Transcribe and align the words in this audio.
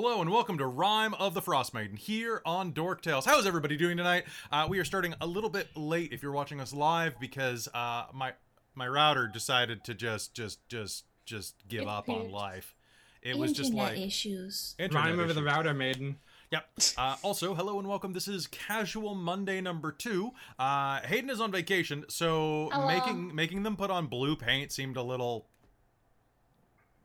Hello 0.00 0.20
and 0.20 0.30
welcome 0.30 0.56
to 0.58 0.66
Rime 0.68 1.12
of 1.14 1.34
the 1.34 1.42
Frost 1.42 1.74
Maiden 1.74 1.96
here 1.96 2.40
on 2.46 2.70
Dork 2.70 3.02
Tales. 3.02 3.24
How's 3.24 3.46
everybody 3.48 3.76
doing 3.76 3.96
tonight? 3.96 4.26
Uh, 4.52 4.64
we 4.70 4.78
are 4.78 4.84
starting 4.84 5.12
a 5.20 5.26
little 5.26 5.50
bit 5.50 5.76
late 5.76 6.12
if 6.12 6.22
you're 6.22 6.30
watching 6.30 6.60
us 6.60 6.72
live 6.72 7.18
because 7.18 7.66
uh, 7.74 8.04
my 8.14 8.34
my 8.76 8.86
router 8.86 9.26
decided 9.26 9.82
to 9.82 9.94
just 9.94 10.34
just 10.34 10.60
just 10.68 11.02
just 11.24 11.56
give 11.66 11.82
It 11.82 11.88
up 11.88 12.08
on 12.08 12.30
life. 12.30 12.76
It 13.22 13.36
was 13.36 13.52
just 13.52 13.72
Internet 13.72 13.96
like 13.96 14.06
issues. 14.06 14.76
internet 14.78 15.04
Rhyme 15.04 15.18
over 15.18 15.32
the 15.32 15.42
router 15.42 15.74
maiden. 15.74 16.18
Yep. 16.52 16.64
Uh, 16.96 17.16
also, 17.24 17.56
hello 17.56 17.80
and 17.80 17.88
welcome. 17.88 18.12
This 18.12 18.28
is 18.28 18.46
Casual 18.46 19.16
Monday 19.16 19.60
number 19.60 19.90
two. 19.90 20.30
Uh, 20.60 21.00
Hayden 21.00 21.28
is 21.28 21.40
on 21.40 21.50
vacation, 21.50 22.04
so 22.08 22.68
Hello. 22.72 22.86
making 22.86 23.34
making 23.34 23.64
them 23.64 23.76
put 23.76 23.90
on 23.90 24.06
blue 24.06 24.36
paint 24.36 24.70
seemed 24.70 24.96
a 24.96 25.02
little. 25.02 25.48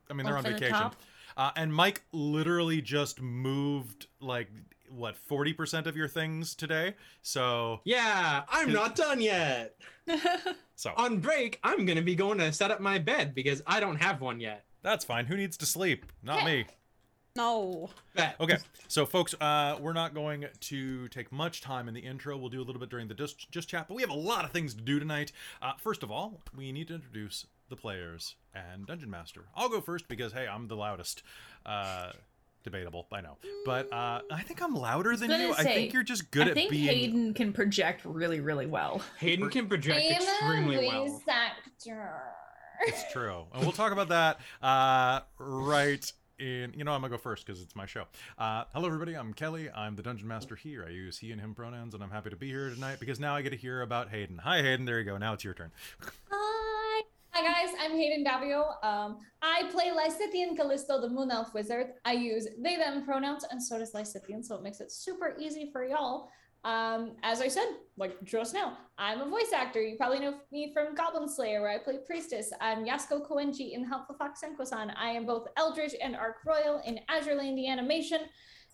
I 0.08 0.14
mean, 0.14 0.26
they're 0.26 0.36
on 0.36 0.46
Over 0.46 0.50
the 0.50 0.60
vacation, 0.60 0.78
top? 0.78 0.96
Uh, 1.36 1.50
and 1.56 1.74
Mike 1.74 2.02
literally 2.12 2.80
just 2.80 3.20
moved 3.20 4.06
like 4.20 4.48
what 4.88 5.16
forty 5.16 5.52
percent 5.52 5.86
of 5.86 5.96
your 5.96 6.08
things 6.08 6.54
today. 6.54 6.94
So, 7.22 7.80
Yeah, 7.84 8.42
I'm 8.48 8.72
not 8.72 8.94
done 8.96 9.20
yet. 9.20 9.76
so 10.76 10.92
On 10.96 11.18
break, 11.18 11.58
I'm 11.62 11.86
gonna 11.86 12.02
be 12.02 12.14
going 12.14 12.38
to 12.38 12.52
set 12.52 12.70
up 12.70 12.80
my 12.80 12.98
bed 12.98 13.34
because 13.34 13.62
I 13.66 13.80
don't 13.80 13.96
have 13.96 14.20
one 14.20 14.40
yet. 14.40 14.64
that's 14.82 15.04
fine. 15.04 15.26
Who 15.26 15.36
needs 15.36 15.56
to 15.58 15.66
sleep? 15.66 16.06
Not 16.22 16.44
me. 16.44 16.66
No. 17.36 17.90
Bet. 18.14 18.36
Okay, 18.38 18.58
so 18.86 19.04
folks, 19.04 19.34
uh, 19.40 19.76
we're 19.80 19.92
not 19.92 20.14
going 20.14 20.44
to 20.60 21.08
take 21.08 21.32
much 21.32 21.62
time 21.62 21.88
in 21.88 21.94
the 21.94 22.00
intro. 22.00 22.36
We'll 22.36 22.48
do 22.48 22.60
a 22.60 22.62
little 22.62 22.78
bit 22.78 22.90
during 22.90 23.08
the 23.08 23.14
just, 23.14 23.50
just 23.50 23.68
chat, 23.68 23.88
but 23.88 23.94
we 23.94 24.02
have 24.02 24.10
a 24.10 24.14
lot 24.14 24.44
of 24.44 24.52
things 24.52 24.72
to 24.74 24.80
do 24.80 25.00
tonight. 25.00 25.32
Uh, 25.60 25.72
first 25.76 26.04
of 26.04 26.12
all, 26.12 26.42
we 26.56 26.70
need 26.70 26.86
to 26.88 26.94
introduce 26.94 27.46
the 27.68 27.76
players 27.76 28.36
and 28.54 28.86
Dungeon 28.86 29.10
Master. 29.10 29.46
I'll 29.54 29.68
go 29.68 29.80
first 29.80 30.08
because 30.08 30.32
hey, 30.32 30.46
I'm 30.46 30.68
the 30.68 30.76
loudest. 30.76 31.22
Uh, 31.64 32.12
debatable, 32.62 33.06
I 33.12 33.20
know, 33.20 33.36
but 33.64 33.92
uh, 33.92 34.22
I 34.30 34.42
think 34.42 34.62
I'm 34.62 34.74
louder 34.74 35.16
than 35.16 35.28
gonna 35.28 35.44
you. 35.44 35.52
I 35.52 35.62
think 35.64 35.92
you're 35.92 36.02
just 36.02 36.30
good 36.30 36.48
at 36.48 36.54
being. 36.54 36.66
I 36.66 36.66
at 36.66 36.70
think 36.70 36.70
being. 36.70 36.98
Hayden 36.98 37.34
can 37.34 37.52
project 37.52 38.04
really, 38.04 38.40
really 38.40 38.66
well. 38.66 39.02
Hayden 39.18 39.50
can 39.50 39.68
project 39.68 40.00
extremely 40.10 40.78
well. 40.88 41.22
actor. 41.28 42.22
It's 42.86 43.12
true, 43.12 43.44
and 43.52 43.62
we'll 43.62 43.72
talk 43.72 43.92
about 43.92 44.08
that 44.08 44.40
uh, 44.62 45.20
right 45.38 46.12
in. 46.38 46.72
You 46.74 46.84
know, 46.84 46.92
I'm 46.92 47.02
gonna 47.02 47.10
go 47.10 47.18
first 47.18 47.46
because 47.46 47.62
it's 47.62 47.76
my 47.76 47.86
show. 47.86 48.04
Uh, 48.38 48.64
hello, 48.72 48.86
everybody. 48.86 49.14
I'm 49.14 49.32
Kelly. 49.32 49.70
I'm 49.70 49.94
the 49.94 50.02
dungeon 50.02 50.26
master 50.26 50.56
here. 50.56 50.84
I 50.86 50.90
use 50.90 51.18
he 51.18 51.32
and 51.32 51.40
him 51.40 51.54
pronouns, 51.54 51.94
and 51.94 52.02
I'm 52.02 52.10
happy 52.10 52.30
to 52.30 52.36
be 52.36 52.48
here 52.48 52.70
tonight 52.70 52.98
because 52.98 53.20
now 53.20 53.36
I 53.36 53.42
get 53.42 53.50
to 53.50 53.56
hear 53.56 53.82
about 53.82 54.10
Hayden. 54.10 54.38
Hi, 54.38 54.62
Hayden. 54.62 54.86
There 54.86 54.98
you 54.98 55.04
go. 55.04 55.18
Now 55.18 55.34
it's 55.34 55.44
your 55.44 55.54
turn. 55.54 55.70
Hi. 57.36 57.42
Guys, 57.42 57.74
I'm 57.80 57.96
Hayden 57.96 58.24
Daviau. 58.24 58.76
Um, 58.84 59.18
I 59.42 59.64
play 59.72 59.90
Lysithian 59.90 60.56
Callisto, 60.56 61.00
the 61.00 61.08
Moon 61.08 61.32
Elf 61.32 61.52
Wizard. 61.52 61.94
I 62.04 62.12
use 62.12 62.46
they 62.62 62.76
them 62.76 63.04
pronouns, 63.04 63.44
and 63.50 63.60
so 63.60 63.76
does 63.76 63.92
Lysithian, 63.92 64.44
so 64.44 64.54
it 64.54 64.62
makes 64.62 64.80
it 64.80 64.92
super 64.92 65.36
easy 65.36 65.68
for 65.72 65.84
y'all. 65.84 66.28
Um, 66.62 67.16
as 67.24 67.40
I 67.40 67.48
said, 67.48 67.66
like 67.96 68.22
just 68.22 68.54
now, 68.54 68.78
I'm 68.98 69.20
a 69.20 69.28
voice 69.28 69.52
actor. 69.52 69.82
You 69.82 69.96
probably 69.96 70.20
know 70.20 70.34
me 70.52 70.72
from 70.72 70.94
Goblin 70.94 71.28
Slayer, 71.28 71.60
where 71.60 71.70
I 71.70 71.78
play 71.78 71.98
Priestess. 72.06 72.52
I'm 72.60 72.86
Yasko 72.86 73.28
Koenji 73.28 73.72
in 73.72 73.84
Helpful 73.84 74.14
Fox 74.16 74.44
and 74.44 74.56
Senkosan. 74.56 74.94
I 74.96 75.10
am 75.10 75.26
both 75.26 75.48
Eldritch 75.56 75.94
and 76.00 76.14
Ark 76.14 76.36
Royal 76.46 76.80
in 76.86 77.00
Azur 77.10 77.36
Lane 77.36 77.56
the 77.56 77.68
animation. 77.68 78.20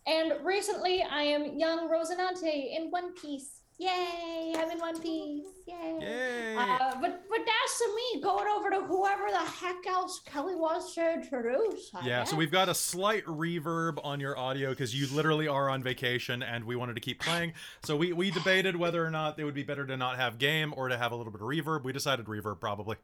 And 0.06 0.34
recently, 0.44 1.02
I 1.02 1.22
am 1.22 1.58
young 1.58 1.88
Rosinante 1.88 2.76
in 2.76 2.90
One 2.90 3.14
Piece. 3.14 3.59
Yay! 3.80 4.54
I'm 4.58 4.70
in 4.70 4.78
One 4.78 5.00
Piece. 5.00 5.46
Yay! 5.66 5.98
Yay! 6.02 6.54
Uh, 6.54 6.76
but 7.00 7.22
but 7.30 7.38
that's 7.38 7.78
to 7.78 7.88
me 7.96 8.20
going 8.22 8.46
over 8.46 8.68
to 8.68 8.82
whoever 8.82 9.30
the 9.30 9.38
heck 9.38 9.86
else 9.86 10.20
Kelly 10.26 10.54
wants 10.54 10.94
to 10.96 11.14
introduce. 11.14 11.90
I 11.94 12.06
yeah, 12.06 12.24
so 12.24 12.36
we've 12.36 12.50
got 12.50 12.68
a 12.68 12.74
slight 12.74 13.24
reverb 13.24 13.98
on 14.04 14.20
your 14.20 14.36
audio 14.38 14.68
because 14.70 14.94
you 14.94 15.06
literally 15.16 15.48
are 15.48 15.70
on 15.70 15.82
vacation 15.82 16.42
and 16.42 16.64
we 16.64 16.76
wanted 16.76 16.94
to 16.96 17.00
keep 17.00 17.20
playing. 17.20 17.54
So 17.82 17.96
we, 17.96 18.12
we 18.12 18.30
debated 18.30 18.76
whether 18.76 19.02
or 19.02 19.10
not 19.10 19.38
it 19.38 19.44
would 19.44 19.54
be 19.54 19.62
better 19.62 19.86
to 19.86 19.96
not 19.96 20.16
have 20.16 20.36
game 20.36 20.74
or 20.76 20.88
to 20.88 20.98
have 20.98 21.12
a 21.12 21.16
little 21.16 21.32
bit 21.32 21.40
of 21.40 21.46
reverb. 21.48 21.82
We 21.82 21.94
decided 21.94 22.26
reverb 22.26 22.60
probably. 22.60 22.96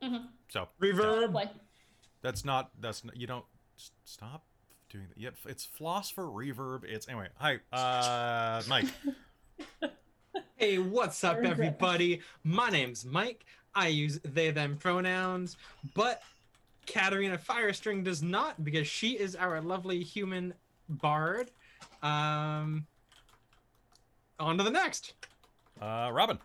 Mhm. 0.00 0.28
So 0.50 0.68
Reverb. 0.80 1.32
Play. 1.32 1.50
that's 2.22 2.44
not 2.44 2.70
that's 2.80 3.04
not, 3.04 3.16
you 3.16 3.26
don't 3.26 3.44
s- 3.76 3.90
stop 4.04 4.44
doing 4.88 5.06
that. 5.08 5.20
Yep, 5.20 5.34
it's 5.46 5.64
floss 5.64 6.10
for 6.10 6.26
reverb. 6.26 6.84
It's 6.84 7.08
anyway. 7.08 7.26
Hi, 7.38 7.58
uh, 7.72 8.62
Mike. 8.68 8.86
Hey, 10.56 10.78
what's 10.78 11.24
up, 11.24 11.38
everybody? 11.38 12.20
My 12.44 12.68
name's 12.68 13.06
Mike. 13.06 13.46
I 13.74 13.88
use 13.88 14.20
they 14.22 14.50
them 14.50 14.76
pronouns, 14.76 15.56
but 15.94 16.22
Katerina 16.86 17.38
Firestring 17.38 18.04
does 18.04 18.22
not 18.22 18.62
because 18.62 18.86
she 18.86 19.12
is 19.12 19.34
our 19.36 19.60
lovely 19.62 20.02
human 20.02 20.52
bard. 20.88 21.50
Um, 22.02 22.86
on 24.38 24.58
to 24.58 24.64
the 24.64 24.70
next. 24.70 25.14
Uh, 25.80 26.10
Robin. 26.12 26.38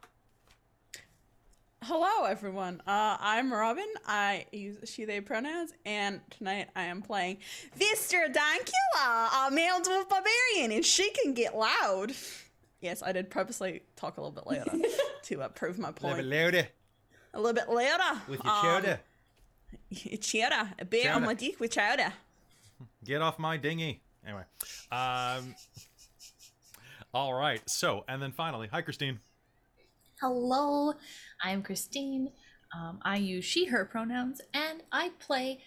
Hello, 1.83 2.25
everyone. 2.25 2.81
Uh, 2.87 3.17
I'm 3.19 3.51
Robin. 3.51 3.85
I 4.07 4.45
use 4.51 4.77
she, 4.85 5.05
they 5.05 5.21
pronouns, 5.21 5.73
and 5.85 6.19
tonight 6.31 6.69
I 6.75 6.85
am 6.85 7.01
playing 7.01 7.37
Vistra 7.77 8.33
Dankula, 8.33 9.47
a 9.47 9.51
male 9.51 9.81
dwarf 9.81 10.09
barbarian, 10.09 10.71
and 10.71 10.85
she 10.85 11.11
can 11.11 11.33
get 11.33 11.55
loud. 11.55 12.13
Yes, 12.81 13.01
I 13.01 13.11
did 13.11 13.29
purposely 13.29 13.81
talk 13.95 14.17
a 14.17 14.21
little 14.21 14.31
bit 14.31 14.45
louder 14.47 14.71
to 15.23 15.41
uh, 15.41 15.47
prove 15.49 15.79
my 15.79 15.91
point. 15.91 16.19
A 16.19 16.21
little 16.21 16.29
bit 16.29 16.53
louder 16.55 16.67
A 17.33 17.39
little 17.39 17.53
bit 17.53 17.69
louder. 17.69 18.21
with 18.27 18.43
your 18.43 18.53
Um, 18.53 18.83
Chowder. 20.21 20.71
A 20.79 20.85
bit 20.85 21.07
on 21.07 21.23
my 21.23 21.33
dick 21.33 21.59
with 21.59 21.71
chowder. 21.71 22.13
Get 23.03 23.21
off 23.21 23.39
my 23.39 23.57
dinghy. 23.57 24.01
Anyway. 24.25 24.43
Um 24.91 25.55
All 27.13 27.33
right. 27.33 27.61
So, 27.69 28.03
and 28.07 28.21
then 28.21 28.31
finally, 28.31 28.67
hi 28.71 28.81
Christine. 28.81 29.19
Hello, 30.21 30.93
I'm 31.41 31.61
Christine. 31.61 32.31
Um, 32.73 32.99
I 33.03 33.17
use 33.17 33.45
she, 33.45 33.65
her 33.65 33.85
pronouns, 33.85 34.41
and 34.53 34.81
I 34.91 35.11
play. 35.19 35.59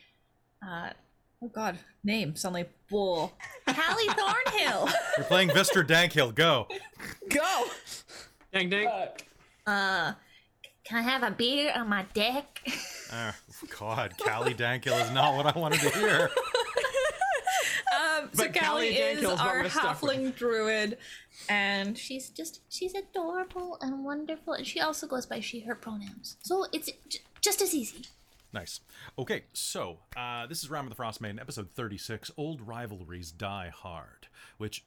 Uh, 0.66 0.90
oh 1.42 1.48
God, 1.48 1.78
name 2.04 2.36
sound 2.36 2.54
like 2.54 2.70
bull. 2.88 3.32
Callie 3.66 4.06
Thornhill. 4.16 4.88
You're 5.16 5.26
playing 5.26 5.50
Vistor 5.50 5.86
Dankhill. 5.86 6.34
Go. 6.34 6.66
Go! 7.28 7.64
Dang, 8.52 8.68
dang. 8.70 8.88
Uh, 9.66 10.12
can 10.84 10.98
I 10.98 11.02
have 11.02 11.22
a 11.22 11.30
beer 11.30 11.72
on 11.76 11.88
my 11.88 12.04
deck? 12.14 12.66
Oh, 13.12 13.32
God, 13.78 14.14
Callie 14.18 14.54
Dankhill 14.54 15.00
is 15.04 15.10
not 15.10 15.34
what 15.36 15.54
I 15.54 15.58
wanted 15.58 15.80
to 15.80 15.90
hear. 15.90 16.30
Um, 18.20 18.28
so 18.32 18.44
But 18.44 18.54
Callie 18.54 18.94
Callie 18.94 18.96
is 18.96 19.24
our 19.24 19.56
we're 19.56 19.62
with. 19.64 19.72
halfling 19.72 20.36
druid, 20.36 20.98
and 21.48 21.96
she's 21.98 22.28
just 22.28 22.60
she's 22.68 22.94
adorable 22.94 23.76
and 23.80 24.04
wonderful, 24.04 24.52
and 24.52 24.64
she 24.66 24.78
also 24.80 25.06
goes 25.06 25.26
by 25.26 25.40
she 25.40 25.60
her 25.60 25.74
pronouns. 25.74 26.36
So 26.42 26.66
it's 26.72 26.90
j- 27.08 27.20
just 27.40 27.60
as 27.60 27.74
easy. 27.74 28.04
Nice. 28.52 28.80
Okay, 29.18 29.44
so 29.52 29.98
uh, 30.16 30.46
this 30.46 30.62
is 30.62 30.70
Rime 30.70 30.84
of 30.84 30.90
the 30.90 30.96
Frost 30.96 31.20
Maiden, 31.20 31.38
episode 31.38 31.70
36 31.74 32.30
Old 32.36 32.62
Rivalries 32.62 33.30
Die 33.30 33.70
Hard, 33.74 34.28
which 34.56 34.84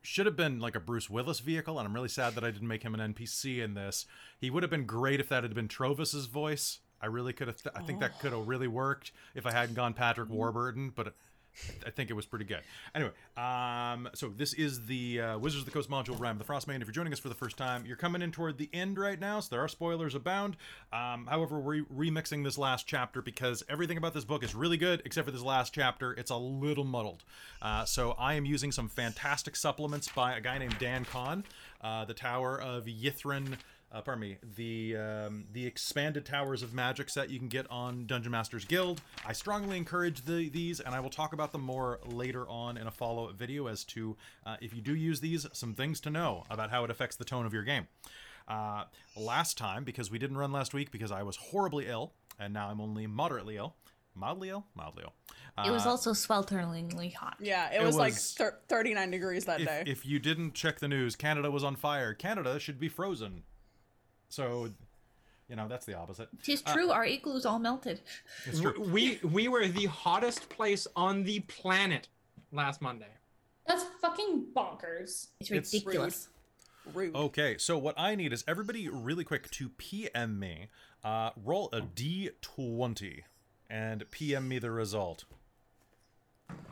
should 0.00 0.24
have 0.24 0.36
been 0.36 0.60
like 0.60 0.74
a 0.74 0.80
Bruce 0.80 1.10
Willis 1.10 1.40
vehicle, 1.40 1.78
and 1.78 1.86
I'm 1.86 1.94
really 1.94 2.08
sad 2.08 2.34
that 2.36 2.44
I 2.44 2.50
didn't 2.50 2.68
make 2.68 2.82
him 2.82 2.94
an 2.94 3.14
NPC 3.14 3.62
in 3.62 3.74
this. 3.74 4.06
He 4.40 4.48
would 4.48 4.62
have 4.62 4.70
been 4.70 4.86
great 4.86 5.20
if 5.20 5.28
that 5.28 5.42
had 5.42 5.54
been 5.54 5.68
Trovus's 5.68 6.26
voice. 6.26 6.78
I 7.02 7.06
really 7.06 7.34
could 7.34 7.48
have, 7.48 7.56
I 7.74 7.82
think 7.82 8.00
that 8.00 8.18
could 8.18 8.32
have 8.32 8.48
really 8.48 8.68
worked 8.68 9.12
if 9.34 9.44
I 9.44 9.52
hadn't 9.52 9.74
gone 9.74 9.92
Patrick 9.92 10.30
Warburton, 10.30 10.90
but 10.94 11.14
I 11.86 11.90
think 11.90 12.10
it 12.10 12.14
was 12.14 12.26
pretty 12.26 12.44
good. 12.44 12.60
Anyway, 12.94 13.12
um, 13.36 14.08
so 14.14 14.28
this 14.28 14.52
is 14.54 14.86
the 14.86 15.20
uh, 15.20 15.38
Wizards 15.38 15.62
of 15.62 15.66
the 15.66 15.72
Coast 15.72 15.90
module, 15.90 16.18
Rime 16.18 16.40
of 16.40 16.46
the 16.46 16.52
Frostmaiden. 16.52 16.80
If 16.80 16.86
you're 16.86 16.92
joining 16.92 17.12
us 17.12 17.18
for 17.18 17.28
the 17.28 17.34
first 17.34 17.56
time, 17.56 17.84
you're 17.86 17.96
coming 17.96 18.22
in 18.22 18.32
toward 18.32 18.58
the 18.58 18.68
end 18.72 18.98
right 18.98 19.18
now, 19.18 19.40
so 19.40 19.48
there 19.50 19.62
are 19.62 19.68
spoilers 19.68 20.14
abound. 20.14 20.56
Um, 20.92 21.26
however, 21.26 21.58
we're 21.58 21.84
remixing 21.84 22.44
this 22.44 22.58
last 22.58 22.86
chapter 22.86 23.22
because 23.22 23.62
everything 23.68 23.96
about 23.98 24.14
this 24.14 24.24
book 24.24 24.42
is 24.42 24.54
really 24.54 24.76
good, 24.76 25.02
except 25.04 25.26
for 25.26 25.32
this 25.32 25.42
last 25.42 25.72
chapter. 25.72 26.12
It's 26.12 26.30
a 26.30 26.36
little 26.36 26.84
muddled. 26.84 27.24
Uh, 27.62 27.84
so 27.84 28.12
I 28.18 28.34
am 28.34 28.44
using 28.44 28.72
some 28.72 28.88
fantastic 28.88 29.56
supplements 29.56 30.08
by 30.08 30.36
a 30.36 30.40
guy 30.40 30.58
named 30.58 30.76
Dan 30.78 31.04
Kahn, 31.04 31.44
uh, 31.80 32.04
the 32.04 32.14
Tower 32.14 32.60
of 32.60 32.84
Ythryn 32.84 33.56
uh, 33.96 34.00
pardon 34.02 34.20
me, 34.20 34.36
the 34.56 34.96
um, 34.96 35.44
the 35.52 35.64
expanded 35.66 36.26
Towers 36.26 36.62
of 36.62 36.74
Magic 36.74 37.08
set 37.08 37.30
you 37.30 37.38
can 37.38 37.48
get 37.48 37.66
on 37.70 38.06
Dungeon 38.06 38.30
Masters 38.32 38.64
Guild. 38.64 39.00
I 39.26 39.32
strongly 39.32 39.76
encourage 39.78 40.24
the, 40.24 40.48
these, 40.50 40.80
and 40.80 40.94
I 40.94 41.00
will 41.00 41.10
talk 41.10 41.32
about 41.32 41.52
them 41.52 41.62
more 41.62 42.00
later 42.04 42.46
on 42.48 42.76
in 42.76 42.86
a 42.86 42.90
follow-up 42.90 43.34
video 43.36 43.68
as 43.68 43.84
to 43.84 44.16
uh, 44.44 44.56
if 44.60 44.74
you 44.74 44.82
do 44.82 44.94
use 44.94 45.20
these, 45.20 45.46
some 45.52 45.72
things 45.74 46.00
to 46.02 46.10
know 46.10 46.44
about 46.50 46.70
how 46.70 46.84
it 46.84 46.90
affects 46.90 47.16
the 47.16 47.24
tone 47.24 47.46
of 47.46 47.54
your 47.54 47.62
game. 47.62 47.86
Uh, 48.46 48.84
last 49.16 49.56
time, 49.56 49.82
because 49.82 50.10
we 50.10 50.18
didn't 50.18 50.36
run 50.36 50.52
last 50.52 50.74
week 50.74 50.90
because 50.90 51.10
I 51.10 51.22
was 51.22 51.36
horribly 51.36 51.86
ill, 51.88 52.12
and 52.38 52.52
now 52.52 52.68
I'm 52.68 52.80
only 52.80 53.06
moderately 53.06 53.56
ill. 53.56 53.74
Mildly 54.14 54.48
ill? 54.50 54.64
Mildly 54.74 55.04
ill. 55.04 55.12
It 55.66 55.70
was 55.70 55.84
Uh, 55.86 55.90
also 55.90 56.12
swelteringly 56.12 57.12
hot. 57.14 57.36
Yeah, 57.40 57.70
it, 57.70 57.82
It 57.82 57.84
was, 57.84 57.96
like 57.96 58.14
thir- 58.14 58.58
39 58.68 59.10
degrees 59.10 59.44
that 59.46 59.60
if, 59.60 59.66
day. 59.66 59.82
if 59.86 60.06
you 60.06 60.18
didn't 60.18 60.54
check 60.54 60.78
the 60.80 60.88
news, 60.88 61.16
Canada 61.16 61.50
was 61.50 61.64
on 61.64 61.76
fire. 61.76 62.14
Canada 62.14 62.58
should 62.58 62.78
be 62.78 62.88
frozen. 62.88 63.42
So, 64.28 64.70
you 65.48 65.56
know, 65.56 65.68
that's 65.68 65.86
the 65.86 65.94
opposite. 65.94 66.28
Tis 66.42 66.62
true, 66.62 66.90
our 66.90 67.04
igloos 67.04 67.46
all 67.46 67.58
melted. 67.58 68.00
It's 68.46 68.60
true. 68.60 68.80
We 68.80 69.18
we 69.22 69.48
were 69.48 69.68
the 69.68 69.86
hottest 69.86 70.48
place 70.48 70.86
on 70.96 71.24
the 71.24 71.40
planet 71.40 72.08
last 72.52 72.82
Monday. 72.82 73.06
That's 73.66 73.84
fucking 74.00 74.46
bonkers. 74.54 75.28
It's 75.40 75.50
It's 75.50 75.72
ridiculous. 75.72 76.28
Rude. 76.94 77.16
Okay, 77.16 77.56
so 77.58 77.76
what 77.76 77.98
I 77.98 78.14
need 78.14 78.32
is 78.32 78.44
everybody 78.46 78.88
really 78.88 79.24
quick 79.24 79.50
to 79.50 79.70
PM 79.70 80.38
me, 80.38 80.68
uh, 81.02 81.30
roll 81.44 81.68
a 81.72 81.80
d20, 81.80 83.22
and 83.68 84.08
PM 84.12 84.46
me 84.46 84.60
the 84.60 84.70
result. 84.70 85.24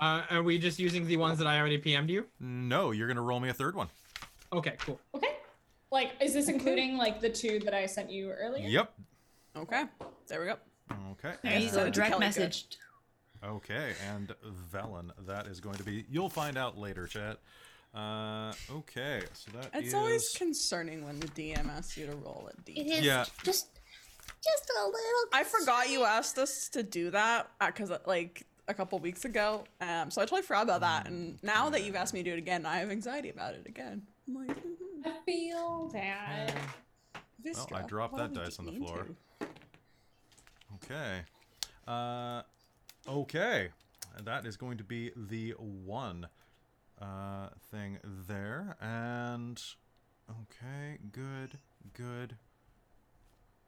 Uh, 0.00 0.22
are 0.30 0.42
we 0.44 0.56
just 0.58 0.78
using 0.78 1.06
the 1.06 1.16
ones 1.16 1.38
that 1.38 1.48
I 1.48 1.58
already 1.58 1.78
PM'd 1.78 2.10
you? 2.10 2.26
No, 2.38 2.92
you're 2.92 3.08
gonna 3.08 3.22
roll 3.22 3.40
me 3.40 3.48
a 3.48 3.52
third 3.54 3.74
one. 3.74 3.88
Okay, 4.52 4.74
cool. 4.78 5.00
Okay. 5.14 5.33
Like, 5.90 6.12
is 6.20 6.32
this 6.34 6.48
including 6.48 6.96
like 6.96 7.20
the 7.20 7.30
two 7.30 7.60
that 7.60 7.74
I 7.74 7.86
sent 7.86 8.10
you 8.10 8.30
earlier? 8.30 8.66
Yep. 8.68 8.92
Okay. 9.56 9.84
There 10.28 10.40
we 10.40 10.46
go. 10.46 10.56
Okay. 11.12 11.34
There 11.42 11.52
you 11.58 11.58
And- 11.58 11.70
go. 11.70 11.72
Send 11.76 11.80
it 11.80 11.84
to 11.84 11.90
Direct 11.92 12.10
Kelly, 12.12 12.20
message. 12.26 12.66
Okay, 13.44 13.92
and 14.10 14.34
Vellynne, 14.72 15.10
that 15.26 15.46
is 15.46 15.60
going 15.60 15.76
to 15.76 15.84
be. 15.84 16.06
You'll 16.10 16.30
find 16.30 16.56
out 16.56 16.78
later, 16.78 17.06
chat. 17.06 17.38
Uh, 17.94 18.52
okay, 18.70 19.22
so 19.34 19.50
that 19.52 19.68
It's 19.74 19.88
is- 19.88 19.94
always 19.94 20.30
concerning 20.36 21.04
when 21.04 21.20
the 21.20 21.28
DM 21.28 21.68
asks 21.68 21.96
you 21.98 22.06
to 22.06 22.16
roll 22.16 22.48
a 22.52 22.60
D. 22.62 22.72
It 22.72 22.86
is 22.86 23.04
Yeah. 23.04 23.24
just 23.42 23.68
just 24.42 24.70
a 24.78 24.84
little. 24.86 25.28
I 25.32 25.44
forgot 25.44 25.88
you 25.90 26.04
asked 26.04 26.38
us 26.38 26.68
to 26.70 26.82
do 26.82 27.10
that 27.10 27.50
because 27.58 27.90
like 28.06 28.46
a 28.68 28.74
couple 28.74 28.98
weeks 28.98 29.24
ago. 29.26 29.64
Um, 29.80 30.10
so 30.10 30.20
I 30.22 30.24
totally 30.24 30.42
forgot 30.42 30.62
about 30.64 30.80
that. 30.80 31.06
And 31.06 31.38
now 31.42 31.68
that 31.70 31.84
you've 31.84 31.96
asked 31.96 32.14
me 32.14 32.22
to 32.22 32.30
do 32.30 32.34
it 32.34 32.38
again, 32.38 32.64
I 32.66 32.78
have 32.78 32.90
anxiety 32.90 33.28
about 33.30 33.54
it 33.54 33.66
again. 33.66 34.06
I'm 34.26 34.46
like, 34.46 34.56
I 35.04 35.12
feel 35.26 35.90
that. 35.92 36.54
Vistra, 37.44 37.86
dropped 37.86 38.16
that 38.16 38.32
dice 38.32 38.58
on 38.58 38.66
the 38.66 38.72
floor. 38.72 39.06
to? 39.40 39.46
Okay. 40.84 41.22
Uh, 41.86 42.42
okay. 43.06 43.68
That 44.22 44.46
is 44.46 44.56
going 44.56 44.78
to 44.78 44.84
be 44.84 45.10
the 45.16 45.50
one 45.58 46.28
uh, 47.00 47.48
thing 47.70 47.98
there. 48.26 48.76
And 48.80 49.62
okay, 50.30 50.98
good, 51.12 51.58
good. 51.92 52.36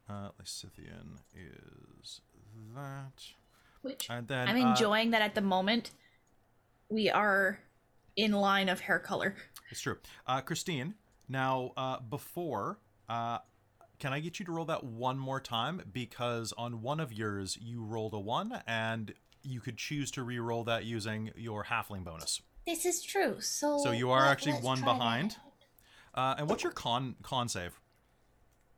Uh, 0.09 0.29
Lysithian 0.41 1.19
is 1.35 2.21
that. 2.73 3.23
Which 3.81 4.07
And 4.09 4.27
then 4.27 4.47
I'm 4.47 4.63
uh, 4.63 4.69
enjoying 4.69 5.11
that 5.11 5.21
at 5.21 5.35
the 5.35 5.41
moment. 5.41 5.91
We 6.89 7.09
are 7.09 7.59
in 8.15 8.31
line 8.31 8.69
of 8.69 8.79
hair 8.79 8.99
color. 8.99 9.35
It's 9.69 9.81
true. 9.81 9.97
Uh, 10.25 10.41
Christine, 10.41 10.95
now 11.27 11.71
uh, 11.77 11.99
before, 11.99 12.79
uh, 13.09 13.39
can 13.99 14.13
I 14.13 14.19
get 14.19 14.39
you 14.39 14.45
to 14.45 14.51
roll 14.51 14.65
that 14.65 14.83
one 14.83 15.17
more 15.17 15.39
time? 15.39 15.81
Because 15.91 16.53
on 16.57 16.81
one 16.81 16.99
of 16.99 17.11
yours, 17.11 17.57
you 17.61 17.83
rolled 17.83 18.13
a 18.13 18.19
one, 18.19 18.61
and 18.67 19.13
you 19.43 19.59
could 19.59 19.77
choose 19.77 20.11
to 20.11 20.23
re-roll 20.23 20.63
that 20.65 20.85
using 20.85 21.31
your 21.35 21.65
halfling 21.65 22.03
bonus. 22.03 22.41
This 22.65 22.85
is 22.85 23.01
true. 23.01 23.39
So 23.39 23.77
So 23.79 23.91
you 23.91 24.11
are 24.11 24.21
let- 24.21 24.31
actually 24.31 24.53
one 24.53 24.81
behind. 24.83 25.37
Uh, 26.13 26.35
and 26.37 26.49
what's 26.49 26.63
your 26.63 26.71
con 26.73 27.15
con 27.21 27.47
save? 27.47 27.79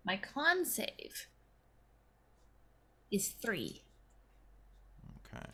My 0.06 0.18
con 0.18 0.66
save 0.66 1.28
is 3.12 3.30
three. 3.30 3.84
Okay. 5.34 5.46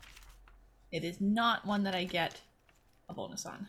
It 0.91 1.03
is 1.03 1.21
not 1.21 1.65
one 1.65 1.83
that 1.83 1.95
I 1.95 2.03
get 2.05 2.41
a 3.07 3.13
bonus 3.13 3.45
on. 3.45 3.67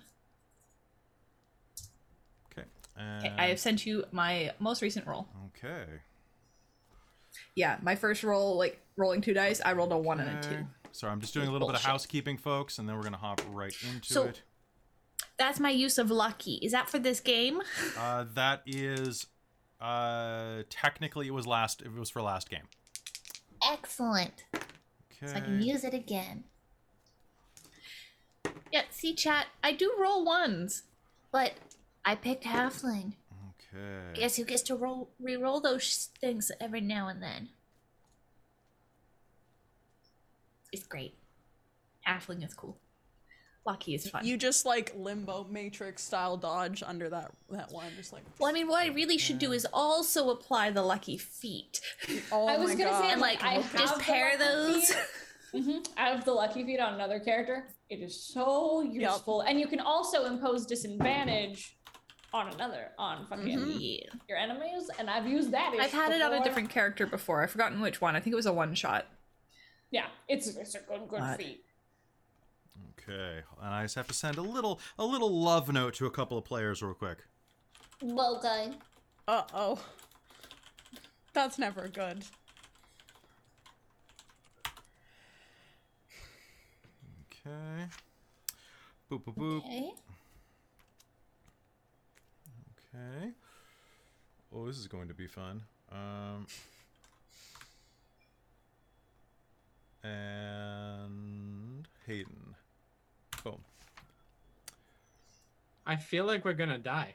Okay. 2.98 3.16
Okay, 3.18 3.28
And, 3.28 3.40
I 3.40 3.46
have 3.48 3.58
sent 3.60 3.84
you 3.86 4.04
my 4.12 4.52
most 4.58 4.82
recent 4.82 5.06
roll. 5.06 5.28
Okay. 5.56 5.84
Yeah, 7.54 7.76
my 7.82 7.94
first 7.94 8.22
roll, 8.24 8.56
like 8.56 8.80
rolling 8.96 9.20
two 9.20 9.34
dice, 9.34 9.60
I 9.64 9.72
rolled 9.72 9.92
a 9.92 9.98
one 9.98 10.20
and 10.20 10.38
a 10.38 10.42
two. 10.48 10.66
Sorry, 10.92 11.12
I'm 11.12 11.20
just 11.20 11.34
doing 11.34 11.48
a 11.48 11.52
little 11.52 11.68
bit 11.68 11.76
of 11.76 11.82
housekeeping, 11.82 12.38
folks, 12.38 12.78
and 12.78 12.88
then 12.88 12.96
we're 12.96 13.02
gonna 13.02 13.16
hop 13.18 13.42
right 13.50 13.74
into 13.92 14.12
So- 14.12 14.24
it. 14.24 14.42
That's 15.38 15.60
my 15.60 15.70
use 15.70 15.98
of 15.98 16.10
lucky. 16.10 16.54
Is 16.62 16.72
that 16.72 16.88
for 16.88 16.98
this 16.98 17.20
game? 17.20 17.60
Uh, 17.98 18.24
that 18.34 18.62
is, 18.64 19.26
uh, 19.80 20.62
technically 20.70 21.26
it 21.26 21.32
was 21.32 21.46
last. 21.46 21.82
It 21.82 21.92
was 21.92 22.08
for 22.08 22.22
last 22.22 22.48
game. 22.48 22.68
Excellent. 23.70 24.44
Okay. 24.54 25.26
So 25.26 25.34
I 25.34 25.40
can 25.40 25.60
use 25.60 25.84
it 25.84 25.92
again. 25.92 26.44
Yeah, 28.72 28.82
see, 28.90 29.14
chat, 29.14 29.46
I 29.62 29.72
do 29.72 29.92
roll 29.98 30.24
ones, 30.24 30.84
but 31.32 31.52
I 32.06 32.14
picked 32.14 32.44
halfling. 32.44 33.14
Okay. 33.74 34.20
Guess 34.20 34.36
who 34.36 34.44
gets 34.44 34.62
to 34.62 34.76
roll 34.76 35.10
re-roll 35.20 35.60
those 35.60 36.08
things 36.20 36.52
every 36.60 36.80
now 36.80 37.08
and 37.08 37.20
then? 37.22 37.48
It's 40.72 40.84
great. 40.86 41.14
Halfling 42.06 42.44
is 42.44 42.54
cool. 42.54 42.78
Lucky 43.66 43.96
is 43.96 44.08
fun. 44.08 44.24
You 44.24 44.36
just 44.36 44.64
like 44.64 44.92
limbo 44.96 45.44
matrix 45.50 46.02
style 46.04 46.36
dodge 46.36 46.84
under 46.86 47.08
that 47.10 47.32
that 47.50 47.72
one, 47.72 47.86
just 47.96 48.12
like 48.12 48.22
well, 48.38 48.48
I 48.48 48.52
mean, 48.52 48.68
what 48.68 48.84
I 48.84 48.88
really 48.94 49.18
should 49.18 49.40
do 49.40 49.50
is 49.50 49.66
also 49.72 50.30
apply 50.30 50.70
the 50.70 50.82
lucky 50.82 51.18
feat. 51.18 51.80
oh 52.30 52.46
I 52.46 52.56
was 52.58 52.70
my 52.70 52.76
gonna 52.76 52.90
god. 52.90 53.02
say, 53.02 53.10
And, 53.12 53.20
like, 53.20 53.42
I 53.42 53.56
just 53.56 53.72
have 53.74 53.98
the 53.98 54.04
pair 54.04 54.32
lucky 54.38 54.44
those. 54.44 54.88
feet. 54.92 54.96
Mhm. 55.54 55.86
I 55.96 56.08
have 56.10 56.24
the 56.24 56.32
lucky 56.32 56.64
feat 56.64 56.80
on 56.80 56.94
another 56.94 57.18
character. 57.20 57.68
It 57.88 58.00
is 58.00 58.20
so 58.20 58.82
useful, 58.82 59.40
and 59.42 59.58
you 59.58 59.68
can 59.68 59.80
also 59.80 60.26
impose 60.26 60.66
disadvantage 60.66 61.75
on 62.32 62.52
another 62.52 62.88
on 62.98 63.26
fucking 63.26 63.46
Mm-hmm. 63.58 64.18
Your 64.28 64.38
enemies. 64.38 64.90
And 64.98 65.08
I've 65.08 65.26
used 65.26 65.50
that. 65.52 65.72
I've 65.78 65.86
ish 65.86 65.92
had 65.92 66.12
it 66.12 66.20
on 66.22 66.32
a 66.32 66.42
different 66.44 66.70
character 66.70 67.06
before. 67.06 67.42
I've 67.42 67.50
forgotten 67.50 67.80
which 67.80 68.00
one. 68.00 68.14
I 68.16 68.20
think 68.20 68.32
it 68.32 68.36
was 68.36 68.46
a 68.46 68.52
one 68.52 68.74
shot. 68.74 69.06
Yeah, 69.90 70.06
it's 70.28 70.48
it's 70.48 70.74
a 70.74 70.80
good 70.80 71.08
good 71.08 71.20
What? 71.20 71.38
feat. 71.38 71.64
Okay, 73.00 73.40
and 73.62 73.74
I 73.74 73.82
just 73.84 73.94
have 73.94 74.08
to 74.08 74.14
send 74.14 74.36
a 74.36 74.42
little 74.42 74.80
a 74.98 75.04
little 75.04 75.30
love 75.42 75.72
note 75.72 75.94
to 75.94 76.06
a 76.06 76.10
couple 76.10 76.36
of 76.36 76.44
players 76.44 76.82
real 76.82 76.94
quick. 76.94 77.18
Well 78.02 78.40
done. 78.42 78.76
uh 79.28 79.42
oh. 79.54 79.78
That's 81.32 81.58
never 81.58 81.86
good. 81.88 82.24
Okay. 87.30 87.86
Boop 89.10 89.22
boop 89.24 89.34
boop. 89.36 89.58
Okay. 89.58 89.90
Okay. 92.96 93.30
Oh, 94.54 94.66
this 94.66 94.78
is 94.78 94.86
going 94.86 95.08
to 95.08 95.14
be 95.14 95.26
fun. 95.26 95.62
Um. 95.92 96.46
And 100.46 101.88
Hayden. 102.06 102.54
Boom. 103.42 103.58
I 105.86 105.96
feel 105.96 106.24
like 106.24 106.44
we're 106.44 106.52
gonna 106.52 106.78
die. 106.78 107.14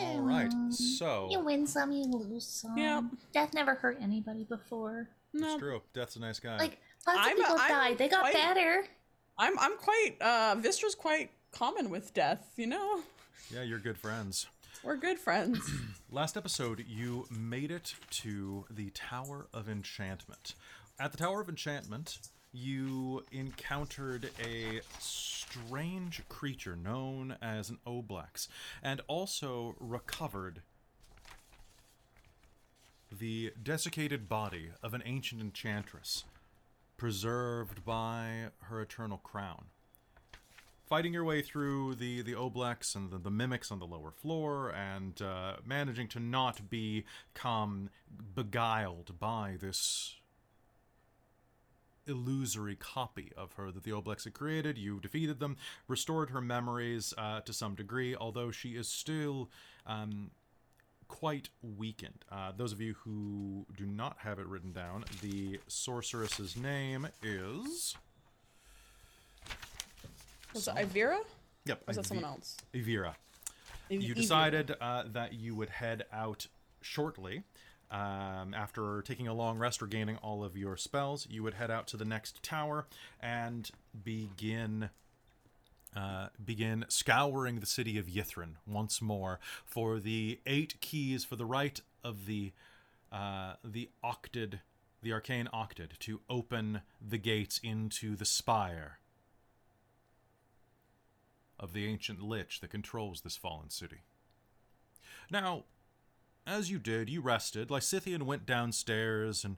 All 0.00 0.20
right. 0.20 0.50
So 0.70 1.28
You 1.30 1.40
win 1.40 1.66
some, 1.66 1.92
you 1.92 2.04
lose 2.04 2.46
some. 2.46 2.76
Yep. 2.78 3.04
Death 3.34 3.52
never 3.52 3.74
hurt 3.74 3.98
anybody 4.00 4.44
before. 4.44 5.08
No, 5.34 5.52
it's 5.54 5.58
true. 5.60 5.82
Death's 5.92 6.16
a 6.16 6.20
nice 6.20 6.38
guy. 6.38 6.56
Like 6.56 6.78
lots 7.06 7.18
I'm- 7.18 7.32
of 7.32 7.36
people 7.36 7.56
I'm 7.58 7.68
died. 7.70 7.98
They 7.98 8.08
got 8.08 8.20
quite- 8.20 8.32
better. 8.34 8.84
I'm 9.38 9.58
I'm 9.58 9.76
quite 9.78 10.16
uh 10.20 10.54
Vistra's 10.58 10.94
quite 10.94 11.30
common 11.52 11.90
with 11.90 12.14
death, 12.14 12.52
you 12.56 12.66
know? 12.66 13.00
yeah, 13.52 13.62
you're 13.62 13.78
good 13.78 13.98
friends. 13.98 14.46
We're 14.82 14.96
good 14.96 15.18
friends. 15.18 15.60
Last 16.10 16.36
episode, 16.36 16.84
you 16.88 17.26
made 17.30 17.70
it 17.70 17.94
to 18.10 18.64
the 18.70 18.90
Tower 18.90 19.46
of 19.52 19.68
Enchantment. 19.68 20.54
At 20.98 21.12
the 21.12 21.18
Tower 21.18 21.40
of 21.40 21.48
Enchantment, 21.48 22.18
you 22.52 23.24
encountered 23.30 24.30
a 24.42 24.80
strange 24.98 26.22
creature 26.28 26.76
known 26.76 27.36
as 27.42 27.68
an 27.68 27.78
Oblex, 27.86 28.48
and 28.82 29.00
also 29.06 29.74
recovered 29.78 30.62
the 33.12 33.52
desiccated 33.62 34.28
body 34.28 34.70
of 34.82 34.94
an 34.94 35.02
ancient 35.04 35.40
enchantress, 35.40 36.24
preserved 36.96 37.84
by 37.84 38.46
her 38.62 38.80
eternal 38.80 39.18
crown 39.18 39.66
fighting 40.90 41.14
your 41.14 41.24
way 41.24 41.40
through 41.40 41.94
the 41.94 42.20
the 42.20 42.32
oblex 42.34 42.96
and 42.96 43.10
the, 43.10 43.18
the 43.18 43.30
mimics 43.30 43.70
on 43.70 43.78
the 43.78 43.86
lower 43.86 44.10
floor 44.10 44.70
and 44.70 45.22
uh, 45.22 45.54
managing 45.64 46.08
to 46.08 46.18
not 46.18 46.68
become 46.68 47.88
beguiled 48.34 49.18
by 49.18 49.56
this 49.60 50.16
illusory 52.08 52.74
copy 52.74 53.30
of 53.36 53.52
her 53.52 53.70
that 53.70 53.84
the 53.84 53.92
oblex 53.92 54.24
had 54.24 54.34
created. 54.34 54.76
You 54.76 54.98
defeated 54.98 55.38
them 55.38 55.56
restored 55.86 56.30
her 56.30 56.40
memories 56.40 57.14
uh, 57.16 57.40
to 57.42 57.52
some 57.52 57.76
degree 57.76 58.16
although 58.16 58.50
she 58.50 58.70
is 58.70 58.88
still 58.88 59.48
um, 59.86 60.32
quite 61.06 61.50
weakened. 61.62 62.24
Uh, 62.32 62.50
those 62.56 62.72
of 62.72 62.80
you 62.80 62.96
who 63.04 63.64
do 63.76 63.86
not 63.86 64.16
have 64.24 64.40
it 64.40 64.46
written 64.46 64.72
down 64.72 65.04
the 65.22 65.60
sorceress's 65.68 66.56
name 66.56 67.06
is 67.22 67.94
Was 70.54 70.68
it 70.68 70.74
Ivira? 70.76 71.18
yep 71.66 71.82
was 71.86 71.96
that 71.96 72.06
someone 72.06 72.24
else? 72.24 72.56
Evira 72.74 73.14
Iv- 73.90 74.02
you 74.02 74.14
decided 74.14 74.74
uh, 74.80 75.04
that 75.12 75.32
you 75.34 75.54
would 75.54 75.68
head 75.70 76.04
out 76.12 76.46
shortly 76.80 77.42
Um, 77.90 78.54
after 78.54 79.02
taking 79.02 79.26
a 79.26 79.34
long 79.34 79.58
rest, 79.58 79.82
regaining 79.82 80.16
all 80.18 80.44
of 80.44 80.56
your 80.56 80.76
spells, 80.76 81.26
you 81.28 81.42
would 81.42 81.54
head 81.54 81.72
out 81.72 81.88
to 81.88 81.96
the 81.96 82.04
next 82.04 82.40
tower 82.40 82.86
and 83.20 83.68
begin 84.04 84.90
uh, 85.96 86.28
begin 86.42 86.84
scouring 86.88 87.58
the 87.58 87.66
city 87.66 87.98
of 87.98 88.06
Ythryn 88.06 88.54
once 88.64 89.02
more 89.02 89.40
for 89.64 89.98
the 89.98 90.38
eight 90.46 90.80
keys 90.80 91.24
for 91.24 91.34
the 91.34 91.44
right 91.44 91.80
of 92.04 92.26
the 92.26 92.52
uh, 93.10 93.54
the 93.64 93.90
octid, 94.04 94.60
the 95.02 95.12
arcane 95.12 95.48
octid, 95.52 95.98
to 95.98 96.20
open 96.30 96.82
the 97.02 97.18
gates 97.18 97.58
into 97.60 98.14
the 98.14 98.24
spire 98.24 98.99
of 101.60 101.72
the 101.72 101.86
ancient 101.86 102.20
lich 102.20 102.60
that 102.60 102.70
controls 102.70 103.20
this 103.20 103.36
fallen 103.36 103.70
city. 103.70 103.98
Now, 105.30 105.64
as 106.46 106.70
you 106.70 106.78
did, 106.78 107.08
you 107.08 107.20
rested. 107.20 107.68
Lysithian 107.68 108.22
went 108.22 108.46
downstairs 108.46 109.44
and 109.44 109.56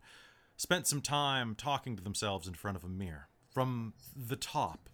spent 0.56 0.87
some 0.87 1.00
time 1.00 1.54
talking 1.54 1.97
to 1.97 2.02
themselves 2.02 2.47
in 2.47 2.54
front 2.54 2.76
of 2.76 2.85
a 2.85 2.88
mirror. 2.88 3.28
From 3.50 3.94
the 4.14 4.37
top, 4.37 4.90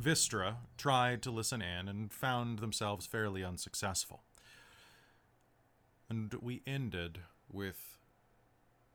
Vistra 0.00 0.56
tried 0.78 1.20
to 1.22 1.30
listen 1.30 1.60
in 1.60 1.88
and 1.88 2.12
found 2.12 2.60
themselves 2.60 3.06
fairly 3.06 3.42
unsuccessful. 3.42 4.22
And 6.08 6.32
we 6.34 6.62
ended 6.66 7.20
with 7.50 7.98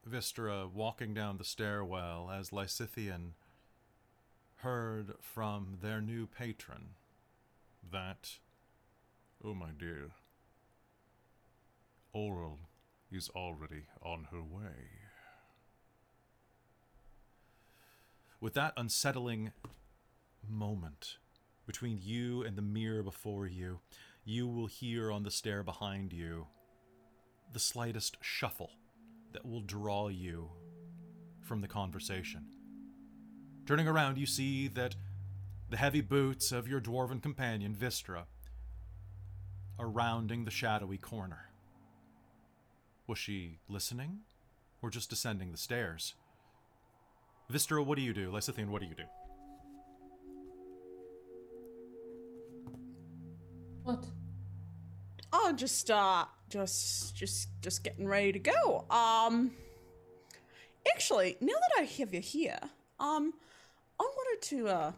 Vistra 0.10 0.72
walking 0.72 1.14
down 1.14 1.38
the 1.38 1.44
stairwell 1.44 2.32
as 2.32 2.52
Lysithian 2.52 3.32
heard 4.62 5.14
from 5.20 5.78
their 5.82 6.02
new 6.02 6.28
patron 6.28 6.90
that, 7.92 8.38
oh 9.44 9.54
my 9.54 9.70
dear, 9.78 10.12
Auril 12.16 12.58
is 13.12 13.30
already 13.30 13.84
on 14.04 14.28
her 14.32 14.42
way. 14.42 15.00
With 18.40 18.54
that 18.54 18.74
unsettling 18.78 19.52
moment 20.48 21.18
between 21.66 22.00
you 22.02 22.44
and 22.44 22.56
the 22.56 22.62
mirror 22.62 23.04
before 23.04 23.48
you, 23.48 23.80
you 24.24 24.48
will 24.48 24.68
hear 24.68 25.12
on 25.12 25.24
the 25.24 25.32
stair 25.32 25.64
behind 25.64 26.14
you 26.14 26.48
the 27.52 27.60
slightest 27.60 28.18
shuffle 28.22 28.72
that 29.34 29.46
will 29.46 29.62
draw 29.62 30.08
you 30.08 30.50
from 31.42 31.62
the 31.62 31.68
conversation. 31.68 32.46
Turning 33.72 33.88
around, 33.88 34.18
you 34.18 34.26
see 34.26 34.68
that 34.68 34.96
the 35.70 35.78
heavy 35.78 36.02
boots 36.02 36.52
of 36.52 36.68
your 36.68 36.82
dwarven 36.82 37.24
companion, 37.24 37.74
Vistra, 37.74 38.24
are 39.80 39.88
rounding 39.88 40.44
the 40.44 40.52
shadowy 40.52 40.98
corner. 40.98 41.46
Was 43.08 43.18
she 43.18 43.60
listening? 43.70 44.24
Or 44.82 44.90
just 44.90 45.10
descending 45.10 45.54
the 45.54 45.58
stairs? 45.58 46.16
Vistra, 47.50 47.86
what 47.86 47.96
do 47.96 48.02
you 48.02 48.14
do? 48.14 48.30
Lysithian, 48.30 48.68
what 48.68 48.82
do 48.82 48.88
you 48.88 48.94
do? 48.94 49.04
What? 53.84 54.06
Oh, 55.32 55.54
just 55.54 55.90
uh, 55.90 56.26
just 56.50 57.16
just 57.16 57.48
just 57.62 57.86
getting 57.86 58.06
ready 58.06 58.34
to 58.34 58.40
go. 58.40 58.84
Um, 58.90 59.52
actually, 60.94 61.38
now 61.40 61.54
that 61.54 61.84
I 61.84 61.84
have 61.84 62.14
you 62.14 62.20
here, 62.20 62.60
um, 63.00 63.34
I 64.02 64.04
wanted 64.04 64.42
to 64.50 64.68
uh 64.68 64.92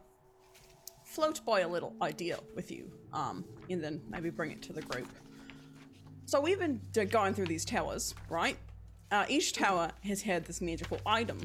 float 1.03 1.45
by 1.45 1.60
a 1.60 1.67
little 1.67 1.93
idea 2.01 2.39
with 2.55 2.72
you, 2.72 2.91
um, 3.12 3.45
and 3.69 3.83
then 3.83 4.01
maybe 4.10 4.29
bring 4.31 4.51
it 4.51 4.62
to 4.63 4.74
the 4.74 4.81
group. 4.81 5.07
So 6.25 6.41
we've 6.41 6.57
been 6.57 6.81
going 7.10 7.33
through 7.33 7.48
these 7.48 7.65
towers, 7.65 8.15
right? 8.29 8.57
Uh, 9.12 9.25
each 9.29 9.53
tower 9.53 9.91
has 10.03 10.22
had 10.22 10.45
this 10.45 10.60
magical 10.62 11.00
item 11.05 11.39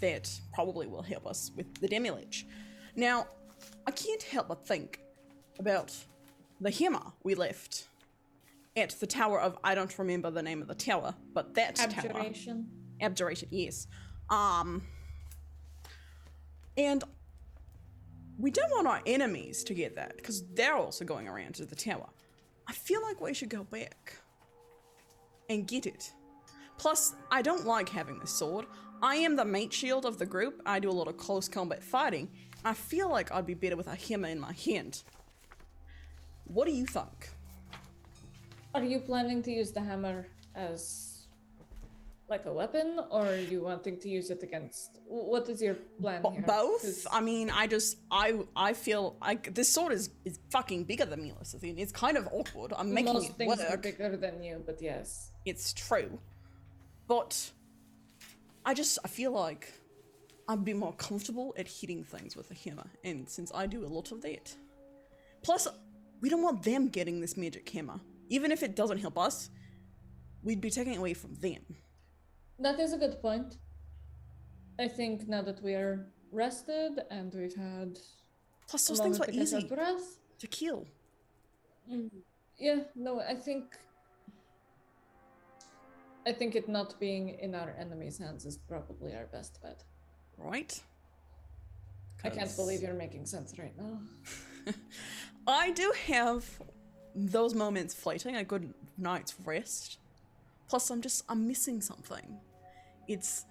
that 0.00 0.30
probably 0.54 0.86
will 0.86 1.02
help 1.02 1.26
us 1.26 1.50
with 1.56 1.74
the 1.80 1.88
Demilich. 1.88 2.44
Now, 2.96 3.26
I 3.86 3.90
can't 3.90 4.22
help 4.22 4.48
but 4.48 4.66
think 4.66 5.00
about 5.58 5.94
the 6.60 6.70
hammer 6.70 7.12
we 7.22 7.34
left 7.34 7.88
at 8.76 8.90
the 9.00 9.06
tower 9.06 9.40
of 9.40 9.58
I 9.62 9.74
don't 9.74 9.98
remember 9.98 10.30
the 10.30 10.42
name 10.42 10.62
of 10.62 10.68
the 10.68 10.74
tower, 10.74 11.14
but 11.34 11.54
that 11.54 11.74
tower. 11.74 12.06
Abjuration. 12.06 12.68
Abjuration, 13.02 13.48
yes. 13.50 13.86
Um 14.30 14.82
and 16.80 17.04
we 18.38 18.50
don't 18.50 18.70
want 18.70 18.86
our 18.86 19.02
enemies 19.04 19.62
to 19.64 19.74
get 19.74 19.96
that, 19.96 20.16
because 20.16 20.42
they're 20.54 20.76
also 20.76 21.04
going 21.04 21.28
around 21.28 21.54
to 21.56 21.66
the 21.66 21.76
tower. 21.76 22.08
I 22.66 22.72
feel 22.72 23.02
like 23.02 23.20
we 23.20 23.34
should 23.34 23.50
go 23.50 23.64
back 23.64 24.16
and 25.50 25.66
get 25.66 25.84
it. 25.84 26.12
Plus, 26.78 27.14
I 27.30 27.42
don't 27.42 27.66
like 27.66 27.90
having 27.90 28.18
this 28.18 28.30
sword. 28.30 28.64
I 29.02 29.16
am 29.16 29.36
the 29.36 29.44
mate 29.44 29.72
shield 29.72 30.06
of 30.06 30.18
the 30.18 30.24
group. 30.24 30.62
I 30.64 30.78
do 30.78 30.88
a 30.88 30.92
lot 30.92 31.08
of 31.08 31.18
close 31.18 31.48
combat 31.48 31.82
fighting. 31.82 32.30
I 32.64 32.72
feel 32.72 33.10
like 33.10 33.30
I'd 33.30 33.46
be 33.46 33.54
better 33.54 33.76
with 33.76 33.86
a 33.86 33.94
hammer 33.94 34.28
in 34.28 34.40
my 34.40 34.52
hand. 34.52 35.02
What 36.44 36.66
do 36.66 36.72
you 36.72 36.86
think? 36.86 37.28
Are 38.74 38.84
you 38.84 39.00
planning 39.00 39.42
to 39.42 39.50
use 39.50 39.72
the 39.72 39.80
hammer 39.80 40.28
as 40.54 41.09
like 42.30 42.46
a 42.46 42.52
weapon, 42.52 43.00
or 43.10 43.26
are 43.26 43.36
you 43.36 43.62
wanting 43.62 43.98
to 43.98 44.08
use 44.08 44.30
it 44.30 44.42
against? 44.42 44.98
wh- 45.06 45.28
What 45.32 45.48
is 45.48 45.60
your 45.60 45.74
plan 46.00 46.22
here? 46.32 46.42
both. 46.46 47.06
I 47.10 47.20
mean, 47.20 47.50
I 47.50 47.66
just, 47.66 47.98
I, 48.10 48.38
I 48.54 48.72
feel 48.72 49.16
like 49.20 49.54
this 49.54 49.68
sword 49.68 49.92
is 49.92 50.10
is 50.24 50.38
fucking 50.50 50.84
bigger 50.84 51.04
than 51.04 51.20
me, 51.22 51.32
Lysithian. 51.40 51.78
It's 51.78 51.92
kind 51.92 52.16
of 52.16 52.28
awkward. 52.32 52.72
I'm 52.76 52.94
making 52.94 53.12
most 53.14 53.30
it 53.30 53.36
things 53.36 53.60
are 53.60 53.76
bigger 53.76 54.16
than 54.16 54.42
you, 54.42 54.62
but 54.64 54.80
yes. 54.80 55.32
It's 55.44 55.72
true, 55.72 56.18
but 57.08 57.50
I 58.64 58.74
just, 58.74 58.98
I 59.04 59.08
feel 59.08 59.32
like 59.32 59.72
I'd 60.48 60.64
be 60.64 60.74
more 60.74 60.92
comfortable 60.94 61.54
at 61.58 61.66
hitting 61.68 62.04
things 62.04 62.36
with 62.36 62.50
a 62.50 62.54
hammer, 62.54 62.86
and 63.04 63.28
since 63.28 63.50
I 63.54 63.66
do 63.66 63.84
a 63.84 63.90
lot 63.96 64.12
of 64.12 64.20
that, 64.22 64.54
plus 65.42 65.66
we 66.20 66.28
don't 66.28 66.42
want 66.42 66.62
them 66.62 66.88
getting 66.88 67.20
this 67.20 67.36
magic 67.36 67.68
hammer. 67.70 67.98
Even 68.28 68.52
if 68.52 68.62
it 68.62 68.76
doesn't 68.76 68.98
help 68.98 69.18
us, 69.18 69.50
we'd 70.44 70.60
be 70.60 70.70
taking 70.70 70.92
it 70.94 70.98
away 70.98 71.14
from 71.14 71.34
them. 71.36 71.62
That 72.60 72.78
is 72.78 72.92
a 72.92 72.98
good 72.98 73.20
point. 73.22 73.56
I 74.78 74.86
think 74.86 75.26
now 75.28 75.42
that 75.42 75.62
we 75.62 75.74
are 75.74 76.06
rested 76.30 77.00
and 77.10 77.34
we've 77.34 77.54
had 77.54 77.98
Plus, 78.68 78.86
those 78.86 79.00
things 79.00 79.18
were 79.18 79.26
to 79.26 79.32
easy 79.32 79.64
breath. 79.64 80.18
to 80.38 80.46
kill. 80.46 80.86
Mm. 81.90 82.10
Yeah, 82.58 82.80
no, 82.94 83.20
I 83.20 83.34
think 83.34 83.64
I 86.26 86.32
think 86.32 86.54
it 86.54 86.68
not 86.68 87.00
being 87.00 87.30
in 87.40 87.54
our 87.54 87.74
enemy's 87.78 88.18
hands 88.18 88.44
is 88.44 88.58
probably 88.58 89.14
our 89.14 89.26
best 89.26 89.60
bet. 89.62 89.82
right? 90.36 90.80
I 92.22 92.28
can't 92.28 92.54
believe 92.54 92.82
you're 92.82 92.92
making 92.92 93.24
sense 93.24 93.58
right 93.58 93.74
now. 93.78 93.98
I 95.46 95.70
do 95.70 95.92
have 96.06 96.44
those 97.14 97.54
moments 97.54 97.94
fleeting, 97.94 98.36
a 98.36 98.44
good 98.44 98.74
night's 98.98 99.34
rest. 99.44 99.98
Plus, 100.68 100.90
I'm 100.90 101.00
just, 101.00 101.24
I'm 101.30 101.48
missing 101.48 101.80
something. 101.80 102.38
It's, 103.10 103.44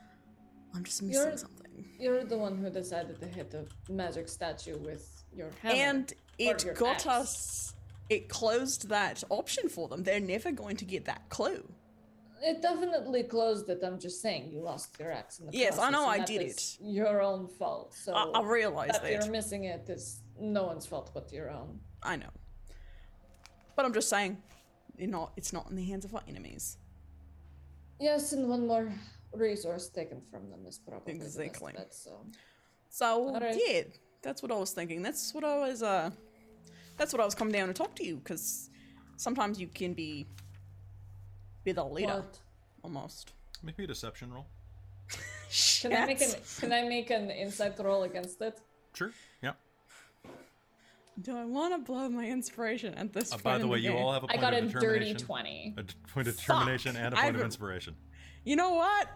I'm 0.73 0.85
just 0.85 1.03
missing 1.03 1.21
You're- 1.21 1.37
something. 1.37 1.55
You're 1.99 2.23
the 2.23 2.37
one 2.37 2.57
who 2.57 2.69
decided 2.69 3.19
to 3.19 3.27
hit 3.27 3.51
the 3.51 3.67
magic 3.89 4.29
statue 4.29 4.77
with 4.77 5.23
your 5.35 5.49
hammer. 5.61 5.75
And 5.75 6.13
it 6.37 6.73
got 6.75 7.05
axe. 7.05 7.07
us, 7.07 7.75
it 8.09 8.29
closed 8.29 8.87
that 8.87 9.21
option 9.29 9.67
for 9.67 9.89
them. 9.89 10.03
They're 10.03 10.21
never 10.21 10.51
going 10.53 10.77
to 10.77 10.85
get 10.85 11.03
that 11.05 11.27
clue. 11.27 11.69
It 12.41 12.61
definitely 12.61 13.23
closed 13.23 13.69
it. 13.69 13.81
I'm 13.83 13.99
just 13.99 14.21
saying 14.21 14.49
you 14.49 14.61
lost 14.61 14.97
your 14.97 15.11
axe 15.11 15.39
in 15.39 15.47
the 15.47 15.51
Yes, 15.57 15.77
I 15.77 15.89
know 15.89 16.05
I 16.05 16.19
did 16.19 16.41
it. 16.41 16.77
Your 16.81 17.21
own 17.21 17.49
fault. 17.49 17.93
So 17.93 18.13
I, 18.13 18.39
I 18.39 18.43
realize 18.43 18.91
that 18.91 19.03
that. 19.03 19.11
you're 19.11 19.29
missing 19.29 19.65
it, 19.65 19.89
is 19.89 20.21
no 20.39 20.63
one's 20.63 20.85
fault 20.85 21.11
but 21.13 21.33
your 21.33 21.49
own. 21.49 21.81
I 22.01 22.15
know. 22.15 22.31
But 23.75 23.85
I'm 23.85 23.93
just 23.93 24.07
saying, 24.07 24.37
you're 24.97 25.09
not, 25.09 25.33
it's 25.35 25.51
not 25.51 25.69
in 25.69 25.75
the 25.75 25.83
hands 25.83 26.05
of 26.05 26.15
our 26.15 26.23
enemies. 26.29 26.77
Yes, 27.99 28.31
and 28.31 28.47
one 28.47 28.67
more 28.67 28.89
resource 29.33 29.89
taken 29.89 30.21
from 30.29 30.49
them 30.49 30.65
is 30.67 30.79
probably 30.79 31.13
Exactly. 31.13 31.73
the 31.73 31.79
best 31.79 31.89
bet. 31.89 31.93
So 31.93 32.25
So 32.89 33.29
Alright. 33.29 33.59
yeah, 33.67 33.81
that's 34.21 34.41
what 34.41 34.51
I 34.51 34.55
was 34.57 34.71
thinking. 34.71 35.01
That's 35.01 35.33
what 35.33 35.43
I 35.43 35.57
was 35.59 35.83
uh 35.83 36.11
that's 36.97 37.13
what 37.13 37.21
I 37.21 37.25
was 37.25 37.35
coming 37.35 37.53
down 37.53 37.67
to 37.67 37.73
talk 37.73 37.95
to 37.95 38.05
you 38.05 38.17
because 38.17 38.69
sometimes 39.17 39.59
you 39.59 39.67
can 39.67 39.93
be 39.93 40.27
be 41.63 41.71
the 41.71 41.83
leader 41.83 42.13
what? 42.15 42.39
almost. 42.83 43.33
Make 43.63 43.77
me 43.77 43.83
a 43.83 43.87
deception 43.87 44.31
roll. 44.33 44.47
Can 45.81 45.93
I 45.93 46.05
make 46.05 46.21
an 46.21 46.29
Can 46.59 46.73
I 46.73 46.83
make 46.83 47.09
an 47.09 47.29
insight 47.31 47.77
roll 47.79 48.03
against 48.03 48.41
it? 48.41 48.59
Sure. 48.93 49.11
Yeah. 49.41 49.53
Do 51.21 51.35
I 51.35 51.43
want 51.45 51.73
to 51.73 51.79
blow 51.79 52.07
my 52.09 52.25
inspiration 52.27 52.93
at 52.93 53.11
this 53.13 53.31
Uh, 53.31 53.35
point? 53.35 53.43
by 53.43 53.57
the 53.57 53.63
in 53.65 53.69
way, 53.69 53.79
you 53.79 53.89
game? 53.89 53.97
all 53.97 54.13
have 54.13 54.23
a 54.23 54.27
I 54.27 54.37
point 54.37 54.39
I 54.43 54.51
got 54.51 54.63
of 54.63 54.75
a 54.75 54.79
dirty 54.79 55.13
twenty. 55.15 55.73
A 55.77 55.83
d- 55.83 55.93
point 56.13 56.27
of 56.27 56.35
Fuck. 56.35 56.45
determination 56.45 56.95
and 56.95 57.13
a 57.13 57.17
point 57.17 57.29
of 57.31 57.35
I've- 57.35 57.45
inspiration. 57.45 57.95
You 58.43 58.55
know 58.55 58.73
what? 58.73 59.07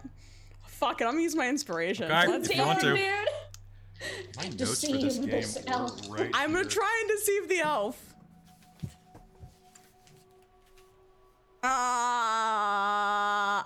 Fuck 0.66 1.00
it, 1.00 1.04
I'm 1.04 1.12
gonna 1.12 1.22
use 1.22 1.34
my 1.36 1.48
inspiration. 1.48 2.10
Okay. 2.10 2.26
Let's 2.28 2.48
If 2.48 2.56
you 2.56 2.62
go. 2.62 2.66
want 2.68 2.80
to. 2.80 2.94
dude. 2.94 3.10
My 4.36 4.48
Deceive 4.48 5.02
notes 5.02 5.16
for 5.16 5.18
this 5.18 5.18
game 5.18 5.30
this 5.30 5.64
elf. 5.66 6.00
right 6.10 6.30
I'm 6.34 6.50
gonna 6.52 6.62
here. 6.62 6.68
try 6.70 7.02
and 7.02 7.10
deceive 7.18 7.48
the 7.48 7.60
elf. 7.60 8.14
Uh, 11.62 11.68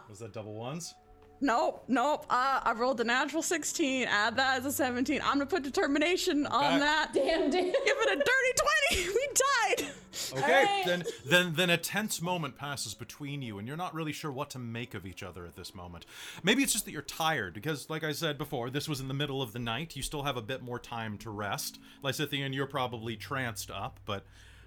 Was 0.08 0.20
that 0.20 0.32
double 0.32 0.54
ones? 0.54 0.94
Nope, 1.40 1.84
nope. 1.86 2.26
Uh, 2.28 2.60
I 2.64 2.72
rolled 2.76 3.00
a 3.00 3.04
natural 3.04 3.42
16. 3.42 4.08
Add 4.08 4.36
that 4.36 4.58
as 4.58 4.66
a 4.66 4.72
17. 4.72 5.20
I'm 5.22 5.34
gonna 5.34 5.46
put 5.46 5.62
determination 5.62 6.46
Okay. 6.46 6.54
on 6.56 6.80
that. 6.80 7.10
Damn, 7.14 7.48
damn. 7.50 7.64
Give 7.66 7.74
it 7.74 8.12
a 8.12 8.16
dirty 8.16 9.04
20. 9.04 9.14
We 9.18 9.28
died. 9.34 9.92
Okay, 10.32 10.42
Alright. 10.66 10.86
then 10.86 11.04
then 11.26 11.54
then 11.54 11.70
a 11.70 11.76
tense 11.76 12.20
moment 12.20 12.56
passes 12.56 12.94
between 12.94 13.40
you, 13.42 13.58
and 13.58 13.68
you're 13.68 13.76
not 13.76 13.94
really 13.94 14.12
sure 14.12 14.32
what 14.32 14.50
to 14.50 14.58
make 14.58 14.94
of 14.94 15.06
each 15.06 15.22
other 15.22 15.44
at 15.46 15.54
this 15.54 15.74
moment. 15.74 16.06
Maybe 16.42 16.62
it's 16.62 16.72
just 16.72 16.84
that 16.86 16.90
you're 16.92 17.02
tired, 17.02 17.54
because 17.54 17.88
like 17.88 18.02
I 18.02 18.12
said 18.12 18.36
before, 18.38 18.70
this 18.70 18.88
was 18.88 19.00
in 19.00 19.06
the 19.08 19.14
middle 19.14 19.40
of 19.40 19.52
the 19.52 19.58
night. 19.60 19.94
You 19.96 20.02
still 20.02 20.24
have 20.24 20.36
a 20.36 20.42
bit 20.42 20.62
more 20.62 20.78
time 20.78 21.18
to 21.18 21.30
rest. 21.30 21.78
Lysithian, 22.02 22.52
you're 22.54 22.66
probably 22.66 23.16
tranced 23.16 23.70
up, 23.70 24.00
but 24.06 24.24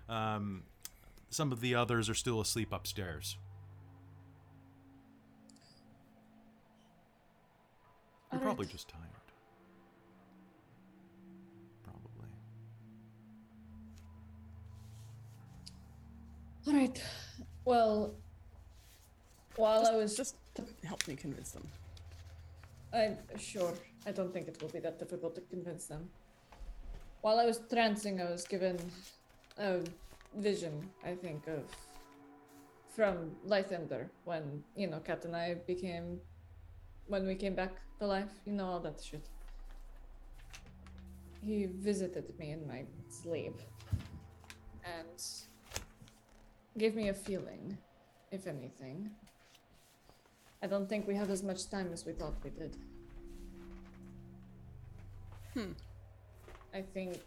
um, 0.08 0.64
some 1.30 1.52
of 1.52 1.60
the 1.62 1.76
others 1.76 2.10
are 2.10 2.16
still 2.16 2.40
asleep 2.40 2.72
upstairs. 2.72 3.36
You're 8.32 8.40
Alright. 8.40 8.56
probably 8.56 8.66
just 8.66 8.88
tired. 8.88 9.04
Probably. 11.84 12.30
All 16.68 16.74
right. 16.74 17.04
Well, 17.66 18.16
while 19.58 19.86
I 19.86 19.96
was 19.96 20.16
Just 20.16 20.36
help 20.84 21.08
me 21.08 21.16
convince 21.16 21.52
them. 21.52 21.68
I'm 22.94 23.18
sure. 23.38 23.74
I 24.06 24.12
don't 24.12 24.34
think 24.34 24.48
it 24.48 24.62
will 24.62 24.70
be 24.70 24.80
that 24.80 24.98
difficult 24.98 25.36
to 25.36 25.42
convince 25.42 25.86
them. 25.86 26.10
While 27.22 27.40
I 27.40 27.46
was 27.46 27.60
trancing, 27.60 28.26
I 28.26 28.32
was 28.32 28.46
given 28.46 28.80
a 29.58 29.80
vision, 30.38 30.90
I 31.06 31.14
think, 31.16 31.48
of 31.48 31.64
from 32.96 33.32
Lythander 33.48 34.10
when, 34.26 34.64
you 34.76 34.88
know, 34.88 35.00
Kat 35.00 35.24
and 35.26 35.36
I 35.36 35.56
became 35.68 36.20
when 37.12 37.28
we 37.28 37.36
came 37.36 37.54
back 37.54 37.74
to 38.00 38.08
life, 38.08 38.32
you 38.46 38.54
know 38.54 38.66
all 38.66 38.80
that 38.80 39.02
shit. 39.04 39.26
He 41.46 41.66
visited 41.66 42.26
me 42.40 42.52
in 42.52 42.66
my 42.66 42.86
sleep 43.10 43.60
and 44.86 45.22
gave 46.78 46.96
me 46.96 47.10
a 47.10 47.14
feeling, 47.14 47.78
if 48.32 48.48
anything. 48.48 49.12
I 50.64 50.68
don't 50.68 50.88
think 50.88 51.06
we 51.06 51.16
have 51.16 51.30
as 51.30 51.44
much 51.44 51.70
time 51.70 51.90
as 51.92 52.06
we 52.06 52.14
thought 52.14 52.36
we 52.46 52.52
did. 52.52 52.78
Hmm. 55.54 55.74
I 56.74 56.82
think. 56.82 57.20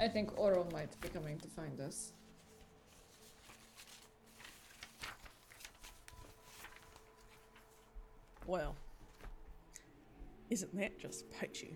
I 0.00 0.08
think 0.08 0.38
Oro 0.38 0.66
might 0.72 0.98
be 1.02 1.08
coming 1.08 1.38
to 1.40 1.48
find 1.48 1.78
us. 1.80 2.12
Well, 8.46 8.76
isn't 10.50 10.76
that 10.76 10.98
just 10.98 11.30
Paichi? 11.30 11.74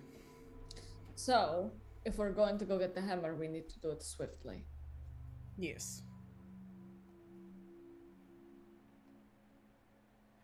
So, 1.15 1.71
if 2.05 2.19
we're 2.19 2.31
going 2.31 2.59
to 2.59 2.65
go 2.65 2.79
get 2.79 2.95
the 2.95 3.01
hammer, 3.01 3.35
we 3.35 3.49
need 3.49 3.69
to 3.71 3.79
do 3.81 3.91
it 3.91 4.03
swiftly. 4.03 4.65
Yes. 5.57 6.03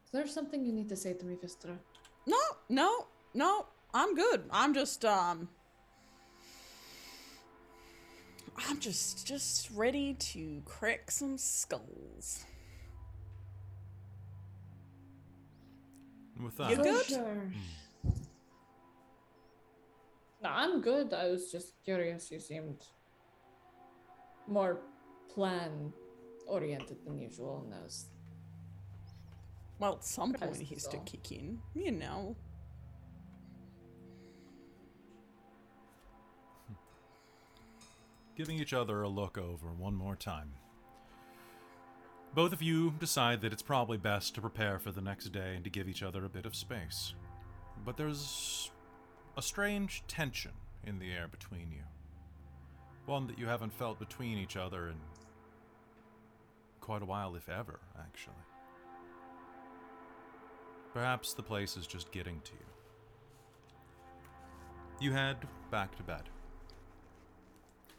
Is 0.05 0.11
there 0.12 0.27
something 0.27 0.64
you 0.64 0.72
need 0.72 0.88
to 0.88 0.96
say 0.96 1.12
to 1.12 1.25
me, 1.25 1.37
Vistra? 1.37 1.77
No, 2.27 2.38
no, 2.68 3.07
no. 3.35 3.66
I'm 3.92 4.16
good. 4.16 4.42
I'm 4.51 4.75
just 4.75 5.05
um. 5.05 5.48
I'm 8.68 8.81
just 8.81 9.27
just 9.27 9.70
ready 9.72 10.14
to 10.14 10.62
crack 10.64 11.11
some 11.11 11.38
skulls. 11.38 12.44
And 16.44 16.52
with 16.52 16.57
that, 16.59 16.70
You 16.70 16.76
good? 16.76 17.07
Sure. 17.07 17.52
Hmm. 18.04 18.11
No, 20.42 20.50
I'm 20.50 20.80
good. 20.83 21.14
I 21.14 21.28
was 21.30 21.50
just 21.50 21.83
curious. 21.83 22.30
You 22.30 22.38
seemed 22.38 22.83
more 24.46 24.80
plan 25.35 25.92
oriented 26.46 26.98
than 27.07 27.18
usual, 27.18 27.62
and 27.64 27.74
I 27.74 27.83
was 27.83 28.09
Well, 29.78 29.94
at 29.94 30.04
some 30.04 30.35
point 30.35 30.54
Christ 30.54 30.61
he 30.61 30.74
to 30.76 30.98
kick 30.98 31.33
in, 31.33 31.61
you 31.74 31.92
know. 31.92 32.37
giving 38.37 38.59
each 38.59 38.72
other 38.72 39.02
a 39.02 39.09
look 39.09 39.38
over 39.38 39.68
one 39.68 39.94
more 39.94 40.16
time. 40.16 40.52
Both 42.35 42.53
of 42.53 42.62
you 42.62 42.92
decide 42.99 43.42
that 43.42 43.53
it's 43.53 43.62
probably 43.62 43.97
best 43.97 44.35
to 44.35 44.40
prepare 44.40 44.81
for 44.81 44.90
the 44.90 45.01
next 45.01 45.27
day 45.27 45.55
and 45.55 45.62
to 45.62 45.70
give 45.70 45.88
each 45.88 46.03
other 46.03 46.25
a 46.25 46.29
bit 46.29 46.47
of 46.47 46.57
space. 46.57 47.14
But 47.85 47.97
there's 47.97 48.70
a 49.37 49.42
strange 49.42 50.03
tension 50.09 50.51
in 50.85 50.99
the 50.99 51.12
air 51.12 51.29
between 51.29 51.70
you. 51.70 51.83
One 53.07 53.29
that 53.29 53.38
you 53.38 53.47
haven't 53.47 53.73
felt 53.73 54.01
between 54.01 54.38
each 54.38 54.57
other 54.57 54.88
in 54.88 54.97
quite 56.81 57.03
a 57.03 57.07
while, 57.07 57.37
if 57.37 57.49
ever, 57.49 57.79
actually. 58.01 58.35
Perhaps 60.92 61.35
the 61.35 61.42
place 61.42 61.77
is 61.77 61.87
just 61.87 62.11
getting 62.11 62.40
to 62.40 62.53
you. 62.53 62.66
You 65.01 65.12
head 65.12 65.37
back 65.70 65.97
to 65.97 66.03
bed 66.03 66.23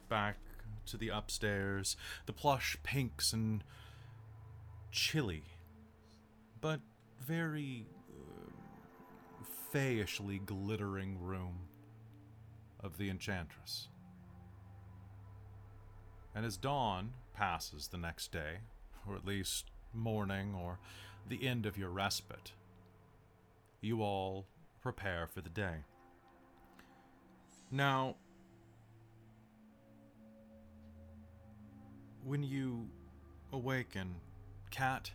back 0.09 0.37
to 0.85 0.97
the 0.97 1.09
upstairs, 1.09 1.97
the 2.25 2.33
plush 2.33 2.77
pinks 2.83 3.33
and 3.33 3.63
chilly, 4.95 5.43
but 6.61 6.79
very 7.19 7.85
uh, 8.09 9.43
fayishly 9.69 10.39
glittering 10.39 11.19
room 11.21 11.59
of 12.79 12.97
the 12.97 13.09
Enchantress. 13.09 13.89
And 16.33 16.45
as 16.45 16.55
dawn 16.55 17.11
passes 17.33 17.89
the 17.89 17.97
next 17.97 18.31
day, 18.31 18.59
or 19.05 19.15
at 19.15 19.25
least 19.25 19.65
morning 19.93 20.55
or 20.55 20.79
the 21.27 21.45
end 21.45 21.65
of 21.65 21.77
your 21.77 21.89
respite, 21.89 22.53
you 23.81 24.01
all 24.01 24.45
prepare 24.81 25.27
for 25.27 25.41
the 25.41 25.49
day. 25.49 25.83
Now, 27.69 28.15
when 32.23 32.43
you 32.43 32.87
awaken, 33.51 34.15
Cat, 34.75 35.11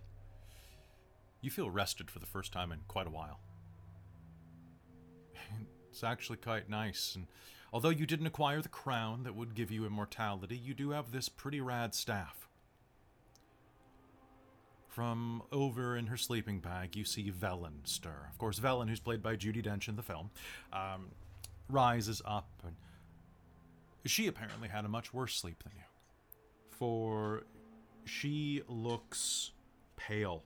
you 1.43 1.51
feel 1.51 1.71
rested 1.71 2.11
for 2.11 2.19
the 2.19 2.25
first 2.25 2.51
time 2.51 2.73
in 2.73 2.79
quite 2.89 3.07
a 3.07 3.11
while. 3.11 3.41
It's 5.91 6.03
actually 6.03 6.39
quite 6.39 6.71
nice, 6.71 7.15
and 7.15 7.27
although 7.71 7.91
you 7.91 8.07
didn't 8.07 8.27
acquire 8.27 8.63
the 8.63 8.71
crown 8.71 9.25
that 9.25 9.35
would 9.35 9.55
give 9.55 9.71
you 9.71 9.85
immortality, 9.85 10.57
you 10.57 10.73
do 10.73 10.91
have 10.93 11.13
this 11.13 11.29
pretty 11.29 11.61
rad 11.61 11.95
staff. 11.95 12.49
From 14.89 15.43
over 15.53 15.95
in 15.95 16.07
her 16.07 16.17
sleeping 16.17 16.61
bag, 16.61 16.97
you 16.97 17.05
see 17.05 17.31
Vellynne 17.31 17.87
stir. 17.87 18.29
Of 18.31 18.39
course, 18.39 18.59
Vellynne, 18.59 18.89
who's 18.89 19.01
played 19.01 19.23
by 19.23 19.37
Judi 19.37 19.63
Dench 19.63 19.89
in 19.89 19.97
the 19.97 20.03
film, 20.03 20.31
um, 20.73 21.11
rises 21.69 22.23
up, 22.25 22.49
and 22.65 22.77
she 24.07 24.27
apparently 24.27 24.69
had 24.69 24.87
a 24.87 24.89
much 24.89 25.13
worse 25.13 25.35
sleep 25.35 25.63
than 25.65 25.73
you 25.77 25.85
for 26.71 27.43
she 28.05 28.63
looks 28.69 29.51
pale. 29.97 30.43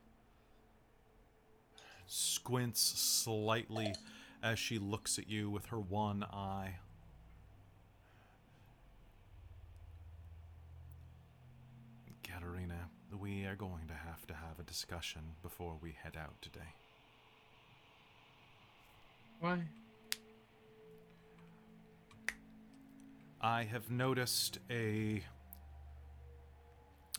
Squints 2.07 2.81
slightly 2.81 3.93
as 4.43 4.59
she 4.59 4.77
looks 4.77 5.17
at 5.17 5.29
you 5.29 5.49
with 5.49 5.65
her 5.67 5.79
one 5.79 6.23
eye. 6.23 6.75
Katerina, 12.23 12.89
we 13.19 13.45
are 13.45 13.55
going 13.55 13.87
to 13.87 13.93
have 13.93 14.27
to 14.27 14.33
have 14.33 14.59
a 14.59 14.63
discussion 14.63 15.21
before 15.41 15.77
we 15.81 15.95
head 16.03 16.17
out 16.19 16.41
today. 16.41 16.73
Why? 19.39 19.61
I 23.41 23.63
have 23.63 23.91
noticed 23.91 24.59
a. 24.69 25.23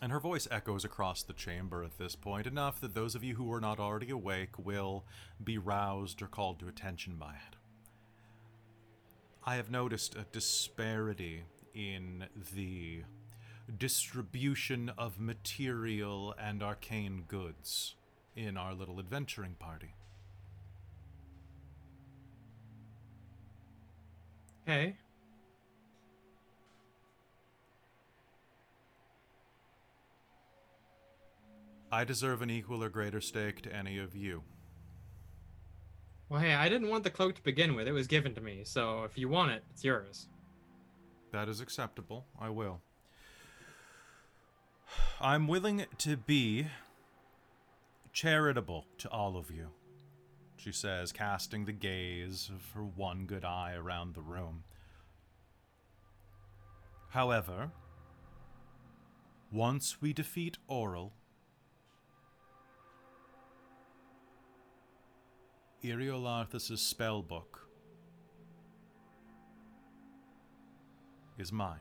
And 0.03 0.13
her 0.13 0.21
voice 0.21 0.47
echoes 0.51 0.85
across 0.85 1.23
the 1.23 1.33
chamber 1.33 1.83
at 1.83 1.97
this 1.97 2.15
point, 2.15 2.47
enough 2.47 2.81
that 2.81 2.95
those 2.95 3.15
of 3.15 3.25
you 3.25 3.35
who 3.37 3.51
are 3.53 3.61
not 3.61 3.81
already 3.81 4.11
awake 4.11 4.59
will 4.59 5.05
be 5.43 5.57
roused 5.57 6.21
or 6.21 6.27
called 6.27 6.61
to 6.61 6.69
attention 6.69 7.17
by 7.17 7.33
it. 7.33 7.57
I 9.45 9.57
have 9.57 9.71
noticed 9.71 10.15
a 10.15 10.27
disparity 10.33 11.45
in 11.75 12.27
the 12.55 13.05
distribution 13.79 14.93
of 14.99 15.19
material 15.19 16.35
and 16.39 16.63
arcane 16.63 17.25
goods 17.27 17.95
in 18.35 18.57
our 18.57 18.75
little 18.75 18.99
adventuring 18.99 19.55
party. 19.55 19.95
Okay. 24.69 24.97
I 31.91 32.05
deserve 32.05 32.43
an 32.43 32.51
equal 32.51 32.83
or 32.83 32.89
greater 32.89 33.21
stake 33.21 33.63
to 33.63 33.75
any 33.75 33.99
of 33.99 34.15
you. 34.15 34.43
Well, 36.29 36.41
hey, 36.41 36.55
I 36.55 36.69
didn't 36.69 36.89
want 36.89 37.05
the 37.05 37.11
cloak 37.11 37.37
to 37.37 37.43
begin 37.43 37.75
with. 37.77 37.87
It 37.87 37.93
was 37.93 38.09
given 38.09 38.35
to 38.35 38.41
me, 38.41 38.63
so 38.65 39.05
if 39.05 39.17
you 39.17 39.29
want 39.29 39.53
it, 39.53 39.63
it's 39.71 39.85
yours. 39.85 40.27
That 41.31 41.49
is 41.49 41.61
acceptable. 41.61 42.27
I 42.41 42.51
will. 42.51 42.81
I'm 45.21 45.47
willing 45.47 45.87
to 45.99 46.17
be 46.17 46.67
charitable 48.13 48.87
to 48.99 49.09
all 49.11 49.37
of 49.37 49.51
you, 49.51 49.69
she 50.57 50.73
says, 50.73 51.13
casting 51.13 51.65
the 51.65 51.73
gaze 51.73 52.51
of 52.53 52.73
her 52.75 52.83
one 52.83 53.27
good 53.27 53.45
eye 53.45 53.75
around 53.75 54.15
the 54.15 54.23
room. 54.23 54.65
However, 57.11 57.71
once 59.53 60.03
we 60.03 60.13
defeat 60.13 60.59
Auril, 60.69 61.13
Iriolarthas' 65.87 66.79
spell 66.79 67.23
book 67.23 67.69
is 71.39 71.53
mine. 71.53 71.79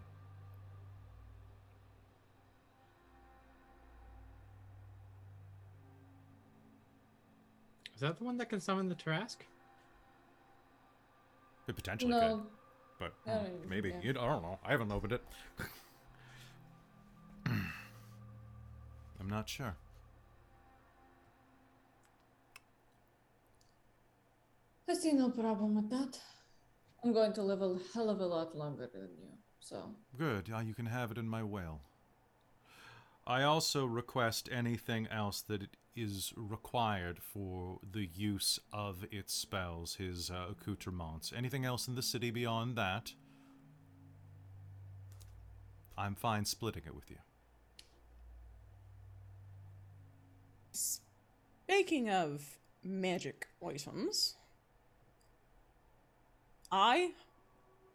Is 7.95 8.01
that 8.01 8.17
the 8.17 8.23
one 8.23 8.37
that 8.37 8.49
can 8.49 8.59
summon 8.59 8.89
the 8.89 8.95
Tarrasque? 8.95 9.43
It 11.67 11.75
potentially 11.75 12.11
No, 12.11 12.37
could, 12.99 13.11
but 13.25 13.31
I 13.31 13.49
maybe. 13.67 13.89
yeah. 13.89 14.01
You- 14.03 14.09
I 14.11 14.13
don't 14.25 14.41
know. 14.43 14.59
I 14.63 14.71
haven't 14.71 14.91
opened 14.91 15.13
it. 15.13 15.23
I'm 17.47 19.29
not 19.29 19.49
sure. 19.49 19.75
I 24.87 24.93
see 24.93 25.13
no 25.13 25.29
problem 25.29 25.75
with 25.75 25.89
that. 25.89 26.19
I'm 27.03 27.13
going 27.13 27.33
to 27.33 27.41
live 27.41 27.61
a 27.61 27.77
hell 27.93 28.09
of 28.09 28.19
a 28.19 28.25
lot 28.25 28.55
longer 28.55 28.87
than 28.91 29.09
you, 29.19 29.29
so 29.59 29.95
Good. 30.17 30.51
Uh, 30.53 30.59
you 30.59 30.73
can 30.73 30.85
have 30.85 31.11
it 31.11 31.17
in 31.17 31.27
my 31.27 31.43
will. 31.43 31.81
I 33.27 33.41
also 33.41 33.85
request 33.85 34.49
anything 34.51 35.07
else 35.07 35.41
that 35.41 35.67
is 35.95 36.33
required 36.35 37.19
for 37.19 37.79
the 37.91 38.07
use 38.13 38.59
of 38.71 39.05
its 39.11 39.33
spells, 39.33 39.95
his 39.95 40.29
uh, 40.29 40.47
accoutrements. 40.51 41.33
Anything 41.35 41.65
else 41.65 41.87
in 41.87 41.95
the 41.95 42.03
city 42.03 42.29
beyond 42.29 42.75
that, 42.75 43.13
I'm 45.97 46.13
fine 46.15 46.45
splitting 46.45 46.83
it 46.85 46.93
with 46.93 47.09
you. 47.09 47.17
Speaking 50.71 52.09
of 52.09 52.59
magic 52.83 53.47
items, 53.65 54.35
I 56.75 57.11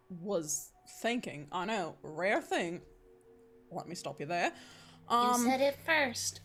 was 0.09 0.71
thinking, 1.03 1.47
I 1.53 1.67
know, 1.67 1.97
rare 2.03 2.41
thing. 2.41 2.81
Let 3.71 3.87
me 3.87 3.95
stop 3.95 4.19
you 4.21 4.25
there. 4.25 4.53
Um, 5.07 5.43
you 5.45 5.51
said 5.51 5.61
it 5.61 5.77
first. 5.85 6.41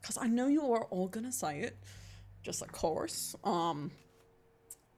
because 0.00 0.16
I 0.16 0.26
know 0.26 0.46
you 0.46 0.72
are 0.72 0.84
all 0.86 1.06
gonna 1.06 1.30
say 1.30 1.60
it, 1.60 1.76
just 2.42 2.62
of 2.62 2.72
course. 2.72 3.36
Um, 3.44 3.90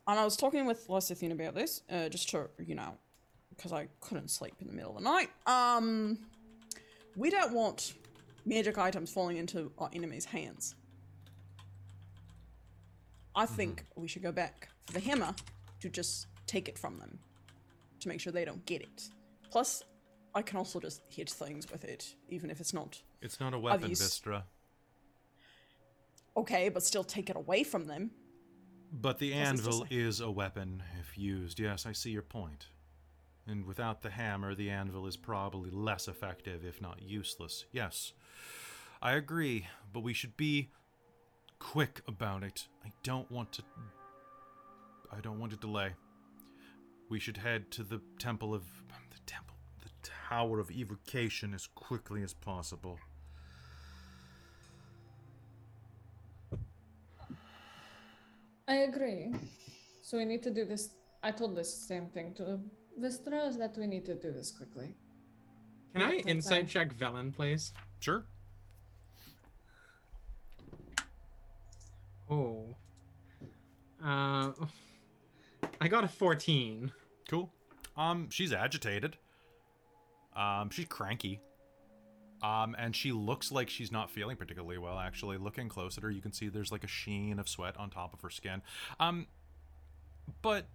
and 0.07 0.21
I 0.21 0.25
was 0.25 0.37
talking 0.37 0.65
with 0.65 0.87
Lysithian 0.87 1.33
about 1.33 1.57
this, 1.57 1.83
uh, 1.91 2.09
just 2.09 2.29
to 2.31 2.49
you 2.65 2.77
know, 2.77 2.97
because 3.57 3.73
I 3.73 3.89
couldn't 4.01 4.31
sleep 4.31 4.55
in 4.61 4.69
the 4.69 4.73
middle 4.73 4.97
of 4.97 5.03
the 5.03 5.11
night. 5.11 5.31
Um, 5.47 6.17
we 7.17 7.29
don't 7.29 7.53
want 7.53 7.95
magic 8.47 8.79
items 8.79 9.13
falling 9.13 9.37
into 9.37 9.73
our 9.79 9.91
enemies' 9.93 10.27
hands. 10.27 10.77
I 13.35 13.47
think 13.47 13.85
we 13.97 14.07
should 14.07 14.23
go 14.23 14.31
back 14.31 14.69
for 14.87 14.93
the 14.93 15.01
hammer 15.01 15.35
to 15.81 15.89
just 15.89 16.29
take 16.47 16.69
it 16.69 16.79
from 16.79 16.99
them, 16.99 17.19
to 18.01 18.09
make 18.09 18.21
sure 18.21 18.33
they 18.33 18.45
don't 18.45 18.65
get 18.67 18.83
it. 18.83 19.09
Plus, 19.51 19.83
I 20.35 20.43
can 20.43 20.57
also 20.57 20.81
just 20.81 21.03
hit 21.09 21.31
things 21.31 21.71
with 21.71 21.85
it, 21.85 22.15
even 22.29 22.51
if 22.51 22.61
it's 22.61 22.73
not 22.73 23.03
It's 23.21 23.39
not 23.41 23.55
a 23.55 23.59
weapon, 23.59 23.91
used- 23.91 24.03
Vistra. 24.03 24.45
okay, 26.37 26.69
but 26.69 26.83
still 26.83 27.05
take 27.05 27.29
it 27.31 27.37
away 27.37 27.63
from 27.65 27.87
them. 27.87 28.11
But 28.93 29.19
the 29.19 29.33
Plus 29.33 29.49
anvil 29.49 29.81
like- 29.81 29.93
is 29.93 30.21
a 30.21 30.31
weapon 30.31 30.83
if 31.01 31.17
used. 31.17 31.59
Yes, 31.59 31.87
I 31.87 31.93
see 31.93 32.11
your 32.11 32.23
point. 32.23 32.69
And 33.47 33.65
without 33.67 34.03
the 34.03 34.11
hammer, 34.11 34.55
the 34.55 34.71
anvil 34.71 35.07
is 35.07 35.17
probably 35.17 35.71
less 35.71 36.07
effective, 36.09 36.65
if 36.65 36.81
not 36.81 37.03
useless. 37.03 37.65
Yes, 37.73 38.13
I 39.01 39.13
agree, 39.15 39.67
but 39.93 40.01
we 40.01 40.13
should 40.13 40.37
be 40.37 40.71
quick 41.59 42.03
about 42.07 42.43
it. 42.45 42.69
I 42.85 42.93
don't 43.03 43.31
want 43.31 43.53
to. 43.55 43.65
I 45.11 45.21
don't 45.21 45.39
want 45.41 45.53
to 45.53 45.59
delay. 45.59 45.95
We 47.13 47.21
should 47.21 47.37
head 47.37 47.71
to 47.73 47.83
the 47.83 48.01
temple 48.19 48.55
of. 48.55 48.63
The 49.11 49.19
temple. 49.27 49.55
The 49.83 49.91
Tower 50.31 50.59
of 50.59 50.71
Evocation 50.71 51.53
as 51.53 51.67
quickly 51.67 52.23
as 52.23 52.33
possible. 52.33 52.99
I 58.67 58.77
agree. 58.77 59.35
So 60.01 60.17
we 60.17 60.25
need 60.25 60.43
to 60.43 60.51
do 60.51 60.65
this. 60.65 60.95
I 61.23 61.33
told 61.33 61.55
this 61.55 61.71
same 61.87 62.07
thing 62.07 62.33
to 62.37 62.59
Vistra 62.99 63.47
is 63.47 63.59
that 63.59 63.77
we 63.77 63.87
need 63.87 64.07
to 64.07 64.15
do 64.15 64.33
this 64.33 64.51
quickly. 64.51 64.95
Can 65.93 66.01
I 66.01 66.13
That's 66.13 66.27
insight 66.27 66.67
check 66.67 66.95
Vellynne, 66.95 67.37
please? 67.37 67.75
Sure. 68.01 68.25
Oh. 72.31 72.75
Uh, 74.03 74.53
I 75.79 75.89
got 75.89 76.05
a 76.05 76.09
14. 76.09 76.91
Cool. 77.33 77.51
Um, 77.97 78.29
she's 78.29 78.53
agitated. 78.53 79.17
Um, 80.37 80.69
she's 80.69 80.85
cranky. 80.85 81.41
Um, 82.43 82.77
and 82.79 82.95
she 82.95 83.11
looks 83.11 83.51
like 83.51 83.71
she's 83.71 83.91
not 83.91 84.11
feeling 84.11 84.37
particularly 84.37 84.77
well, 84.77 84.99
actually. 84.99 85.39
Looking 85.39 85.71
close 85.71 85.97
at 85.97 86.03
her, 86.03 86.11
you 86.11 86.21
can 86.21 86.33
see 86.33 86.49
there's 86.49 86.71
like 86.71 86.85
a 86.85 86.89
sheen 86.89 87.39
of 87.39 87.49
sweat 87.49 87.79
on 87.79 87.89
top 87.89 88.13
of 88.13 88.21
her 88.21 88.29
skin. 88.29 88.61
Um, 89.01 89.29
but 90.43 90.67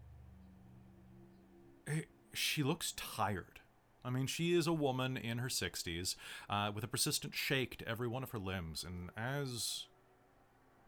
eh, 1.88 2.02
she 2.34 2.64
looks 2.64 2.92
tired. 2.94 3.60
I 4.04 4.10
mean, 4.10 4.26
she 4.26 4.56
is 4.56 4.66
a 4.66 4.74
woman 4.74 5.16
in 5.16 5.38
her 5.38 5.50
60s 5.50 6.16
uh, 6.50 6.72
with 6.74 6.84
a 6.84 6.88
persistent 6.88 7.36
shake 7.36 7.78
to 7.78 7.88
every 7.88 8.08
one 8.08 8.24
of 8.24 8.32
her 8.32 8.40
limbs. 8.40 8.84
And 8.84 9.12
as 9.16 9.86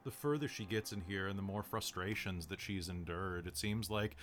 the 0.10 0.16
further 0.16 0.48
she 0.48 0.66
gets 0.66 0.92
in 0.92 1.02
here 1.02 1.28
and 1.28 1.38
the 1.38 1.44
more 1.44 1.62
frustrations 1.62 2.48
that 2.48 2.60
she's 2.60 2.90
endured, 2.90 3.46
it 3.46 3.56
seems 3.56 3.92
like 3.92 4.16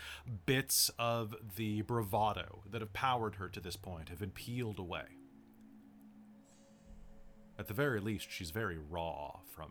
bits 0.44 0.90
of 0.98 1.32
the 1.54 1.82
bravado 1.82 2.64
that 2.68 2.80
have 2.80 2.92
powered 2.92 3.36
her 3.36 3.48
to 3.48 3.60
this 3.60 3.76
point 3.76 4.08
have 4.08 4.18
been 4.18 4.32
peeled 4.32 4.80
away. 4.80 5.04
At 7.56 7.68
the 7.68 7.74
very 7.74 8.00
least, 8.00 8.32
she's 8.32 8.50
very 8.50 8.76
raw 8.76 9.36
from 9.54 9.70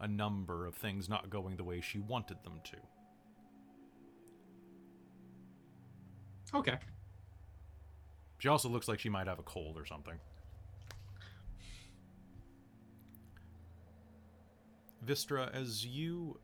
a 0.00 0.08
number 0.08 0.64
of 0.64 0.74
things 0.74 1.06
not 1.06 1.28
going 1.28 1.56
the 1.56 1.64
way 1.64 1.82
she 1.82 1.98
wanted 1.98 2.42
them 2.42 2.62
to. 2.64 2.78
Okay. 6.56 6.78
She 8.38 8.48
also 8.48 8.70
looks 8.70 8.88
like 8.88 9.00
she 9.00 9.10
might 9.10 9.26
have 9.26 9.38
a 9.38 9.42
cold 9.42 9.76
or 9.76 9.84
something. 9.84 10.18
Vistra, 15.04 15.52
as 15.54 15.84
you 15.84 16.38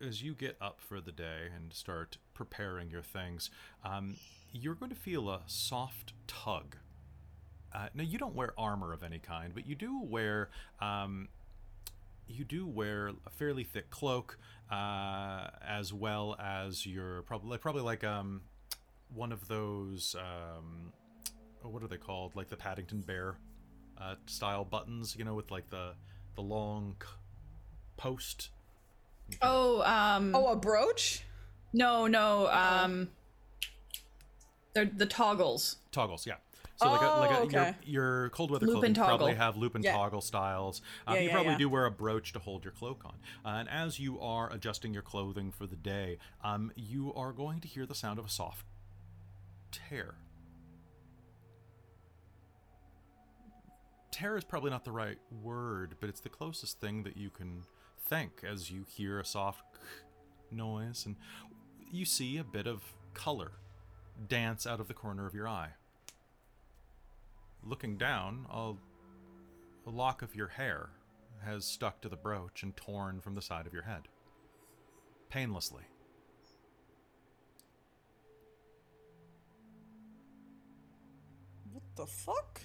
as 0.00 0.22
you 0.22 0.34
get 0.34 0.56
up 0.60 0.80
for 0.80 1.00
the 1.00 1.12
day 1.12 1.48
and 1.54 1.72
start 1.72 2.16
preparing 2.34 2.90
your 2.90 3.02
things, 3.02 3.50
um, 3.84 4.16
you're 4.50 4.74
going 4.74 4.90
to 4.90 4.96
feel 4.96 5.30
a 5.30 5.42
soft 5.46 6.12
tug. 6.26 6.76
Uh, 7.72 7.86
now 7.94 8.02
you 8.02 8.18
don't 8.18 8.34
wear 8.34 8.52
armor 8.58 8.92
of 8.92 9.02
any 9.02 9.18
kind, 9.18 9.54
but 9.54 9.66
you 9.66 9.74
do 9.74 10.02
wear 10.02 10.50
um, 10.80 11.28
you 12.26 12.44
do 12.44 12.66
wear 12.66 13.12
a 13.26 13.30
fairly 13.30 13.64
thick 13.64 13.90
cloak, 13.90 14.38
uh, 14.70 15.48
as 15.66 15.92
well 15.92 16.36
as 16.40 16.86
your 16.86 17.22
probably 17.22 17.58
probably 17.58 17.82
like 17.82 18.04
um, 18.04 18.42
one 19.14 19.32
of 19.32 19.46
those 19.48 20.16
um, 20.18 20.92
what 21.62 21.82
are 21.82 21.88
they 21.88 21.96
called? 21.96 22.34
Like 22.34 22.48
the 22.48 22.56
Paddington 22.56 23.02
Bear 23.02 23.36
uh, 23.98 24.16
style 24.26 24.64
buttons, 24.64 25.14
you 25.16 25.24
know, 25.24 25.34
with 25.34 25.50
like 25.50 25.68
the 25.70 25.92
the 26.34 26.42
long 26.42 26.96
post. 27.96 28.50
Oh, 29.40 29.82
um, 29.82 30.34
Oh, 30.34 30.48
a 30.48 30.56
brooch? 30.56 31.22
no, 31.72 32.06
no, 32.06 32.48
um, 32.48 33.08
they're 34.74 34.84
the 34.86 35.06
toggles. 35.06 35.76
toggles, 35.90 36.26
yeah. 36.26 36.36
So 36.76 36.90
like 36.90 37.00
a, 37.00 37.18
like 37.20 37.30
a, 37.30 37.38
Oh, 37.38 37.42
okay. 37.44 37.74
your, 37.84 38.20
your 38.22 38.30
cold 38.30 38.50
weather 38.50 38.66
Lupin 38.66 38.92
clothing 38.92 38.94
probably 38.94 39.34
have 39.34 39.56
loop 39.56 39.74
and 39.76 39.84
Yeah. 39.84 39.92
toggle 39.92 40.20
styles. 40.20 40.82
Um, 41.06 41.14
Yeah, 41.14 41.20
you 41.20 41.26
yeah, 41.28 41.32
probably 41.34 41.52
yeah. 41.52 41.58
do 41.58 41.68
wear 41.68 41.86
a 41.86 41.90
brooch 41.92 42.32
to 42.32 42.40
hold 42.40 42.64
your 42.64 42.72
cloak 42.72 43.04
on. 43.04 43.14
Uh, 43.44 43.58
and 43.58 43.68
as 43.68 44.00
you 44.00 44.18
are 44.20 44.52
adjusting 44.52 44.92
your 44.92 45.02
clothing 45.02 45.52
for 45.52 45.66
the 45.66 45.76
day, 45.76 46.18
um, 46.42 46.72
you 46.74 47.12
are 47.14 47.32
going 47.32 47.60
to 47.60 47.68
hear 47.68 47.86
the 47.86 47.94
sound 47.94 48.18
of 48.18 48.24
a 48.24 48.28
soft 48.28 48.64
tear. 49.70 50.14
Tear 54.10 54.36
is 54.36 54.44
probably 54.44 54.70
not 54.70 54.84
the 54.84 54.92
right 54.92 55.18
word, 55.42 55.94
but 56.00 56.08
it's 56.08 56.20
the 56.20 56.28
closest 56.28 56.80
thing 56.80 57.02
that 57.04 57.16
you 57.16 57.30
can 57.30 57.62
think 58.04 58.42
as 58.48 58.70
you 58.70 58.84
hear 58.88 59.18
a 59.18 59.24
soft 59.24 59.62
noise 60.50 61.06
and 61.06 61.16
you 61.90 62.04
see 62.04 62.38
a 62.38 62.44
bit 62.44 62.66
of 62.66 62.82
color 63.14 63.52
dance 64.28 64.66
out 64.66 64.80
of 64.80 64.88
the 64.88 64.94
corner 64.94 65.26
of 65.26 65.34
your 65.34 65.48
eye. 65.48 65.70
Looking 67.64 67.96
down, 67.96 68.46
a, 68.50 68.72
a 69.86 69.90
lock 69.90 70.22
of 70.22 70.34
your 70.34 70.48
hair 70.48 70.90
has 71.44 71.64
stuck 71.64 72.00
to 72.02 72.08
the 72.08 72.16
brooch 72.16 72.62
and 72.62 72.76
torn 72.76 73.20
from 73.20 73.34
the 73.34 73.42
side 73.42 73.66
of 73.66 73.72
your 73.72 73.82
head. 73.82 74.08
Painlessly. 75.28 75.84
What 81.72 81.82
the 81.96 82.06
fuck? 82.06 82.60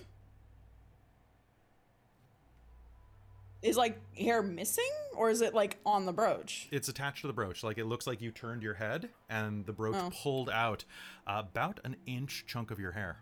Is 3.63 3.76
like 3.76 4.00
hair 4.15 4.43
missing 4.43 4.89
or 5.15 5.30
is 5.32 5.41
it 5.41 5.54
like 5.54 5.78
on 5.86 6.06
the 6.06 6.13
brooch? 6.13 6.67
It's 6.72 6.89
attached 6.89 7.22
to 7.22 7.28
the 7.28 7.34
brooch. 7.34 7.63
Like 7.63 7.78
it 7.80 7.86
looks 7.86 8.06
like 8.06 8.22
you 8.22 8.32
turned 8.32 8.62
your 8.62 8.76
head 8.76 9.10
and 9.30 9.65
the 9.65 9.74
brooch 9.74 9.96
Oh. 9.98 10.12
pulled 10.22 10.50
out 10.50 10.86
uh, 11.26 11.43
about 11.50 11.80
an 11.84 11.96
inch 12.06 12.46
chunk 12.48 12.70
of 12.70 12.80
your 12.80 12.91
hair. 12.91 13.17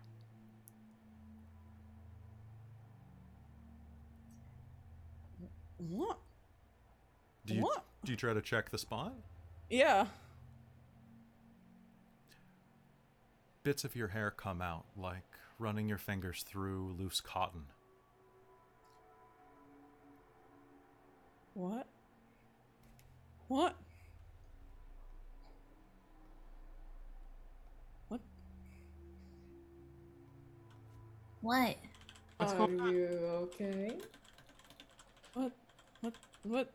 What? 5.78 6.18
Do 7.46 7.54
you, 7.54 7.62
What? 7.62 7.84
Do 8.04 8.12
you 8.12 8.16
try 8.16 8.32
to 8.34 8.42
check 8.42 8.70
the 8.70 8.78
spot? 8.78 9.14
Yeah. 9.70 10.06
Bits 13.62 13.84
of 13.84 13.96
your 13.96 14.08
hair 14.08 14.30
come 14.30 14.62
out, 14.62 14.86
like 14.96 15.22
running 15.58 15.88
your 15.88 15.98
fingers 15.98 16.44
through 16.46 16.94
loose 16.98 17.20
cotton. 17.20 17.64
What? 21.56 21.86
What? 23.48 23.74
What? 28.08 28.20
What? 31.40 31.76
What's 32.36 32.52
Are 32.52 32.56
going 32.58 32.78
on? 32.78 32.94
you 32.94 33.04
okay? 33.06 33.96
What? 35.32 35.52
What? 36.02 36.14
What? 36.42 36.70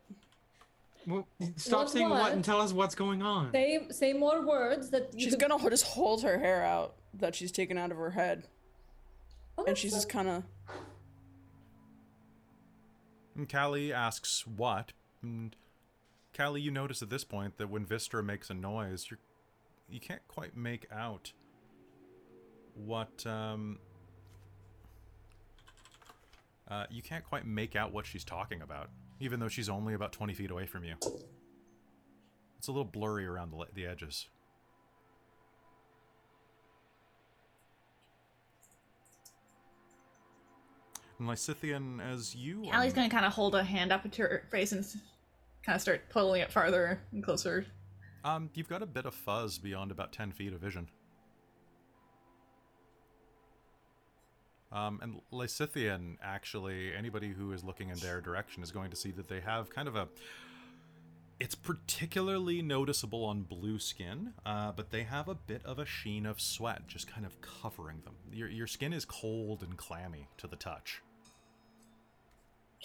Well, 1.06 1.28
stop 1.56 1.78
What, 1.82 1.90
saying 1.90 2.08
what? 2.10 2.20
what? 2.22 2.32
and 2.32 2.44
tell 2.44 2.60
us 2.60 2.72
what's 2.72 2.96
going 2.96 3.22
on. 3.22 3.52
Say 3.52 3.86
say 3.90 4.12
more 4.12 4.44
words 4.44 4.90
that 4.90 5.14
you 5.14 5.20
She's 5.20 5.36
could- 5.36 5.48
gonna 5.48 5.70
just 5.70 5.84
hold 5.84 6.24
her 6.24 6.38
hair 6.40 6.64
out 6.64 6.94
that 7.14 7.36
she's 7.36 7.52
taken 7.52 7.78
out 7.78 7.92
of 7.92 7.98
her 7.98 8.10
head, 8.10 8.48
Oh, 9.56 9.64
and 9.64 9.78
she's 9.78 9.92
so- 9.92 9.98
just 9.98 10.08
kind 10.08 10.26
of. 10.26 10.42
And 13.36 13.50
Callie 13.50 13.92
asks 13.92 14.46
what. 14.46 14.92
And 15.22 15.56
Callie, 16.36 16.60
you 16.60 16.70
notice 16.70 17.02
at 17.02 17.10
this 17.10 17.24
point 17.24 17.58
that 17.58 17.70
when 17.70 17.86
Vistra 17.86 18.24
makes 18.24 18.50
a 18.50 18.54
noise, 18.54 19.06
you're 19.10 19.18
you 19.92 20.00
can't 20.00 20.26
quite 20.26 20.56
make 20.56 20.86
out 20.90 21.32
what 22.74 23.26
um 23.26 23.78
uh, 26.68 26.86
you 26.90 27.02
can't 27.02 27.24
quite 27.24 27.46
make 27.46 27.76
out 27.76 27.92
what 27.92 28.06
she's 28.06 28.24
talking 28.24 28.62
about, 28.62 28.88
even 29.20 29.40
though 29.40 29.48
she's 29.48 29.68
only 29.68 29.92
about 29.92 30.10
20 30.10 30.32
feet 30.32 30.50
away 30.50 30.64
from 30.64 30.84
you. 30.84 30.94
It's 32.56 32.68
a 32.68 32.72
little 32.72 32.84
blurry 32.84 33.26
around 33.26 33.50
the, 33.50 33.66
the 33.74 33.84
edges. 33.84 34.28
Lysithian, 41.26 42.00
as 42.00 42.34
you. 42.34 42.68
Allie's 42.70 42.92
um, 42.92 42.96
gonna 42.96 43.10
kind 43.10 43.26
of 43.26 43.32
hold 43.32 43.54
a 43.54 43.62
hand 43.62 43.92
up 43.92 44.10
to 44.10 44.22
her 44.22 44.44
face 44.50 44.72
and 44.72 44.84
kind 45.64 45.76
of 45.76 45.82
start 45.82 46.08
pulling 46.10 46.40
it 46.40 46.50
farther 46.50 47.00
and 47.12 47.22
closer. 47.22 47.66
Um, 48.24 48.50
you've 48.54 48.68
got 48.68 48.82
a 48.82 48.86
bit 48.86 49.06
of 49.06 49.14
fuzz 49.14 49.58
beyond 49.58 49.90
about 49.90 50.12
10 50.12 50.32
feet 50.32 50.52
of 50.52 50.60
vision. 50.60 50.88
Um, 54.70 55.00
and 55.02 55.20
Lysithian, 55.32 56.16
actually, 56.22 56.94
anybody 56.94 57.32
who 57.32 57.52
is 57.52 57.62
looking 57.62 57.90
in 57.90 57.98
their 57.98 58.20
direction 58.20 58.62
is 58.62 58.70
going 58.70 58.90
to 58.90 58.96
see 58.96 59.10
that 59.12 59.28
they 59.28 59.40
have 59.40 59.70
kind 59.70 59.86
of 59.86 59.96
a. 59.96 60.08
It's 61.38 61.54
particularly 61.54 62.62
noticeable 62.62 63.24
on 63.24 63.42
blue 63.42 63.78
skin, 63.78 64.32
uh, 64.46 64.72
but 64.72 64.90
they 64.90 65.02
have 65.02 65.28
a 65.28 65.34
bit 65.34 65.60
of 65.64 65.78
a 65.78 65.84
sheen 65.84 66.24
of 66.24 66.40
sweat 66.40 66.86
just 66.86 67.10
kind 67.12 67.26
of 67.26 67.40
covering 67.40 68.00
them. 68.04 68.14
Your, 68.32 68.48
your 68.48 68.68
skin 68.68 68.92
is 68.92 69.04
cold 69.04 69.62
and 69.62 69.76
clammy 69.76 70.28
to 70.38 70.46
the 70.46 70.56
touch. 70.56 71.02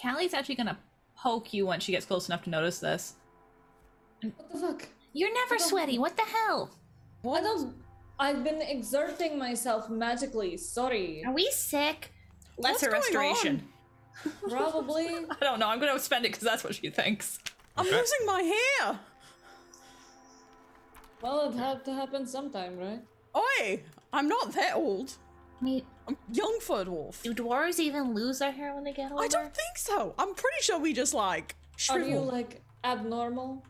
Callie's 0.01 0.33
actually 0.33 0.55
gonna 0.55 0.77
poke 1.15 1.53
you 1.53 1.65
once 1.65 1.83
she 1.83 1.91
gets 1.91 2.05
close 2.05 2.27
enough 2.27 2.43
to 2.43 2.49
notice 2.49 2.79
this. 2.79 3.15
What 4.21 4.51
the 4.51 4.57
fuck? 4.59 4.87
You're 5.13 5.33
never 5.33 5.57
sweaty. 5.57 5.97
What 5.97 6.15
the 6.15 6.23
hell? 6.23 6.69
I 7.25 7.41
don't. 7.41 7.75
I've 8.19 8.43
been 8.43 8.61
exerting 8.61 9.37
myself 9.37 9.89
magically. 9.89 10.57
Sorry. 10.57 11.23
Are 11.25 11.33
we 11.33 11.49
sick? 11.51 12.11
What's 12.55 12.81
Lesser 12.81 12.87
going 12.91 13.01
restoration. 13.01 13.67
Probably. 14.49 15.07
I 15.07 15.35
don't 15.39 15.59
know. 15.59 15.67
I'm 15.67 15.79
gonna 15.79 15.99
spend 15.99 16.25
it 16.25 16.29
because 16.29 16.43
that's 16.43 16.63
what 16.63 16.75
she 16.75 16.89
thinks. 16.89 17.39
I'm 17.75 17.85
Okay. 17.85 17.95
losing 17.95 18.25
my 18.25 18.41
hair. 18.41 18.99
Well, 21.21 21.49
it 21.49 21.55
had 21.55 21.83
to 21.85 21.93
happen 21.93 22.25
sometime, 22.27 22.77
right? 22.77 23.01
Oi! 23.35 23.83
I'm 24.13 24.27
not 24.27 24.51
that 24.53 24.75
old. 24.75 25.13
I 25.59 25.63
mean, 25.63 25.83
I'm 26.07 26.17
young 26.31 26.59
for 26.61 26.81
a 26.81 26.85
dwarf. 26.85 27.21
do 27.21 27.33
dwarves 27.33 27.79
even 27.79 28.13
lose 28.13 28.39
their 28.39 28.51
hair 28.51 28.73
when 28.73 28.83
they 28.83 28.93
get 28.93 29.11
older? 29.11 29.23
I 29.23 29.27
don't 29.27 29.53
think 29.53 29.77
so. 29.77 30.13
I'm 30.17 30.33
pretty 30.35 30.61
sure 30.61 30.79
we 30.79 30.93
just 30.93 31.13
like 31.13 31.55
Are 31.73 31.79
shrivel. 31.79 32.07
you 32.09 32.19
like 32.19 32.61
abnormal? 32.83 33.65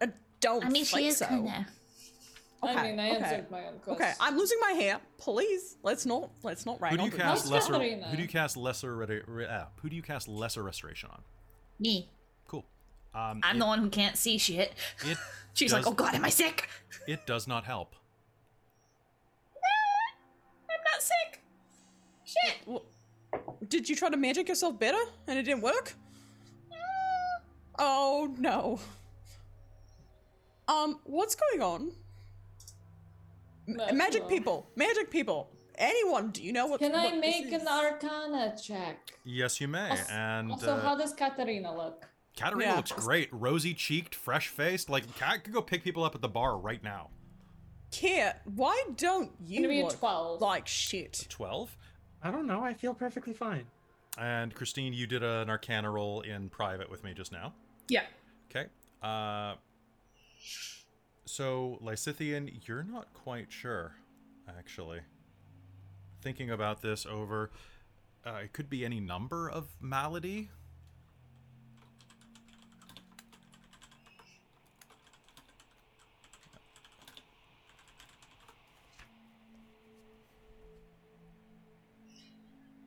I 0.00 0.08
don't 0.40 0.64
I 0.64 0.68
mean, 0.68 0.84
think 0.84 1.02
she 1.02 1.06
is 1.08 1.18
so. 1.18 1.26
kind 1.26 1.46
of. 1.46 1.52
I 2.62 2.72
Okay, 2.74 2.82
mean, 2.90 3.00
I 3.00 3.10
okay. 3.12 3.16
answered 3.24 3.50
my 3.50 3.66
own 3.66 3.78
question. 3.78 3.94
Okay, 4.04 4.12
I'm 4.20 4.36
losing 4.36 4.58
my 4.60 4.72
hair. 4.72 5.00
Please, 5.16 5.76
let's 5.82 6.04
not 6.04 6.30
let's 6.42 6.66
not 6.66 6.78
rain 6.82 6.90
Who 6.92 6.98
do 6.98 7.04
you 7.04 7.10
on 7.12 7.16
cast 7.16 7.42
How's 7.44 7.50
lesser? 7.50 7.72
Katerina? 7.72 8.06
Who 8.08 8.16
do 8.16 8.22
you 8.22 8.28
cast 8.28 8.56
lesser? 8.58 8.94
Re- 8.96 9.22
re- 9.26 9.46
uh, 9.46 9.64
who 9.76 9.88
do 9.88 9.96
you 9.96 10.02
cast 10.02 10.28
lesser 10.28 10.62
restoration 10.62 11.08
on? 11.12 11.22
Me. 11.78 12.10
Cool. 12.48 12.66
Um, 13.14 13.40
I'm 13.42 13.56
it, 13.56 13.60
the 13.60 13.64
one 13.66 13.78
who 13.78 13.88
can't 13.88 14.16
see 14.16 14.36
shit. 14.36 14.74
It 15.06 15.16
She's 15.54 15.70
does, 15.72 15.86
like, 15.86 15.90
oh 15.90 15.94
god, 15.96 16.14
am 16.14 16.24
I 16.24 16.28
sick? 16.28 16.68
It 17.06 17.24
does 17.26 17.48
not 17.48 17.64
help. 17.64 17.94
I'm 20.68 20.82
not 20.92 21.02
sick. 21.02 21.42
Shit. 22.30 22.56
Well, 22.66 22.84
Did 23.68 23.88
you 23.88 23.96
try 23.96 24.08
to 24.10 24.16
magic 24.16 24.48
yourself 24.48 24.78
better 24.78 24.98
and 25.26 25.38
it 25.38 25.42
didn't 25.42 25.62
work? 25.62 25.94
Oh 27.78 28.34
no. 28.38 28.78
Um, 30.68 31.00
what's 31.04 31.34
going 31.34 31.62
on? 31.62 31.92
M- 33.68 33.96
magic 33.96 34.22
well. 34.22 34.30
people, 34.30 34.70
magic 34.76 35.10
people. 35.10 35.50
Anyone, 35.76 36.30
do 36.30 36.42
you 36.42 36.52
know 36.52 36.66
what? 36.66 36.80
Can 36.80 36.94
I 36.94 37.04
what 37.06 37.22
this 37.22 37.42
make 37.42 37.52
an 37.52 37.66
Arcana 37.66 38.54
check? 38.62 38.98
Yes, 39.24 39.60
you 39.60 39.68
may. 39.68 39.90
Also, 39.90 40.12
and 40.12 40.50
also, 40.52 40.74
uh, 40.76 40.80
how 40.80 40.94
does 40.96 41.14
Katerina 41.14 41.74
look? 41.74 42.06
Katerina 42.36 42.70
Yeah. 42.72 42.76
looks 42.76 42.92
great, 42.92 43.28
rosy 43.32 43.72
cheeked, 43.74 44.14
fresh 44.14 44.48
faced. 44.48 44.90
Like 44.90 45.04
Kat 45.16 45.42
could 45.44 45.52
go 45.54 45.62
pick 45.62 45.82
people 45.82 46.04
up 46.04 46.14
at 46.14 46.20
the 46.20 46.28
bar 46.28 46.58
right 46.58 46.82
now. 46.82 47.08
Kit, 47.90 48.36
why 48.44 48.84
don't 48.96 49.32
you 49.44 49.60
Gonna 49.62 49.68
be 49.68 49.82
look 49.82 49.98
12. 49.98 50.40
like 50.42 50.68
shit? 50.68 51.26
Twelve. 51.28 51.76
I 52.22 52.30
don't 52.30 52.46
know. 52.46 52.62
I 52.62 52.74
feel 52.74 52.94
perfectly 52.94 53.32
fine. 53.32 53.64
And 54.18 54.54
Christine, 54.54 54.92
you 54.92 55.06
did 55.06 55.22
an 55.22 55.48
Arcana 55.48 55.90
roll 55.90 56.20
in 56.20 56.48
private 56.48 56.90
with 56.90 57.04
me 57.04 57.14
just 57.14 57.32
now. 57.32 57.52
Yeah. 57.88 58.04
Okay. 58.50 58.68
Uh, 59.02 59.54
so 61.24 61.78
Lysithian, 61.82 62.50
you're 62.66 62.82
not 62.82 63.12
quite 63.14 63.50
sure, 63.50 63.94
actually. 64.48 65.00
Thinking 66.20 66.50
about 66.50 66.82
this 66.82 67.06
over, 67.06 67.50
uh, 68.26 68.40
it 68.44 68.52
could 68.52 68.68
be 68.68 68.84
any 68.84 69.00
number 69.00 69.48
of 69.48 69.68
malady. 69.80 70.50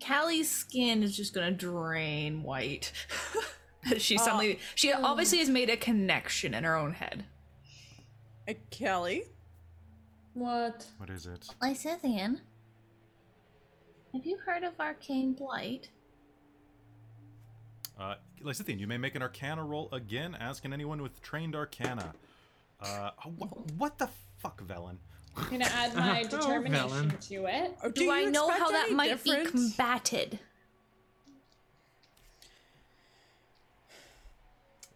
Callie's 0.04 0.50
skin 0.50 1.04
is 1.04 1.16
just 1.16 1.34
gonna 1.34 1.52
drain 1.52 2.44
white. 2.44 2.92
she 3.98 4.18
suddenly, 4.18 4.60
she 4.76 4.92
obviously 4.92 5.40
has 5.40 5.50
made 5.50 5.70
a 5.70 5.78
connection 5.78 6.54
in 6.54 6.64
her 6.64 6.76
own 6.76 6.94
head. 6.94 7.26
Uh, 8.48 8.54
Kelly, 8.70 9.24
What? 10.34 10.86
What 10.98 11.10
is 11.10 11.26
it? 11.26 11.48
Lysithian, 11.62 12.40
have 14.14 14.26
you 14.26 14.38
heard 14.38 14.64
of 14.64 14.80
Arcane 14.80 15.34
Blight? 15.34 15.90
Uh, 17.98 18.16
Lysithian, 18.44 18.80
you 18.80 18.88
may 18.88 18.98
make 18.98 19.16
an 19.16 19.22
Arcana 19.22 19.64
roll 19.64 19.88
again. 19.92 20.36
As 20.36 20.60
can 20.60 20.74
anyone 20.74 21.02
with 21.02 21.22
trained 21.22 21.56
Arcana. 21.56 22.14
Uh, 22.82 23.12
oh, 23.26 23.30
wh- 23.30 23.80
what 23.80 23.98
the 23.98 24.10
fuck, 24.40 24.62
Vellynne? 24.64 24.98
I'm 25.36 25.50
gonna 25.50 25.66
add 25.66 25.96
my 25.96 26.24
oh, 26.26 26.38
determination 26.38 27.18
to 27.30 27.46
it. 27.46 27.78
Oh, 27.84 27.90
do, 27.90 28.02
Do 28.06 28.12
I 28.12 28.26
know 28.26 28.50
how 28.50 28.72
that 28.72 28.92
might 28.92 29.10
different? 29.10 29.46
be 29.46 29.52
combated? 29.52 30.40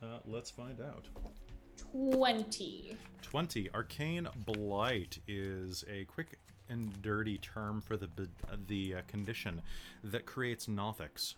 Uh, 0.02 0.19
let's 0.26 0.52
find 0.52 0.80
out. 0.80 1.06
20. 1.91 2.97
20. 3.23 3.69
Arcane 3.73 4.28
Blight 4.45 5.19
is 5.28 5.84
a 5.89 6.06
quick 6.06 6.38
and 6.69 7.02
dirty 7.02 7.38
term 7.38 7.82
for 7.82 7.97
the 7.97 8.10
the 8.67 8.95
uh, 8.95 9.02
condition 9.08 9.62
that 10.04 10.26
creates 10.26 10.67
Nothics. 10.67 11.36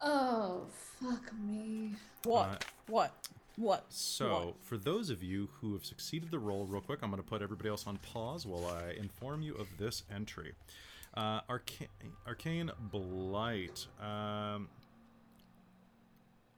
Oh, 0.00 0.66
fuck 1.00 1.32
me. 1.38 1.94
What? 2.24 2.46
Uh, 2.48 2.56
what? 2.86 3.28
What? 3.56 3.86
So, 3.88 4.46
What? 4.46 4.54
for 4.62 4.76
those 4.76 5.08
of 5.10 5.22
you 5.22 5.48
who 5.60 5.72
have 5.72 5.84
succeeded 5.84 6.30
the 6.30 6.38
roll, 6.38 6.66
real 6.66 6.82
quick, 6.82 7.00
I'm 7.02 7.10
going 7.10 7.22
to 7.22 7.28
put 7.28 7.42
everybody 7.42 7.68
else 7.70 7.86
on 7.86 7.96
pause 7.98 8.46
while 8.46 8.66
I 8.66 8.92
inform 8.92 9.42
you 9.42 9.54
of 9.54 9.66
this 9.78 10.02
entry. 10.14 10.52
Uh, 11.14 11.40
Arcane, 11.48 11.88
Arcane 12.26 12.70
Blight 12.90 13.86
um, 13.98 14.68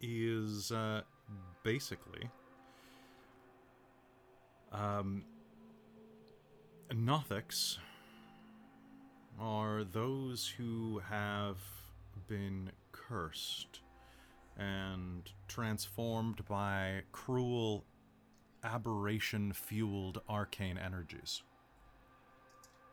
is 0.00 0.72
uh, 0.72 1.02
basically 1.62 2.28
um, 4.72 5.24
Nothics 6.90 7.78
are 9.40 9.84
those 9.84 10.48
who 10.56 11.00
have 11.08 11.58
been 12.26 12.72
cursed 12.90 13.80
and 14.58 15.30
transformed 15.46 16.44
by 16.46 17.02
cruel, 17.12 17.84
aberration 18.64 19.52
fueled 19.52 20.20
arcane 20.28 20.78
energies. 20.78 21.42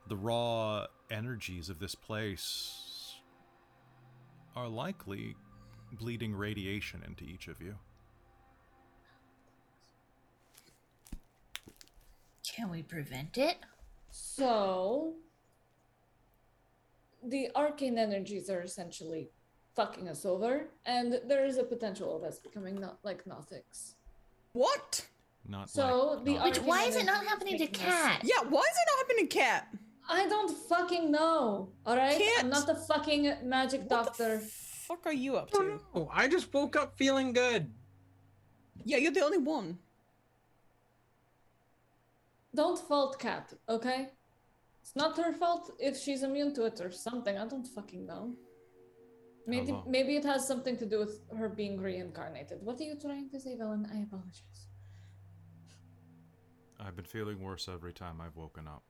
The 0.07 0.15
raw 0.15 0.85
energies 1.09 1.69
of 1.69 1.79
this 1.79 1.95
place 1.95 3.15
are 4.55 4.67
likely 4.67 5.35
bleeding 5.91 6.35
radiation 6.35 7.03
into 7.05 7.23
each 7.23 7.47
of 7.47 7.59
you. 7.61 7.75
Can 12.43 12.69
we 12.69 12.83
prevent 12.83 13.37
it? 13.37 13.57
So, 14.11 15.15
the 17.21 17.49
arcane 17.55 17.97
energies 17.97 18.49
are 18.49 18.61
essentially 18.61 19.29
fucking 19.75 20.07
us 20.09 20.25
over, 20.25 20.67
and 20.85 21.19
there 21.27 21.45
is 21.45 21.57
a 21.57 21.63
potential 21.63 22.15
of 22.15 22.23
us 22.23 22.39
becoming 22.39 22.75
not 22.79 22.97
like 23.03 23.25
Nothics. 23.25 23.93
What? 24.53 25.05
Not 25.47 25.69
So, 25.69 26.13
like 26.15 26.25
the 26.25 26.33
not- 26.35 26.43
Which 26.45 26.59
why 26.59 26.83
is 26.85 26.95
it 26.95 27.05
not 27.05 27.25
happening 27.25 27.57
to 27.59 27.67
Cat? 27.67 28.21
Yeah, 28.23 28.41
why 28.49 28.61
is 28.61 28.75
it 28.81 28.87
not 28.91 28.97
happening 28.99 29.27
to 29.27 29.37
Cat? 29.37 29.67
I 30.07 30.27
don't 30.27 30.55
fucking 30.69 31.11
know. 31.11 31.69
All 31.85 31.95
right, 31.97 32.17
Can't- 32.17 32.43
I'm 32.45 32.49
not 32.49 32.67
the 32.67 32.75
fucking 32.75 33.23
magic 33.43 33.81
What 33.81 33.89
doctor. 33.89 34.37
the 34.37 34.45
fuck 34.45 35.05
are 35.05 35.13
you 35.13 35.35
up 35.35 35.49
Oh 35.53 35.59
to? 35.61 35.81
no! 35.93 36.09
I 36.13 36.27
just 36.27 36.53
woke 36.53 36.75
up 36.75 36.95
feeling 36.97 37.33
good. 37.33 37.71
Yeah, 38.85 38.97
you're 38.97 39.11
the 39.11 39.21
only 39.25 39.39
one. 39.39 39.79
Don't 42.53 42.79
fault 42.79 43.19
Cat, 43.19 43.53
okay? 43.67 44.09
It's 44.81 44.95
not 44.95 45.17
her 45.17 45.33
fault 45.33 45.71
if 45.79 45.97
she's 45.97 46.23
immune 46.23 46.53
to 46.55 46.65
it 46.65 46.79
or 46.79 46.91
something. 46.91 47.37
I 47.37 47.45
don't 47.47 47.67
fucking 47.67 48.05
know. 48.05 48.33
Maybe 49.47 49.67
Hello. 49.67 49.83
maybe 49.87 50.15
it 50.15 50.25
has 50.25 50.47
something 50.47 50.75
to 50.77 50.85
do 50.85 50.99
with 50.99 51.21
her 51.37 51.49
being 51.49 51.79
reincarnated. 51.79 52.59
What 52.63 52.79
are 52.79 52.83
you 52.83 52.95
trying 52.99 53.29
to 53.29 53.39
say, 53.39 53.55
Vellynne? 53.55 53.85
I 53.93 54.01
apologize. 54.03 54.67
I've 56.79 56.95
been 56.95 57.05
feeling 57.05 57.41
worse 57.41 57.69
every 57.71 57.93
time 57.93 58.21
I've 58.21 58.35
woken 58.35 58.67
up. 58.67 58.83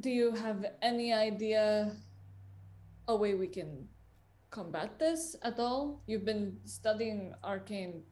Do 0.00 0.10
you 0.10 0.32
have 0.32 0.64
any 0.80 1.12
idea 1.12 1.92
a 3.08 3.16
way 3.16 3.34
we 3.34 3.48
can 3.48 3.88
combat 4.50 4.98
this 4.98 5.34
at 5.42 5.58
all? 5.58 6.02
You've 6.06 6.24
been 6.24 6.58
studying 6.64 7.34
arcane 7.42 8.02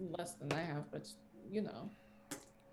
less 0.00 0.34
than 0.34 0.52
I 0.52 0.62
have, 0.62 0.90
but 0.90 1.06
you 1.50 1.62
know. 1.62 1.90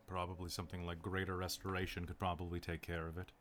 Probably 0.07 0.49
something 0.49 0.85
like 0.85 1.01
Greater 1.01 1.35
Restoration 1.35 2.05
could 2.05 2.19
probably 2.19 2.59
take 2.59 2.81
care 2.81 3.07
of 3.07 3.17
it. 3.17 3.31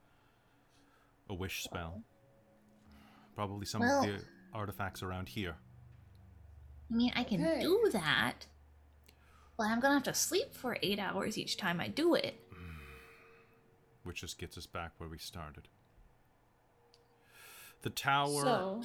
A 1.28 1.34
wish 1.34 1.62
spell. 1.64 2.02
Oh. 2.02 3.00
Probably 3.34 3.66
some 3.66 3.80
Well- 3.82 4.04
of 4.04 4.06
the 4.20 4.24
artifacts 4.52 5.02
around 5.02 5.28
here. 5.28 5.56
I 6.90 6.94
mean, 6.94 7.12
I 7.16 7.24
can 7.24 7.44
Okay. 7.44 7.60
do 7.60 7.88
that. 7.92 8.46
Well, 9.56 9.68
I'm 9.68 9.80
gonna 9.80 9.94
have 9.94 10.02
to 10.04 10.14
sleep 10.14 10.54
for 10.54 10.78
eight 10.82 10.98
hours 10.98 11.36
each 11.38 11.56
time 11.56 11.80
I 11.80 11.88
do 11.88 12.14
it. 12.14 12.40
Mm. 12.50 12.80
which 14.04 14.20
just 14.20 14.36
gets 14.38 14.58
us 14.58 14.66
back 14.66 14.92
where 14.98 15.08
we 15.08 15.16
started. 15.16 15.66
The 17.80 17.88
Tower 17.90 18.42
So 18.42 18.82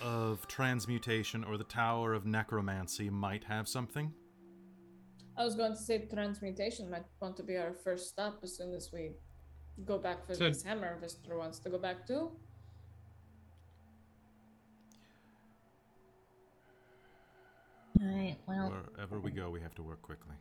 of 0.00 0.46
Transmutation 0.46 1.42
or 1.42 1.56
the 1.58 1.64
Tower 1.64 2.14
of 2.14 2.24
Necromancy 2.24 3.10
might 3.10 3.44
have 3.44 3.68
something. 3.68 4.14
I 5.40 5.44
was 5.44 5.54
going 5.54 5.72
to 5.72 5.78
say 5.78 5.96
transmutation 6.04 6.90
might 6.90 7.06
want 7.18 7.34
to 7.38 7.42
be 7.42 7.56
our 7.56 7.72
first 7.72 8.10
stop 8.10 8.40
as 8.42 8.54
soon 8.58 8.74
as 8.74 8.90
we 8.92 9.12
go 9.86 9.96
back 9.96 10.26
for 10.26 10.34
So- 10.34 10.44
this 10.44 10.62
hammer 10.62 11.00
Vistra 11.02 11.38
wants 11.38 11.58
to 11.60 11.70
go 11.70 11.78
back 11.78 12.06
to. 12.08 12.30
Alright, 18.02 18.38
well, 18.46 18.72
Wherever 18.94 19.18
we 19.18 19.30
go, 19.30 19.50
we 19.50 19.60
have 19.60 19.74
to 19.76 19.82
work 19.82 20.00
quickly. 20.02 20.34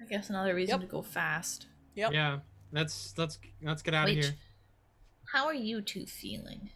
I 0.00 0.04
guess 0.06 0.30
another 0.30 0.54
reason 0.54 0.80
Yep. 0.80 0.80
to 0.80 0.86
go 0.86 1.02
fast. 1.02 1.66
Yep. 1.94 2.12
Yeah, 2.12 2.40
let's 2.72 3.16
let's 3.18 3.38
let's 3.62 3.82
get 3.82 3.94
out 3.94 4.06
Wait, 4.06 4.18
of 4.18 4.24
here. 4.24 4.34
how 5.32 5.46
are 5.46 5.54
you 5.54 5.82
two 5.82 6.06
feeling? 6.06 6.70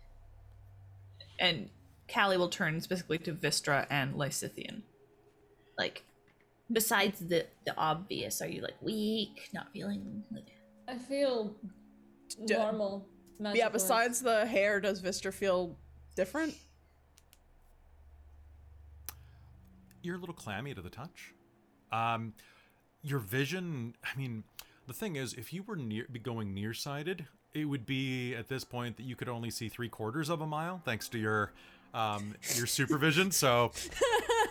And 1.38 1.70
Callie 2.12 2.36
will 2.36 2.48
turn 2.50 2.80
specifically 2.80 3.18
to 3.18 3.34
Vistra 3.34 3.86
and 3.88 4.14
Lysithian. 4.14 4.82
Like, 5.78 6.04
besides 6.70 7.20
the 7.20 7.46
the 7.64 7.76
obvious, 7.76 8.40
are 8.42 8.48
you 8.48 8.62
like 8.62 8.80
weak, 8.80 9.48
not 9.52 9.72
feeling 9.72 10.22
like 10.32 10.48
I 10.88 10.96
feel 10.96 11.54
D- 12.46 12.54
normal. 12.54 13.06
Yeah, 13.54 13.68
besides 13.68 14.20
the 14.20 14.46
hair, 14.46 14.80
does 14.80 15.02
Vistra 15.02 15.32
feel 15.32 15.76
different? 16.14 16.54
You're 20.02 20.16
a 20.16 20.18
little 20.18 20.34
clammy 20.34 20.74
to 20.74 20.82
the 20.82 20.90
touch. 20.90 21.34
Um, 21.90 22.34
your 23.02 23.18
vision. 23.18 23.96
I 24.04 24.16
mean, 24.16 24.44
the 24.86 24.92
thing 24.92 25.16
is, 25.16 25.34
if 25.34 25.52
you 25.52 25.62
were 25.62 25.76
near, 25.76 26.06
be 26.10 26.18
going 26.18 26.54
nearsighted, 26.54 27.26
it 27.54 27.64
would 27.64 27.84
be 27.84 28.34
at 28.34 28.48
this 28.48 28.64
point 28.64 28.96
that 28.96 29.04
you 29.04 29.16
could 29.16 29.28
only 29.28 29.50
see 29.50 29.68
three 29.68 29.88
quarters 29.88 30.28
of 30.28 30.40
a 30.40 30.46
mile, 30.46 30.80
thanks 30.84 31.08
to 31.08 31.18
your 31.18 31.52
um, 31.94 32.34
your 32.54 32.66
supervision. 32.66 33.30
So, 33.30 33.72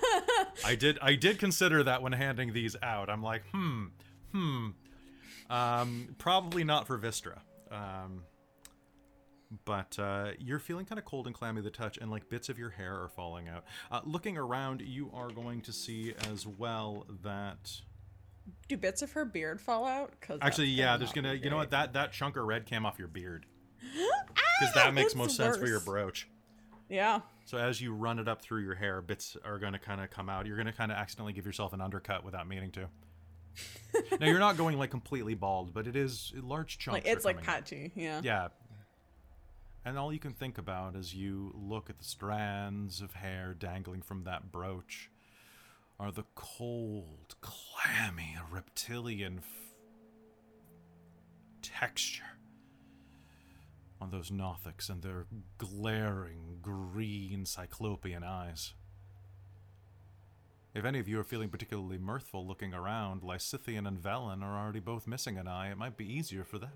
I 0.65 0.75
did 0.75 0.99
I 1.01 1.15
did 1.15 1.39
consider 1.39 1.83
that 1.83 2.01
when 2.01 2.13
handing 2.13 2.53
these 2.53 2.75
out. 2.81 3.09
I'm 3.09 3.23
like, 3.23 3.43
hmm, 3.51 3.85
hmm. 4.31 4.67
Um, 5.49 6.15
probably 6.17 6.63
not 6.63 6.87
for 6.87 6.97
Vistra. 6.97 7.39
Um, 7.69 8.23
but 9.65 9.99
uh, 9.99 10.31
you're 10.39 10.59
feeling 10.59 10.85
kind 10.85 10.97
of 10.97 11.03
cold 11.03 11.27
and 11.27 11.35
clammy 11.35 11.57
to 11.57 11.63
the 11.63 11.69
touch, 11.69 11.97
and 11.97 12.09
like 12.09 12.29
bits 12.29 12.47
of 12.47 12.57
your 12.57 12.69
hair 12.69 12.93
are 12.93 13.09
falling 13.09 13.49
out. 13.49 13.65
Uh, 13.91 13.99
looking 14.05 14.37
around, 14.37 14.81
you 14.81 15.11
are 15.13 15.29
going 15.29 15.61
to 15.61 15.73
see 15.73 16.13
as 16.31 16.47
well 16.47 17.05
that 17.23 17.81
Do 18.69 18.77
bits 18.77 19.01
of 19.01 19.11
her 19.11 19.25
beard 19.25 19.59
fall 19.59 19.85
out? 19.85 20.13
Cause 20.21 20.39
actually, 20.41 20.67
yeah, 20.67 20.95
there's 20.95 21.11
gonna, 21.11 21.33
you 21.33 21.49
know 21.49 21.57
what, 21.57 21.71
that 21.71 21.93
that 21.93 22.13
chunk 22.13 22.37
of 22.37 22.45
red 22.45 22.65
came 22.65 22.85
off 22.85 22.97
your 22.97 23.09
beard 23.09 23.45
because 23.81 24.73
that 24.73 24.93
makes 24.93 25.15
most 25.15 25.37
the 25.37 25.43
sense 25.43 25.57
for 25.57 25.67
your 25.67 25.81
brooch. 25.81 26.29
Yeah. 26.87 27.21
So 27.45 27.57
as 27.57 27.81
you 27.81 27.93
run 27.93 28.19
it 28.19 28.27
up 28.27 28.41
through 28.41 28.61
your 28.63 28.75
hair, 28.75 29.01
bits 29.01 29.35
are 29.43 29.59
going 29.59 29.73
to 29.73 29.79
kind 29.79 30.01
of 30.01 30.09
come 30.09 30.29
out. 30.29 30.45
You're 30.45 30.55
going 30.55 30.67
to 30.67 30.73
kind 30.73 30.91
of 30.91 30.97
accidentally 30.97 31.33
give 31.33 31.45
yourself 31.45 31.73
an 31.73 31.81
undercut 31.81 32.23
without 32.23 32.47
meaning 32.47 32.71
to. 32.71 32.87
now 34.19 34.27
you're 34.27 34.39
not 34.39 34.57
going 34.57 34.77
like 34.77 34.91
completely 34.91 35.33
bald, 35.33 35.73
but 35.73 35.87
it 35.87 35.95
is 35.95 36.31
a 36.37 36.45
large 36.45 36.77
chunks. 36.77 37.03
Like 37.03 37.07
it's 37.07 37.25
like 37.25 37.37
coming 37.37 37.49
out. 37.49 37.55
patchy. 37.55 37.91
Yeah. 37.95 38.21
Yeah. 38.23 38.47
And 39.83 39.97
all 39.97 40.13
you 40.13 40.19
can 40.19 40.33
think 40.33 40.57
about 40.57 40.95
as 40.95 41.13
you 41.13 41.53
look 41.55 41.89
at 41.89 41.97
the 41.97 42.05
strands 42.05 43.01
of 43.01 43.13
hair 43.13 43.55
dangling 43.57 44.03
from 44.03 44.23
that 44.25 44.51
brooch 44.51 45.09
are 45.99 46.11
the 46.11 46.23
cold, 46.35 47.35
clammy, 47.41 48.37
reptilian 48.51 49.39
f- 49.39 49.43
texture 51.61 52.23
on 54.01 54.09
those 54.09 54.31
Nothics 54.31 54.89
and 54.89 55.01
their 55.03 55.27
glaring 55.57 56.57
green 56.61 57.45
cyclopean 57.45 58.23
eyes. 58.23 58.73
If 60.73 60.85
any 60.85 60.99
of 60.99 61.07
you 61.07 61.19
are 61.19 61.23
feeling 61.23 61.49
particularly 61.49 61.97
mirthful 61.97 62.47
looking 62.47 62.73
around, 62.73 63.21
Lysithian 63.21 63.87
and 63.87 64.01
Vellynne 64.01 64.41
are 64.41 64.57
already 64.57 64.79
both 64.79 65.05
missing 65.05 65.37
an 65.37 65.47
eye. 65.47 65.69
It 65.69 65.77
might 65.77 65.97
be 65.97 66.11
easier 66.11 66.43
for 66.43 66.57
them. 66.57 66.71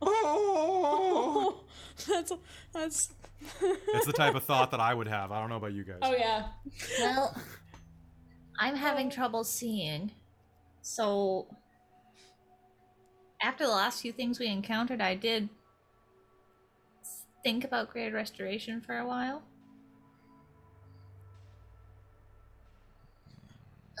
Oh, 0.00 1.60
that's 2.08 2.32
that's. 2.72 3.12
It's 3.60 4.06
the 4.06 4.12
type 4.12 4.34
of 4.34 4.42
thought 4.44 4.72
that 4.72 4.80
I 4.80 4.92
would 4.92 5.06
have. 5.06 5.30
I 5.30 5.40
don't 5.40 5.48
know 5.48 5.56
about 5.56 5.72
you 5.72 5.84
guys. 5.84 5.98
Oh 6.02 6.12
yeah. 6.12 6.48
Well, 6.98 7.36
I'm 8.58 8.74
having 8.74 9.10
trouble 9.10 9.44
seeing. 9.44 10.10
So, 10.82 11.46
after 13.40 13.64
the 13.64 13.72
last 13.72 14.02
few 14.02 14.12
things 14.12 14.38
we 14.38 14.46
encountered, 14.46 15.00
I 15.00 15.14
did 15.14 15.48
think 17.44 17.64
about 17.64 17.90
Greater 17.90 18.14
Restoration 18.14 18.80
for 18.80 18.98
a 18.98 19.06
while. 19.06 19.42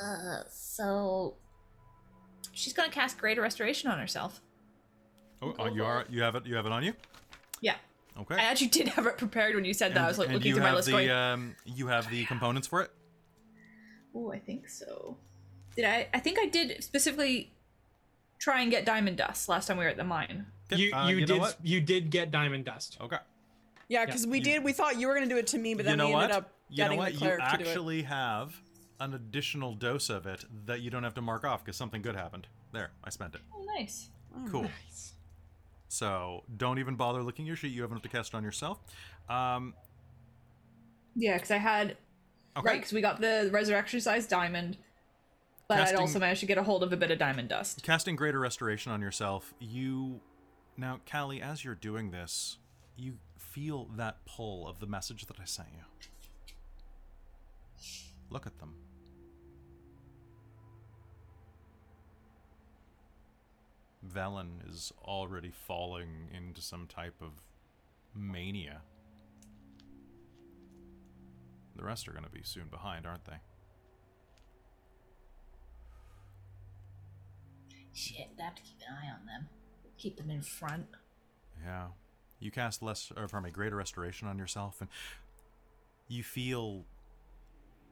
Uh, 0.02 0.42
so 0.48 1.34
she's 2.52 2.72
gonna 2.72 2.90
cast 2.90 3.18
Greater 3.18 3.42
Restoration 3.42 3.90
on 3.90 3.98
herself. 3.98 4.40
Oh, 5.42 5.54
uh, 5.58 5.70
you 5.72 5.84
are 5.84 6.04
you 6.08 6.22
have 6.22 6.34
it 6.34 6.46
you 6.46 6.56
have 6.56 6.66
it 6.66 6.72
on 6.72 6.82
you? 6.84 6.94
Yeah, 7.60 7.76
Okay. 8.18 8.34
I 8.36 8.44
actually 8.44 8.68
did 8.68 8.88
have 8.88 9.06
it 9.06 9.18
prepared 9.18 9.54
when 9.54 9.64
you 9.64 9.74
said 9.74 9.94
that. 9.94 10.04
I 10.04 10.08
was 10.08 10.18
like 10.18 10.30
looking 10.32 10.52
through 10.54 10.62
my 10.62 10.74
list, 10.74 10.86
the 10.86 10.92
going, 10.92 11.10
um 11.10 11.56
you 11.64 11.86
have 11.88 12.10
the 12.10 12.24
components 12.26 12.66
for 12.68 12.82
it? 12.82 12.90
"Oh, 14.14 14.32
I 14.32 14.38
think 14.38 14.68
so." 14.68 15.16
Did 15.76 15.84
I? 15.84 16.08
I 16.12 16.18
think 16.20 16.38
I 16.40 16.46
did 16.46 16.82
specifically 16.82 17.52
try 18.38 18.62
and 18.62 18.70
get 18.70 18.84
diamond 18.84 19.16
dust 19.16 19.48
last 19.48 19.66
time 19.66 19.76
we 19.76 19.84
were 19.84 19.90
at 19.90 19.96
the 19.96 20.04
mine. 20.04 20.46
You 20.70 20.92
uh, 20.94 21.08
you, 21.08 21.20
know 21.20 21.26
did 21.26 21.40
what? 21.40 21.56
you 21.62 21.80
did 21.80 22.10
get 22.10 22.30
diamond 22.30 22.64
dust. 22.64 22.98
Okay. 23.00 23.16
Yeah, 23.88 24.04
because 24.04 24.26
we 24.26 24.38
you- 24.38 24.44
did. 24.44 24.64
We 24.64 24.72
thought 24.72 24.98
you 25.00 25.08
were 25.08 25.14
gonna 25.14 25.26
do 25.26 25.36
it 25.38 25.46
to 25.48 25.58
me, 25.58 25.74
but 25.74 25.84
then 25.84 25.92
you 25.92 25.96
know 25.96 26.06
we 26.08 26.12
what? 26.14 26.24
ended 26.24 26.36
up 26.36 26.52
you 26.68 26.78
know 26.78 26.84
getting 26.84 26.98
what? 26.98 27.06
the 27.06 27.12
You 27.12 27.18
cleric 27.18 27.40
to 27.50 27.56
do 27.56 27.64
it. 27.64 27.68
actually 27.68 28.02
have 28.02 28.60
an 29.00 29.14
additional 29.14 29.74
dose 29.74 30.10
of 30.10 30.26
it 30.26 30.44
that 30.66 30.80
you 30.80 30.90
don't 30.90 31.04
have 31.04 31.14
to 31.14 31.22
mark 31.22 31.44
off 31.44 31.64
because 31.64 31.76
something 31.76 32.02
good 32.02 32.16
happened. 32.16 32.46
There, 32.72 32.90
I 33.04 33.10
spent 33.10 33.34
it. 33.34 33.40
Oh, 33.54 33.64
nice. 33.78 34.10
Cool. 34.50 34.62
Nice. 34.64 35.14
So 35.88 36.44
don't 36.56 36.78
even 36.78 36.96
bother 36.96 37.22
looking 37.22 37.44
at 37.44 37.48
your 37.48 37.56
sheet. 37.56 37.72
You 37.72 37.80
have 37.82 37.90
enough 37.90 38.02
to 38.02 38.08
cast 38.10 38.34
it 38.34 38.36
on 38.36 38.44
yourself. 38.44 38.78
Um, 39.30 39.72
Yeah, 41.16 41.34
because 41.34 41.50
I 41.50 41.56
had 41.56 41.96
okay. 42.56 42.66
right 42.66 42.76
because 42.76 42.92
we 42.92 43.00
got 43.00 43.20
the 43.20 43.48
resurrection 43.52 44.00
size 44.00 44.26
diamond, 44.26 44.76
but 45.68 45.80
I'd 45.80 45.94
also 45.96 46.18
managed 46.18 46.40
to 46.40 46.46
get 46.46 46.56
a 46.56 46.62
hold 46.62 46.82
of 46.82 46.92
a 46.92 46.96
bit 46.96 47.10
of 47.10 47.18
diamond 47.18 47.50
dust. 47.50 47.82
Casting 47.82 48.16
Greater 48.16 48.40
Restoration 48.40 48.90
on 48.90 49.02
yourself, 49.02 49.52
you. 49.58 50.20
Now, 50.76 51.00
Callie, 51.10 51.42
as 51.42 51.64
you're 51.64 51.74
doing 51.74 52.10
this, 52.10 52.58
you 52.96 53.18
feel 53.36 53.88
that 53.96 54.24
pull 54.24 54.66
of 54.66 54.80
the 54.80 54.86
message 54.86 55.26
that 55.26 55.38
I 55.40 55.44
sent 55.44 55.68
you. 55.74 55.84
Look 58.30 58.46
at 58.46 58.58
them. 58.58 58.74
Vellynne 64.06 64.68
is 64.70 64.92
already 65.04 65.50
falling 65.50 66.28
into 66.34 66.62
some 66.62 66.86
type 66.86 67.20
of 67.20 67.32
mania. 68.14 68.80
The 71.76 71.84
rest 71.84 72.08
are 72.08 72.12
going 72.12 72.24
to 72.24 72.30
be 72.30 72.42
soon 72.42 72.68
behind, 72.70 73.06
aren't 73.06 73.24
they? 73.26 73.38
Shit, 77.98 78.28
I 78.38 78.44
have 78.44 78.54
to 78.54 78.62
keep 78.62 78.76
an 78.88 78.94
eye 78.94 79.10
on 79.10 79.26
them. 79.26 79.48
Keep 79.98 80.18
them 80.18 80.30
in 80.30 80.40
front. 80.40 80.86
Yeah. 81.64 81.88
You 82.38 82.52
cast 82.52 82.80
less, 82.80 83.10
or 83.16 83.26
pardon 83.26 83.48
me, 83.48 83.50
greater 83.50 83.74
restoration 83.74 84.28
on 84.28 84.38
yourself, 84.38 84.80
and 84.80 84.88
you 86.06 86.22
feel 86.22 86.84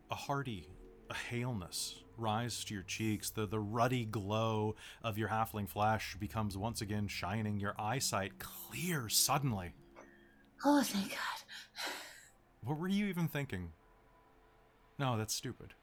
a 0.09 0.15
hearty, 0.15 0.69
a 1.11 1.15
haleness 1.15 2.05
rise 2.17 2.63
to 2.67 2.75
your 2.75 2.85
cheeks. 2.85 3.31
The 3.31 3.47
the 3.47 3.59
ruddy 3.59 4.05
glow 4.05 4.77
of 5.03 5.19
your 5.19 5.29
halfling 5.29 5.69
flesh 5.69 6.17
becomes 6.21 6.57
once 6.57 6.81
again 6.81 7.09
shining. 7.09 7.59
Your 7.59 7.75
eyesight 7.77 8.39
clears 8.39 9.17
suddenly. 9.17 9.75
Oh, 10.65 10.83
thank 10.85 11.11
God. 11.11 11.19
What 12.63 12.79
were 12.79 12.89
you 12.89 13.07
even 13.07 13.29
thinking? 13.29 13.71
No, 14.99 15.17
that's 15.17 15.35
stupid. 15.35 15.75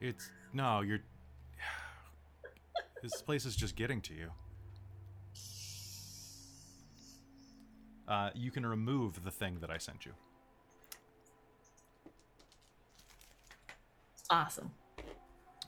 It's 0.00 0.30
no, 0.52 0.80
you're. 0.80 1.00
This 3.02 3.22
place 3.22 3.46
is 3.46 3.56
just 3.56 3.76
getting 3.76 4.02
to 4.02 4.12
you. 4.14 4.30
Uh, 8.06 8.28
you 8.34 8.50
can 8.50 8.66
remove 8.66 9.24
the 9.24 9.30
thing 9.30 9.56
that 9.60 9.70
I 9.70 9.78
sent 9.78 10.04
you. 10.04 10.12
Awesome. 14.28 14.70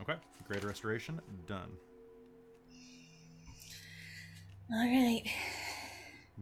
Okay, 0.03 0.15
greater 0.47 0.67
restoration 0.67 1.21
done. 1.47 1.71
All 4.71 4.79
right. 4.79 5.23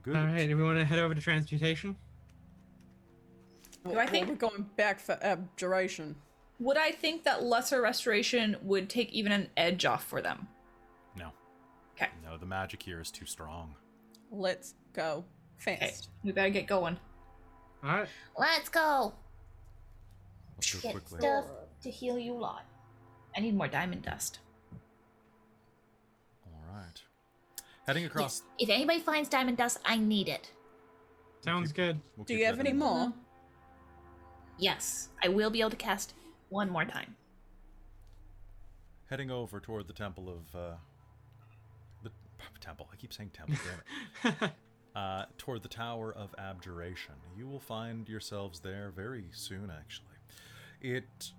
Good. 0.02 0.16
All 0.16 0.24
right, 0.24 0.48
do 0.48 0.56
we 0.56 0.62
want 0.64 0.78
to 0.78 0.84
head 0.84 0.98
over 0.98 1.14
to 1.14 1.20
transmutation? 1.20 1.94
Do 3.84 3.98
I 3.98 4.06
think- 4.06 4.28
we're 4.28 4.34
going 4.34 4.68
back 4.76 4.98
for 4.98 5.18
abjuration? 5.22 6.16
Would 6.60 6.76
I 6.76 6.92
think 6.92 7.24
that 7.24 7.42
lesser 7.42 7.80
restoration 7.80 8.56
would 8.62 8.88
take 8.90 9.10
even 9.12 9.32
an 9.32 9.48
edge 9.56 9.84
off 9.86 10.04
for 10.04 10.20
them? 10.20 10.46
No, 11.16 11.32
Okay. 11.94 12.08
no, 12.22 12.36
the 12.36 12.46
magic 12.46 12.82
here 12.82 13.00
is 13.00 13.10
too 13.10 13.24
strong. 13.26 13.74
Let's 14.30 14.74
go 14.92 15.24
Okay. 15.60 15.76
fast. 15.80 16.10
We 16.22 16.32
better 16.32 16.50
get 16.50 16.66
going. 16.66 16.98
All 17.82 17.90
right. 17.90 18.08
Let's 18.38 18.68
go. 18.68 19.14
Let's 20.56 20.74
go 20.74 20.80
Get 20.80 20.92
quickly. 20.92 21.18
stuff 21.20 21.46
to 21.82 21.90
heal 21.90 22.18
you 22.18 22.34
lot. 22.34 22.64
I 23.34 23.40
need 23.40 23.54
more 23.54 23.68
diamond 23.68 24.02
dust. 24.02 24.40
All 26.46 26.76
right. 26.76 27.02
Heading 27.86 28.04
across. 28.04 28.42
If 28.58 28.68
anybody 28.68 29.00
finds 29.00 29.30
diamond 29.30 29.56
dust, 29.56 29.78
I 29.84 29.96
need 29.96 30.28
it. 30.28 30.50
Sounds 31.42 31.72
good. 31.72 31.98
we'll 32.16 32.24
Do 32.26 32.34
you 32.34 32.44
have 32.44 32.60
any 32.60 32.74
more? 32.74 33.14
Yes, 34.58 35.08
I 35.24 35.28
will 35.28 35.48
be 35.48 35.60
able 35.60 35.70
to 35.70 35.76
cast 35.76 36.12
one 36.50 36.70
more 36.70 36.84
time. 36.84 37.16
heading 39.08 39.30
over 39.30 39.58
toward 39.60 39.86
the 39.88 39.92
temple 39.92 40.28
of 40.28 40.54
uh, 40.54 40.74
the 42.04 42.10
temple. 42.60 42.88
I 42.92 42.96
keep 42.96 43.12
saying 43.12 43.30
temple. 43.32 43.56
Damn 44.22 44.34
it. 44.42 44.50
Uh, 44.92 45.24
toward 45.38 45.62
the 45.62 45.68
tower 45.68 46.12
of 46.12 46.34
abjuration. 46.36 47.14
You 47.38 47.46
will 47.46 47.60
find 47.60 48.08
yourselves 48.08 48.58
there 48.58 48.90
very 48.94 49.26
soon. 49.30 49.70
Actually, 49.70 50.16
it 50.80 51.30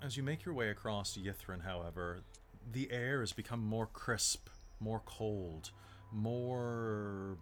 as 0.00 0.16
you 0.16 0.22
make 0.22 0.44
your 0.44 0.54
way 0.54 0.68
across 0.70 1.16
Ythryn, 1.16 1.64
however, 1.64 2.20
the 2.72 2.88
air 2.92 3.18
has 3.18 3.32
become 3.32 3.64
more 3.66 3.86
crisp, 3.88 4.48
more 4.78 5.02
cold, 5.04 5.72
more 6.12 7.36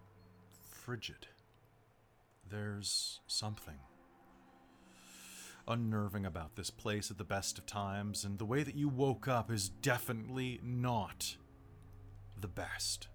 frigid. 0.70 1.26
There's 2.48 3.20
something 3.26 3.78
unnerving 5.70 6.26
about 6.26 6.56
this 6.56 6.68
place 6.68 7.10
at 7.10 7.16
the 7.16 7.24
best 7.24 7.58
of 7.58 7.64
times, 7.64 8.24
and 8.24 8.38
the 8.38 8.44
way 8.44 8.62
that 8.62 8.74
you 8.74 8.88
woke 8.88 9.28
up 9.28 9.50
is 9.50 9.68
definitely 9.68 10.60
not 10.62 11.36
the 12.40 12.48
best. 12.48 13.08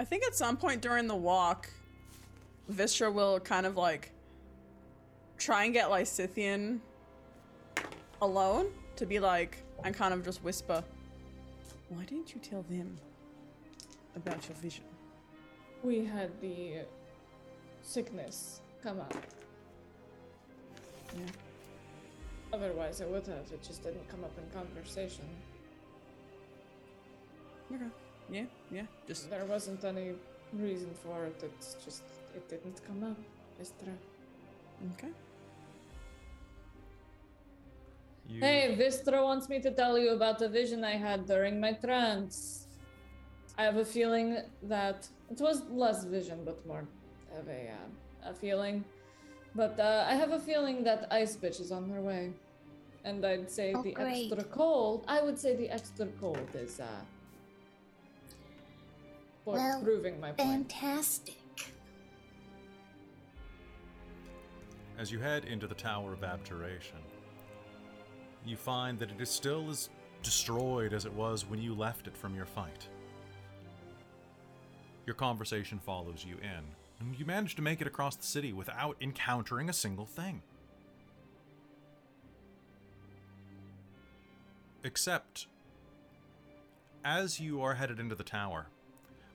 I 0.00 0.04
think 0.04 0.24
at 0.24 0.34
some 0.34 0.56
point 0.56 0.80
during 0.80 1.06
the 1.06 1.14
walk, 1.14 1.70
Vistra 2.72 3.12
will 3.12 3.38
kind 3.38 3.66
of 3.66 3.76
like 3.76 4.10
try 5.38 5.64
and 5.64 5.72
get 5.72 5.88
Lysithian 5.88 6.80
alone 8.22 8.66
to 8.96 9.06
be 9.06 9.20
like, 9.20 9.62
and 9.84 9.94
kind 9.94 10.14
of 10.14 10.24
just 10.24 10.42
whisper, 10.42 10.82
Why 11.90 12.04
didn't 12.04 12.34
you 12.34 12.40
tell 12.40 12.62
them 12.62 12.96
about 14.16 14.48
your 14.48 14.56
vision? 14.56 14.84
We 15.82 16.04
had 16.04 16.30
the 16.40 16.78
sickness 17.82 18.62
come 18.82 19.00
up. 19.00 19.14
Yeah. 21.14 21.20
Otherwise, 22.52 23.00
I 23.00 23.06
would 23.06 23.26
have. 23.26 23.50
It 23.52 23.62
just 23.62 23.82
didn't 23.82 24.08
come 24.08 24.24
up 24.24 24.32
in 24.38 24.44
conversation. 24.58 25.24
Okay. 27.72 27.84
Yeah, 28.30 28.44
yeah. 28.70 28.86
Just 29.06 29.30
There 29.30 29.44
wasn't 29.44 29.84
any 29.84 30.12
reason 30.52 30.90
for 31.02 31.24
it. 31.24 31.42
It's 31.42 31.76
just 31.84 32.02
it 32.34 32.48
didn't 32.48 32.80
come 32.86 33.02
up. 33.10 33.18
Vistra. 33.60 33.94
okay. 34.94 35.12
You, 38.28 38.40
Hey, 38.40 38.76
Vistra 38.78 39.22
wants 39.22 39.48
me 39.48 39.60
to 39.60 39.70
tell 39.70 39.98
you 39.98 40.10
about 40.10 40.38
the 40.38 40.48
vision 40.48 40.82
I 40.84 40.96
had 40.96 41.26
during 41.26 41.60
my 41.60 41.72
trance. 41.72 42.66
I 43.58 43.64
have 43.64 43.76
a 43.76 43.84
feeling 43.84 44.38
that 44.62 45.06
it 45.30 45.40
was 45.40 45.62
less 45.70 46.04
vision, 46.04 46.40
but 46.44 46.66
more 46.66 46.86
of 47.38 47.48
a 47.48 47.70
uh, 47.70 48.30
a 48.30 48.34
feeling. 48.34 48.84
But 49.54 49.78
uh, 49.78 50.04
I 50.08 50.14
have 50.14 50.32
a 50.32 50.38
feeling 50.40 50.82
that 50.84 51.06
Ice 51.10 51.36
Bitch 51.36 51.60
is 51.60 51.70
on 51.70 51.88
her 51.90 52.00
way, 52.00 52.32
and 53.04 53.24
I'd 53.24 53.50
say 53.50 53.72
Oh, 53.74 53.82
the 53.82 53.92
great. 53.92 54.32
extra 54.32 54.44
cold. 54.50 55.04
I 55.06 55.22
would 55.22 55.38
say 55.38 55.54
the 55.54 55.70
extra 55.70 56.06
cold 56.20 56.48
is 56.54 56.80
uh, 56.80 56.86
for 59.44 59.54
Well, 59.54 59.80
proving 59.82 60.18
my 60.20 60.32
point. 60.32 60.70
Fantastic. 60.70 61.36
as 64.96 65.10
you 65.10 65.18
head 65.18 65.44
into 65.44 65.66
the 65.66 65.74
tower 65.74 66.12
of 66.12 66.22
abjuration, 66.22 66.98
you 68.46 68.56
find 68.56 68.96
that 69.00 69.10
it 69.10 69.20
is 69.20 69.28
still 69.28 69.68
as 69.68 69.88
destroyed 70.22 70.92
as 70.92 71.04
it 71.04 71.12
was 71.12 71.44
when 71.48 71.60
you 71.60 71.74
left 71.74 72.06
it 72.06 72.16
from 72.16 72.34
your 72.34 72.46
fight. 72.46 72.86
Your 75.04 75.14
conversation 75.14 75.78
follows 75.80 76.24
you 76.26 76.36
in, 76.36 76.62
and 77.04 77.18
you 77.18 77.26
manage 77.26 77.54
to 77.56 77.62
make 77.62 77.80
it 77.80 77.86
across 77.86 78.16
the 78.16 78.26
city 78.26 78.52
without 78.52 78.96
encountering 79.00 79.68
a 79.68 79.72
single 79.72 80.06
thing. 80.06 80.42
Except, 84.82 85.46
as 87.04 87.40
you 87.40 87.62
are 87.62 87.74
headed 87.74 87.98
into 87.98 88.14
the 88.14 88.24
tower, 88.24 88.66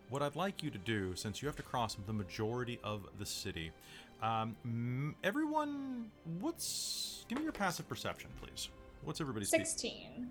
what 0.10 0.22
I'd 0.22 0.36
like 0.36 0.64
you 0.64 0.70
to 0.72 0.78
do, 0.78 1.16
since 1.16 1.42
you 1.42 1.48
have 1.48 1.56
to 1.58 1.64
cross 1.64 1.96
the 2.06 2.14
majority 2.14 2.80
of 2.84 3.08
the 3.18 3.26
city, 3.26 3.72
um, 4.22 5.16
everyone, 5.24 6.12
what's. 6.40 7.26
Give 7.28 7.38
me 7.38 7.44
your 7.44 7.54
passive 7.54 7.88
perception, 7.88 8.30
please. 8.42 8.70
What's 9.04 9.22
everybody's 9.22 9.50
speed? 9.50 9.66
16. 9.66 10.30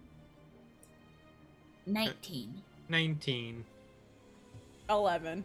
19. 1.87 2.63
19. 2.89 3.65
11. 4.91 5.45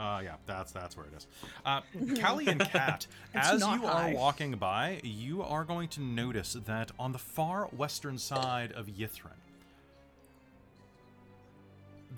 Uh, 0.00 0.22
yeah, 0.24 0.36
that's 0.46 0.72
that's 0.72 0.96
where 0.96 1.04
it 1.04 1.12
is. 1.14 1.26
Uh, 1.66 1.82
Callie 2.22 2.46
and 2.46 2.58
Kat, 2.58 3.06
as 3.34 3.60
you 3.60 3.66
high. 3.66 4.12
are 4.12 4.14
walking 4.14 4.52
by, 4.52 4.98
you 5.04 5.42
are 5.42 5.62
going 5.62 5.88
to 5.90 6.00
notice 6.00 6.56
that 6.64 6.90
on 6.98 7.12
the 7.12 7.18
far 7.18 7.66
western 7.66 8.16
side 8.16 8.72
of 8.72 8.86
Ythryn, 8.86 9.36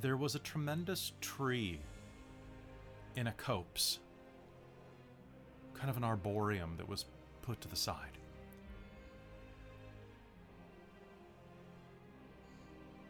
there 0.01 0.17
was 0.17 0.37
a 0.37 0.39
tremendous 0.39 1.11
tree 1.21 1.81
in 3.17 3.27
a 3.27 3.33
copse, 3.33 3.99
kind 5.75 5.91
of 5.91 5.97
an 5.97 6.05
arboreum 6.05 6.75
that 6.77 6.89
was 6.89 7.07
put 7.43 7.61
to 7.63 7.69
the 7.69 7.75
side. 7.75 7.97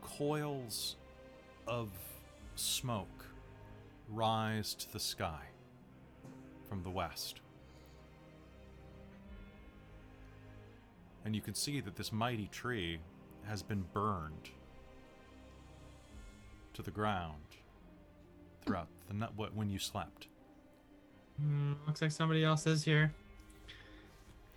Coils 0.00 0.96
of 1.66 1.90
smoke 2.54 3.21
rise 4.12 4.74
to 4.74 4.92
the 4.92 5.00
sky 5.00 5.40
from 6.68 6.82
the 6.82 6.90
west. 6.90 7.40
And 11.24 11.34
you 11.34 11.40
can 11.40 11.54
see 11.54 11.80
that 11.80 11.96
this 11.96 12.12
mighty 12.12 12.48
tree 12.48 12.98
has 13.44 13.62
been 13.62 13.84
burned 13.92 14.50
to 16.74 16.82
the 16.82 16.90
ground 16.90 17.42
throughout 18.64 18.88
the 19.08 19.14
night 19.14 19.30
when 19.54 19.70
you 19.70 19.78
slept. 19.78 20.28
Hmm, 21.40 21.74
looks 21.86 22.02
like 22.02 22.10
somebody 22.10 22.44
else 22.44 22.66
is 22.66 22.84
here. 22.84 23.12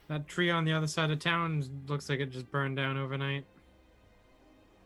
That 0.08 0.28
tree 0.28 0.52
on 0.52 0.66
the 0.66 0.74
other 0.74 0.88
side 0.88 1.10
of 1.12 1.20
town 1.20 1.64
looks 1.88 2.10
like 2.10 2.20
it 2.20 2.32
just 2.32 2.52
burned 2.52 2.78
down 2.78 2.98
overnight. 2.98 3.46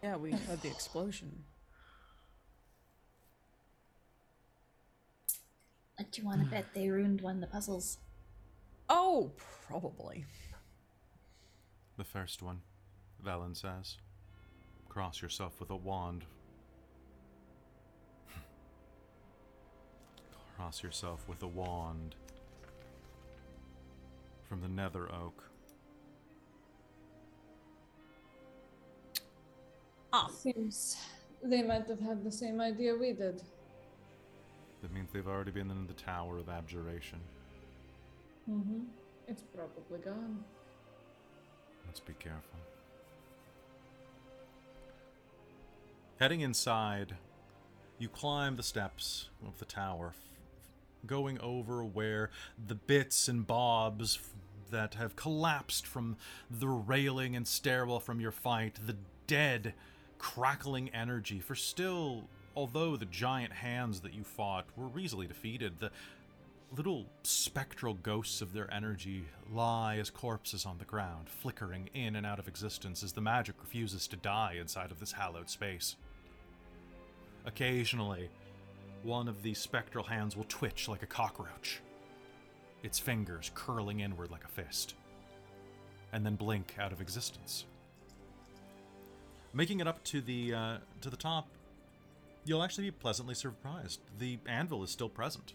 Yeah, 0.02 0.16
we 0.16 0.32
had 0.32 0.62
the 0.62 0.70
explosion. 0.70 1.44
What 6.00 6.12
do 6.12 6.22
you 6.22 6.28
want 6.30 6.40
to 6.40 6.48
bet 6.48 6.64
they 6.74 6.88
ruined 6.88 7.20
one 7.20 7.36
of 7.36 7.42
the 7.42 7.48
puzzles? 7.48 7.98
Oh, 8.88 9.34
probably. 9.68 10.24
The 11.98 12.06
first 12.06 12.42
one, 12.42 12.62
Vellynne 13.22 13.58
says. 13.58 13.98
Cross 14.88 15.22
yourself 15.22 15.60
with 15.60 15.70
a 15.72 15.76
wand. 15.76 16.24
Cross 20.56 20.84
yourself 20.84 21.28
with 21.28 21.44
a 21.44 21.48
wand 21.48 22.16
from 24.48 24.62
the 24.62 24.70
Nether 24.70 25.14
Oak. 25.14 25.44
Ah, 30.14 30.28
Seems 30.28 30.96
they 31.44 31.62
might 31.62 31.88
have 31.88 32.00
had 32.00 32.24
the 32.24 32.32
same 32.32 32.62
idea 32.62 32.96
we 32.96 33.12
did. 33.12 33.44
That 34.82 34.94
means 34.94 35.10
they've 35.12 35.28
already 35.28 35.52
been 35.52 35.70
in 35.70 35.88
the 35.88 35.94
Tower 35.94 36.38
of 36.38 36.50
Abjuration. 36.50 37.20
Mm-hmm. 38.50 38.80
It's 39.28 39.44
probably 39.54 40.00
gone. 40.04 40.44
Let's 41.86 42.00
be 42.00 42.14
careful. 42.14 42.58
Heading 46.20 46.42
inside, 46.42 47.16
you 47.98 48.10
climb 48.10 48.56
the 48.56 48.64
steps 48.64 49.30
of 49.46 49.58
the 49.60 49.66
tower, 49.66 50.14
f- 50.16 51.08
going 51.08 51.40
over 51.40 51.84
where 51.84 52.30
the 52.68 52.76
bits 52.76 53.28
and 53.28 53.46
bobs 53.46 54.20
that 54.72 54.96
have 54.96 55.16
collapsed 55.16 55.88
from 55.88 56.18
the 56.50 56.68
railing 56.68 57.36
and 57.36 57.48
stairwell 57.48 58.00
from 58.00 58.20
your 58.20 58.32
fight, 58.32 58.80
the 58.86 58.96
dead, 59.28 59.74
crackling 60.18 60.90
energy. 60.90 61.40
For 61.40 61.56
still, 61.56 62.26
although 62.56 62.96
the 62.96 63.06
giant 63.06 63.54
hands 63.54 64.02
that 64.02 64.14
you 64.14 64.24
fought 64.24 64.66
were 64.76 65.00
easily 65.00 65.28
defeated, 65.28 65.80
the 65.80 65.92
Little 66.76 67.08
spectral 67.24 67.96
ghosts 67.96 68.42
of 68.42 68.54
their 68.54 68.72
energy 68.72 69.26
lie 69.52 69.98
as 69.98 70.12
corpses 70.12 70.68
on 70.68 70.78
the 70.78 70.86
ground, 70.86 71.28
flickering 71.28 71.90
in 71.96 72.16
and 72.16 72.28
out 72.28 72.38
of 72.38 72.48
existence 72.48 73.02
as 73.02 73.12
the 73.12 73.22
magic 73.22 73.56
refuses 73.60 74.08
to 74.10 74.16
die 74.18 74.58
inside 74.60 74.92
of 74.92 75.00
this 75.00 75.12
hallowed 75.12 75.50
space. 75.50 75.96
Occasionally, 77.48 78.30
one 79.02 79.28
of 79.28 79.42
these 79.42 79.58
spectral 79.58 80.04
hands 80.04 80.38
will 80.38 80.46
twitch 80.48 80.88
like 80.88 81.02
a 81.02 81.08
cockroach, 81.08 81.82
its 82.84 83.00
fingers 83.00 83.50
curling 83.56 84.02
inward 84.02 84.30
like 84.30 84.44
a 84.44 84.48
fist, 84.48 84.94
and 86.14 86.24
then 86.24 86.36
blink 86.36 86.76
out 86.80 86.92
of 86.92 87.02
existence. 87.02 87.66
Making 89.54 89.80
it 89.80 89.88
up 89.88 90.04
to 90.04 90.22
the 90.22 90.54
uh, 90.54 90.78
to 91.02 91.10
the 91.10 91.18
top, 91.18 91.48
you'll 92.50 92.64
actually 92.64 92.86
be 92.86 92.92
pleasantly 92.92 93.36
surprised. 93.36 94.00
The 94.18 94.40
anvil 94.48 94.82
is 94.82 94.90
still 94.90 95.08
present. 95.08 95.54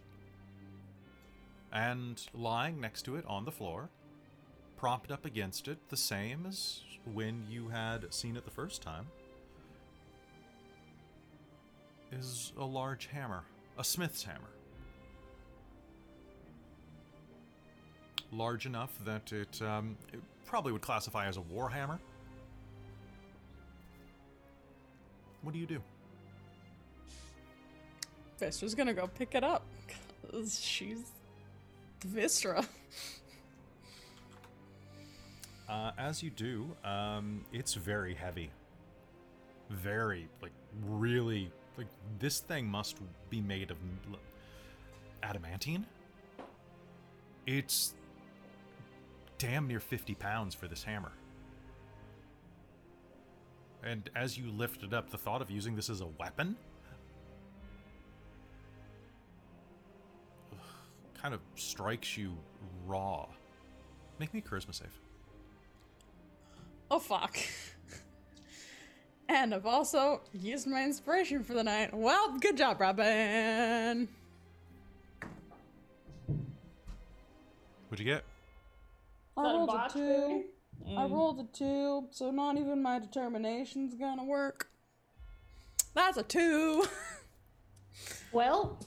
And 1.73 2.25
lying 2.33 2.81
next 2.81 3.03
to 3.03 3.17
it 3.17 3.25
on 3.27 3.45
the 3.45 3.51
floor, 3.51 3.89
propped 4.77 5.11
up 5.11 5.25
against 5.25 5.67
it, 5.67 5.79
the 5.89 5.97
same 5.97 6.47
as 6.47 6.83
when 7.13 7.47
you 7.51 7.69
had 7.69 8.15
seen 8.15 8.37
it 8.37 8.45
the 8.45 8.51
first 8.53 8.81
time, 8.81 9.07
is 12.13 12.53
a 12.57 12.65
large 12.65 13.07
hammer, 13.07 13.43
a 13.77 13.83
smith's 13.83 14.23
hammer. 14.23 14.51
Large 18.31 18.67
enough 18.67 18.97
that 19.05 19.33
it, 19.33 19.61
um, 19.63 19.97
it 20.13 20.21
probably 20.47 20.71
would 20.71 20.83
classify 20.83 21.27
as 21.27 21.39
a 21.39 21.41
war 21.41 21.69
hammer. 21.69 21.99
What 25.43 25.53
do 25.53 25.59
you 25.59 25.67
do? 25.67 25.83
Vistra's 28.41 28.75
gonna 28.75 28.95
go 28.95 29.07
pick 29.07 29.35
it 29.35 29.45
up. 29.45 29.65
Cause 30.31 30.61
she's 30.61 31.13
Vistra. 32.01 32.67
Uh, 35.69 35.93
as 35.97 36.23
you 36.23 36.31
do, 36.31 36.67
um, 36.85 37.45
it's 37.53 37.75
very 37.75 38.15
heavy. 38.15 38.51
Very, 39.71 40.29
like, 40.43 40.53
really, 40.87 41.51
like, 41.79 41.87
this 42.19 42.41
thing 42.41 42.69
must 42.69 42.99
be 43.31 43.41
made 43.41 43.71
of 43.71 43.79
adamantine. 45.23 45.87
It's 47.47 47.95
damn 49.39 49.67
near 49.67 49.81
50 49.81 50.15
pounds 50.15 50.55
for 50.55 50.69
this 50.69 50.85
hammer. 50.85 51.13
And 53.83 54.09
as 54.15 54.39
you 54.39 54.51
lift 54.51 54.83
it 54.83 54.93
up, 54.93 55.11
the 55.11 55.19
thought 55.19 55.43
of 55.43 55.51
using 55.51 55.77
this 55.77 55.91
as 55.91 56.01
a 56.01 56.07
weapon 56.07 56.57
kind 61.25 61.33
of 61.33 61.41
strikes 61.55 62.19
you 62.19 62.37
raw. 62.87 63.27
Make 64.19 64.35
me 64.35 64.43
a 64.45 64.49
charisma 64.49 64.75
save. 64.75 65.01
Oh 66.91 66.99
fuck. 66.99 67.37
And 69.27 69.55
I've 69.55 69.65
also 69.65 70.21
used 70.35 70.67
my 70.67 70.85
inspiration 70.85 71.43
for 71.43 71.55
the 71.55 71.65
night. 71.65 71.95
Well, 71.95 72.37
good 72.41 72.59
job, 72.59 72.79
Robin. 72.79 74.07
What'd 77.89 78.05
you 78.07 78.13
get? 78.13 78.25
I 79.35 79.43
rolled 79.45 79.71
a 79.71 79.89
two. 79.91 79.99
baby? 79.99 80.95
I 80.95 81.05
mm. 81.07 81.11
rolled 81.11 81.41
a 81.41 81.57
two, 81.57 82.07
so 82.11 82.31
not 82.31 82.59
even 82.59 82.83
my 82.83 82.99
determination's 82.99 83.95
gonna 83.95 84.25
work. 84.25 84.69
That's 85.95 86.19
a 86.19 86.23
two. 86.23 86.85
Well, 88.33 88.81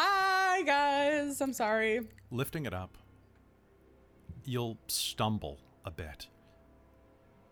Bye, 0.00 0.62
guys. 0.64 1.40
I'm 1.42 1.52
sorry. 1.52 2.00
Lifting 2.30 2.64
it 2.64 2.72
up, 2.72 2.96
you'll 4.44 4.78
stumble 4.86 5.58
a 5.84 5.90
bit. 5.90 6.26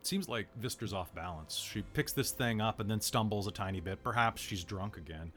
Seems 0.03 0.29
like 0.29 0.47
Vistra's 0.59 0.95
off 0.95 1.15
balance. 1.15 1.57
She 1.57 1.83
picks 1.93 2.13
this 2.13 2.31
thing 2.31 2.63
up 2.63 2.81
and 2.81 2.91
then 2.91 3.03
stumbles 3.03 3.47
a 3.47 3.51
tiny 3.51 3.81
bit. 3.81 4.03
Perhaps 4.03 4.41
she's 4.41 4.65
drunk 4.65 4.97
again. 4.97 5.33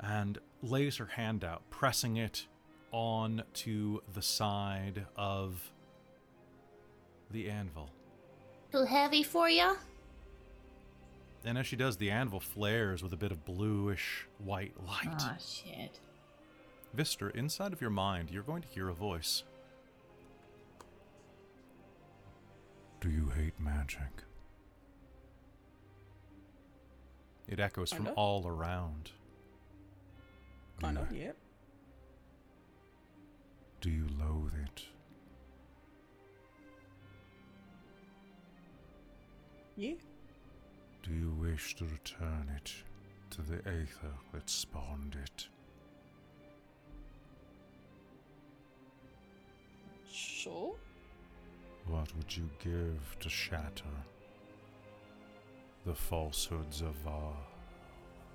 And 0.00 0.38
lays 0.62 0.96
her 0.98 1.06
hand 1.06 1.44
out, 1.44 1.62
pressing 1.70 2.18
it 2.18 2.46
on 2.92 3.42
to 3.54 4.02
the 4.12 4.22
side 4.22 5.06
of 5.16 5.72
the 7.30 7.48
anvil. 7.48 7.88
Too 8.72 8.84
heavy 8.84 9.22
for 9.22 9.48
ya? 9.48 9.76
And 11.42 11.56
as 11.56 11.66
she 11.66 11.76
does, 11.76 11.96
the 11.96 12.10
anvil 12.10 12.40
flares 12.40 13.02
with 13.02 13.14
a 13.14 13.16
bit 13.16 13.32
of 13.32 13.46
bluish 13.46 14.26
white 14.38 14.74
light. 14.86 15.08
Aw, 15.08 15.36
shit. 15.38 16.00
Vistra, 16.96 17.34
inside 17.34 17.72
of 17.72 17.80
your 17.80 17.90
mind, 17.90 18.30
you're 18.30 18.42
going 18.42 18.62
to 18.62 18.68
hear 18.68 18.88
a 18.88 18.94
voice. 18.94 19.44
Do 23.00 23.08
you 23.08 23.30
hate 23.36 23.58
magic? 23.58 24.24
It 27.48 27.60
echoes 27.60 27.90
from 27.92 28.06
Kinda. 28.06 28.18
all 28.20 28.46
around. 28.46 29.10
Kind 30.80 30.96
do, 30.96 31.02
of, 31.02 31.12
you, 31.12 31.22
yeah. 31.22 31.32
do 33.80 33.90
you 33.90 34.06
loathe 34.18 34.54
it? 34.64 34.82
Yeah. 39.76 39.94
Do 41.02 41.12
you 41.12 41.30
wish 41.30 41.74
to 41.76 41.84
return 41.84 42.50
it 42.54 42.72
to 43.30 43.42
the 43.42 43.58
aether 43.66 44.14
that 44.32 44.50
spawned 44.50 45.16
it? 45.22 45.48
Sure. 50.12 50.74
What 51.86 52.14
would 52.16 52.36
you 52.36 52.48
give 52.62 53.16
to 53.20 53.28
shatter 53.28 53.84
the 55.86 55.94
falsehoods 55.94 56.82
of 56.82 56.94
our 57.06 57.34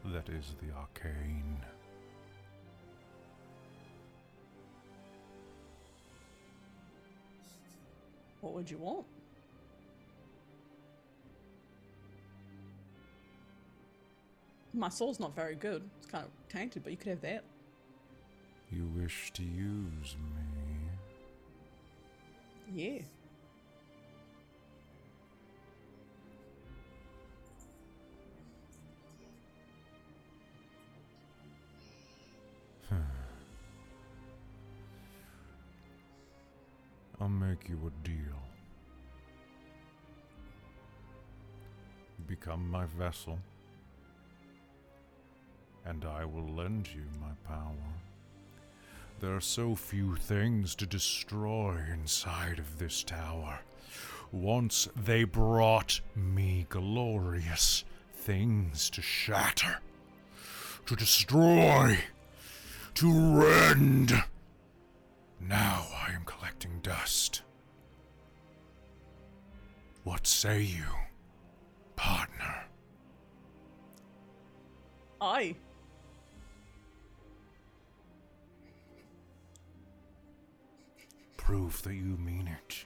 that 0.06 0.30
is 0.30 0.56
the 0.62 0.74
arcane? 0.76 1.58
What 8.42 8.54
would 8.54 8.70
you 8.70 8.78
want? 8.78 9.06
My 14.74 14.90
soul's 14.90 15.20
not 15.20 15.36
very 15.36 15.56
good. 15.56 15.82
It's 15.98 16.06
kind 16.06 16.26
of 16.26 16.30
tainted, 16.50 16.84
but 16.84 16.92
you 16.92 16.98
could 16.98 17.10
have 17.12 17.22
that. 17.22 17.44
You 18.72 18.86
wish 18.96 19.32
to 19.34 19.44
use 19.44 20.16
me? 20.36 20.65
Yeah. 22.74 23.00
Hmm. 32.90 32.96
I'll 37.22 37.30
make 37.30 37.70
you 37.70 37.80
a 37.88 38.08
deal. 38.08 38.16
Become 42.28 42.70
my 42.70 42.86
vessel, 42.86 43.38
and 45.86 46.04
I 46.04 46.26
will 46.26 46.48
lend 46.56 46.88
you 46.88 47.04
my 47.22 47.34
power. 47.48 47.76
There 49.26 49.36
are 49.36 49.42
so 49.42 49.74
few 49.74 50.16
things 50.18 50.76
to 50.76 50.86
destroy 50.86 51.80
inside 51.92 52.60
of 52.60 52.78
this 52.78 53.04
tower. 53.04 53.60
Once 54.32 54.88
they 54.96 55.24
brought 55.24 56.00
me 56.16 56.68
glorious 56.70 57.86
things 58.14 58.88
to 58.92 59.02
shatter, 59.02 59.80
to 60.86 60.96
destroy, 60.96 61.98
to 62.94 63.40
rend. 63.42 64.12
Now 65.42 65.88
I 66.08 66.12
am 66.12 66.24
collecting 66.26 66.80
dust. 66.84 67.42
What 70.04 70.28
say 70.28 70.62
you, 70.62 70.86
partner? 71.96 72.66
Aye. 75.20 75.56
Prove 81.46 81.84
that 81.84 81.94
you 81.94 82.18
mean 82.18 82.48
it. 82.48 82.86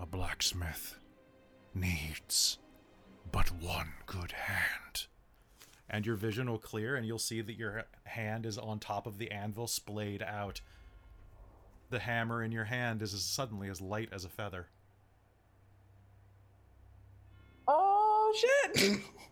A 0.00 0.04
blacksmith 0.04 0.98
needs 1.72 2.58
but 3.30 3.52
one 3.62 3.92
good 4.06 4.32
hand. 4.32 5.06
And 5.88 6.04
your 6.04 6.16
vision 6.16 6.50
will 6.50 6.58
clear, 6.58 6.96
and 6.96 7.06
you'll 7.06 7.20
see 7.20 7.40
that 7.42 7.56
your 7.56 7.84
hand 8.02 8.44
is 8.44 8.58
on 8.58 8.80
top 8.80 9.06
of 9.06 9.18
the 9.18 9.30
anvil, 9.30 9.68
splayed 9.68 10.20
out. 10.20 10.60
The 11.90 12.00
hammer 12.00 12.42
in 12.42 12.50
your 12.50 12.64
hand 12.64 13.02
is 13.02 13.14
as 13.14 13.22
suddenly 13.22 13.68
as 13.68 13.80
light 13.80 14.08
as 14.10 14.24
a 14.24 14.28
feather. 14.28 14.66
Oh 17.68 18.34
shit! 18.74 18.98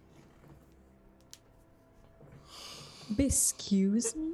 Excuse 3.18 4.14
me, 4.16 4.32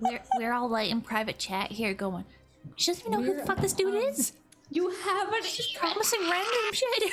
We're, 0.00 0.20
we're 0.38 0.52
all 0.52 0.68
like 0.68 0.90
in 0.90 1.00
private 1.00 1.38
chat 1.38 1.70
here 1.70 1.92
going, 1.94 2.24
she 2.76 2.92
doesn't 2.92 3.06
even 3.06 3.12
know 3.20 3.22
who 3.32 3.38
the 3.38 3.46
fuck 3.46 3.60
this 3.60 3.72
dude 3.72 3.94
is. 3.94 4.32
You 4.70 4.88
haven't. 4.90 5.44
She's 5.44 5.66
promising 5.72 6.20
random 6.22 6.72
shit. 6.72 7.12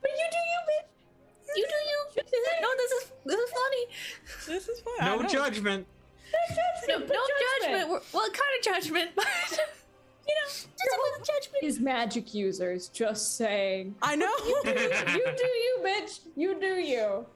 But 0.00 0.10
you 0.10 0.26
do 0.30 0.38
you, 0.38 0.60
bitch. 0.68 1.56
you 1.56 1.66
do 1.66 1.74
you. 1.74 2.22
No, 2.62 2.68
this 2.76 2.92
is 2.92 3.12
this 3.26 3.38
is 3.38 3.50
funny. 3.50 3.86
this 4.46 4.68
is 4.68 4.80
fine. 4.80 5.08
I 5.08 5.16
No 5.16 5.28
judgment. 5.28 5.86
No, 6.88 6.98
no 6.98 7.06
judgment. 7.06 7.88
We're- 7.90 8.02
Well, 8.12 8.28
kind 8.30 8.34
of 8.58 8.64
judgment, 8.64 9.10
but 9.14 9.26
you 9.50 10.34
know, 10.34 10.46
just 10.46 10.66
a 10.66 11.00
little 11.02 11.24
judgment. 11.24 11.62
Is 11.64 11.80
magic 11.80 12.32
users 12.34 12.88
just 12.88 13.36
saying? 13.36 13.94
I 14.02 14.16
know. 14.16 14.32
you 14.38 14.62
do 14.64 15.46
you, 15.46 15.78
bitch. 15.84 16.20
You 16.36 16.60
do 16.60 16.74
you. 16.74 17.26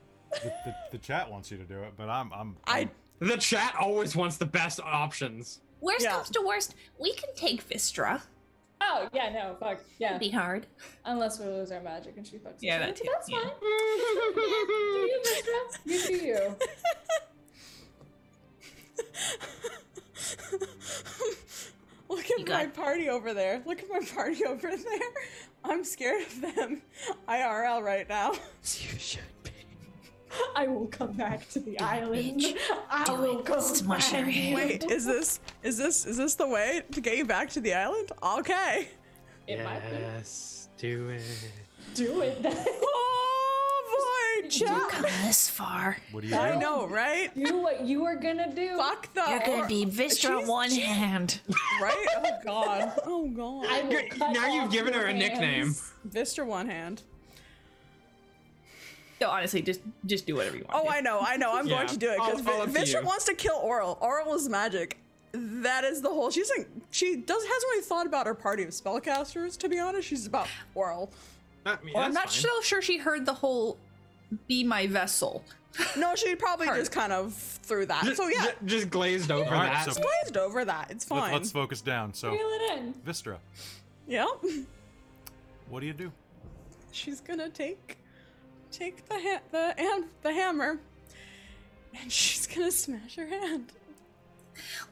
The, 0.42 0.52
the, 0.64 0.74
the 0.92 0.98
chat 0.98 1.30
wants 1.30 1.50
you 1.50 1.56
to 1.58 1.64
do 1.64 1.82
it, 1.82 1.92
but 1.96 2.08
I'm 2.08 2.32
I'm 2.32 2.56
I 2.66 2.88
The 3.18 3.36
chat 3.36 3.74
always 3.78 4.16
wants 4.16 4.36
the 4.38 4.46
best 4.46 4.80
options. 4.80 5.60
Worst 5.80 6.04
Yeah. 6.04 6.12
comes 6.12 6.30
to 6.30 6.40
worst, 6.42 6.74
we 6.98 7.12
can 7.14 7.34
take 7.34 7.68
Vistra. 7.68 8.22
Oh 8.80 9.08
yeah, 9.12 9.28
no, 9.30 9.56
fuck 9.60 9.78
yeah. 9.98 10.10
It'd 10.10 10.20
be 10.20 10.30
hard. 10.30 10.66
Unless 11.04 11.38
we 11.38 11.46
lose 11.46 11.70
our 11.70 11.80
magic 11.80 12.14
and 12.16 12.26
she 12.26 12.36
fucks. 12.38 12.54
Yeah, 12.60 12.78
that 12.78 12.96
too, 12.96 13.04
That's 13.12 13.28
yeah. 13.28 13.40
fine. 13.40 13.50
do 13.60 13.66
you, 13.66 15.22
Vistra? 15.26 15.78
You 15.84 16.00
do 16.06 16.14
you. 16.24 16.56
Look 22.08 22.24
at 22.30 22.38
You 22.38 22.44
my 22.44 22.64
got- 22.66 22.74
party 22.74 23.08
over 23.08 23.32
there. 23.34 23.62
Look 23.64 23.80
at 23.82 23.88
my 23.88 24.00
party 24.14 24.44
over 24.46 24.70
there. 24.76 25.00
I'm 25.64 25.84
scared 25.84 26.26
of 26.26 26.40
them. 26.40 26.82
IRL 27.28 27.82
right 27.82 28.08
now. 28.08 28.32
You 28.62 28.98
should 28.98 29.20
be. 29.20 29.31
I 30.56 30.66
will 30.66 30.86
come 30.86 31.12
back 31.12 31.48
to 31.50 31.60
the 31.60 31.78
island. 31.80 32.40
bitch. 32.40 32.56
I 32.90 33.04
Do 33.04 33.12
will 33.14 33.38
it. 33.40 33.44
come 33.46 33.60
Smush 33.60 34.10
back. 34.10 34.24
her 34.24 34.30
hand. 34.30 34.54
Wait, 34.56 34.84
is 34.90 35.04
this 35.06 35.40
is 35.62 35.76
this 35.78 36.06
is 36.06 36.16
this 36.16 36.34
the 36.34 36.46
way 36.46 36.82
to 36.92 37.00
get 37.00 37.16
you 37.16 37.24
back 37.24 37.50
to 37.50 37.60
the 37.60 37.74
island? 37.74 38.10
Okay. 38.22 38.88
It 39.46 39.62
might 39.64 39.80
be. 39.90 39.96
yes, 39.98 40.68
do 40.78 41.08
it. 41.10 41.22
Do 41.94 42.20
it 42.22 42.42
then. 42.42 42.56
Oh 43.94 44.40
boy, 44.40 44.44
You 44.44 44.50
chat. 44.50 44.88
come 44.88 45.02
this 45.24 45.48
far. 45.48 45.96
What 46.12 46.22
do 46.22 46.28
you 46.28 46.34
do? 46.34 46.40
I 46.40 46.56
know, 46.56 46.86
right? 46.86 47.30
Do 47.34 47.58
what 47.58 47.84
you 47.84 48.04
are 48.04 48.16
gonna 48.16 48.52
do. 48.54 48.76
Fuck 48.78 49.12
the 49.12 49.24
You're 49.28 49.40
gonna 49.40 49.66
be 49.66 49.84
Vistra 49.84 50.38
she's- 50.38 50.48
one 50.48 50.70
hand. 50.70 51.40
right? 51.80 52.06
Oh 52.16 52.38
god. 52.44 52.92
Oh 53.04 53.28
god. 53.28 53.66
I 53.68 53.82
will 53.82 53.90
Good- 53.90 54.10
cut 54.10 54.32
now 54.32 54.46
you've 54.54 54.72
given 54.72 54.94
your 54.94 55.02
her 55.02 55.08
a 55.08 55.12
nickname. 55.12 55.66
hands. 55.66 55.92
Vistra 56.08 56.46
one 56.46 56.68
hand. 56.68 57.02
No, 59.22 59.30
honestly, 59.30 59.62
just 59.62 59.80
just 60.06 60.26
do 60.26 60.34
whatever 60.36 60.56
you 60.56 60.64
want. 60.68 60.84
Oh, 60.86 60.90
I 60.90 61.00
know, 61.00 61.20
I 61.20 61.36
know. 61.36 61.54
I'm 61.54 61.66
Yeah, 61.66 61.76
going 61.76 61.88
to 61.88 61.96
do 61.96 62.10
it 62.10 62.16
because 62.18 62.46
all 62.46 62.62
up 62.62 62.68
Vistra 62.68 63.02
wants 63.04 63.24
to 63.26 63.34
kill 63.34 63.60
Auril. 63.60 63.98
Auril 64.00 64.34
is 64.34 64.48
magic. 64.48 64.98
That 65.32 65.84
is 65.84 66.02
the 66.02 66.08
whole. 66.10 66.30
She's 66.30 66.50
like 66.56 66.68
she 66.90 67.16
does 67.16 67.42
hasn't 67.42 67.62
really 67.70 67.82
thought 67.84 68.06
about 68.06 68.26
her 68.26 68.34
party 68.34 68.62
of 68.64 68.70
spellcasters. 68.70 69.56
To 69.58 69.68
be 69.68 69.78
honest, 69.78 70.06
she's 70.08 70.26
about 70.26 70.48
Auril. 70.76 71.10
I 71.64 71.76
mean, 71.84 71.94
Well, 71.94 72.04
I'm 72.04 72.12
not 72.12 72.24
fine. 72.30 72.42
so 72.42 72.60
sure 72.62 72.82
she 72.82 72.98
heard 72.98 73.24
the 73.24 73.34
whole 73.34 73.78
"be 74.48 74.62
my 74.64 74.86
vessel." 74.86 75.44
No, 75.96 76.14
she 76.14 76.34
probably 76.36 76.66
Part. 76.66 76.78
just 76.80 76.92
kind 76.92 77.14
of 77.14 77.32
threw 77.32 77.86
that. 77.86 78.04
Just, 78.04 78.18
So 78.18 78.28
yeah, 78.28 78.44
ju- 78.46 78.66
just 78.66 78.90
glazed 78.90 79.30
over 79.30 79.44
Alright, 79.44 79.72
that. 79.86 79.94
so- 79.94 80.02
glazed 80.02 80.36
over 80.36 80.66
that. 80.66 80.90
It's 80.90 81.04
fine. 81.06 81.32
Let, 81.32 81.40
us 81.40 81.50
focus 81.50 81.80
down. 81.80 82.12
So, 82.12 82.30
Reel 82.32 82.40
it 82.42 82.78
in. 82.78 82.92
Vistra, 83.06 83.38
Yep. 84.06 84.26
what 85.70 85.80
do 85.80 85.86
you 85.86 85.94
do? 85.94 86.12
she's 86.90 87.22
gonna 87.22 87.48
take 87.48 87.96
take 88.72 89.06
the 89.08 89.14
ha- 89.14 89.42
the 89.50 89.74
and 89.78 90.04
the 90.22 90.32
hammer, 90.32 90.80
and 92.00 92.10
she's 92.12 92.46
gonna 92.46 92.70
smash 92.70 93.16
her 93.16 93.26
hand. 93.26 93.72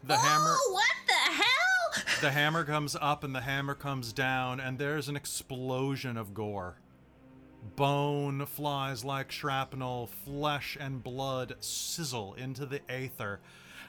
The 0.04 0.16
hammer. 0.16 0.54
Oh, 0.56 0.70
what 0.72 1.06
the 1.06 1.32
hell? 1.32 2.04
The 2.20 2.30
hammer 2.30 2.64
comes 2.64 2.96
up 3.00 3.24
and 3.24 3.34
the 3.34 3.40
hammer 3.40 3.74
comes 3.74 4.12
down, 4.12 4.60
and 4.60 4.78
there's 4.78 5.08
an 5.08 5.16
explosion 5.16 6.16
of 6.16 6.34
gore. 6.34 6.76
Bone 7.76 8.46
flies 8.46 9.04
like 9.04 9.30
shrapnel, 9.30 10.08
flesh 10.24 10.78
and 10.80 11.02
blood 11.02 11.56
sizzle 11.60 12.34
into 12.34 12.64
the 12.64 12.80
aether, 12.90 13.40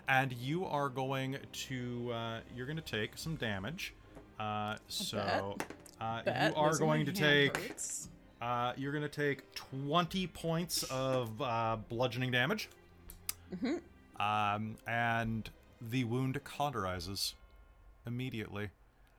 and 0.07 0.33
you 0.33 0.65
are 0.65 0.89
going 0.89 1.37
to 1.53 2.11
uh, 2.13 2.39
you're 2.55 2.65
going 2.65 2.77
to 2.77 2.83
take 2.83 3.17
some 3.17 3.35
damage. 3.35 3.93
Uh, 4.39 4.75
so 4.87 5.55
uh, 6.01 6.23
Bet 6.23 6.51
you 6.51 6.57
are 6.57 6.69
losing 6.69 6.85
going 6.85 7.05
to 7.05 7.13
take 7.13 7.55
hurts. 7.57 8.09
Uh, 8.41 8.73
you're 8.75 8.91
going 8.91 9.03
to 9.03 9.09
take 9.09 9.53
20 9.55 10.27
points 10.27 10.83
of 10.83 11.41
uh, 11.41 11.77
bludgeoning 11.89 12.31
damage. 12.31 12.69
Um, 14.19 14.77
and 14.87 15.49
the 15.81 16.03
wound 16.05 16.39
cauterizes 16.43 17.33
immediately. 18.07 18.69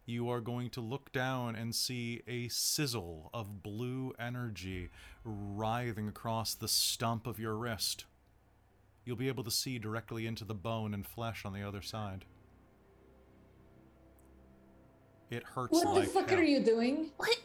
you 0.07 0.29
are 0.31 0.41
going 0.41 0.68
to 0.70 0.81
look 0.81 1.12
down 1.12 1.55
and 1.55 1.75
see 1.75 2.23
a 2.27 2.49
sizzle 2.49 3.31
of 3.33 3.62
blue 3.62 4.12
energy 4.18 4.89
writhing 5.25 6.09
across 6.09 6.55
the 6.55 6.66
stump 6.68 7.27
of 7.27 7.39
your 7.39 7.55
wrist. 7.57 8.05
You'll 9.05 9.16
be 9.16 9.29
able 9.29 9.45
to 9.45 9.51
see 9.51 9.79
directly 9.79 10.27
into 10.27 10.45
the 10.45 10.55
bone 10.55 10.93
and 10.95 11.07
flesh 11.07 11.45
on 11.45 11.53
the 11.53 11.62
other 11.62 11.83
side. 11.83 12.25
It 15.31 15.43
hurts 15.45 15.73
What 15.73 15.95
like 15.95 16.05
the 16.05 16.11
fuck 16.11 16.31
hell. 16.31 16.39
are 16.41 16.45
you 16.45 16.62
doing? 16.64 17.11
What? 17.16 17.37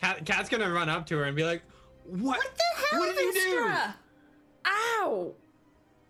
Cat, 0.00 0.24
Cat's 0.24 0.48
gonna 0.48 0.70
run 0.70 0.88
up 0.88 1.06
to 1.06 1.16
her 1.18 1.24
and 1.24 1.34
be 1.36 1.44
like, 1.44 1.62
"What? 2.04 2.38
What 2.38 2.54
the 2.56 2.96
hell, 2.96 3.00
What 3.00 3.16
did 3.16 3.34
you 3.34 3.42
do?" 3.42 3.68
Ow! 4.66 5.34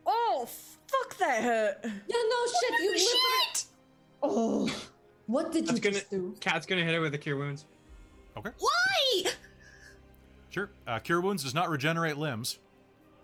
Oh, 0.06 0.48
fuck 0.86 1.18
that 1.18 1.42
hurt. 1.42 1.78
Yeah, 1.82 1.90
no 2.08 2.46
shit. 2.46 2.70
You 2.80 2.90
literally. 2.92 2.98
Shit! 2.98 3.64
Oh, 4.22 4.86
what 5.26 5.52
did 5.52 5.70
you 5.70 5.78
gonna. 5.78 5.94
just 5.94 6.10
do? 6.10 6.34
Cat's 6.40 6.66
gonna 6.66 6.84
hit 6.84 6.94
her 6.94 7.00
with 7.00 7.14
a 7.14 7.18
cure 7.18 7.36
wounds. 7.36 7.66
Okay, 8.36 8.50
Why? 8.58 9.30
sure. 10.50 10.70
Uh, 10.86 10.98
Cure 10.98 11.20
Wounds 11.22 11.42
does 11.42 11.54
not 11.54 11.70
regenerate 11.70 12.18
limbs. 12.18 12.58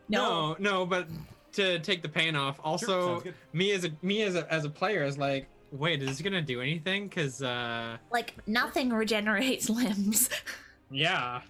No, 0.08 0.56
no, 0.58 0.86
but 0.86 1.06
to 1.52 1.78
take 1.80 2.02
the 2.02 2.08
pain 2.08 2.34
off. 2.34 2.58
Also, 2.64 3.06
sounds 3.08 3.22
good. 3.24 3.34
me 3.52 3.72
as 3.72 3.84
a 3.84 3.90
me 4.02 4.22
as 4.22 4.36
a 4.36 4.50
as 4.52 4.64
a 4.64 4.70
player 4.70 5.04
is 5.04 5.18
like, 5.18 5.48
wait, 5.72 6.02
is 6.02 6.08
this 6.08 6.20
gonna 6.22 6.40
do 6.42 6.60
anything? 6.60 7.08
Cause 7.08 7.42
uh, 7.42 7.96
Like 8.10 8.34
nothing 8.46 8.90
regenerates 8.90 9.68
limbs. 9.70 10.30
yeah. 10.90 11.40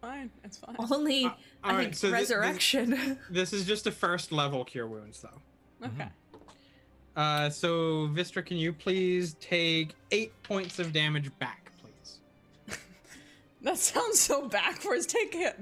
Fine, 0.00 0.30
it's 0.44 0.56
fine. 0.58 0.76
Only 0.78 1.24
Uh, 1.26 1.30
I 1.62 1.70
alright, 1.70 1.84
think 1.86 1.94
so 1.96 2.06
thi- 2.08 2.12
this- 2.12 2.20
resurrection. 2.30 3.18
This 3.30 3.52
is 3.52 3.66
just 3.66 3.86
a 3.86 3.92
first 3.92 4.32
level 4.32 4.64
cure 4.64 4.86
wounds 4.86 5.20
though. 5.22 5.86
Okay. 5.86 6.08
Uh, 7.16 7.50
so 7.50 8.08
Vistra, 8.08 8.44
can 8.46 8.56
you 8.56 8.72
please 8.72 9.34
take 9.40 9.94
eight 10.10 10.32
points 10.42 10.78
of 10.78 10.92
damage 10.92 11.30
back, 11.38 11.70
please? 11.82 12.18
That 13.62 13.76
sounds 13.78 14.18
so 14.20 14.48
backwards. 14.48 15.04
Take 15.06 15.34
it. 15.34 15.58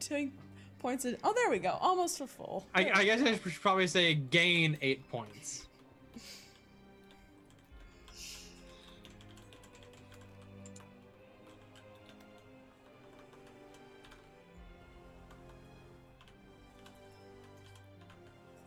Take 0.00 0.32
points. 0.78 1.04
In, 1.04 1.16
oh, 1.24 1.34
there 1.34 1.50
we 1.50 1.58
go. 1.58 1.76
Almost 1.80 2.22
a 2.22 2.26
full. 2.26 2.64
I, 2.74 2.90
I 2.94 3.04
guess 3.04 3.20
I 3.20 3.36
should 3.36 3.60
probably 3.60 3.86
say 3.86 4.14
gain 4.14 4.78
eight 4.80 5.06
points. 5.10 5.63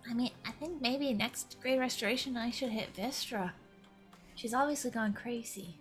I 0.09 0.13
mean, 0.13 0.31
I 0.45 0.51
think 0.51 0.81
maybe 0.81 1.13
next 1.13 1.57
Great 1.61 1.79
Restoration 1.79 2.37
I 2.37 2.49
should 2.49 2.69
hit 2.69 2.95
Vistra. 2.95 3.51
She's 4.35 4.53
obviously 4.53 4.91
gone 4.91 5.13
crazy. 5.13 5.75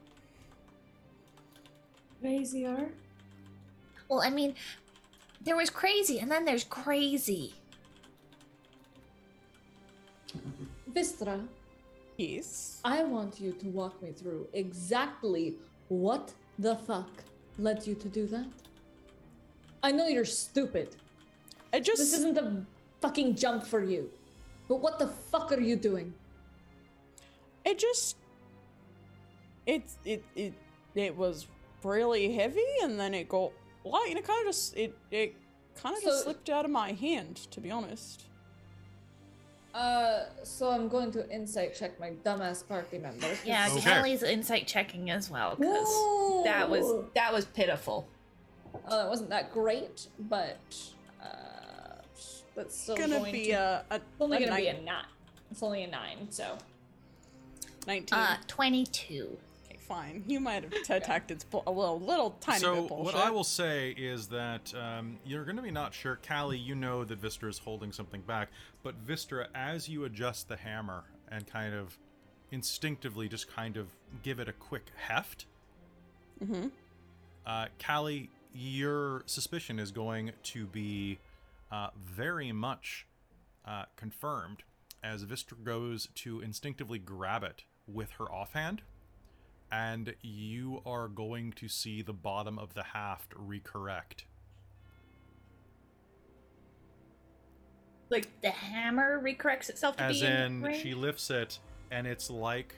Crazier. 2.21 2.89
Well, 4.09 4.23
I 4.23 4.31
mean, 4.31 4.55
there 5.43 5.57
was 5.57 5.71
crazy, 5.71 6.19
and 6.19 6.31
then 6.31 6.45
there's 6.45 6.65
crazy. 6.65 7.55
Vistra, 10.91 11.47
Yes. 12.17 12.81
I 12.85 13.05
want 13.05 13.41
you 13.41 13.53
to 13.53 13.67
walk 13.67 14.03
me 14.03 14.13
through 14.13 14.49
exactly 14.53 15.57
what 15.89 16.33
the 16.59 16.77
fuck 16.77 17.11
led 17.59 17.87
you 17.87 17.95
to 17.95 18.09
do 18.09 18.27
that. 18.29 18.47
I 19.83 19.93
know 19.93 20.09
you're 20.09 20.25
stupid. 20.25 20.97
I 21.73 21.81
just. 21.81 21.99
This 21.99 22.15
isn't 22.15 22.39
a 22.39 22.65
fucking 23.03 23.37
jump 23.37 23.65
for 23.65 23.83
you. 23.85 24.11
But 24.69 24.77
what 24.81 24.99
the 24.99 25.07
fuck 25.09 25.53
are 25.53 25.61
you 25.61 25.77
doing? 25.77 26.13
It 27.65 27.79
just. 27.79 28.17
It 29.67 29.83
it 30.05 30.25
it 30.35 30.55
it 30.95 31.17
was 31.17 31.47
really 31.83 32.33
heavy, 32.35 32.65
and 32.83 32.99
then 32.99 33.15
it 33.15 33.29
got 33.29 33.53
light, 33.85 34.07
and 34.11 34.19
it 34.19 34.25
kind 34.27 34.41
of 34.41 34.47
just 34.55 34.77
it 34.77 34.97
it 35.11 35.35
kind 35.77 35.97
of 35.97 36.03
just 36.03 36.23
slipped 36.25 36.49
out 36.51 36.65
of 36.65 36.71
my 36.71 36.93
hand, 36.93 37.37
to 37.51 37.61
be 37.61 37.71
honest. 37.71 38.25
Uh, 39.75 40.25
so 40.43 40.71
I'm 40.71 40.89
going 40.89 41.11
to 41.13 41.29
insight 41.31 41.75
check 41.75 42.01
my 42.01 42.13
dumbass 42.25 42.67
party 42.67 42.97
member. 42.99 43.27
'cause- 43.29 43.41
Yeah, 43.45 43.69
Okay. 43.71 43.81
Kelly's 43.83 44.23
insight 44.23 44.67
checking 44.67 45.11
as 45.11 45.29
well 45.31 45.55
because 45.57 46.45
that 46.45 46.71
was 46.71 47.05
that 47.15 47.33
was 47.33 47.45
pitiful. 47.45 48.09
Uh, 48.91 49.05
it 49.07 49.09
wasn't 49.09 49.29
that 49.31 49.53
great, 49.53 50.07
but 50.19 50.57
uh, 51.23 51.56
that's 52.57 52.77
still 52.79 52.97
Gonna 52.97 53.19
going 53.19 53.33
be 53.33 53.45
to, 53.47 53.53
a, 53.53 53.85
a, 53.91 53.95
it's 53.97 54.05
only 54.21 54.39
a 54.39 54.47
gonna 54.49 54.57
be 54.61 54.67
a 54.69 54.73
nine- 54.75 54.85
nine. 54.85 55.05
It's 55.51 55.63
only 55.63 55.85
a 55.85 55.87
nine, 55.87 56.27
so 56.31 56.59
nineteen. 57.87 58.19
Uh, 58.19 58.37
twenty-two. 58.49 59.37
okay, 59.69 59.79
fine. 59.79 60.25
You 60.27 60.41
might 60.41 60.65
have 60.65 60.73
detected 60.85 61.45
bu- 61.51 61.61
a 61.67 61.71
little 61.71 62.01
little 62.01 62.31
tiny 62.41 62.59
so 62.61 62.75
bit 62.81 62.89
bullshit. 62.89 63.15
what 63.15 63.25
I 63.25 63.31
will 63.31 63.45
say 63.45 63.91
is 63.91 64.27
that 64.29 64.75
um, 64.75 65.19
you're 65.25 65.45
going 65.45 65.57
to 65.57 65.63
be 65.63 65.71
not 65.71 65.95
sure. 65.95 66.19
Callie, 66.27 66.59
you 66.59 66.75
know 66.75 67.05
that 67.05 67.21
Vistra 67.23 67.49
is 67.49 67.59
holding 67.59 67.93
something 67.93 68.23
back, 68.23 68.49
but 68.83 69.07
Vistra, 69.07 69.47
as 69.55 69.89
you 69.89 70.05
adjust 70.05 70.49
the 70.49 70.57
hammer 70.57 71.05
and 71.31 71.47
kind 71.47 71.75
of 71.75 71.97
instinctively 72.51 73.29
just 73.29 73.49
kind 73.55 73.77
of 73.77 73.89
give 74.23 74.41
it 74.41 74.49
a 74.49 74.53
quick 74.53 74.87
heft, 74.97 75.47
Mm-hmm. 76.45 76.67
uh, 77.47 77.67
Callie, 77.85 78.29
your 78.55 79.23
suspicion 79.27 79.79
is 79.79 79.91
going 79.91 80.33
to 80.43 80.67
be 80.67 81.19
uh, 81.71 81.89
very 81.97 82.53
much 82.53 83.07
uh, 83.65 83.85
confirmed 83.97 84.63
as 85.03 85.25
Vistra 85.25 85.63
goes 85.63 86.09
to 86.15 86.41
instinctively 86.41 86.99
grab 86.99 87.43
it 87.45 87.65
with 87.87 88.13
her 88.13 88.25
offhand, 88.25 88.83
and 89.71 90.15
you 90.23 90.83
are 90.87 91.09
going 91.09 91.53
to 91.53 91.69
see 91.69 92.03
the 92.03 92.13
bottom 92.13 92.59
of 92.59 92.75
the 92.75 92.83
haft 92.83 93.31
recorrect. 93.31 94.25
Like 98.09 98.29
the 98.41 98.51
hammer 98.51 99.21
recorrects 99.21 99.69
itself 99.69 99.97
to 99.97 100.05
As 100.05 100.21
be 100.21 100.27
in, 100.27 100.63
range? 100.63 100.83
she 100.83 100.95
lifts 100.95 101.31
it, 101.31 101.59
and 101.91 102.07
it's 102.07 102.31
like 102.31 102.75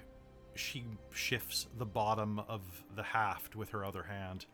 she 0.55 0.85
shifts 1.13 1.67
the 1.77 1.85
bottom 1.87 2.41
of 2.49 2.63
the 2.97 3.03
haft 3.03 3.55
with 3.55 3.71
her 3.71 3.85
other 3.85 4.05
hand. 4.05 4.47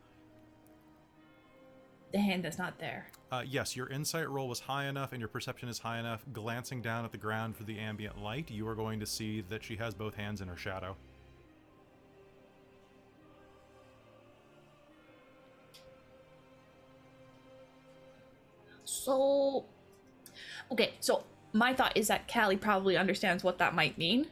The 2.14 2.20
hand 2.20 2.44
that's 2.44 2.58
not 2.58 2.78
there. 2.78 3.08
Uh, 3.32 3.42
yes, 3.44 3.74
your 3.74 3.88
insight 3.88 4.30
roll 4.30 4.48
was 4.48 4.60
high 4.60 4.86
enough 4.86 5.12
and 5.12 5.20
your 5.20 5.28
perception 5.28 5.68
is 5.68 5.80
high 5.80 5.98
enough. 5.98 6.24
Glancing 6.32 6.80
down 6.80 7.04
at 7.04 7.10
the 7.10 7.18
ground 7.18 7.56
for 7.56 7.64
the 7.64 7.76
ambient 7.76 8.22
light, 8.22 8.50
you 8.52 8.68
are 8.68 8.76
going 8.76 9.00
to 9.00 9.06
see 9.06 9.40
that 9.48 9.64
she 9.64 9.74
has 9.76 9.94
both 9.94 10.14
hands 10.14 10.40
in 10.40 10.46
her 10.46 10.56
shadow. 10.56 10.96
So, 18.84 19.64
okay, 20.70 20.94
so 21.00 21.24
my 21.52 21.72
thought 21.74 21.96
is 21.96 22.08
that 22.08 22.30
Callie 22.32 22.56
probably 22.56 22.96
understands 22.96 23.42
what 23.42 23.58
that 23.58 23.74
might 23.74 23.96
mean. 23.98 24.26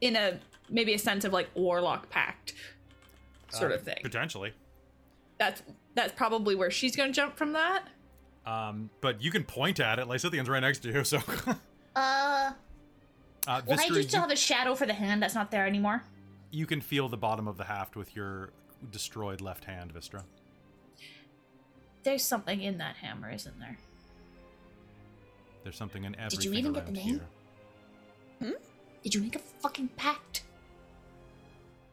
In 0.00 0.14
a 0.14 0.38
maybe 0.70 0.94
a 0.94 0.98
sense 0.98 1.24
of 1.24 1.32
like 1.32 1.48
warlock 1.54 2.08
pact 2.10 2.54
sort 3.50 3.72
Uh, 3.72 3.76
of 3.76 3.82
thing. 3.82 3.98
Potentially. 4.02 4.52
That's 5.38 5.62
that's 5.94 6.12
probably 6.12 6.54
where 6.54 6.70
she's 6.70 6.96
gonna 6.96 7.12
jump 7.12 7.36
from 7.36 7.52
that. 7.52 7.84
Um, 8.46 8.90
but 9.00 9.22
you 9.22 9.30
can 9.30 9.44
point 9.44 9.78
at 9.80 9.98
it. 9.98 10.06
Lysithian's 10.06 10.48
right 10.48 10.60
next 10.60 10.80
to 10.80 10.92
you, 10.92 11.04
so. 11.04 11.20
Uh, 11.96 12.52
uh, 13.48 13.60
well, 13.66 13.80
I 13.80 13.88
do 13.88 14.02
still 14.04 14.18
you, 14.18 14.20
have 14.20 14.30
a 14.30 14.36
shadow 14.36 14.76
for 14.76 14.86
the 14.86 14.92
hand 14.92 15.20
that's 15.20 15.34
not 15.34 15.50
there 15.50 15.66
anymore. 15.66 16.04
you 16.52 16.64
can 16.64 16.80
feel 16.80 17.08
the 17.08 17.16
bottom 17.16 17.48
of 17.48 17.56
the 17.56 17.64
haft 17.64 17.96
with 17.96 18.14
your 18.14 18.50
destroyed 18.92 19.40
left 19.40 19.64
hand, 19.64 19.92
Vistra. 19.92 20.22
There's 22.04 22.22
something 22.22 22.60
in 22.60 22.78
that 22.78 22.94
hammer, 22.94 23.32
isn't 23.32 23.58
there? 23.58 23.76
There's 25.64 25.74
something 25.76 26.04
in 26.04 26.14
everything 26.14 26.38
Did 26.38 26.44
you 26.44 26.52
even 26.54 26.72
get 26.72 26.86
the 26.86 26.92
name? 26.92 27.20
here. 28.40 28.54
Did 29.02 29.14
you 29.14 29.20
make 29.22 29.34
a 29.36 29.40
fucking 29.40 29.88
pact, 29.96 30.42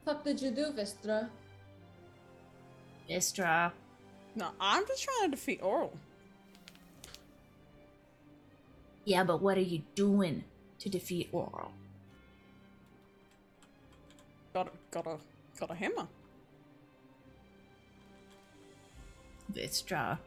fuck 0.04 0.24
did 0.24 0.41
you 0.41 0.52
do, 0.52 0.66
Vistra? 0.72 1.30
Vistra? 3.10 3.72
No, 4.36 4.49
I'm 4.60 4.86
just 4.88 5.03
trying 5.03 5.32
to 5.32 5.36
defeat 5.36 5.62
Auril. 5.62 5.91
Yeah, 9.06 9.24
but 9.24 9.41
what 9.41 9.58
are 9.58 9.62
you 9.62 9.84
doing 9.93 10.43
to 10.80 10.89
defeat 10.89 11.32
Auril? 11.32 11.70
Got 14.53 14.68
a 14.68 14.72
got 14.91 15.08
a 15.08 15.18
got 15.60 15.72
a 15.72 15.76
hammer. 15.76 16.08
Vistra. 19.53 20.18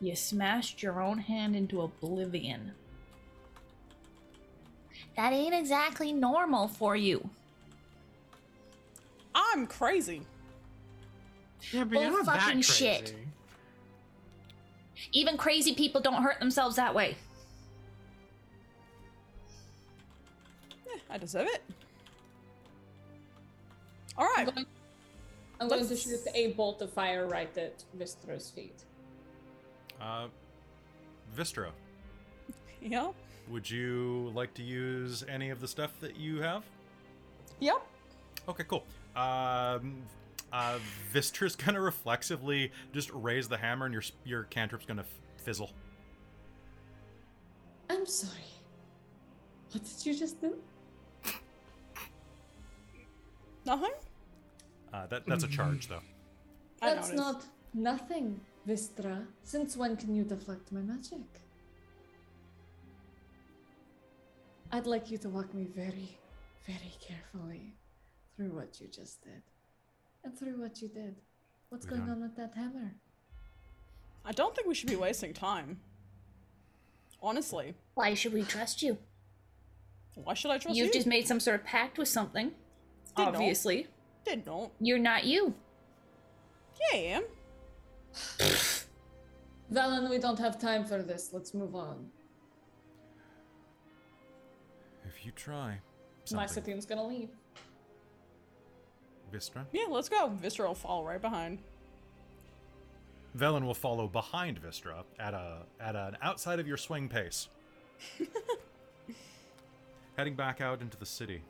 You 0.00 0.16
smashed 0.16 0.82
your 0.82 1.00
own 1.00 1.18
hand 1.18 1.54
into 1.54 1.80
oblivion. 1.80 2.72
That 5.16 5.32
ain't 5.32 5.54
exactly 5.54 6.12
normal 6.12 6.68
for 6.68 6.96
you. 6.96 7.30
I'm 9.34 9.66
crazy. 9.66 10.22
Yeah, 11.72 11.84
but 11.84 11.98
Oh, 11.98 12.00
you're 12.02 12.10
not 12.10 12.26
that 12.26 12.40
fucking 12.40 12.54
crazy. 12.56 12.72
shit. 12.72 13.14
Even 15.12 15.36
crazy 15.36 15.74
people 15.74 16.00
don't 16.00 16.22
hurt 16.22 16.38
themselves 16.38 16.76
that 16.76 16.94
way. 16.94 17.16
Eh, 20.86 20.98
I 21.10 21.18
deserve 21.18 21.46
it. 21.48 21.62
All 24.18 24.26
right. 24.26 24.46
I'm 24.48 24.54
going, 24.54 24.66
I'm 25.60 25.68
going 25.68 25.86
to 25.88 25.96
shoot 25.96 26.20
a 26.34 26.52
bolt 26.52 26.82
of 26.82 26.92
fire 26.92 27.26
right 27.26 27.56
at 27.56 27.82
Vistra's 27.98 28.50
feet. 28.50 28.82
Uh, 30.00 30.26
Vistra, 31.36 31.68
Yep. 32.82 33.14
would 33.48 33.70
you 33.70 34.30
like 34.34 34.52
to 34.54 34.62
use 34.62 35.24
any 35.28 35.50
of 35.50 35.60
the 35.60 35.68
stuff 35.68 35.92
that 36.00 36.16
you 36.16 36.42
have? 36.42 36.64
Yep. 37.60 37.80
Okay, 38.48 38.64
cool. 38.64 38.84
Um, 39.16 40.02
uh, 40.52 40.78
Vistra's 41.12 41.56
gonna 41.64 41.80
reflexively 41.80 42.72
just 42.92 43.10
raise 43.12 43.48
the 43.48 43.56
hammer, 43.56 43.86
and 43.86 43.92
your 43.92 44.02
your 44.24 44.44
cantrip's 44.44 44.86
gonna 44.86 45.02
f- 45.02 45.44
fizzle. 45.44 45.70
I'm 47.90 48.06
sorry. 48.06 48.32
What 49.72 49.84
did 49.84 50.06
you 50.06 50.14
just 50.14 50.40
do? 50.40 50.56
Nothing. 53.64 53.92
Uh, 54.92 55.06
that 55.06 55.26
that's 55.26 55.44
a 55.44 55.48
charge, 55.48 55.88
though. 55.88 56.02
That's 56.80 57.12
not 57.12 57.44
nothing, 57.72 58.40
Vistra. 58.68 59.24
Since 59.44 59.76
when 59.76 59.96
can 59.96 60.14
you 60.14 60.24
deflect 60.24 60.72
my 60.72 60.80
magic? 60.80 61.20
I'd 64.72 64.86
like 64.86 65.10
you 65.10 65.18
to 65.18 65.28
walk 65.28 65.52
me 65.54 65.64
very, 65.74 66.18
very 66.66 66.92
carefully 67.00 67.74
through 68.36 68.50
what 68.50 68.80
you 68.80 68.88
just 68.88 69.22
did. 69.22 69.42
And 70.24 70.36
through 70.38 70.60
what 70.60 70.80
you 70.80 70.88
did. 70.88 71.16
What's 71.68 71.86
We 71.86 71.90
going 71.90 72.02
don't- 72.02 72.10
on 72.16 72.20
with 72.22 72.36
that 72.36 72.54
hammer? 72.54 72.94
I 74.24 74.32
don't 74.32 74.54
think 74.54 74.68
we 74.68 74.74
should 74.74 74.88
be 74.88 74.96
wasting 74.96 75.32
time. 75.34 75.80
Honestly, 77.20 77.74
Why 77.94 78.14
should 78.14 78.32
we 78.32 78.42
trust 78.44 78.82
you? 78.82 78.98
why 80.14 80.34
should 80.34 80.50
I 80.50 80.58
trust 80.58 80.76
you? 80.76 80.84
You've 80.84 80.92
just 80.92 81.06
made 81.06 81.26
some 81.26 81.40
sort 81.40 81.60
of 81.60 81.64
pact 81.66 81.96
with 81.98 82.08
something. 82.08 82.48
Did 83.16 83.24
not. 83.24 83.34
Obviously. 83.34 83.88
did 84.24 84.44
not. 84.46 84.70
You're 84.80 84.98
not 84.98 85.24
you. 85.24 85.54
Yeah, 86.92 86.98
I 86.98 87.00
am. 87.18 87.24
Vellynne, 89.72 90.10
we 90.10 90.18
don't 90.18 90.38
have 90.38 90.58
time 90.60 90.84
for 90.84 91.02
this. 91.02 91.32
Let's 91.32 91.54
move 91.54 91.74
on. 91.74 92.10
If 95.06 95.24
you 95.24 95.32
try 95.32 95.70
My 96.32 96.46
something, 96.46 96.48
Scythian's 96.48 96.86
gonna 96.86 97.06
leave. 97.06 97.30
Vistra, 99.32 99.64
Yeah, 99.72 99.86
let's 99.88 100.08
go. 100.08 100.30
Vistra 100.42 100.66
will 100.66 100.74
fall 100.74 101.04
right 101.04 101.20
behind. 101.20 101.58
Vellynne 103.36 103.64
will 103.64 103.74
follow 103.74 104.06
behind 104.08 104.60
Vistra 104.62 105.04
at 105.18 105.32
a 105.32 105.62
at 105.80 105.96
an 105.96 106.18
outside 106.20 106.60
of 106.60 106.66
your 106.66 106.76
swing 106.76 107.08
pace, 107.08 107.48
heading 110.16 110.34
back 110.34 110.60
out 110.60 110.82
into 110.82 110.98
the 110.98 111.06
city. 111.06 111.42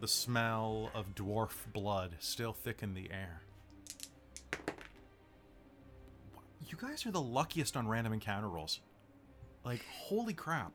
The 0.00 0.08
smell 0.08 0.90
of 0.94 1.14
dwarf 1.14 1.72
blood 1.72 2.16
still 2.18 2.52
thick 2.52 2.82
in 2.82 2.92
the 2.92 3.10
air. 3.10 3.40
You 6.68 6.76
guys 6.76 7.06
are 7.06 7.10
the 7.10 7.22
luckiest 7.22 7.76
on 7.78 7.88
random 7.88 8.12
encounter 8.12 8.48
rolls. 8.48 8.80
Like, 9.64 9.82
holy 9.88 10.34
crap. 10.34 10.72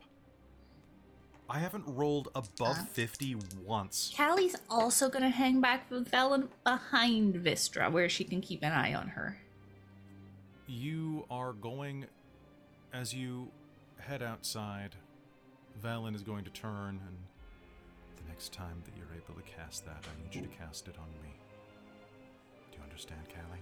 I 1.51 1.59
haven't 1.59 1.83
rolled 1.85 2.29
above 2.33 2.77
Uh. 2.79 2.85
50 2.85 3.35
once. 3.65 4.13
Callie's 4.15 4.55
also 4.69 5.09
gonna 5.09 5.29
hang 5.29 5.59
back 5.59 5.89
with 5.91 6.09
Vellynne 6.09 6.47
behind 6.63 7.35
Vistra, 7.35 7.91
where 7.91 8.07
she 8.07 8.23
can 8.23 8.39
keep 8.41 8.63
an 8.63 8.71
eye 8.71 8.93
on 8.93 9.09
her. 9.09 9.37
You 10.67 11.25
are 11.29 11.51
going, 11.53 12.05
as 12.93 13.13
you 13.13 13.51
head 13.97 14.23
outside, 14.23 14.95
Vellynne 15.83 16.15
is 16.15 16.21
going 16.23 16.45
to 16.45 16.51
turn, 16.51 17.01
and 17.05 17.17
the 18.15 18.23
next 18.29 18.53
time 18.53 18.81
that 18.85 18.95
you're 18.95 19.13
able 19.13 19.39
to 19.39 19.47
cast 19.47 19.85
that, 19.85 20.05
I 20.05 20.23
need 20.23 20.33
you 20.33 20.41
to 20.41 20.55
cast 20.55 20.87
it 20.87 20.95
on 20.97 21.09
me. 21.21 21.33
Do 22.71 22.77
you 22.77 22.83
understand, 22.83 23.21
Callie? 23.27 23.59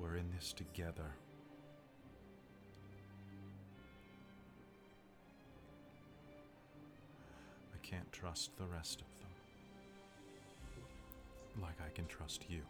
We're 0.00 0.16
in 0.16 0.30
this 0.34 0.52
together. 0.52 1.14
I 7.74 7.78
can't 7.86 8.10
trust 8.12 8.56
the 8.56 8.64
rest 8.66 9.02
of 9.02 9.06
them. 9.20 9.28
Like 11.62 11.76
I 11.86 11.90
can 11.94 12.06
trust 12.06 12.44
you. 12.48 12.60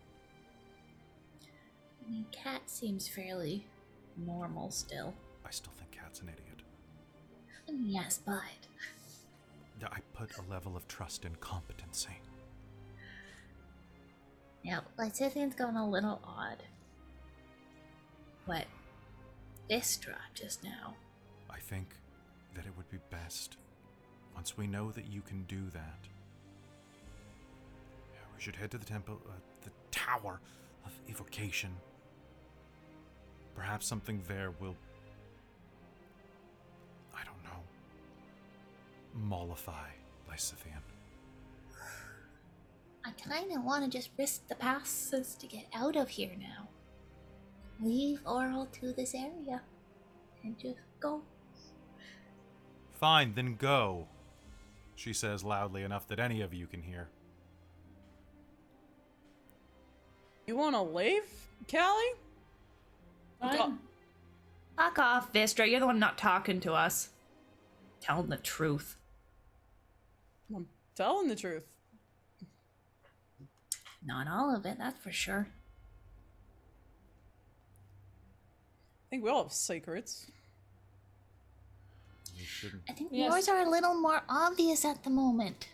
I 1.43 2.11
mean, 2.11 2.27
Cat 2.33 2.63
seems 2.67 3.07
fairly 3.09 3.67
normal 4.17 4.71
still. 4.71 5.15
I 5.47 5.51
still 5.51 5.73
think 5.79 5.91
Cat's 5.93 6.21
an 6.21 6.29
idiot. 6.29 6.47
Yes, 7.69 8.19
but 8.25 8.43
I 9.85 9.99
put 10.13 10.31
a 10.39 10.43
level 10.51 10.77
of 10.77 10.87
trust 10.89 11.25
in 11.25 11.35
competency. 11.37 12.19
yeah, 14.63 14.81
Lysithian's 14.99 15.55
gone 15.55 15.77
a 15.77 15.89
little 15.89 16.21
odd. 16.25 16.63
What? 18.47 18.65
Vistra 19.71 20.17
just 20.35 20.65
now. 20.65 20.95
I 21.49 21.59
think 21.59 21.95
that 22.55 22.67
it 22.67 22.73
would 22.77 22.91
be 22.91 22.99
best, 23.11 23.57
once 24.35 24.57
we 24.57 24.67
know 24.67 24.91
that 24.93 25.07
you 25.07 25.21
can 25.21 25.45
do 25.45 25.69
that, 25.73 26.09
yeah, 28.13 28.21
we 28.35 28.41
should 28.43 28.57
head 28.57 28.71
to 28.73 28.79
the 28.79 28.85
temple, 28.85 29.21
uh, 29.29 29.33
the 29.63 29.71
Tower 29.91 30.41
of 30.85 30.93
Evocation. 31.09 31.71
Perhaps 33.55 33.87
something 33.87 34.23
there 34.27 34.53
will. 34.61 34.77
I 37.15 37.23
don't 37.25 37.43
know. 37.45 37.61
Mollify 39.15 39.91
Lysithian. 40.29 40.83
I 43.05 43.11
kind 43.13 43.53
of 43.53 43.65
want 43.65 43.85
to 43.85 43.91
just 43.91 44.11
risk 44.19 44.47
the 44.49 44.55
passes 44.55 45.35
to 45.37 45.47
get 45.47 45.67
out 45.75 45.97
of 45.97 46.09
here 46.09 46.33
now. 46.39 46.69
Leave 47.83 48.23
Auril 48.25 48.71
to 48.73 48.93
this 48.93 49.15
area 49.15 49.63
and 50.45 50.59
just 50.59 50.79
go. 51.01 51.23
Fine, 52.93 53.35
then 53.35 53.57
go, 53.57 54.07
she 54.95 55.15
says 55.15 55.43
loudly 55.43 55.83
enough 55.83 56.07
that 56.09 56.19
any 56.21 56.43
of 56.43 56.53
you 56.53 56.67
can 56.67 56.83
hear. 56.83 57.09
You 60.47 60.57
want 60.57 60.75
to 60.75 60.83
leave, 60.83 61.23
Callie? 61.71 62.13
Fine. 63.41 63.79
Fuck 64.77 64.99
off, 64.99 65.33
Vistra. 65.33 65.71
You're 65.71 65.81
the 65.81 65.87
one 65.87 65.99
not 65.99 66.19
talking 66.19 66.61
to 66.61 66.73
us. 66.73 67.11
Telling 68.01 68.29
the 68.29 68.37
truth. 68.37 68.97
I'm 70.55 70.69
telling 70.95 71.29
the 71.29 71.37
truth. 71.37 71.67
Not 74.05 74.27
all 74.29 74.55
of 74.55 74.67
it, 74.67 74.77
that's 74.79 74.99
for 75.03 75.13
sure. 75.13 75.49
Think 79.11 79.25
we 79.25 79.31
all 79.31 79.43
have 79.43 79.53
secrets. 79.53 80.31
You 82.37 82.45
shouldn't. 82.45 82.83
I 82.89 82.93
think 82.93 83.11
Yes. 83.13 83.31
yours 83.33 83.49
are 83.49 83.61
a 83.67 83.69
little 83.69 83.95
more 83.95 84.23
obvious 84.29 84.85
at 84.85 85.03
the 85.05 85.11
moment. 85.11 85.69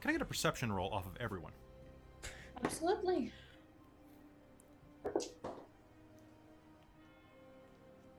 Can 0.00 0.10
I 0.10 0.12
get 0.12 0.20
a 0.22 0.26
perception 0.26 0.70
roll 0.70 0.92
off 0.92 1.06
of 1.06 1.16
everyone? 1.18 1.52
Absolutely. 2.62 3.32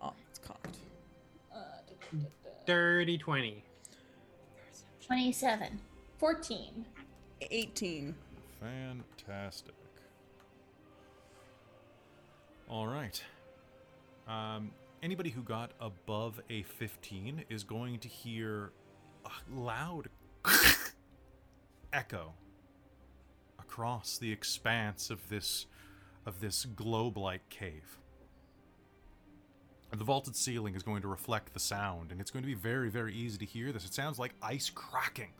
Oh, 0.01 0.13
it's 0.30 0.39
cocked. 0.39 0.78
Uh, 1.53 1.57
da- 1.57 1.93
da- 2.11 2.18
da- 2.18 2.28
da. 2.43 2.49
Dirty 2.66 3.18
20. 3.20 3.63
27. 5.05 5.80
14. 6.18 6.86
18. 7.41 8.16
Fantastic. 8.59 9.76
All 12.68 12.88
right. 12.88 13.22
Um, 14.28 14.72
anybody 15.03 15.30
who 15.30 15.43
got 15.43 15.72
above 15.80 16.41
a 16.49 16.63
15 16.63 17.45
is 17.49 17.63
going 17.63 17.99
to 17.99 18.07
hear 18.07 18.72
a 19.24 19.30
loud 19.55 20.09
echo 21.93 22.34
across 23.59 24.18
the 24.18 24.32
expanse 24.32 25.09
of 25.09 25.30
this 25.30 25.68
of 26.26 26.41
this 26.41 26.66
globe-like 26.66 27.47
cave. 27.49 27.99
The 29.91 30.03
vaulted 30.03 30.36
ceiling 30.36 30.74
is 30.74 30.82
going 30.82 31.03
to 31.03 31.07
reflect 31.07 31.53
the 31.53 31.59
sound, 31.59 32.11
and 32.11 32.20
it's 32.20 32.32
going 32.32 32.41
to 32.41 32.47
be 32.47 32.55
very, 32.55 32.89
very 32.89 33.13
easy 33.13 33.38
to 33.38 33.45
hear 33.45 33.72
this. 33.72 33.86
It 33.86 33.93
sounds 33.93 34.18
like 34.18 34.34
ice 34.41 34.72
cracking 34.74 35.34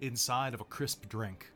inside 0.00 0.54
of 0.54 0.60
a 0.60 0.64
crisp 0.64 1.08
drink. 1.08 1.50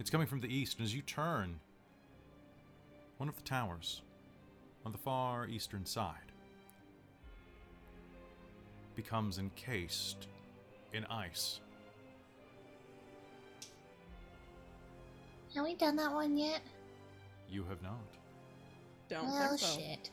It's 0.00 0.10
coming 0.10 0.26
from 0.26 0.40
the 0.40 0.52
east, 0.52 0.78
and 0.78 0.84
as 0.84 0.92
you 0.92 1.02
turn, 1.02 1.60
one 3.18 3.28
of 3.28 3.36
the 3.36 3.42
towers 3.42 4.02
on 4.84 4.92
the 4.92 4.98
far 4.98 5.46
eastern 5.46 5.84
side 5.84 6.32
becomes 8.94 9.38
encased 9.38 10.28
in 10.92 11.04
ice. 11.06 11.60
Have 15.54 15.64
we 15.64 15.74
done 15.74 15.96
that 15.96 16.12
one 16.12 16.36
yet? 16.36 16.60
You 17.50 17.64
have 17.68 17.82
not. 17.82 17.98
Don't 19.08 19.26
well, 19.26 19.48
think 19.48 19.60
so. 19.60 19.78
shit. 19.78 20.10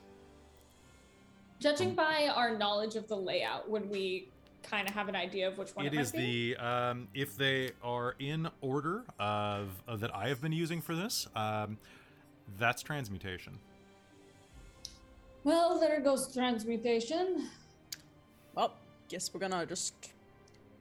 Judging 1.60 1.96
by 1.96 2.30
our 2.34 2.58
knowledge 2.58 2.96
of 2.96 3.08
the 3.08 3.16
layout, 3.16 3.70
would 3.70 3.90
we 3.90 4.30
kind 4.62 4.88
of 4.88 4.94
have 4.94 5.10
an 5.10 5.16
idea 5.16 5.48
of 5.48 5.58
which 5.58 5.76
one 5.76 5.86
it, 5.86 5.94
It 5.94 5.98
might 5.98 6.12
be? 6.12 6.54
the 6.54 6.66
um, 6.66 7.08
if 7.14 7.36
they 7.36 7.72
are 7.82 8.16
in 8.20 8.50
order 8.62 9.04
of, 9.20 9.70
of 9.88 10.00
that 10.02 10.16
I 10.16 10.30
have 10.30 10.42
been 10.42 10.52
using 10.54 10.82
for 10.82 10.96
this. 10.96 11.28
Um, 11.36 11.78
that's 12.58 12.82
transmutation. 12.82 13.58
Well, 15.44 15.80
there 15.80 16.00
goes 16.00 16.34
transmutation. 16.34 17.50
Well, 18.56 18.74
guess 19.10 19.34
we're 19.34 19.40
gonna 19.40 19.66
just 19.66 20.14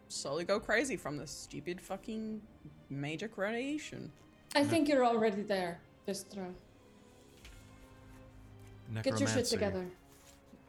slowly 0.09 0.45
go 0.45 0.61
crazy 0.61 0.97
from 0.97 1.17
this 1.17 1.31
stupid 1.31 1.81
fucking 1.81 2.41
magic 2.91 3.37
radiation. 3.37 4.13
I 4.55 4.65
think 4.65 4.89
you're 4.89 5.05
already 5.05 5.43
there, 5.43 5.81
Vistra. 6.07 6.53
Get 9.03 9.07
your 9.07 9.17
shit 9.17 9.29
Necromancy. 9.29 9.57
together. 9.57 9.87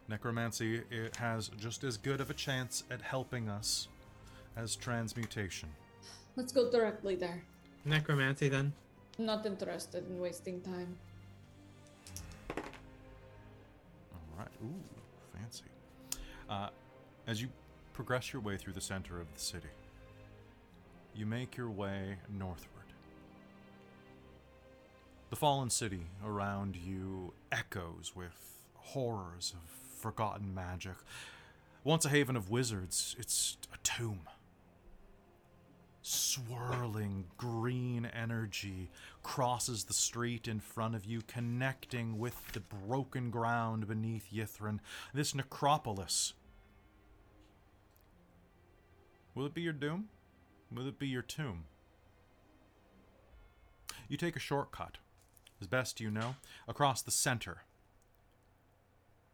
Necromancy 0.08 0.82
it 0.90 1.16
has 1.18 1.50
just 1.58 1.84
as 1.84 1.98
good 1.98 2.22
of 2.22 2.30
a 2.30 2.34
chance 2.34 2.84
at 2.90 3.02
helping 3.02 3.50
us 3.50 3.90
as 4.56 4.76
transmutation. 4.76 5.70
Let's 6.36 6.52
go 6.52 6.72
directly 6.72 7.16
there. 7.16 7.44
Necromancy 7.86 8.50
then. 8.50 8.74
Not 9.18 9.46
interested 9.46 10.10
in 10.10 10.20
wasting 10.20 10.62
time. 10.62 10.96
All 12.58 14.40
right. 14.40 14.48
Ooh, 14.64 15.38
fancy. 15.38 15.66
Uh, 16.50 16.70
as 17.28 17.42
you 17.42 17.48
progress 17.94 18.34
your 18.34 18.42
way 18.42 18.58
through 18.58 18.74
the 18.74 18.82
center 18.82 19.22
of 19.22 19.32
the 19.34 19.40
city, 19.40 19.70
you 21.16 21.26
make 21.26 21.56
your 21.56 21.70
way 21.70 22.18
northward. 22.30 22.70
The 25.30 25.36
fallen 25.36 25.70
city 25.70 26.08
around 26.26 26.76
you 26.76 27.34
echoes 27.52 28.14
with 28.16 28.58
horrors 28.76 29.54
of 29.56 29.70
forgotten 30.00 30.54
magic. 30.54 30.96
Once 31.84 32.06
a 32.06 32.10
haven 32.10 32.36
of 32.36 32.50
wizards, 32.50 33.16
it's 33.20 33.58
a 33.74 33.78
tomb. 33.84 34.22
Swirling 36.06 37.24
green 37.38 38.06
energy 38.06 38.90
crosses 39.24 39.86
the 39.86 39.94
street 39.94 40.50
in 40.50 40.60
front 40.60 40.96
of 40.96 41.06
you, 41.06 41.22
connecting 41.22 42.20
with 42.20 42.52
the 42.52 42.60
broken 42.60 43.30
ground 43.30 43.88
beneath 43.88 44.28
Ythryn. 44.34 44.80
This 45.14 45.34
necropolis. 45.34 46.34
Will 49.34 49.46
it 49.46 49.54
be 49.54 49.62
your 49.62 49.72
doom? 49.72 50.10
Will 50.70 50.90
it 50.90 51.00
be 51.00 51.08
your 51.08 51.22
tomb? 51.22 51.64
You 54.10 54.18
take 54.18 54.36
a 54.36 54.40
shortcut, 54.40 54.98
as 55.62 55.68
best 55.68 56.02
you 56.02 56.12
know, 56.12 56.36
across 56.68 57.02
the 57.02 57.12
center. 57.12 57.64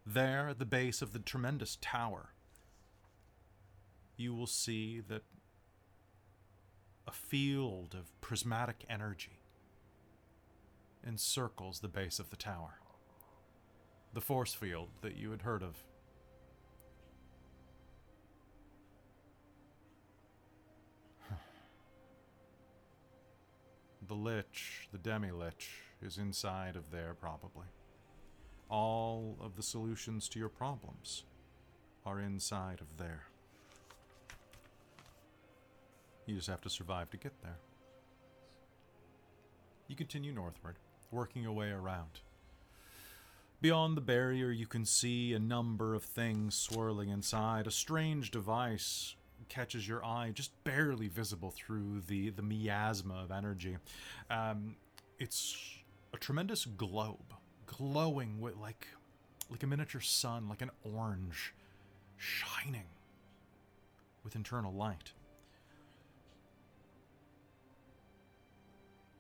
There, 0.06 0.50
at 0.50 0.60
the 0.60 0.66
base 0.66 1.02
of 1.02 1.14
the 1.14 1.20
tremendous 1.20 1.80
tower, 1.82 2.30
you 4.18 4.36
will 4.36 4.48
see 4.48 5.00
that 5.08 5.24
a 7.10 7.12
field 7.12 7.96
of 7.98 8.22
prismatic 8.22 8.86
energy 8.88 9.40
encircles 11.04 11.80
the 11.80 11.88
base 11.88 12.20
of 12.20 12.30
the 12.30 12.36
tower. 12.36 12.82
The 14.14 14.22
force 14.22 14.54
field 14.54 14.90
that 15.02 15.18
you 15.18 15.32
had 15.32 15.42
heard 15.42 15.64
of. 15.64 15.84
The 24.08 24.14
Lich, 24.14 24.88
the 24.92 25.00
Demi 25.00 25.32
Lich, 25.32 25.82
is 26.04 26.20
inside 26.20 26.76
of 26.76 26.92
there, 26.92 27.16
probably. 27.20 27.66
All 28.70 29.36
of 29.42 29.56
the 29.56 29.64
solutions 29.64 30.30
to 30.30 30.38
your 30.38 30.50
problems 30.50 31.24
are 32.06 32.20
inside 32.20 32.82
of 32.82 32.98
there. 32.98 33.29
You 36.30 36.36
just 36.36 36.48
have 36.48 36.62
to 36.62 36.70
survive 36.70 37.10
to 37.10 37.18
get 37.18 37.34
there. 37.42 37.58
You 39.88 39.96
continue 39.96 40.32
northward, 40.32 40.76
working 41.10 41.42
your 41.42 41.54
way 41.54 41.70
around. 41.72 42.22
Beyond 43.62 43.98
the 43.98 44.02
barrier, 44.02 44.52
you 44.52 44.68
can 44.68 44.86
see 44.86 45.34
a 45.34 45.40
number 45.40 45.96
of 45.96 46.04
things 46.04 46.54
swirling 46.54 47.10
inside. 47.10 47.66
A 47.66 47.72
strange 47.72 48.30
device 48.30 49.16
catches 49.50 49.88
your 49.88 50.06
eye, 50.06 50.30
just 50.32 50.52
barely 50.64 51.08
visible 51.08 51.50
through 51.50 52.02
the, 52.08 52.30
the 52.30 52.44
miasma 52.44 53.16
of 53.24 53.32
energy. 53.32 53.78
Um, 54.30 54.76
it's 55.18 55.58
a 56.14 56.18
tremendous 56.18 56.66
globe, 56.66 57.34
glowing 57.66 58.40
with 58.40 58.56
like 58.56 58.88
like 59.50 59.64
a 59.64 59.68
miniature 59.68 60.00
sun, 60.00 60.48
like 60.48 60.62
an 60.62 60.70
orange, 60.84 61.56
shining 62.18 62.86
with 64.24 64.36
internal 64.36 64.72
light. 64.72 65.12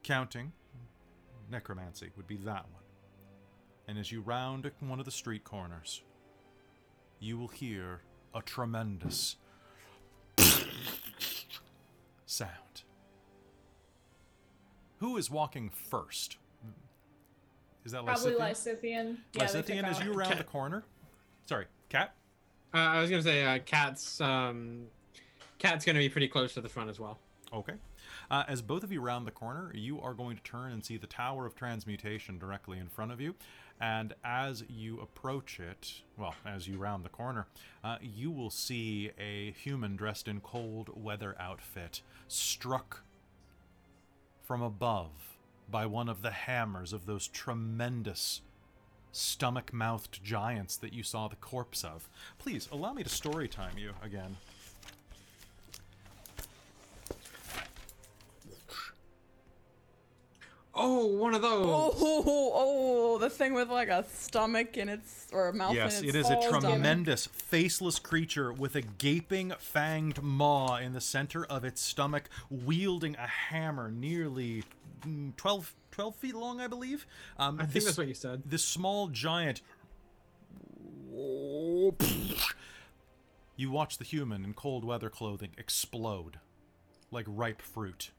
Counting, 0.10 0.51
necromancy 1.51 2.10
would 2.18 2.26
be 2.26 2.38
that 2.38 2.66
one. 2.74 2.82
And 3.88 3.99
as 3.99 4.12
you 4.12 4.22
round 4.22 4.72
one 4.80 4.97
of 4.97 5.05
the 5.05 5.12
street 5.12 5.43
corners, 5.43 6.01
you 7.20 7.38
will 7.38 7.49
hear 7.49 8.01
a 8.34 8.41
tremendous 8.41 9.36
sound. 12.26 12.82
Who 14.97 15.16
is 15.18 15.30
walking 15.30 15.70
first? 15.70 16.38
Is 17.86 17.91
that 17.91 18.03
Probably 18.03 18.34
Lysithian? 18.34 18.39
Lysithian. 18.82 19.18
Yeah, 19.34 19.43
Lysithian, 19.43 19.84
as 19.84 19.99
you 19.99 20.14
round 20.14 20.30
Cat. 20.30 20.39
the 20.39 20.43
corner. 20.43 20.84
Sorry, 21.45 21.68
cat. 21.89 22.16
Uh, 22.74 22.78
I 22.78 23.01
was 23.01 23.12
gonna 23.12 23.22
say 23.22 23.45
uh, 23.45 23.60
cat's 23.64 24.20
um, 24.22 24.88
cat's 25.60 25.86
gonna 25.86 25.99
be 25.99 26.10
pretty 26.10 26.28
close 26.28 26.55
to 26.55 26.62
the 26.62 26.70
front 26.70 26.89
as 26.89 26.99
well. 26.99 27.20
Okay. 27.53 27.74
Uh, 28.32 28.43
as 28.47 28.61
both 28.61 28.84
of 28.84 28.91
you 28.91 29.01
round 29.01 29.25
the 29.25 29.32
corner, 29.32 29.71
you 29.73 29.99
are 29.99 30.13
going 30.13 30.38
to 30.38 30.43
turn 30.43 30.71
and 30.71 30.86
see 30.86 30.97
the 30.97 31.07
Tower 31.07 31.45
of 31.45 31.55
Transmutation 31.55 32.38
directly 32.38 32.77
in 32.77 32.88
front 32.88 33.11
of 33.11 33.19
you. 33.19 33.36
And 33.82 34.13
as 34.23 34.63
you 34.67 34.99
approach 34.99 35.59
it, 35.59 36.01
well, 36.17 36.36
as 36.45 36.67
you 36.67 36.77
round 36.77 37.03
the 37.05 37.09
corner, 37.09 37.47
uh, 37.84 37.97
you 38.01 38.30
will 38.30 38.49
see 38.49 39.11
a 39.17 39.51
human 39.51 39.95
dressed 39.95 40.27
in 40.27 40.41
cold 40.41 40.89
weather 40.93 41.36
outfit 41.39 42.01
struck 42.27 43.03
from 44.43 44.61
above 44.61 45.38
by 45.71 45.86
one 45.86 46.09
of 46.09 46.21
the 46.21 46.32
hammers 46.32 46.93
of 46.93 47.05
those 47.05 47.27
tremendous 47.27 48.41
stomach 49.11 49.73
mouthed 49.73 50.23
giants 50.23 50.77
that 50.77 50.93
you 50.93 51.03
saw 51.03 51.27
the 51.27 51.36
corpse 51.36 51.84
of. 51.84 52.09
Please 52.38 52.67
allow 52.71 52.93
me 52.93 53.03
to 53.03 53.09
story 53.09 53.47
time 53.47 53.77
you 53.77 53.93
again. 54.03 54.38
Oh, 61.02 61.06
one 61.06 61.34
of 61.34 61.41
those. 61.41 61.66
Oh, 61.66 61.93
oh, 61.97 62.52
oh, 62.54 63.18
the 63.20 63.30
thing 63.30 63.54
with 63.54 63.70
like 63.70 63.88
a 63.88 64.04
stomach 64.14 64.76
in 64.78 64.89
its 64.89 65.28
or 65.32 65.47
a 65.47 65.54
mouth 65.54 65.74
Yes, 65.74 66.02
in 66.02 66.10
its 66.10 66.16
it 66.16 66.20
is 66.20 66.30
a 66.30 66.34
balls, 66.34 66.45
damn 66.45 66.56
it. 66.56 66.62
tremendous, 66.74 67.26
faceless 67.28 68.00
creature 68.00 68.52
with 68.52 68.76
a 68.76 68.82
gaping, 68.82 69.52
fanged 69.52 70.22
maw 70.22 70.76
in 70.78 70.91
the 70.93 71.00
center 71.02 71.45
of 71.45 71.64
its 71.64 71.82
stomach, 71.82 72.30
wielding 72.50 73.16
a 73.16 73.28
hammer 73.28 73.89
nearly 73.89 74.64
mm, 75.02 75.34
12, 75.38 75.74
12 75.91 76.16
feet 76.16 76.36
long, 76.36 76.60
I 76.60 76.68
believe. 76.68 77.06
Um, 77.38 77.56
I 77.60 77.64
think 77.64 77.74
this, 77.74 77.86
that's 77.86 77.97
what 77.97 78.08
you 78.08 78.14
said. 78.14 78.43
This 78.45 78.64
small 78.66 79.08
giant. 79.08 79.62
You 83.56 83.72
watch 83.72 83.97
the 83.97 84.06
human 84.06 84.43
in 84.43 84.54
cold 84.54 84.84
weather 84.86 85.10
clothing 85.10 85.52
explode 85.58 86.39
like 87.12 87.26
ripe 87.28 87.62
fruit. 87.62 88.12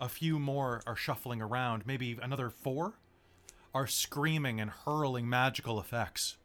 A 0.00 0.08
few 0.08 0.38
more 0.38 0.82
are 0.86 0.96
shuffling 0.96 1.42
around, 1.42 1.86
maybe 1.86 2.18
another 2.22 2.48
four 2.48 2.94
are 3.74 3.86
screaming 3.86 4.60
and 4.60 4.70
hurling 4.70 5.28
magical 5.28 5.78
effects. 5.78 6.36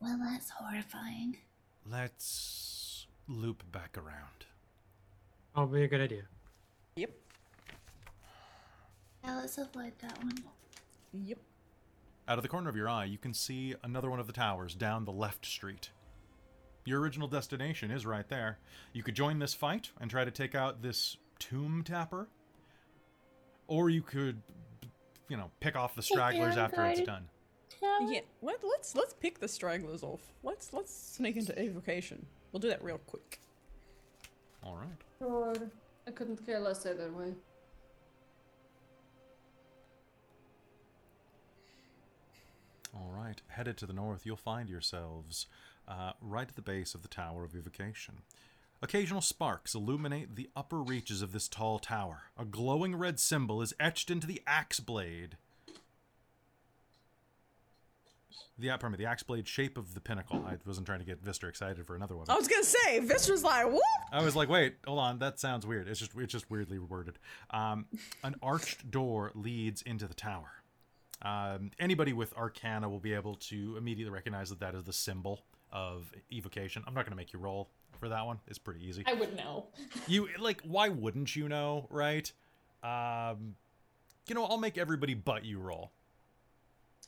Well, 0.00 0.18
that's 0.22 0.50
horrifying. 0.50 1.38
Let's 1.90 3.06
loop 3.26 3.62
back 3.72 3.96
around. 3.96 4.44
That'll 5.54 5.68
be 5.68 5.84
a 5.84 5.88
good 5.88 6.02
idea. 6.02 6.24
Yep. 6.96 7.10
Yeah, 9.24 9.36
let's 9.36 9.56
avoid 9.56 9.92
that 10.00 10.22
one. 10.22 10.44
Yep. 11.14 11.38
Out 12.28 12.38
of 12.38 12.42
the 12.42 12.48
corner 12.48 12.68
of 12.68 12.76
your 12.76 12.88
eye, 12.88 13.04
you 13.04 13.16
can 13.16 13.32
see 13.32 13.74
another 13.82 14.10
one 14.10 14.20
of 14.20 14.26
the 14.26 14.32
towers 14.34 14.74
down 14.74 15.06
the 15.06 15.12
left 15.12 15.46
street. 15.46 15.90
Your 16.84 17.00
original 17.00 17.28
destination 17.28 17.90
is 17.90 18.04
right 18.04 18.28
there. 18.28 18.58
You 18.92 19.02
could 19.02 19.14
join 19.14 19.38
this 19.38 19.54
fight 19.54 19.90
and 20.00 20.10
try 20.10 20.24
to 20.24 20.30
take 20.30 20.54
out 20.54 20.82
this 20.82 21.16
tomb 21.38 21.82
tapper, 21.84 22.28
or 23.66 23.88
you 23.88 24.02
could, 24.02 24.42
you 25.28 25.36
know, 25.36 25.50
pick 25.60 25.76
off 25.76 25.94
the 25.94 26.02
stragglers 26.02 26.56
after 26.56 26.84
it's 26.84 27.00
done. 27.00 27.28
Yeah. 27.80 28.20
What? 28.40 28.60
Let's 28.62 28.94
let's 28.94 29.14
pick 29.14 29.40
the 29.40 29.48
stragglers 29.48 30.02
off. 30.02 30.20
Let's 30.42 30.72
let's 30.72 30.94
sneak 30.94 31.36
into 31.36 31.58
evocation. 31.58 32.26
We'll 32.52 32.60
do 32.60 32.68
that 32.68 32.84
real 32.84 32.98
quick. 32.98 33.40
All 34.62 34.76
right. 34.76 34.88
Lord, 35.20 35.70
I 36.06 36.10
couldn't 36.10 36.44
care 36.44 36.60
less 36.60 36.84
either 36.86 37.10
way. 37.12 37.34
All 42.94 43.10
right. 43.10 43.40
Headed 43.48 43.76
to 43.78 43.86
the 43.86 43.92
north, 43.92 44.24
you'll 44.24 44.36
find 44.36 44.68
yourselves 44.68 45.46
uh, 45.88 46.12
right 46.20 46.48
at 46.48 46.56
the 46.56 46.62
base 46.62 46.94
of 46.94 47.02
the 47.02 47.08
Tower 47.08 47.44
of 47.44 47.54
Evocation. 47.54 48.22
Occasional 48.82 49.22
sparks 49.22 49.74
illuminate 49.74 50.36
the 50.36 50.50
upper 50.54 50.82
reaches 50.82 51.22
of 51.22 51.32
this 51.32 51.48
tall 51.48 51.78
tower. 51.78 52.24
A 52.38 52.44
glowing 52.44 52.94
red 52.94 53.18
symbol 53.18 53.62
is 53.62 53.72
etched 53.80 54.10
into 54.10 54.26
the 54.26 54.42
axe 54.46 54.80
blade. 54.80 55.38
The, 58.58 58.70
uh, 58.70 58.76
pardon 58.76 58.98
me, 58.98 59.04
the 59.04 59.10
axe 59.10 59.22
blade 59.22 59.48
shape 59.48 59.76
of 59.78 59.94
the 59.94 60.00
pinnacle. 60.00 60.44
I 60.46 60.56
wasn't 60.66 60.86
trying 60.86 61.00
to 61.00 61.04
get 61.04 61.24
Vistra 61.24 61.48
excited 61.48 61.84
for 61.86 61.96
another 61.96 62.16
one. 62.16 62.26
I 62.28 62.36
was 62.36 62.46
gonna 62.46 62.62
say, 62.62 63.00
Vistra's 63.00 63.42
like, 63.42 63.66
whoop! 63.66 63.80
I 64.12 64.22
was 64.22 64.36
like, 64.36 64.48
wait, 64.48 64.76
hold 64.86 64.98
on, 64.98 65.18
that 65.20 65.40
sounds 65.40 65.66
weird. 65.66 65.88
It's 65.88 65.98
just 65.98 66.12
it's 66.16 66.32
just 66.32 66.50
weirdly 66.50 66.78
worded. 66.78 67.18
Um, 67.50 67.86
an 68.22 68.36
arched 68.42 68.90
door 68.90 69.32
leads 69.34 69.82
into 69.82 70.06
the 70.06 70.14
tower. 70.14 70.62
Um, 71.22 71.70
anybody 71.80 72.12
with 72.12 72.36
Arcana 72.36 72.88
will 72.88 73.00
be 73.00 73.14
able 73.14 73.36
to 73.36 73.76
immediately 73.76 74.12
recognize 74.12 74.50
that 74.50 74.60
that 74.60 74.74
is 74.74 74.84
the 74.84 74.92
symbol 74.92 75.40
of 75.74 76.10
evocation. 76.32 76.82
I'm 76.86 76.94
not 76.94 77.04
going 77.04 77.12
to 77.12 77.16
make 77.16 77.32
you 77.32 77.38
roll 77.38 77.68
for 77.98 78.08
that 78.08 78.24
one. 78.24 78.38
It's 78.46 78.58
pretty 78.58 78.86
easy. 78.86 79.04
I 79.06 79.12
would 79.12 79.36
know. 79.36 79.66
You 80.08 80.28
like, 80.38 80.62
why 80.62 80.88
wouldn't 80.88 81.34
you 81.34 81.48
know, 81.48 81.86
right? 81.90 82.30
Um, 82.82 83.56
you 84.28 84.34
know, 84.34 84.44
I'll 84.44 84.58
make 84.58 84.78
everybody 84.78 85.14
but 85.14 85.44
you 85.44 85.58
roll. 85.58 85.92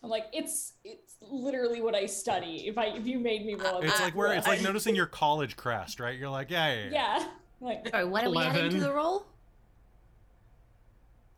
I'm 0.02 0.10
like, 0.10 0.26
it's 0.32 0.74
it's 0.84 1.16
literally 1.22 1.80
what 1.80 1.94
I 1.94 2.06
study. 2.06 2.66
If 2.66 2.76
I 2.76 2.86
if 2.86 3.06
you 3.06 3.18
made 3.18 3.46
me 3.46 3.54
roll, 3.54 3.80
It's 3.80 4.00
like 4.00 4.14
where 4.14 4.32
it's 4.32 4.46
like 4.46 4.60
noticing 4.60 4.94
your 4.94 5.06
college 5.06 5.56
crest, 5.56 6.00
right? 6.00 6.18
You're 6.18 6.28
like, 6.28 6.50
yeah, 6.50 6.74
yeah, 6.74 6.84
yeah. 6.84 6.90
Yeah. 6.90 7.28
Like 7.60 7.88
Sorry, 7.88 8.04
what 8.04 8.24
are 8.24 8.30
we 8.30 8.38
adding 8.38 8.70
to 8.72 8.80
the 8.80 8.92
roll? 8.92 9.26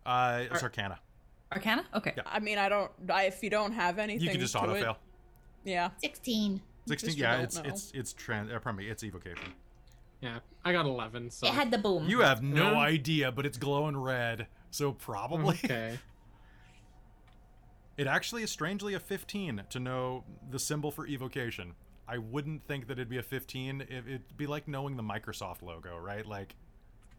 Uh, 0.05 0.45
it's 0.51 0.63
Arcana. 0.63 0.99
Arcana? 1.53 1.85
Okay. 1.95 2.15
Yeah. 2.17 2.23
I 2.27 2.41
mean, 2.41 2.59
I 2.59 2.69
don't. 2.69 2.91
I, 3.09 3.25
if 3.25 3.43
you 3.43 3.51
don't 3.51 3.73
have 3.73 3.99
anything, 3.99 4.25
You 4.25 4.31
can 4.31 4.41
just 4.41 4.57
auto 4.57 4.75
it, 4.75 4.83
fail. 4.83 4.99
Yeah. 5.65 5.91
16. 6.03 6.61
16 6.89 7.09
Just 7.11 7.19
yeah 7.19 7.33
don't 7.37 7.45
it's 7.45 7.57
know. 7.57 7.63
it's 7.67 7.91
it's 7.95 8.13
trans 8.13 8.51
uh, 8.51 8.59
pardon 8.59 8.79
me 8.85 8.89
it's 8.91 9.03
evocation 9.05 9.53
Yeah, 10.21 10.39
I 10.65 10.73
got 10.73 10.85
11. 10.87 11.31
So 11.31 11.47
It 11.47 11.55
had 11.55 11.71
the 11.71 11.79
boom. 11.79 12.09
you 12.09 12.21
have 12.21 12.43
no 12.43 12.73
Yeah. 12.73 12.79
idea 12.79 13.33
but 13.33 13.47
it's 13.47 13.59
glowing 13.59 13.97
red 13.97 14.47
so 14.71 14.93
probably 14.93 15.57
okay. 15.65 15.99
it 17.97 18.07
actually 18.07 18.43
is 18.43 18.51
strangely 18.51 18.95
a 18.95 19.01
15 19.01 19.63
to 19.71 19.81
know 19.81 20.25
the 20.51 20.59
symbol 20.59 20.91
for 20.91 21.07
evocation 21.07 21.75
i 22.07 22.19
wouldn't 22.19 22.65
think 22.67 22.87
that 22.87 22.93
it'd 22.93 23.09
be 23.09 23.19
a 23.19 23.23
15 23.23 23.81
it, 23.83 23.89
it'd 23.91 24.37
be 24.37 24.47
like 24.47 24.69
knowing 24.69 24.97
the 24.97 25.03
microsoft 25.03 25.63
logo 25.63 25.97
right 25.99 26.27
like 26.27 26.55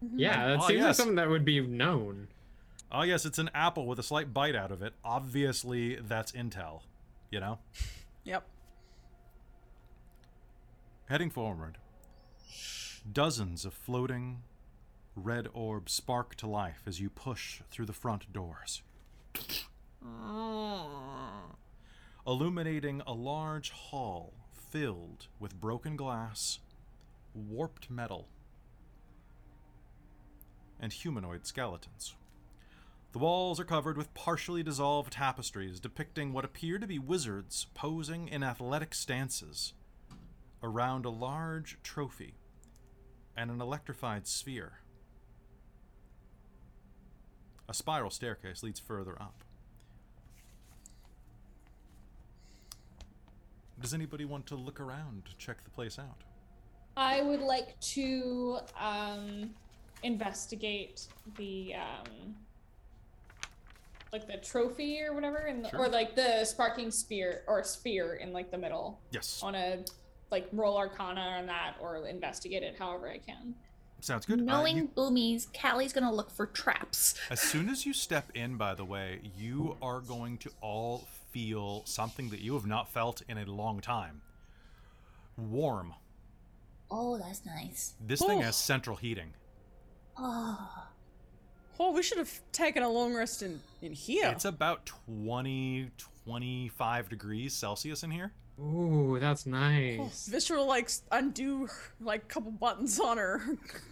mm-hmm. 0.04 0.18
Yeah, 0.20 0.48
that 0.48 0.60
Oh, 0.60 0.68
seems 0.68 0.80
like 0.80 0.88
yes. 0.88 0.98
something 0.98 1.16
that 1.16 1.30
would 1.30 1.44
be 1.46 1.60
known. 1.62 2.28
oh 2.92 3.02
yes 3.02 3.26
it's 3.26 3.40
an 3.40 3.50
apple 3.54 3.86
with 3.88 4.00
a 4.00 4.04
slight 4.04 4.34
bite 4.34 4.56
out 4.56 4.72
of 4.72 4.82
it 4.82 4.94
obviously 5.04 5.96
that's 5.96 6.32
intel 6.32 6.82
you 7.32 7.40
know 7.40 7.60
Yep. 8.26 8.44
Heading 11.10 11.32
forward, 11.32 11.80
dozens 13.12 13.66
of 13.66 13.74
floating 13.74 14.44
red 15.16 15.48
orbs 15.56 15.92
spark 15.92 16.36
to 16.36 16.46
life 16.46 16.84
as 16.86 17.00
you 17.00 17.10
push 17.10 17.62
through 17.72 17.88
the 17.88 17.94
front 17.94 18.32
doors. 18.32 18.84
Illuminating 22.28 23.02
a 23.08 23.14
large 23.14 23.72
hall 23.72 24.36
filled 24.54 25.26
with 25.40 25.60
broken 25.60 25.96
glass, 25.96 26.60
warped 27.34 27.90
metal, 27.90 28.28
and 30.80 30.94
humanoid 30.94 31.48
skeletons. 31.48 32.14
The 33.14 33.20
walls 33.20 33.60
are 33.60 33.66
covered 33.66 33.98
with 33.98 34.14
partially 34.14 34.62
dissolved 34.62 35.14
tapestries 35.14 35.80
depicting 35.80 36.34
what 36.34 36.46
appear 36.46 36.78
to 36.78 36.86
be 36.86 37.00
wizards 37.00 37.66
posing 37.74 38.28
in 38.28 38.44
athletic 38.44 38.94
stances 38.94 39.74
around 40.64 41.06
a 41.06 41.10
large 41.10 41.78
trophy 41.84 42.36
and 43.36 43.50
an 43.50 43.62
electrified 43.62 44.28
sphere. 44.28 44.80
A 47.68 47.74
spiral 47.74 48.10
staircase 48.10 48.64
leads 48.64 48.80
further 48.80 49.22
up. 49.22 49.44
Does 53.80 53.94
anybody 53.94 54.26
want 54.26 54.46
to 54.48 54.56
look 54.56 54.80
around, 54.80 55.24
check 55.38 55.64
the 55.64 55.70
place 55.70 55.98
out? 55.98 56.24
I 56.98 57.22
would 57.22 57.40
like 57.42 57.80
to 57.82 58.60
um 58.80 59.52
investigate 60.04 61.08
the 61.38 61.76
um 61.76 62.36
like 64.12 64.26
the 64.28 64.38
trophy 64.38 65.02
or 65.04 65.14
whatever 65.14 65.46
in 65.48 65.62
the, 65.62 65.70
Sure. 65.70 65.82
or 65.82 65.88
like 65.90 66.16
the 66.16 66.44
sparking 66.44 66.90
spear 66.90 67.44
or 67.48 67.64
sphere 67.64 68.16
in 68.16 68.34
like 68.34 68.50
the 68.52 68.58
middle. 68.58 69.00
Yes. 69.12 69.42
On 69.44 69.54
a 69.56 69.84
like 70.32 70.48
roll 70.54 70.78
arcana 70.78 71.22
on 71.40 71.46
that 71.48 71.76
or 71.82 72.06
investigate 72.08 72.64
it 72.64 72.76
however 72.78 73.10
I 73.10 73.18
can. 73.18 73.56
Sounds 74.02 74.26
good. 74.26 74.40
Uh, 74.40 74.44
Knowing 74.44 74.78
you- 74.78 74.88
boomies, 74.96 75.48
Callie's 75.54 75.92
gonna 75.94 76.14
look 76.14 76.32
for 76.32 76.46
traps. 76.46 77.16
as 77.30 77.40
soon 77.42 77.68
as 77.70 77.86
you 77.86 77.94
step 77.94 78.32
in, 78.34 78.56
by 78.58 78.74
the 78.76 78.86
way, 78.86 79.20
you 79.38 79.76
are 79.82 80.00
going 80.02 80.38
to 80.40 80.52
all 80.62 81.08
feel 81.32 81.84
something 81.86 82.30
that 82.30 82.40
you 82.40 82.54
have 82.54 82.66
not 82.66 82.90
felt 82.90 83.22
in 83.28 83.38
a 83.38 83.46
long 83.46 83.82
time. 83.82 84.22
Warm. 85.38 85.94
Oh, 86.92 87.18
that's 87.18 87.46
nice. 87.46 87.94
This 88.00 88.20
thing 88.20 88.40
Oh. 88.40 88.42
has 88.42 88.56
central 88.56 88.96
heating. 88.96 89.34
Oh, 90.18 90.86
Oh, 91.82 91.92
we 91.94 92.04
should 92.04 92.18
have 92.18 92.42
taken 92.52 92.84
a 92.84 92.90
long 92.90 93.14
rest 93.16 93.42
in 93.42 93.62
in 93.82 93.94
here. 93.94 94.28
It's 94.32 94.44
about 94.44 94.86
20, 94.86 95.92
25 95.98 97.08
degrees 97.08 97.54
Celsius 97.54 98.04
in 98.04 98.12
here. 98.12 98.34
Ooh, 98.62 99.18
that's 99.20 99.48
Oh, 99.48 99.52
nice. 99.52 100.28
Visceral 100.32 100.66
like 100.68 100.86
s- 100.86 101.04
undo 101.12 101.68
like 102.02 102.24
a 102.24 102.26
couple 102.26 102.52
buttons 102.52 103.00
on 103.00 103.18
her 103.18 103.42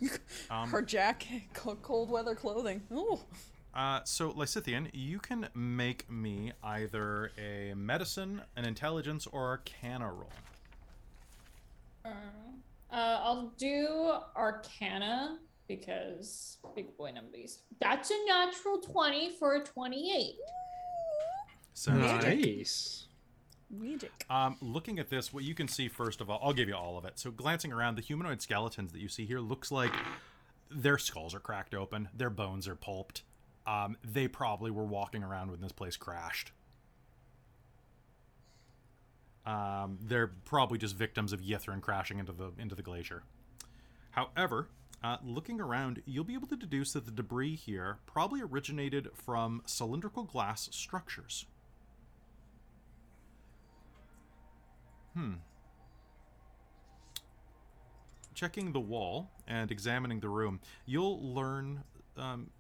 Um, 0.50 0.70
her 0.70 0.82
jacket, 0.82 1.44
cold 1.54 2.10
weather 2.10 2.36
clothing. 2.36 2.82
Ooh. 2.92 3.20
Uh, 3.74 4.02
so, 4.06 4.32
Lysithian, 4.32 4.90
you 4.92 5.20
can 5.20 5.48
make 5.54 6.10
me 6.10 6.52
either 6.64 7.32
a 7.38 7.74
medicine, 7.76 8.42
an 8.56 8.66
intelligence, 8.66 9.28
or 9.28 9.46
arcana 9.46 10.12
roll. 10.12 10.32
Uh, 12.04 12.10
uh, 12.92 13.20
I'll 13.22 13.54
do 13.58 14.14
Arcana 14.36 15.38
because 15.68 16.58
big 16.76 16.96
boy 16.98 17.12
numbers. 17.12 17.60
That's 17.80 18.10
a 18.10 18.16
natural 18.28 18.80
20 18.80 19.32
for 19.38 19.58
a 19.58 19.64
28. 19.64 20.36
Sounds 21.74 22.24
good. 22.26 22.40
Nice. 22.46 23.07
Magic. 23.70 24.26
Um, 24.30 24.58
looking 24.62 24.98
at 25.00 25.10
this, 25.10 25.34
what 25.34 25.44
you 25.44 25.54
can 25.54 25.68
see 25.68 25.88
first 25.88 26.22
of 26.22 26.30
all, 26.30 26.40
I'll 26.42 26.54
give 26.54 26.70
you 26.70 26.76
all 26.76 26.98
of 26.98 27.06
it. 27.06 27.20
So, 27.20 27.32
glancing 27.32 27.74
around, 27.74 27.96
the 27.96 28.02
humanoid 28.02 28.42
skeletons 28.42 28.94
that 28.94 29.00
you 29.00 29.10
see 29.10 29.26
here 29.26 29.40
looks 29.40 29.72
like 29.72 29.92
their 30.72 30.98
skulls 30.98 31.36
are 31.36 31.40
cracked 31.40 31.76
open, 31.76 32.10
their 32.16 32.30
bones 32.30 32.68
are 32.68 32.76
pulped. 32.76 33.24
Um, 33.66 33.98
they 34.04 34.30
probably 34.30 34.72
were 34.72 34.86
walking 34.86 35.24
around 35.24 35.52
when 35.52 35.60
this 35.60 35.74
place 35.74 35.98
crashed. 35.98 36.52
Um, 39.46 39.98
they're 40.02 40.28
probably 40.28 40.78
just 40.78 40.96
victims 40.96 41.34
of 41.34 41.42
Ythryn 41.42 41.82
crashing 41.82 42.20
into 42.20 42.32
the 42.32 42.52
into 42.58 42.76
the 42.76 42.84
glacier. 42.84 43.24
However, 44.12 44.70
uh, 45.04 45.18
looking 45.24 45.62
around, 45.62 46.02
you'll 46.06 46.24
be 46.24 46.34
able 46.34 46.48
to 46.48 46.56
deduce 46.56 46.94
that 46.94 47.06
the 47.06 47.12
debris 47.12 47.56
here 47.56 48.00
probably 48.06 48.42
originated 48.42 49.10
from 49.14 49.62
cylindrical 49.66 50.24
glass 50.24 50.70
structures. 50.72 51.46
Hmm. 55.18 55.34
Checking 58.36 58.72
the 58.72 58.80
wall 58.80 59.32
and 59.48 59.72
examining 59.72 60.20
the 60.20 60.30
room, 60.30 60.60
you'll 60.86 61.20
learn. 61.34 61.84
Um, 62.16 62.52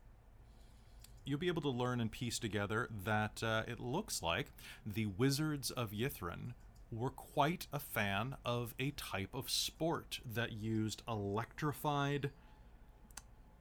you'll 1.23 1.37
be 1.37 1.49
able 1.49 1.61
to 1.61 1.69
learn 1.69 2.01
and 2.01 2.11
piece 2.11 2.39
together 2.39 2.89
that 3.03 3.43
uh, 3.43 3.61
it 3.67 3.79
looks 3.79 4.23
like 4.23 4.47
the 4.87 5.05
Wizards 5.05 5.69
of 5.69 5.91
Ythryn 5.91 6.53
were 6.91 7.11
quite 7.11 7.67
a 7.71 7.79
fan 7.79 8.37
of 8.43 8.73
a 8.79 8.89
type 8.91 9.29
of 9.35 9.51
sport 9.51 10.19
that 10.25 10.51
used 10.53 11.03
electrified. 11.07 12.31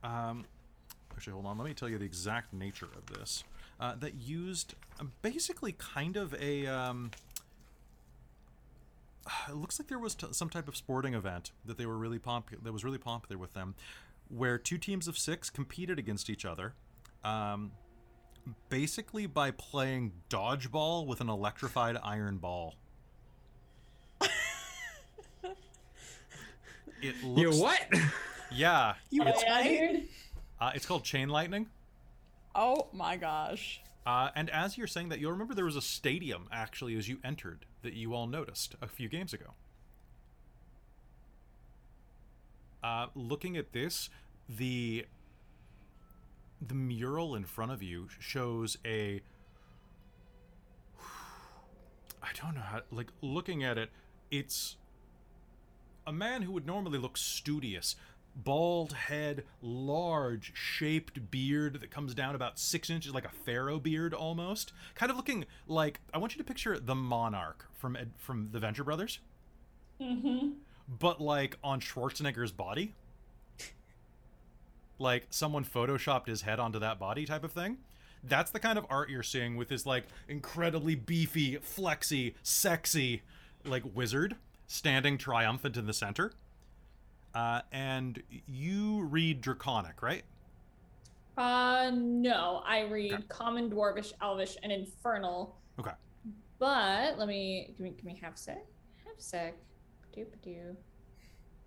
Um, 0.03 0.47
actually, 1.13 1.35
hold 1.35 1.45
on. 1.45 1.59
Let 1.59 1.67
me 1.67 1.75
tell 1.75 1.91
you 1.91 1.99
the 1.99 2.07
exact 2.07 2.55
nature 2.55 2.89
of 2.97 3.19
this. 3.19 3.45
Uh, 3.79 3.95
that 3.97 4.15
used 4.15 4.75
basically 5.21 5.73
kind 5.73 6.17
of 6.17 6.35
a. 6.41 6.67
Um, 6.67 7.11
it 9.49 9.55
looks 9.55 9.79
like 9.79 9.89
there 9.89 9.99
was 9.99 10.15
t- 10.15 10.27
some 10.33 10.49
type 10.49 10.69
of 10.69 10.77
sporting 10.77 11.15
event 11.15 11.53
that 11.65 11.79
they 11.79 11.87
were 11.87 11.97
really 11.99 12.19
pop- 12.19 12.51
that 12.63 12.73
was 12.73 12.85
really 12.85 12.99
popular 12.99 13.39
with 13.39 13.55
them, 13.55 13.75
where 14.29 14.59
two 14.59 14.79
teams 14.79 15.09
of 15.09 15.19
six 15.19 15.51
competed 15.51 15.99
against 15.99 16.29
each 16.31 16.45
other, 16.45 16.75
um, 17.25 17.73
basically 18.69 19.27
by 19.27 19.51
playing 19.51 20.13
dodgeball 20.31 21.07
with 21.07 21.21
an 21.21 21.29
electrified 21.29 21.97
iron 22.03 22.39
ball. 22.39 22.75
it 27.03 27.23
looks. 27.25 27.57
You 27.57 27.63
what? 27.63 27.81
Yeah, 28.53 28.95
You 29.11 29.23
it's, 29.27 29.43
uh, 30.61 30.71
it's 30.73 30.87
called 30.87 31.03
chain 31.03 31.29
lightning. 31.29 31.67
Oh 32.55 32.87
my 32.93 33.17
gosh. 33.17 33.81
Uh, 34.07 34.31
and 34.37 34.49
as 34.51 34.79
you're 34.79 34.87
saying 34.87 35.09
that, 35.09 35.19
you'll 35.19 35.33
remember 35.33 35.53
there 35.53 35.65
was 35.65 35.77
a 35.77 35.83
stadium 35.83 36.47
actually 36.53 36.97
as 36.97 37.09
you 37.09 37.19
entered 37.25 37.67
that 37.83 37.93
you 37.93 38.15
all 38.15 38.29
noticed 38.29 38.77
a 38.81 38.87
few 38.87 39.09
games 39.09 39.35
ago. 39.35 39.55
Uh, 42.85 43.07
looking 43.17 43.57
at 43.57 43.73
this, 43.73 44.09
the 44.49 45.05
the 46.65 46.75
mural 46.75 47.35
in 47.35 47.45
front 47.45 47.73
of 47.73 47.83
you 47.83 48.09
shows 48.21 48.77
a. 48.85 49.21
I 52.23 52.29
don't 52.41 52.55
know 52.55 52.61
how. 52.61 52.83
Like 52.93 53.09
looking 53.21 53.65
at 53.65 53.77
it, 53.77 53.91
it's 54.31 54.77
a 56.07 56.13
man 56.13 56.43
who 56.43 56.53
would 56.53 56.67
normally 56.67 56.99
look 56.99 57.17
studious. 57.17 57.97
Bald 58.37 58.93
head, 58.93 59.45
large 59.63 60.53
shaped 60.55 61.31
beard 61.31 61.81
that 61.81 61.91
comes 61.91 62.15
down 62.15 62.35
about 62.35 62.59
six 62.59 62.91
inches, 62.91 63.15
like 63.15 63.25
a 63.25 63.31
pharaoh 63.31 63.79
beard 63.81 64.13
almost. 64.13 64.73
Kind 64.95 65.11
of 65.11 65.17
looking 65.17 65.47
like 65.67 66.01
I 66.13 66.19
want 66.19 66.35
you 66.35 66.39
to 66.39 66.45
picture 66.45 66.79
the 66.79 66.95
monarch 66.95 67.67
from 67.73 67.97
Ed- 67.97 68.13
from 68.19 68.51
the 68.53 68.59
Venture 68.61 68.85
Brothers, 68.85 69.21
Mm-hmm. 70.01 70.51
but 71.01 71.21
like 71.21 71.57
on 71.65 71.81
Schwarzenegger's 71.81 72.53
body. 72.53 72.95
Like 74.99 75.27
someone 75.31 75.65
photoshopped 75.65 76.27
his 76.27 76.43
head 76.43 76.59
onto 76.59 76.79
that 76.79 76.99
body 76.99 77.27
type 77.27 77.45
of 77.45 77.53
thing. 77.53 77.79
That's 78.25 78.51
the 78.51 78.59
kind 78.61 78.79
of 78.79 78.87
art 78.89 79.11
you're 79.11 79.23
seeing 79.23 79.57
with 79.57 79.69
this 79.69 79.85
like 79.87 80.05
incredibly 80.29 80.95
beefy, 80.95 81.57
flexy, 81.57 82.35
sexy, 82.43 83.23
like 83.65 83.83
wizard 83.95 84.37
standing 84.67 85.17
triumphant 85.19 85.77
in 85.77 85.87
the 85.87 85.93
center. 85.93 86.33
Uh, 87.37 87.61
and 87.71 88.23
you 88.47 89.03
read 89.03 89.43
Draconic, 89.43 90.01
right? 90.01 90.23
Uh, 91.37 91.91
no, 91.95 92.63
I 92.67 92.85
read 92.85 93.13
Okay. 93.13 93.23
Common, 93.29 93.69
Dwarvish, 93.69 94.15
Elvish, 94.23 94.57
and 94.63 94.73
Infernal. 94.73 95.55
Okay. 95.79 95.91
But 96.59 97.19
let 97.19 97.29
me 97.29 97.67
give 97.69 97.81
me 97.81 97.91
give 97.91 98.07
me 98.07 98.19
half 98.23 98.37
a 98.37 98.39
sec. 98.39 98.65
Half 99.05 99.19
a 99.19 99.23
sec. 99.23 99.55
Doop 100.17 100.29
doo. 100.43 100.75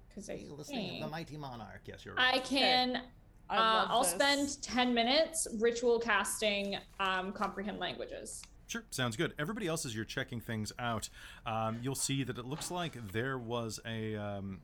Because 0.08 0.28
I 0.32 0.38
think 0.64 1.12
mighty 1.12 1.38
monarch. 1.38 1.82
Yes, 1.86 2.04
you're 2.04 2.16
Right. 2.16 2.34
I 2.34 2.40
can. 2.40 3.04
I 3.48 3.58
uh, 3.58 3.62
love 3.62 3.88
I'll 3.91 4.04
this. 4.04 4.12
spend 4.12 4.64
ten 4.64 4.96
minutes 4.96 5.48
ritual 5.60 6.00
casting 6.00 6.78
um, 7.00 7.32
comprehend 7.32 7.78
languages. 7.78 8.41
Sure, 8.66 8.84
sounds 8.90 9.16
good. 9.16 9.36
Everybody 9.38 9.68
else, 9.68 9.86
as 9.86 9.96
you're 9.96 10.06
checking 10.06 10.40
things 10.40 10.72
out, 10.80 11.10
um, 11.46 11.78
you'll 11.84 11.94
see 11.94 12.24
that 12.24 12.40
it 12.40 12.46
looks 12.46 12.72
like 12.72 13.12
there 13.12 13.38
was 13.38 13.80
a 13.86 14.16
um, 14.16 14.62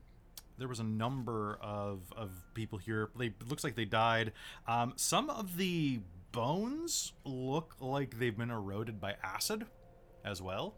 there 0.58 0.68
was 0.68 0.80
a 0.80 0.84
number 0.84 1.58
of 1.60 2.12
of 2.16 2.30
people 2.54 2.78
here. 2.78 3.10
They 3.18 3.26
it 3.26 3.48
looks 3.48 3.64
like 3.64 3.74
they 3.74 3.84
died. 3.84 4.32
Um, 4.66 4.94
some 4.96 5.28
of 5.30 5.56
the 5.56 6.00
bones 6.32 7.12
look 7.24 7.76
like 7.80 8.18
they've 8.18 8.36
been 8.36 8.50
eroded 8.50 9.00
by 9.00 9.16
acid, 9.22 9.66
as 10.24 10.42
well. 10.42 10.74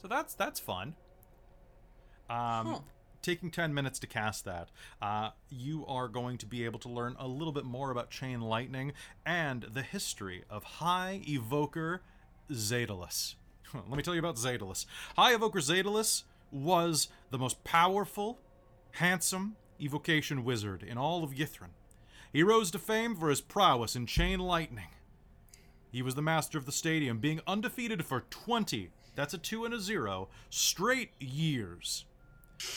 So 0.00 0.08
that's 0.08 0.34
that's 0.34 0.60
fun. 0.60 0.94
Um, 2.30 2.66
Huh. 2.66 2.78
Taking 3.20 3.52
10 3.52 3.72
minutes 3.72 4.00
to 4.00 4.08
cast 4.08 4.44
that, 4.46 4.70
uh, 5.00 5.30
you 5.48 5.86
are 5.86 6.08
going 6.08 6.38
to 6.38 6.46
be 6.46 6.64
able 6.64 6.80
to 6.80 6.88
learn 6.88 7.14
a 7.20 7.28
little 7.28 7.52
bit 7.52 7.64
more 7.64 7.92
about 7.92 8.10
Chain 8.10 8.40
Lightning 8.40 8.94
and 9.24 9.62
the 9.62 9.82
history 9.82 10.42
of 10.50 10.64
High 10.64 11.20
Evoker 11.28 12.00
Zadalus. 12.50 13.36
Let 13.74 13.90
me 13.96 14.02
tell 14.02 14.14
you 14.14 14.18
about 14.18 14.38
Zadalus. 14.38 14.86
High 15.16 15.34
Evoker 15.34 15.60
Zadalus 15.60 16.24
was 16.50 17.06
the 17.30 17.38
most 17.38 17.62
powerful, 17.62 18.40
handsome 18.92 19.56
evocation 19.80 20.44
wizard 20.44 20.82
in 20.82 20.96
all 20.96 21.24
of 21.24 21.32
Ythryn. 21.32 21.70
He 22.32 22.42
rose 22.42 22.70
to 22.70 22.78
fame 22.78 23.14
for 23.14 23.28
his 23.28 23.40
prowess 23.40 23.96
in 23.96 24.06
Chain 24.06 24.38
Lightning. 24.38 24.88
He 25.90 26.02
was 26.02 26.14
the 26.14 26.22
master 26.22 26.56
of 26.56 26.64
the 26.64 26.72
stadium, 26.72 27.18
being 27.18 27.40
undefeated 27.46 28.04
for 28.06 28.24
20, 28.30 28.90
that's 29.14 29.34
a 29.34 29.38
2 29.38 29.66
and 29.66 29.74
a 29.74 29.80
0, 29.80 30.28
straight 30.48 31.10
years. 31.20 32.06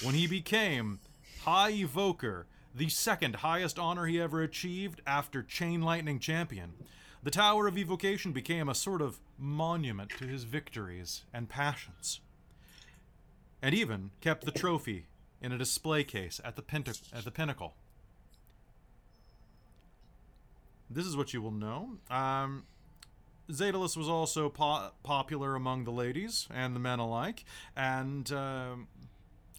When 0.04 0.16
he 0.16 0.28
became 0.28 1.00
High 1.44 1.72
Evoker, 1.72 2.48
the 2.74 2.90
second 2.90 3.38
highest 3.38 3.80
honor 3.80 4.06
he 4.06 4.20
ever 4.20 4.42
achieved 4.42 5.02
after 5.08 5.42
Chain 5.42 5.82
Lightning 5.82 6.20
Champion, 6.20 6.74
the 7.24 7.32
Tower 7.32 7.68
of 7.68 7.78
Evocation 7.78 8.34
became 8.34 8.68
a 8.68 8.76
sort 8.76 9.02
of 9.02 9.20
monument 9.38 10.12
to 10.18 10.26
his 10.26 10.44
victories 10.44 11.24
and 11.34 11.48
passions. 11.48 12.20
And 13.62 13.74
even 13.74 14.12
kept 14.20 14.44
the 14.44 14.52
trophy 14.52 15.06
in 15.46 15.52
a 15.52 15.58
display 15.60 16.04
case 16.04 16.42
at 16.44 16.56
the, 16.56 16.64
at 17.14 17.24
the 17.24 17.30
pinnacle. 17.30 17.76
This 20.90 21.06
is 21.06 21.16
what 21.16 21.34
you 21.34 21.42
will 21.42 21.52
know. 21.52 21.98
Um, 22.10 22.66
Zadalus 23.52 23.96
was 23.96 24.10
also 24.10 24.50
po- 24.50 24.90
popular 25.04 25.56
among 25.56 25.84
the 25.84 25.92
ladies 25.92 26.48
and 26.52 26.76
the 26.76 26.80
men 26.80 26.98
alike, 26.98 27.46
and 27.76 28.32
um, 28.32 28.88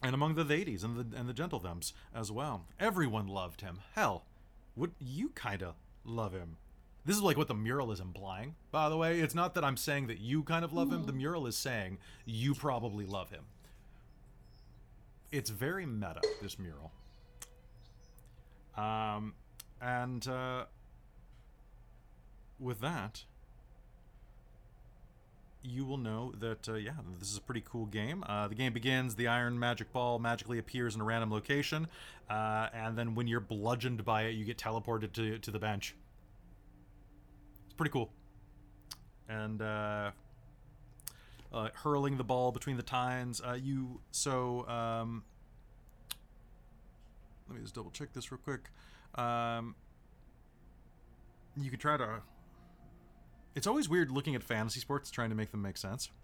and 0.03 0.13
among 0.13 0.35
the 0.35 0.43
ladies 0.43 0.83
and 0.83 0.97
the 0.97 1.17
and 1.17 1.29
the 1.29 1.33
gentlethems 1.33 1.93
as 2.13 2.31
well. 2.31 2.65
Everyone 2.79 3.27
loved 3.27 3.61
him. 3.61 3.79
Hell, 3.95 4.25
would 4.75 4.91
you 4.99 5.29
kind 5.29 5.63
of 5.63 5.75
love 6.03 6.33
him? 6.33 6.57
This 7.05 7.15
is 7.15 7.21
like 7.21 7.37
what 7.37 7.47
the 7.47 7.55
mural 7.55 7.93
is 7.93 8.01
implying. 8.01 8.55
By 8.71 8.89
the 8.89 8.97
way, 8.97 9.21
it's 9.21 9.35
not 9.35 9.55
that 9.55 9.63
I'm 9.63 9.77
saying 9.77 10.07
that 10.07 10.19
you 10.19 10.43
kind 10.43 10.65
of 10.65 10.73
love 10.73 10.91
him. 10.91 11.05
The 11.05 11.13
mural 11.13 11.47
is 11.47 11.57
saying 11.57 11.99
you 12.25 12.53
probably 12.53 13.05
love 13.05 13.29
him. 13.29 13.45
It's 15.31 15.49
very 15.49 15.85
meta. 15.85 16.21
This 16.41 16.57
mural. 16.57 16.91
Um, 18.77 19.33
and 19.81 20.27
uh, 20.27 20.65
with 22.59 22.79
that, 22.81 23.23
you 25.63 25.83
will 25.85 25.97
know 25.97 26.33
that 26.39 26.69
uh, 26.69 26.75
yeah, 26.75 26.91
this 27.19 27.29
is 27.29 27.37
a 27.37 27.41
pretty 27.41 27.63
cool 27.69 27.87
game. 27.87 28.23
Uh, 28.27 28.47
the 28.47 28.55
game 28.55 28.71
begins. 28.71 29.15
The 29.15 29.27
iron 29.27 29.59
magic 29.59 29.91
ball 29.91 30.19
magically 30.19 30.59
appears 30.59 30.95
in 30.95 31.01
a 31.01 31.03
random 31.03 31.31
location, 31.31 31.87
uh, 32.29 32.69
and 32.73 32.97
then 32.97 33.15
when 33.15 33.27
you're 33.27 33.39
bludgeoned 33.39 34.05
by 34.05 34.23
it, 34.23 34.31
you 34.35 34.45
get 34.45 34.57
teleported 34.57 35.11
to 35.13 35.39
to 35.39 35.51
the 35.51 35.59
bench. 35.59 35.95
It's 37.65 37.73
pretty 37.73 37.91
cool. 37.91 38.11
And 39.27 39.61
uh, 41.53 41.69
hurling 41.73 42.17
the 42.17 42.23
ball 42.23 42.51
between 42.51 42.77
the 42.77 42.83
tines. 42.83 43.41
Uh, 43.41 43.53
you 43.53 43.99
so 44.11 44.67
um, 44.67 45.23
let 47.47 47.57
me 47.57 47.61
just 47.63 47.75
double 47.75 47.91
check 47.91 48.13
this 48.13 48.31
real 48.31 48.39
quick. 48.43 48.69
Um, 49.15 49.75
you 51.59 51.69
could 51.71 51.79
try 51.79 51.97
to 51.97 52.21
it's 53.55 53.65
always 53.67 53.89
weird 53.89 54.11
looking 54.11 54.35
at 54.35 54.43
fantasy 54.43 54.79
sports 54.79 55.09
trying 55.09 55.29
to 55.29 55.35
make 55.35 55.51
them 55.51 55.61
make 55.61 55.77
sense. 55.77 56.09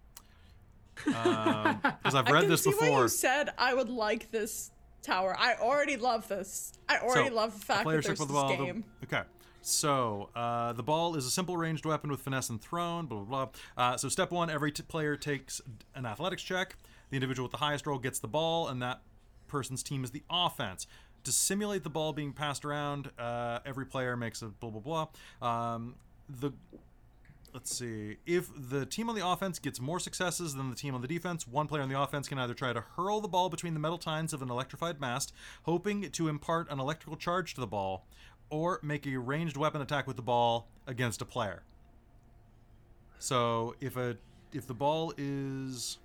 Because 1.06 2.14
I've 2.16 2.28
I 2.28 2.32
read 2.32 2.42
can 2.42 2.50
this 2.50 2.64
before. 2.66 3.02
you 3.04 3.08
said 3.08 3.50
I 3.58 3.74
would 3.74 3.90
like 3.90 4.30
this 4.30 4.70
tower. 5.02 5.36
I 5.38 5.56
already 5.56 5.98
love 5.98 6.28
this. 6.28 6.72
I 6.88 7.00
already 7.00 7.30
So, 7.30 7.36
love 7.36 7.54
the 7.60 7.66
fact 7.66 7.86
that 7.86 7.92
there's 7.92 8.06
check 8.06 8.12
this 8.18 8.20
for 8.20 8.26
the 8.28 8.34
ball. 8.34 8.50
game. 8.56 8.84
The, 9.02 9.08
okay. 9.18 9.28
So, 9.66 10.30
uh, 10.36 10.74
the 10.74 10.84
ball 10.84 11.16
is 11.16 11.26
a 11.26 11.32
simple 11.32 11.56
ranged 11.56 11.86
weapon 11.86 12.12
with 12.12 12.20
finesse 12.20 12.50
and 12.50 12.62
thrown, 12.62 13.06
blah, 13.06 13.20
blah, 13.20 13.46
blah. 13.46 13.52
Uh, 13.78 13.98
so, 13.98 14.10
step 14.10 14.30
one 14.30 14.50
every 14.50 14.74
t- 14.74 14.84
player 14.84 15.16
takes 15.16 15.62
an 15.96 16.06
athletics 16.06 16.44
check. 16.44 16.76
The 17.10 17.16
individual 17.16 17.46
with 17.46 17.54
the 17.54 17.60
highest 17.60 17.88
roll 17.88 17.98
gets 17.98 18.20
the 18.20 18.28
ball, 18.28 18.68
and 18.68 18.82
that 18.82 19.02
person's 19.48 19.82
team 19.82 20.04
is 20.04 20.12
the 20.12 20.24
offense. 20.30 20.86
To 21.24 21.32
simulate 21.32 21.84
the 21.84 21.90
ball 21.90 22.12
being 22.12 22.34
passed 22.34 22.66
around, 22.66 23.10
uh, 23.18 23.60
every 23.66 23.86
player 23.86 24.18
makes 24.18 24.42
a 24.42 24.48
blah, 24.48 24.70
blah, 24.70 25.08
blah. 25.40 25.48
Um, 25.48 25.96
the 26.28 26.52
let's 27.54 27.74
see. 27.74 28.18
If 28.26 28.50
the 28.70 28.86
team 28.86 29.10
on 29.10 29.16
the 29.16 29.26
offense 29.26 29.60
gets 29.60 29.80
more 29.80 30.00
successes 30.00 30.56
than 30.56 30.70
the 30.70 30.76
team 30.76 30.96
on 30.96 31.02
the 31.02 31.08
defense, 31.08 31.48
one 31.48 31.68
player 31.68 31.84
on 31.84 31.90
the 31.90 32.00
offense 32.00 32.28
can 32.28 32.40
either 32.40 32.54
try 32.54 32.74
to 32.74 32.82
hurl 32.96 33.22
the 33.22 33.28
ball 33.28 33.50
between 33.50 33.76
the 33.76 33.80
metal 33.80 33.98
tines 33.98 34.34
of 34.34 34.42
an 34.42 34.50
electrified 34.50 35.00
mast, 35.00 35.34
hoping 35.64 36.10
to 36.12 36.28
impart 36.28 36.70
an 36.72 36.80
electrical 36.80 37.16
charge 37.16 37.54
to 37.54 37.62
the 37.62 37.68
ball, 37.68 38.06
or 38.54 38.80
make 38.84 39.08
a 39.08 39.18
ranged 39.18 39.58
weapon 39.58 39.82
attack 39.82 40.06
with 40.06 40.16
the 40.16 40.22
ball 40.22 40.68
against 40.86 41.22
a 41.24 41.26
player. 41.26 41.64
So 43.18 43.76
if 43.82 43.98
a 43.98 44.16
if 44.54 44.68
the 44.68 44.76
ball 44.76 45.12
is 45.18 45.98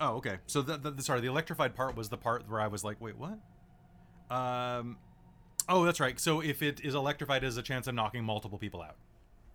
Oh, 0.00 0.14
okay. 0.16 0.38
So 0.46 0.62
the, 0.62 0.78
the 0.78 1.02
sorry, 1.02 1.20
the 1.20 1.26
electrified 1.28 1.74
part 1.74 1.96
was 1.96 2.08
the 2.08 2.16
part 2.16 2.48
where 2.48 2.60
I 2.60 2.68
was 2.68 2.82
like, 2.82 3.00
"Wait, 3.00 3.16
what?" 3.16 3.38
Um 4.34 4.98
Oh, 5.68 5.84
that's 5.84 6.00
right. 6.00 6.18
So 6.18 6.40
if 6.40 6.62
it 6.62 6.80
is 6.80 6.94
electrified, 6.94 7.42
there's 7.42 7.56
a 7.58 7.62
chance 7.62 7.86
of 7.86 7.94
knocking 7.94 8.24
multiple 8.24 8.58
people 8.58 8.82
out, 8.82 8.96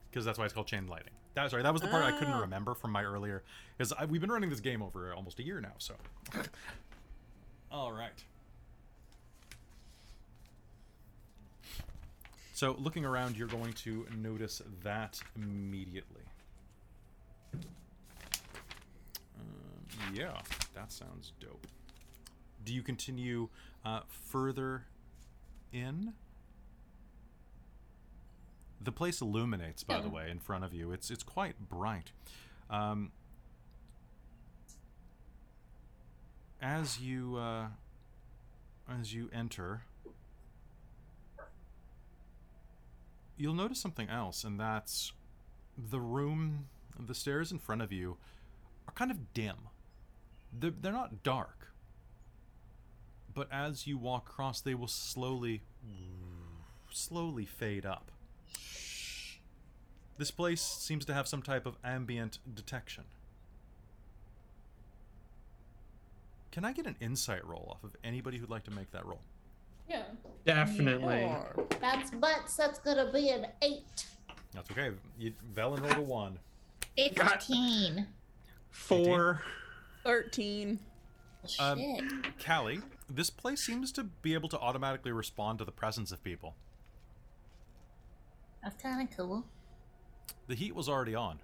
because 0.09 0.23
that's 0.23 0.37
why 0.37 0.45
it's 0.45 0.53
called 0.53 0.67
chain 0.67 0.87
lighting. 0.87 1.09
That 1.33 1.49
sorry, 1.49 1.63
that 1.63 1.73
was 1.73 1.81
the 1.81 1.87
part 1.89 2.05
I 2.05 2.11
couldn't 2.11 2.35
Ah. 2.35 2.41
remember 2.41 2.73
from 2.75 2.91
my 2.91 3.03
earlier, 3.03 3.43
because 3.77 3.91
we've 4.07 4.21
been 4.21 4.31
running 4.31 4.49
this 4.49 4.61
game 4.61 4.81
over 4.81 5.13
almost 5.13 5.39
a 5.39 5.43
year 5.43 5.59
now. 5.59 5.73
So, 5.79 5.95
all 7.75 7.91
right. 7.91 8.23
So 12.53 12.73
looking 12.79 13.03
around, 13.03 13.37
you're 13.37 13.49
going 13.49 13.73
to 13.73 14.05
notice 14.17 14.61
that 14.83 15.19
immediately. 15.35 16.21
Yeah, 20.13 20.39
that 20.73 20.93
sounds 20.93 21.33
dope. 21.41 21.67
Do 22.63 22.73
you 22.73 22.81
continue 22.81 23.49
uh, 23.83 24.01
further 24.07 24.85
in? 25.73 26.13
The 28.79 28.93
place 28.93 29.19
illuminates, 29.19 29.83
by 29.83 29.99
the 29.99 30.09
way, 30.09 30.29
in 30.31 30.39
front 30.39 30.63
of 30.63 30.73
you. 30.73 30.93
It's 30.93 31.11
it's 31.11 31.23
quite 31.23 31.69
bright. 31.69 32.11
Um, 32.69 33.11
as 36.65 36.99
you 36.99 37.37
uh, 37.37 37.67
as 38.89 39.13
you 39.13 39.29
enter, 39.31 39.83
you'll 43.37 43.53
notice 43.53 43.79
something 43.79 44.09
else, 44.09 44.43
and 44.43 44.59
that's 44.59 45.13
the 45.77 45.99
room, 45.99 46.65
the 46.99 47.13
stairs 47.13 47.51
in 47.51 47.59
front 47.59 47.81
of 47.83 47.91
you 47.91 48.17
are 48.87 48.93
kind 48.93 49.11
of 49.11 49.33
dim. 49.33 49.55
They're, 50.57 50.71
they're 50.71 50.91
not 50.91 51.21
dark, 51.21 51.71
but 53.33 53.47
as 53.51 53.85
you 53.85 53.97
walk 53.97 54.29
across, 54.29 54.61
they 54.61 54.73
will 54.73 54.87
slowly, 54.87 55.61
slowly 56.89 57.45
fade 57.45 57.85
up. 57.85 58.11
This 60.17 60.31
place 60.31 60.61
seems 60.61 61.05
to 61.05 61.13
have 61.13 61.27
some 61.27 61.41
type 61.41 61.65
of 61.65 61.75
ambient 61.83 62.39
detection. 62.51 63.03
Can 66.55 66.63
I 66.63 66.71
get 66.71 66.87
an 66.87 66.95
insight 67.01 67.45
roll 67.45 67.67
off 67.69 67.83
of 67.83 67.97
anybody 68.01 68.37
who'd 68.37 68.49
like 68.49 68.63
to 68.63 68.71
make 68.71 68.89
that 68.91 69.05
roll? 69.05 69.19
Yeah. 69.89 70.03
Definitely. 70.45 71.19
Sure. 71.19 71.67
That's 71.81 72.11
butts. 72.11 72.55
That's 72.55 72.79
gonna 72.79 73.11
be 73.11 73.27
an 73.27 73.47
eight. 73.61 74.05
That's 74.53 74.71
okay. 74.71 74.91
You, 75.19 75.33
Vellynne 75.53 75.81
rolled 75.81 75.97
a 75.97 76.01
one. 76.01 76.39
Fifteen. 76.95 78.07
Four. 78.69 79.41
13. 80.05 80.79
Um, 81.59 81.77
Shit. 81.77 82.03
Callie, 82.45 82.79
this 83.09 83.29
place 83.29 83.59
seems 83.59 83.91
to 83.91 84.05
be 84.05 84.33
able 84.33 84.47
to 84.47 84.57
automatically 84.57 85.11
respond 85.11 85.59
to 85.59 85.65
the 85.65 85.73
presence 85.73 86.13
of 86.13 86.23
people. 86.23 86.55
That's 88.63 88.81
kind 88.81 89.05
of 89.05 89.17
cool. 89.17 89.43
The 90.47 90.55
heat 90.55 90.73
was 90.73 90.87
already 90.87 91.15
on. 91.15 91.39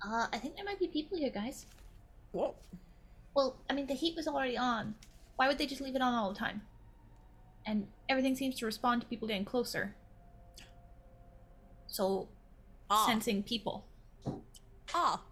Uh, 0.00 0.28
I 0.32 0.38
think 0.38 0.54
there 0.54 0.64
might 0.64 0.78
be 0.78 0.86
people 0.86 1.18
here, 1.18 1.30
guys. 1.30 1.66
Whoa. 2.32 2.54
Well, 3.34 3.56
I 3.70 3.74
mean, 3.74 3.86
the 3.86 3.94
heat 3.94 4.16
was 4.16 4.26
already 4.28 4.56
on. 4.56 4.94
Why 5.36 5.48
would 5.48 5.58
they 5.58 5.66
just 5.66 5.80
leave 5.80 5.94
it 5.94 6.02
on 6.02 6.12
all 6.14 6.32
the 6.32 6.38
time? 6.38 6.62
And 7.66 7.86
everything 8.08 8.34
seems 8.34 8.56
to 8.56 8.66
respond 8.66 9.02
to 9.02 9.06
people 9.08 9.28
getting 9.28 9.44
closer. 9.44 9.94
So, 11.86 12.28
Ah. 12.90 13.06
sensing 13.06 13.42
people. 13.42 13.86
Ah. 14.94 15.22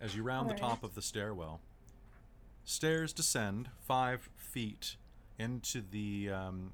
As 0.00 0.14
you 0.16 0.22
round 0.22 0.48
the 0.48 0.54
Alright. 0.54 0.70
top 0.70 0.82
of 0.84 0.94
the 0.94 1.02
stairwell, 1.02 1.60
stairs 2.64 3.12
descend 3.12 3.70
five 3.80 4.30
feet 4.36 4.96
into 5.38 5.80
the 5.80 6.30
um, 6.30 6.72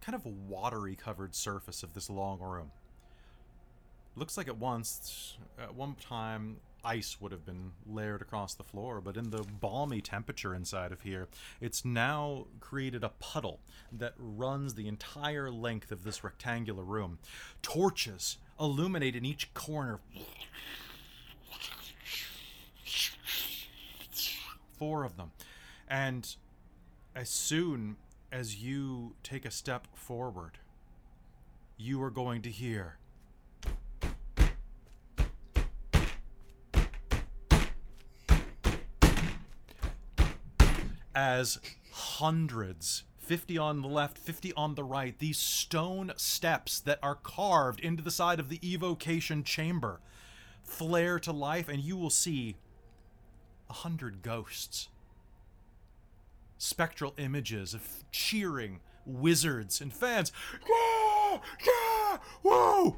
kind 0.00 0.14
of 0.14 0.24
watery 0.24 0.96
covered 0.96 1.34
surface 1.34 1.82
of 1.82 1.92
this 1.94 2.08
long 2.08 2.40
room. 2.40 2.72
Looks 4.16 4.36
like 4.36 4.48
at 4.48 4.56
once, 4.56 5.36
at 5.58 5.74
one 5.74 5.94
time, 5.94 6.56
ice 6.84 7.20
would 7.20 7.32
have 7.32 7.44
been 7.44 7.72
layered 7.86 8.22
across 8.22 8.54
the 8.54 8.64
floor, 8.64 9.00
but 9.00 9.16
in 9.16 9.30
the 9.30 9.42
balmy 9.42 10.00
temperature 10.00 10.54
inside 10.54 10.92
of 10.92 11.02
here, 11.02 11.28
it's 11.60 11.84
now 11.84 12.46
created 12.60 13.04
a 13.04 13.10
puddle 13.20 13.60
that 13.92 14.14
runs 14.18 14.74
the 14.74 14.88
entire 14.88 15.50
length 15.50 15.90
of 15.92 16.04
this 16.04 16.22
rectangular 16.24 16.84
room. 16.84 17.18
Torches 17.62 18.38
illuminate 18.58 19.16
in 19.16 19.24
each 19.24 19.52
corner 19.54 20.00
four 24.80 25.04
of 25.04 25.16
them. 25.16 25.30
And 25.86 26.34
as 27.14 27.28
soon 27.28 27.96
as 28.32 28.56
you 28.56 29.14
take 29.22 29.44
a 29.44 29.50
step 29.50 29.86
forward, 29.94 30.58
you 31.76 32.02
are 32.02 32.10
going 32.10 32.42
to 32.42 32.50
hear. 32.50 32.96
As 41.14 41.58
hundreds, 41.92 43.04
50 43.18 43.58
on 43.58 43.82
the 43.82 43.88
left, 43.88 44.18
50 44.18 44.52
on 44.54 44.74
the 44.74 44.84
right, 44.84 45.18
these 45.18 45.38
stone 45.38 46.12
steps 46.16 46.80
that 46.80 46.98
are 47.02 47.16
carved 47.16 47.80
into 47.80 48.02
the 48.02 48.10
side 48.10 48.40
of 48.40 48.48
the 48.48 48.60
evocation 48.62 49.42
chamber 49.42 50.00
flare 50.62 51.18
to 51.18 51.32
life, 51.32 51.68
and 51.68 51.82
you 51.82 51.96
will 51.96 52.10
see 52.10 52.56
a 53.68 53.72
hundred 53.72 54.22
ghosts. 54.22 54.88
Spectral 56.58 57.14
images 57.16 57.74
of 57.74 58.04
cheering 58.12 58.80
wizards 59.06 59.80
and 59.80 59.92
fans. 59.92 60.32
Yeah! 60.68 62.18
Whoa! 62.42 62.96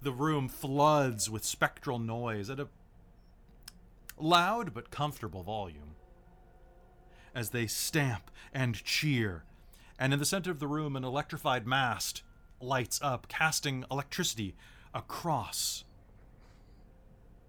The 0.00 0.12
room 0.12 0.48
floods 0.48 1.30
with 1.30 1.44
spectral 1.44 1.98
noise 1.98 2.50
at 2.50 2.58
a 2.58 2.68
loud 4.22 4.72
but 4.72 4.90
comfortable 4.90 5.42
volume 5.42 5.96
as 7.34 7.50
they 7.50 7.66
stamp 7.66 8.30
and 8.52 8.82
cheer. 8.84 9.44
And 9.98 10.12
in 10.12 10.18
the 10.18 10.24
center 10.24 10.50
of 10.50 10.60
the 10.60 10.66
room, 10.66 10.96
an 10.96 11.04
electrified 11.04 11.66
mast 11.66 12.22
lights 12.60 13.00
up, 13.02 13.28
casting 13.28 13.84
electricity 13.90 14.54
across 14.94 15.84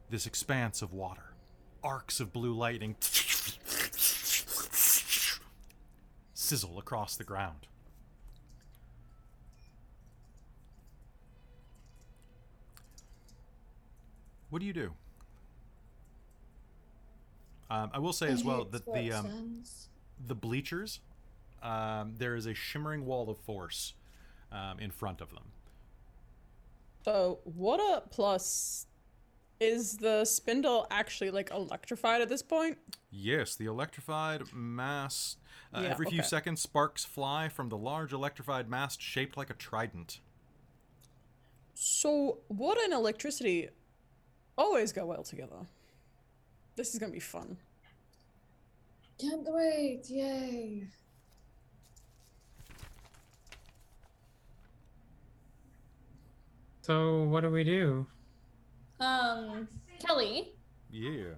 this 0.10 0.26
expanse 0.26 0.82
of 0.82 0.94
water. 0.94 1.34
Arcs 1.84 2.20
of 2.20 2.32
blue 2.32 2.54
lightning 2.54 2.96
sizzle 6.34 6.80
across 6.80 7.16
the 7.16 7.24
ground. 7.24 7.68
What 14.50 14.60
do 14.60 14.66
you 14.66 14.74
do? 14.74 14.94
Um, 17.74 17.90
I 17.92 18.00
will 18.00 18.14
say 18.14 18.28
as 18.28 18.44
well 18.44 18.66
that 18.66 18.86
the 18.86 19.12
um, 19.12 19.64
the 20.28 20.36
bleachers, 20.36 21.00
um, 21.64 22.14
there 22.18 22.36
is 22.36 22.46
a 22.46 22.54
shimmering 22.54 23.06
wall 23.06 23.30
of 23.32 23.38
force 23.40 23.94
um, 24.52 24.80
in 24.80 24.92
front 24.92 25.22
of 25.22 25.30
them. 25.32 25.46
So, 27.04 27.40
water 27.46 28.02
plus. 28.10 28.88
Is 29.60 29.96
the 29.98 30.26
spindle 30.26 30.88
actually 30.92 31.32
like 31.32 31.50
electrified 31.52 32.22
at 32.22 32.28
this 32.28 32.42
point? 32.42 32.78
Yes, 33.12 33.56
the 33.56 33.66
electrified 33.66 34.42
mast. 34.54 35.38
Uh, 35.74 35.82
Yeah, 35.84 35.90
every 35.90 36.08
few 36.08 36.22
seconds, 36.22 36.62
sparks 36.62 37.06
fly 37.06 37.48
from 37.48 37.70
the 37.70 37.78
large 37.78 38.12
electrified 38.12 38.68
mast 38.70 39.02
shaped 39.02 39.38
like 39.38 39.50
a 39.50 39.54
trident. 39.54 40.20
So, 41.76 42.40
water 42.50 42.82
and 42.84 42.92
electricity 42.92 43.70
always 44.58 44.92
go 44.92 45.06
well 45.06 45.24
together. 45.24 45.68
This 46.76 46.94
is 46.94 47.00
gonna 47.00 47.12
be 47.12 47.20
fun. 47.20 47.58
Can't 49.20 49.44
wait! 49.46 50.10
Yay! 50.10 50.88
So 56.82 57.24
what 57.24 57.42
do 57.42 57.50
we 57.50 57.64
do? 57.64 58.06
Um, 59.00 59.68
Kelly, 60.00 60.54
Yeah. 60.92 61.36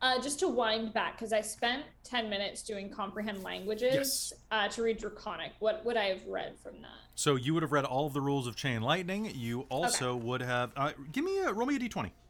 uh, 0.00 0.20
just 0.20 0.40
to 0.40 0.48
wind 0.48 0.92
back, 0.92 1.12
because 1.16 1.32
I 1.32 1.40
spent 1.40 1.84
10 2.04 2.28
minutes 2.28 2.62
doing 2.62 2.90
comprehend 2.90 3.42
languages 3.42 3.94
Yes. 3.94 4.32
uh, 4.50 4.68
to 4.68 4.82
read 4.82 4.98
Draconic. 4.98 5.52
What 5.60 5.84
would 5.84 5.96
I 5.96 6.06
have 6.06 6.26
read 6.26 6.58
from 6.58 6.82
that? 6.82 6.98
So 7.14 7.36
you 7.36 7.54
would 7.54 7.62
have 7.62 7.72
read 7.72 7.84
all 7.84 8.06
of 8.06 8.12
the 8.12 8.20
rules 8.20 8.46
of 8.46 8.56
chain 8.56 8.82
lightning. 8.82 9.26
You 9.34 9.62
also 9.70 10.16
would 10.16 10.40
have. 10.42 10.72
Uh, 10.76 10.92
give 11.12 11.24
me 11.24 11.38
a 11.38 11.52
roll 11.52 11.66
me 11.66 11.76
a 11.76 11.78
d20. 11.78 12.10
Oh, 12.10 12.23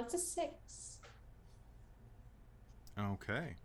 it's 0.00 0.14
a 0.14 0.18
six. 0.18 0.98
Okay. 2.98 3.56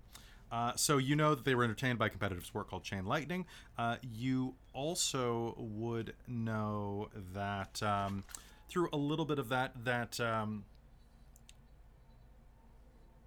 Uh, 0.52 0.74
so 0.76 0.98
you 0.98 1.16
know 1.16 1.36
that 1.36 1.44
they 1.44 1.56
were 1.56 1.64
entertained 1.64 2.00
by 2.00 2.08
competitive 2.08 2.46
sport 2.46 2.70
called 2.70 2.84
Chain 2.84 3.06
Lightning. 3.06 3.46
Uh, 3.78 3.98
you 4.02 4.56
also 4.74 5.56
would 5.58 6.14
know 6.28 7.10
that 7.34 7.84
um, 7.84 8.24
through 8.70 8.90
a 8.94 8.98
little 8.98 9.26
bit 9.26 9.40
of 9.40 9.50
that 9.50 9.74
that 9.84 10.20
um, 10.22 10.64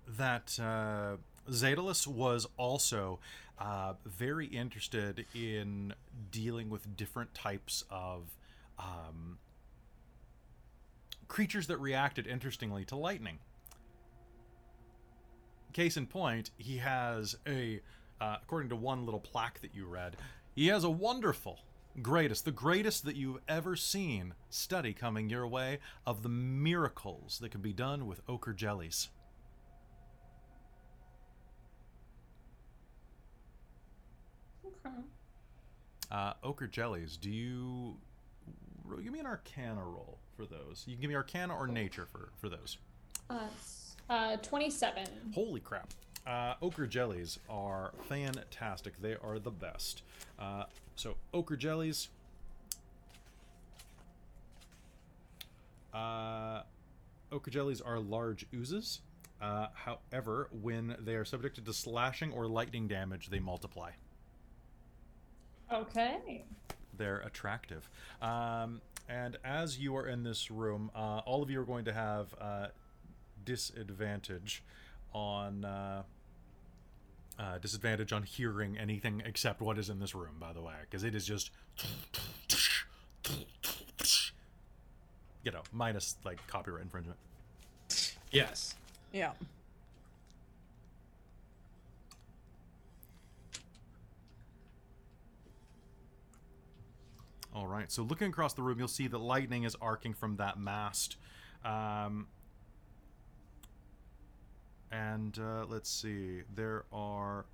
that 0.09 0.59
uh, 0.61 1.17
Zadalus 1.51 2.07
was 2.07 2.47
also 2.57 3.19
uh, 3.59 3.95
very 4.07 4.47
interested 4.47 5.27
in 5.35 5.93
dealing 6.31 6.71
with 6.71 6.97
different 6.97 7.35
types 7.35 7.85
of 7.91 8.31
um, 8.79 9.39
creatures 11.31 11.69
that 11.69 11.79
reacted 11.79 12.27
interestingly 12.27 12.85
to 12.85 12.97
lightning 12.97 13.39
case 15.73 15.97
in 15.97 16.07
point, 16.07 16.51
he 16.59 16.79
has 16.79 17.37
a, 17.47 17.81
uh, 18.21 18.37
according 18.43 18.69
to 18.71 18.77
one 18.77 19.05
little 19.05 19.21
plaque 19.21 19.61
that 19.61 19.75
you 19.75 19.87
read, 19.87 20.17
he 20.55 20.67
has 20.67 20.85
a 20.85 20.91
wonderful 20.91 21.61
greatest, 22.03 22.45
the 22.45 22.51
greatest 22.51 23.05
that 23.05 23.17
you've 23.17 23.41
ever 23.49 23.77
seen 23.77 24.35
study 24.49 24.93
coming 24.93 25.31
your 25.31 25.47
way 25.47 25.79
of 26.07 26.23
the 26.23 26.29
miracles 26.29 27.39
that 27.41 27.51
can 27.51 27.61
be 27.61 27.73
done 27.73 28.07
with 28.07 28.21
ochre 28.29 28.53
jellies. 28.53 29.09
Okay. 34.67 34.97
Uh, 36.11 36.33
ochre 36.43 36.67
jellies, 36.67 37.17
do 37.17 37.31
you. 37.31 37.97
Give 39.05 39.13
me 39.13 39.21
an 39.21 39.27
arcana 39.27 39.85
roll 39.85 40.19
for 40.41 40.47
those. 40.47 40.85
You 40.87 40.95
can 40.95 41.03
give 41.03 41.11
me 41.11 41.17
arcana 41.17 41.55
or 41.55 41.67
nature 41.67 42.07
for, 42.11 42.31
for 42.39 42.49
those. 42.49 42.79
Uh, 43.29 43.41
uh, 44.09 44.37
27. 44.39 45.07
Holy 45.35 45.61
crap. 45.61 45.89
Uh, 46.27 46.55
ochre 46.63 46.87
jellies 46.87 47.39
are 47.49 47.93
fantastic. 48.09 49.01
They 49.01 49.17
are 49.23 49.39
the 49.39 49.51
best. 49.51 50.03
Uh, 50.39 50.65
so, 50.97 51.17
ochre 51.35 51.57
jellies. 51.57 52.09
Uh, 55.93 56.63
ochre 57.33 57.51
jellies 57.51 57.81
are 57.81 57.99
large 57.99 58.47
oozes. 58.55 59.01
Uh, 59.41 59.69
however, 59.75 60.49
when 60.63 60.97
they 61.01 61.15
are 61.15 61.25
subjected 61.25 61.65
to 61.65 61.73
slashing 61.73 62.33
or 62.33 62.47
lightning 62.47 62.87
damage, 62.87 63.29
they 63.29 63.39
multiply. 63.39 63.91
Okay. 65.73 66.45
They're 66.97 67.21
attractive. 67.21 67.89
Um, 68.21 68.83
and 69.11 69.37
as 69.45 69.79
you 69.79 69.97
are 69.97 70.07
in 70.07 70.23
this 70.23 70.51
room, 70.51 70.91
uh, 70.95 71.21
all 71.27 71.43
of 71.43 71.51
you 71.51 71.61
are 71.61 71.65
going 71.65 71.85
to 71.87 71.93
have 71.93 72.35
uh, 72.41 72.69
disadvantage 73.45 74.63
on 75.13 75.65
uh, 75.65 76.03
uh, 77.39 77.59
disadvantage 77.59 78.13
on 78.13 78.23
hearing 78.23 78.79
anything 78.79 79.23
except 79.25 79.61
what 79.61 79.79
is 79.79 79.91
in 79.91 79.99
this 79.99 80.15
room. 80.15 80.37
By 80.39 80.53
the 80.53 80.63
way, 80.63 80.75
because 80.83 81.03
it 81.03 81.15
is 81.15 81.27
just 81.27 81.51
you 85.45 85.51
know 85.51 85.63
minus 85.73 86.17
like 86.25 86.39
copyright 86.47 86.83
infringement. 86.83 87.19
Yes. 88.31 88.77
Yeah. 89.13 89.33
All 97.55 97.67
right. 97.67 97.91
So 97.91 98.03
looking 98.03 98.29
across 98.29 98.55
the 98.55 98.63
room, 98.63 98.79
you'll 98.79 98.89
see 98.89 99.09
that 99.09 99.19
lightning 99.19 99.65
is 99.65 99.77
arcing 99.81 100.15
from 100.15 100.37
that 100.37 100.59
mast. 100.59 101.17
Um, 101.65 102.29
and 104.93 105.39
uh, 105.39 105.67
let's 105.69 105.91
see. 105.91 106.43
There 106.55 106.85
are. 106.93 107.45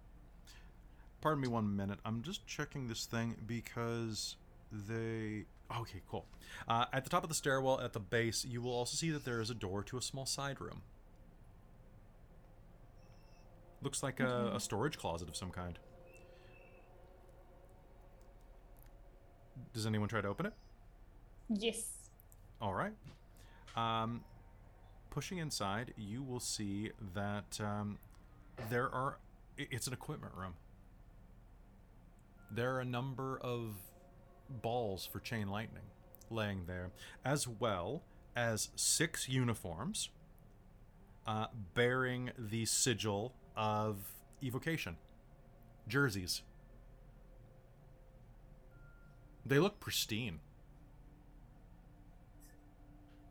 Pardon 1.21 1.43
me 1.43 1.49
one 1.49 1.75
minute. 1.75 1.99
I'm 2.05 2.23
just 2.23 2.47
checking 2.47 2.89
this 2.89 3.07
thing 3.07 3.37
because 3.47 4.37
they. 4.71 5.47
Okay, 5.81 6.01
cool. 6.09 6.27
Uh, 6.69 6.85
at 6.93 7.05
the 7.05 7.11
top 7.11 7.23
of 7.23 7.29
the 7.29 7.35
stairwell, 7.35 7.81
at 7.81 7.93
the 7.93 8.01
base, 8.01 8.45
you 8.45 8.61
will 8.61 8.73
also 8.73 8.97
see 8.97 9.11
that 9.11 9.25
there 9.25 9.41
is 9.41 9.51
a 9.51 9.55
door 9.55 9.83
to 9.85 9.99
a 9.99 10.03
small 10.03 10.27
side 10.27 10.61
room. 10.61 10.83
Looks 13.83 14.03
like 14.03 14.21
a, 14.21 14.53
a 14.55 14.61
storage 14.61 14.99
closet 14.99 15.29
of 15.29 15.37
some 15.37 15.51
kind. 15.51 15.79
Does 19.73 19.87
anyone 19.87 20.09
try 20.09 20.21
to 20.21 20.29
open 20.29 20.47
it? 20.47 20.53
Yes. 21.49 21.85
All 22.61 22.75
right. 22.75 22.93
Um, 23.77 24.23
pushing 25.11 25.39
inside, 25.39 25.95
you 25.97 26.23
will 26.23 26.41
see 26.41 26.91
that 27.15 27.59
um, 27.61 27.99
there 28.71 28.93
are. 28.93 29.19
It's 29.59 29.87
an 29.87 29.93
equipment 29.93 30.35
room. 30.37 30.55
There 32.51 32.75
are 32.75 32.81
a 32.81 32.85
number 32.85 33.39
of 33.43 33.77
balls 34.63 35.09
for 35.11 35.21
chain 35.21 35.49
lightning 35.49 35.83
laying 36.31 36.67
there, 36.67 36.91
as 37.25 37.49
well 37.49 38.03
as 38.35 38.71
six 38.77 39.29
uniforms 39.29 40.11
uh, 41.27 41.47
bearing 41.75 42.31
the 42.39 42.65
sigil 42.67 43.33
of 43.57 43.97
evocation 44.43 44.97
jerseys. 45.89 46.43
They 49.47 49.61
look 49.61 49.79
pristine. 49.79 50.41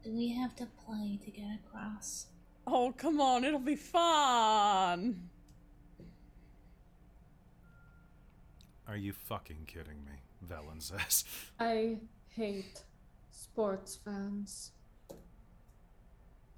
Do 0.03 0.11
we 0.11 0.29
have 0.29 0.55
to 0.55 0.67
play 0.85 1.19
to 1.25 1.31
get 1.31 1.59
across? 1.65 2.27
Oh, 2.65 2.93
come 2.95 3.19
on, 3.19 3.43
it'll 3.43 3.59
be 3.59 3.75
fun. 3.75 5.29
Are 8.87 8.95
you 8.95 9.13
fucking 9.13 9.65
kidding 9.67 10.05
me? 10.05 10.11
Vellynne 10.47 10.81
says. 10.81 11.25
I 11.59 11.97
hate 12.29 12.83
sports 13.31 13.99
fans. 14.05 14.71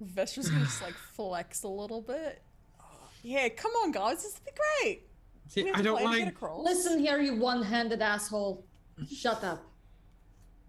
Vistra's 0.00 0.50
gonna 0.50 0.64
just 0.64 0.82
like 0.82 0.94
flex 0.94 1.64
a 1.64 1.68
little 1.68 2.02
bit. 2.02 2.42
Yeah, 3.24 3.48
come 3.48 3.72
on, 3.72 3.90
guys, 3.90 4.22
this 4.22 4.34
will 4.34 4.52
be 4.52 4.58
great. 4.84 5.08
See, 5.48 5.72
I 5.72 5.82
don't 5.82 6.00
play 6.00 6.24
to 6.24 6.30
like. 6.30 6.64
Listen 6.64 7.00
here, 7.00 7.18
you 7.18 7.34
one-handed 7.34 8.00
asshole. 8.00 8.64
Shut 9.06 9.44
up. 9.44 9.64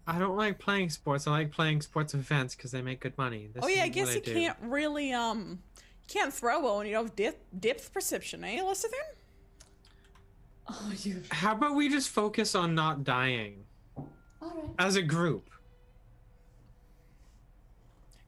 I 0.06 0.18
don't 0.18 0.36
like 0.36 0.58
playing 0.58 0.90
sports. 0.90 1.26
I 1.26 1.30
like 1.30 1.52
playing 1.52 1.82
sports 1.82 2.14
events 2.14 2.54
because 2.54 2.70
they 2.72 2.82
make 2.82 3.00
good 3.00 3.16
money. 3.16 3.48
This 3.52 3.62
Oh 3.64 3.68
yeah, 3.68 3.84
I 3.84 3.88
guess 3.88 4.14
you 4.14 4.20
do. 4.20 4.32
can't 4.32 4.56
really 4.62 5.12
um, 5.12 5.60
you 5.76 5.84
can't 6.08 6.32
throw 6.32 6.60
well 6.60 6.78
when 6.78 6.86
you 6.86 6.94
don't 6.94 7.06
have 7.06 7.16
depth, 7.16 7.44
depth 7.58 7.92
perception, 7.92 8.42
eh, 8.44 8.58
Elizabeth? 8.60 8.98
Oh, 10.68 10.92
you. 11.02 11.22
How 11.30 11.52
about 11.52 11.74
we 11.76 11.88
just 11.88 12.08
focus 12.08 12.54
on 12.54 12.74
not 12.74 13.04
dying 13.04 13.64
All 13.96 14.08
right. 14.42 14.70
as 14.78 14.96
a 14.96 15.02
group? 15.02 15.48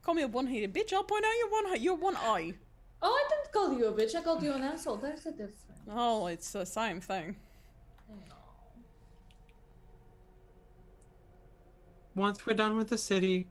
Call 0.03 0.15
me 0.15 0.23
a 0.23 0.29
one-headed 0.29 0.75
bitch. 0.75 0.93
I'll 0.93 1.05
point 1.05 1.25
out 1.25 1.33
your 1.39 1.51
one 1.51 1.83
your 1.83 1.95
one 1.97 2.17
eye. 2.17 2.55
Oh, 3.05 3.11
I 3.11 3.29
didn't 3.29 3.53
call 3.53 3.79
you 3.79 3.87
a 3.87 3.93
bitch. 3.93 4.15
I 4.15 4.23
called 4.23 4.43
you 4.43 4.53
an 4.53 4.63
asshole. 4.63 4.97
There's 4.97 5.27
a 5.27 5.31
difference. 5.33 5.57
Oh, 5.91 6.27
it's 6.27 6.53
the 6.53 6.65
same 6.65 7.01
thing. 7.01 7.37
Once 12.15 12.45
we're 12.47 12.55
done 12.55 12.77
with 12.77 12.89
the 12.89 12.99
city, 12.99 13.47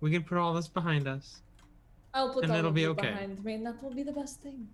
we 0.00 0.10
can 0.10 0.22
put 0.22 0.38
all 0.38 0.54
this 0.54 0.68
behind 0.68 1.06
us. 1.06 1.40
I'll 2.14 2.32
put 2.32 2.44
And 2.44 2.52
all 2.52 2.58
it'll 2.58 2.68
of 2.68 2.74
be 2.74 2.86
okay. 2.86 3.10
behind 3.10 3.44
me, 3.44 3.54
and 3.54 3.66
that 3.66 3.82
will 3.82 3.92
be 3.94 4.02
the 4.02 4.12
best 4.12 4.40
thing. 4.40 4.68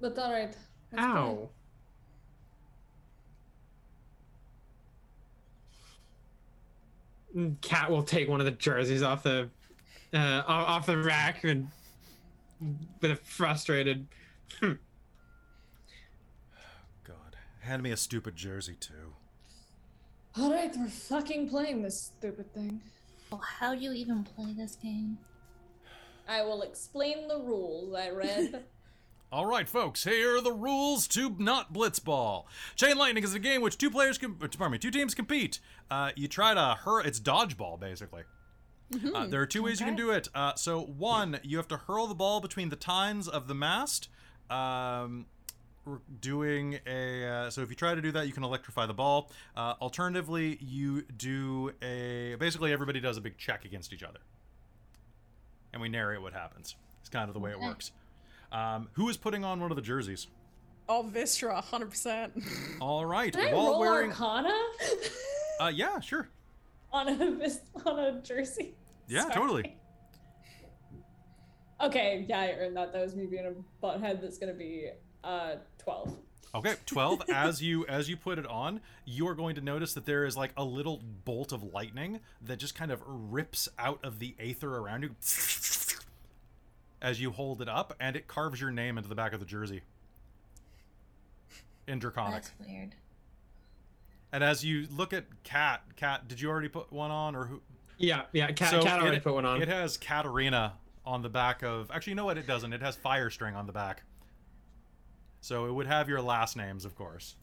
But 0.00 0.18
all 0.18 0.32
right. 0.32 0.48
let's 0.48 0.56
play. 0.92 0.98
Ow. 1.02 1.50
Mm, 7.36 7.60
Cat 7.60 7.90
will 7.90 8.02
take 8.02 8.28
one 8.28 8.40
of 8.40 8.46
the 8.46 8.52
jerseys 8.52 9.02
off 9.02 9.22
the 9.22 9.48
uh, 10.12 10.42
off 10.46 10.86
the 10.86 10.98
rack 10.98 11.44
and 11.44 11.68
with 13.00 13.12
a 13.12 13.16
frustrated. 13.16 14.08
"Hmm, 14.58 14.72
God, 17.04 17.36
hand 17.60 17.82
me 17.84 17.92
a 17.92 17.96
stupid 17.96 18.34
jersey 18.34 18.74
too. 18.78 19.14
All 20.36 20.52
right, 20.52 20.74
we're 20.76 20.88
fucking 20.88 21.48
playing 21.48 21.82
this 21.82 22.12
stupid 22.16 22.52
thing. 22.54 22.80
Well, 23.30 23.40
how 23.40 23.74
do 23.74 23.80
you 23.80 23.92
even 23.92 24.22
play 24.22 24.52
this 24.52 24.76
game? 24.76 25.18
I 26.28 26.42
will 26.42 26.62
explain 26.62 27.26
the 27.26 27.38
rules 27.38 27.94
I 27.94 28.10
read. 28.10 28.64
All 29.32 29.46
right, 29.46 29.68
folks, 29.68 30.04
here 30.04 30.36
are 30.36 30.40
the 30.40 30.52
rules 30.52 31.06
to 31.08 31.36
not 31.38 31.72
blitzball. 31.72 32.44
Chain 32.74 32.96
lightning 32.96 33.22
is 33.22 33.34
a 33.34 33.38
game 33.38 33.60
which 33.60 33.78
two 33.78 33.90
players 33.90 34.18
can, 34.18 34.36
uh, 34.42 34.48
pardon 34.48 34.72
me, 34.72 34.78
two 34.78 34.90
teams 34.90 35.14
compete. 35.14 35.60
Uh, 35.90 36.10
you 36.16 36.26
try 36.26 36.54
to 36.54 36.76
hurl. 36.80 37.04
It's 37.04 37.20
dodgeball, 37.20 37.78
basically. 37.78 38.22
Uh, 39.14 39.26
there 39.28 39.40
are 39.40 39.46
two 39.46 39.62
ways 39.62 39.78
you 39.78 39.86
can 39.86 39.94
do 39.94 40.10
it. 40.10 40.28
Uh, 40.34 40.54
so 40.56 40.80
one, 40.80 41.38
you 41.44 41.56
have 41.58 41.68
to 41.68 41.76
hurl 41.76 42.08
the 42.08 42.14
ball 42.14 42.40
between 42.40 42.70
the 42.70 42.76
tines 42.76 43.28
of 43.28 43.46
the 43.46 43.54
mast. 43.54 44.08
Um, 44.50 45.26
we're 45.38 45.39
doing 46.20 46.78
a 46.86 47.26
uh, 47.26 47.50
so 47.50 47.62
if 47.62 47.70
you 47.70 47.76
try 47.76 47.94
to 47.94 48.02
do 48.02 48.12
that, 48.12 48.26
you 48.26 48.32
can 48.32 48.44
electrify 48.44 48.86
the 48.86 48.94
ball. 48.94 49.30
Uh, 49.56 49.74
alternatively, 49.80 50.58
you 50.60 51.02
do 51.16 51.72
a 51.82 52.36
basically 52.38 52.72
everybody 52.72 53.00
does 53.00 53.16
a 53.16 53.20
big 53.20 53.38
check 53.38 53.64
against 53.64 53.92
each 53.92 54.02
other, 54.02 54.20
and 55.72 55.80
we 55.82 55.88
narrate 55.88 56.20
what 56.22 56.32
happens. 56.32 56.76
It's 57.00 57.08
kind 57.08 57.28
of 57.28 57.34
the 57.34 57.40
way 57.40 57.50
it 57.50 57.60
works. 57.60 57.92
Um, 58.52 58.88
who 58.92 59.08
is 59.08 59.16
putting 59.16 59.44
on 59.44 59.60
one 59.60 59.70
of 59.70 59.76
the 59.76 59.82
jerseys? 59.82 60.26
Oh, 60.88 61.08
Vistra, 61.08 61.62
hundred 61.62 61.90
percent. 61.90 62.32
All 62.80 63.06
right, 63.06 63.32
Can 63.32 63.48
I 63.48 63.54
while 63.54 63.66
roll 63.68 63.80
wearing. 63.80 64.10
Arcana 64.10 64.58
Uh, 65.60 65.68
yeah, 65.74 66.00
sure. 66.00 66.28
on 66.92 67.08
a 67.08 67.30
vis- 67.32 67.60
on 67.86 67.98
a 67.98 68.20
jersey? 68.22 68.74
Yeah, 69.08 69.22
Sorry. 69.22 69.34
totally. 69.34 69.76
Okay, 71.80 72.26
yeah, 72.28 72.40
I 72.40 72.50
earned 72.58 72.76
that. 72.76 72.92
That 72.92 73.02
was 73.02 73.16
me 73.16 73.26
being 73.26 73.46
a 73.46 73.84
butthead. 73.84 74.20
That's 74.20 74.36
gonna 74.38 74.52
be 74.52 74.90
uh 75.24 75.56
twelve. 75.82 76.16
Okay, 76.54 76.74
twelve. 76.86 77.22
as 77.32 77.62
you 77.62 77.86
as 77.86 78.08
you 78.08 78.16
put 78.16 78.38
it 78.38 78.46
on, 78.46 78.80
you 79.04 79.26
are 79.28 79.34
going 79.34 79.54
to 79.54 79.60
notice 79.60 79.94
that 79.94 80.06
there 80.06 80.24
is 80.24 80.36
like 80.36 80.52
a 80.56 80.64
little 80.64 81.00
bolt 81.24 81.52
of 81.52 81.62
lightning 81.72 82.20
that 82.42 82.58
just 82.58 82.74
kind 82.74 82.90
of 82.90 83.02
rips 83.06 83.68
out 83.78 84.00
of 84.02 84.18
the 84.18 84.34
aether 84.38 84.76
around 84.76 85.02
you 85.02 85.10
as 87.02 87.20
you 87.20 87.30
hold 87.30 87.62
it 87.62 87.68
up, 87.68 87.94
and 88.00 88.16
it 88.16 88.26
carves 88.26 88.60
your 88.60 88.70
name 88.70 88.98
into 88.98 89.08
the 89.08 89.14
back 89.14 89.32
of 89.32 89.40
the 89.40 89.46
jersey 89.46 89.82
in 91.86 91.98
Draconic. 91.98 92.42
That's 92.42 92.52
weird. 92.66 92.94
And 94.32 94.44
as 94.44 94.64
you 94.64 94.86
look 94.94 95.12
at 95.12 95.24
Cat, 95.42 95.82
Cat, 95.96 96.28
did 96.28 96.40
you 96.40 96.48
already 96.48 96.68
put 96.68 96.92
one 96.92 97.10
on 97.10 97.34
or 97.34 97.46
who? 97.46 97.60
Yeah, 97.98 98.22
yeah. 98.32 98.50
Cat, 98.52 98.70
So 98.70 98.82
cat 98.82 99.00
already 99.00 99.18
it, 99.18 99.24
put 99.24 99.34
one 99.34 99.44
on. 99.44 99.60
It 99.60 99.68
has 99.68 99.98
Katerina 99.98 100.74
on 101.04 101.22
the 101.22 101.28
back 101.28 101.62
of. 101.62 101.90
Actually, 101.90 102.12
you 102.12 102.14
know 102.16 102.24
what? 102.24 102.38
It 102.38 102.46
doesn't. 102.46 102.72
It 102.72 102.80
has 102.80 102.96
Firestring 102.96 103.54
on 103.56 103.66
the 103.66 103.72
back. 103.72 104.02
So 105.40 105.66
it 105.66 105.72
would 105.72 105.86
have 105.86 106.08
your 106.08 106.20
last 106.20 106.56
names, 106.56 106.84
of 106.84 106.94
course. 106.94 107.36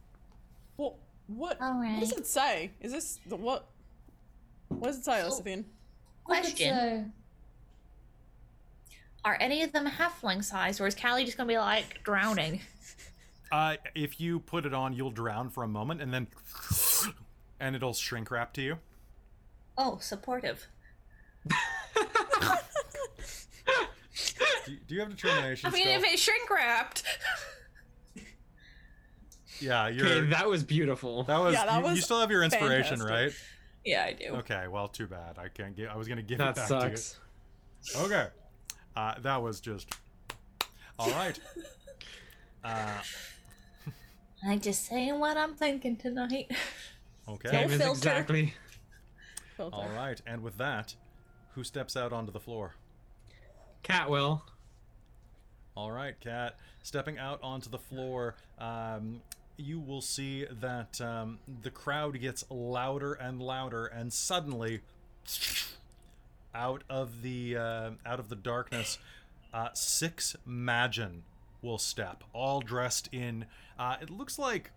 Well, 0.77 0.97
what? 1.27 1.59
All 1.61 1.79
What 1.79 1.99
does 1.99 2.11
it 2.11 2.27
say? 2.27 2.71
Is 2.79 2.91
this 2.91 3.19
the 3.25 3.35
what? 3.35 3.67
What 4.69 4.87
does 4.87 4.97
it 4.97 5.05
say, 5.05 5.21
Elizabeth? 5.21 5.65
Question: 6.23 7.11
Are 9.25 9.37
any 9.39 9.63
of 9.63 9.71
them 9.71 9.87
halfling 9.87 10.43
sized, 10.43 10.79
or 10.79 10.87
is 10.87 10.95
Callie 10.95 11.25
just 11.25 11.37
gonna 11.37 11.47
be 11.47 11.57
like 11.57 12.03
drowning? 12.03 12.61
Uh, 13.51 13.77
if 13.95 14.19
you 14.19 14.39
put 14.39 14.65
it 14.65 14.73
on, 14.73 14.93
you'll 14.93 15.09
drown 15.09 15.49
for 15.49 15.63
a 15.63 15.67
moment, 15.67 16.01
and 16.01 16.13
then, 16.13 16.27
and 17.59 17.75
it'll 17.75 17.93
shrink 17.93 18.29
wrap 18.29 18.53
to 18.53 18.61
you. 18.61 18.77
Oh, 19.77 19.97
supportive. 20.01 20.67
Do, 24.65 24.75
do 24.85 24.95
you 24.95 24.99
have 24.99 25.09
determination? 25.09 25.67
I 25.67 25.71
mean, 25.71 25.83
still? 25.83 26.03
if 26.03 26.13
it's 26.13 26.21
shrink 26.21 26.49
wrapped. 26.49 27.03
yeah, 29.59 29.87
you're. 29.87 30.05
okay, 30.07 30.27
that 30.27 30.47
was 30.47 30.63
beautiful. 30.63 31.23
that 31.23 31.39
was. 31.39 31.53
Yeah, 31.53 31.65
that 31.65 31.85
you, 31.85 31.95
you 31.95 32.01
still 32.01 32.19
have 32.19 32.31
your 32.31 32.43
inspiration, 32.43 32.99
fantastic. 32.99 33.09
right? 33.09 33.33
yeah, 33.85 34.03
I 34.03 34.13
do. 34.13 34.35
Okay. 34.37 34.67
Well, 34.67 34.87
too 34.87 35.07
bad. 35.07 35.37
I 35.37 35.47
can't 35.49 35.75
get. 35.75 35.89
I 35.89 35.95
was 35.95 36.07
gonna 36.07 36.21
give 36.21 36.39
that 36.39 36.49
it 36.49 36.55
back 36.55 36.67
sucks. 36.67 37.17
to 37.91 37.99
you. 37.99 38.05
Okay. 38.05 38.27
Uh, 38.95 39.15
that 39.19 39.41
was 39.41 39.59
just. 39.59 39.93
All 40.99 41.09
right. 41.11 41.39
Uh, 42.63 43.01
I'm 44.43 44.59
just 44.59 44.85
saying 44.87 45.19
what 45.19 45.37
I'm 45.37 45.55
thinking 45.55 45.95
tonight. 45.95 46.51
okay. 47.29 47.49
Same 47.49 47.69
filter. 47.69 47.89
exactly. 47.91 48.53
Filter. 49.55 49.75
All 49.75 49.89
right. 49.95 50.19
And 50.25 50.43
with 50.43 50.57
that, 50.57 50.95
who 51.53 51.63
steps 51.63 51.95
out 51.95 52.11
onto 52.11 52.31
the 52.31 52.39
floor? 52.39 52.75
Cat 53.83 54.09
will. 54.09 54.43
All 55.75 55.91
right, 55.91 56.19
Cat. 56.19 56.57
Stepping 56.81 57.19
out 57.19 57.39
onto 57.43 57.69
the 57.69 57.77
floor, 57.77 58.35
um, 58.57 59.21
you 59.57 59.79
will 59.79 60.01
see 60.01 60.45
that 60.45 61.01
um, 61.01 61.39
the 61.63 61.71
crowd 61.71 62.19
gets 62.19 62.45
louder 62.49 63.13
and 63.13 63.41
louder, 63.41 63.85
and 63.85 64.13
suddenly, 64.13 64.81
out 66.53 66.83
of 66.89 67.21
the 67.21 67.57
uh, 67.57 67.89
out 68.05 68.19
of 68.19 68.29
the 68.29 68.35
darkness, 68.35 68.97
uh, 69.53 69.69
six 69.73 70.35
Magen 70.45 71.23
will 71.61 71.77
step, 71.77 72.23
all 72.33 72.61
dressed 72.61 73.09
in. 73.11 73.45
Uh, 73.77 73.97
it 74.01 74.09
looks 74.09 74.37
like, 74.39 74.71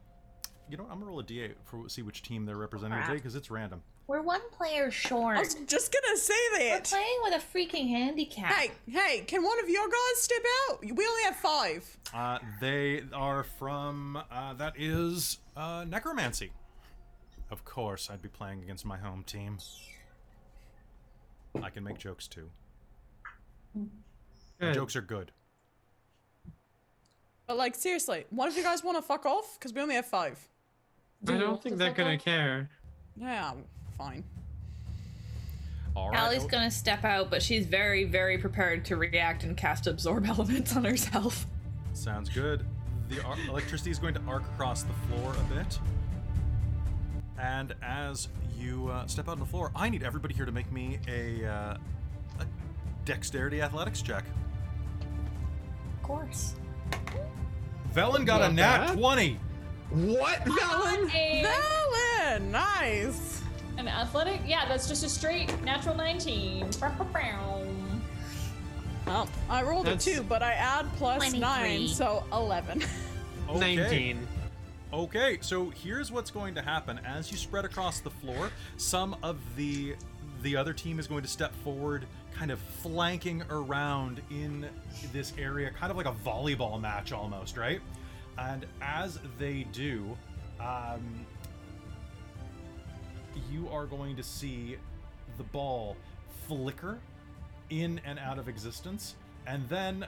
you 0.70 0.77
know, 0.77 0.85
I'm 0.90 0.98
gonna 0.98 1.07
roll 1.07 1.20
a 1.20 1.24
d8 1.24 1.55
for 1.65 1.89
see 1.89 2.02
which 2.02 2.23
team 2.23 2.47
they're 2.47 2.57
representing 2.57 2.98
today 3.02 3.16
because 3.16 3.35
it's 3.35 3.51
random. 3.51 3.82
We're 4.11 4.23
one 4.23 4.41
player 4.51 4.91
short. 4.91 5.37
I 5.37 5.39
was 5.39 5.55
just 5.55 5.93
gonna 5.93 6.16
say 6.16 6.35
this. 6.59 6.91
We're 6.91 6.99
playing 6.99 7.19
with 7.23 7.35
a 7.35 7.57
freaking 7.57 7.89
handicap. 7.91 8.53
Hey, 8.53 8.73
hey, 8.89 9.20
can 9.20 9.45
one 9.45 9.61
of 9.62 9.69
your 9.69 9.87
guys 9.87 10.20
step 10.20 10.43
out? 10.69 10.81
We 10.82 11.07
only 11.07 11.23
have 11.23 11.37
five. 11.37 11.97
Uh, 12.12 12.41
they 12.61 13.05
are 13.12 13.45
from. 13.45 14.20
Uh, 14.28 14.55
that 14.55 14.73
is 14.77 15.39
uh, 15.57 15.85
necromancy. 15.87 16.51
Of 17.53 17.65
course, 17.65 18.11
I'd 18.11 18.20
be 18.20 18.28
playing 18.28 18.65
against 18.65 18.85
my 18.85 18.99
home 18.99 19.23
team. 19.23 19.59
I 21.62 21.70
can 21.70 21.85
make 21.85 21.99
jokes 21.99 22.27
too. 22.27 22.51
Good. 24.59 24.74
jokes 24.74 24.97
are 24.97 25.03
good. 25.03 25.31
But 27.47 27.59
like, 27.59 27.77
seriously, 27.77 28.24
one 28.31 28.49
of 28.49 28.57
you 28.57 28.65
guys 28.65 28.82
want 28.82 28.99
to 28.99 29.03
fuck 29.03 29.24
off? 29.24 29.57
Because 29.57 29.73
we 29.73 29.81
only 29.81 29.95
have 29.95 30.07
five. 30.07 30.49
I 31.23 31.27
Do 31.27 31.35
you 31.35 31.39
don't 31.39 31.62
think 31.62 31.77
they're 31.77 31.93
gonna 31.93 32.16
off? 32.16 32.24
care. 32.24 32.70
Yeah, 33.16 33.53
fine. 34.01 34.25
All 35.95 36.11
right. 36.11 36.19
Allie's 36.19 36.45
oh, 36.45 36.49
gonna 36.49 36.71
step 36.71 37.05
out, 37.05 37.31
but 37.31 37.43
she's 37.43 37.67
very, 37.67 38.05
very 38.05 38.39
prepared 38.39 38.85
to 38.87 38.97
react 38.97 39.45
and 39.45 39.57
cast 39.57 39.87
absorb 39.87 40.25
elements 40.35 40.75
on 40.77 40.85
herself. 40.85 41.47
Sounds 41.93 42.29
good. 42.29 42.65
The 43.09 43.23
ar- 43.25 43.37
electricity 43.49 43.91
is 43.91 43.99
going 43.99 44.15
to 44.15 44.21
arc 44.27 44.45
across 44.55 44.85
the 44.85 44.93
floor 44.93 45.35
a 45.35 45.55
bit. 45.55 45.79
And 47.39 47.75
as 47.83 48.29
you 48.57 48.89
uh, 48.89 49.07
step 49.07 49.29
out 49.29 49.33
on 49.33 49.39
the 49.41 49.47
floor, 49.47 49.73
I 49.75 49.89
need 49.89 50.03
everybody 50.03 50.35
here 50.35 50.45
to 50.45 50.53
make 50.53 50.71
me 50.71 50.99
a, 51.09 51.45
uh, 51.45 51.77
a 52.39 52.47
dexterity 53.05 53.63
athletics 53.63 54.01
check. 54.01 54.25
Of 55.97 56.03
course. 56.03 56.55
Vellynne 57.93 58.25
got 58.25 58.43
a 58.43 58.53
nat 58.53 58.87
bad. 58.89 58.99
20. 58.99 59.41
What, 59.91 60.39
Vellynne? 60.45 61.15
A- 61.15 61.45
Vellynne, 61.45 62.51
nice. 62.51 63.30
An 63.81 63.89
athletic? 63.89 64.43
Yeah, 64.47 64.69
that's 64.69 64.86
just 64.86 65.02
a 65.05 65.09
straight 65.09 65.51
natural 65.62 65.97
19. 65.97 66.69
Well, 69.07 69.27
I 69.48 69.62
rolled 69.62 69.86
That's- 69.86 70.07
a 70.07 70.16
two, 70.16 70.23
but 70.23 70.43
I 70.43 70.52
add 70.52 70.86
plus 70.98 71.32
nine, 71.32 71.89
so 71.89 72.24
eleven. 72.32 72.82
Okay. 73.48 73.74
19. 73.74 74.28
Okay, 74.93 75.39
so 75.40 75.70
here's 75.70 76.12
what's 76.12 76.31
going 76.31 76.55
to 76.55 76.62
happen. 76.62 77.01
As 77.05 77.32
you 77.32 77.36
spread 77.36 77.65
across 77.65 77.98
the 77.98 78.11
floor, 78.11 78.51
some 78.77 79.16
of 79.24 79.39
the 79.57 79.97
the 80.43 80.55
other 80.57 80.73
team 80.73 81.01
is 81.01 81.09
going 81.09 81.23
to 81.23 81.28
step 81.28 81.52
forward, 81.65 82.07
kind 82.32 82.52
of 82.52 82.61
flanking 82.61 83.43
around 83.51 84.20
in 84.31 84.69
this 85.12 85.32
area, 85.36 85.70
kind 85.73 85.90
of 85.90 85.97
like 85.97 86.07
a 86.07 86.12
volleyball 86.24 86.81
match 86.81 87.12
almost, 87.12 87.57
right? 87.57 87.81
And 88.39 88.66
as 88.81 89.19
they 89.39 89.65
do, 89.73 90.16
um, 90.61 91.27
you 93.51 93.69
are 93.71 93.87
going 93.87 94.17
to 94.17 94.23
see 94.23 94.77
the 95.37 95.45
ball 95.45 95.97
flicker 96.47 96.99
in 97.71 98.01
and 98.05 98.19
out 98.19 98.39
of 98.39 98.49
existence, 98.49 99.15
and 99.47 99.69
then 99.69 100.07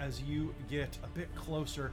as 0.00 0.20
you 0.22 0.54
get 0.68 0.96
a 1.04 1.08
bit 1.08 1.32
closer, 1.34 1.92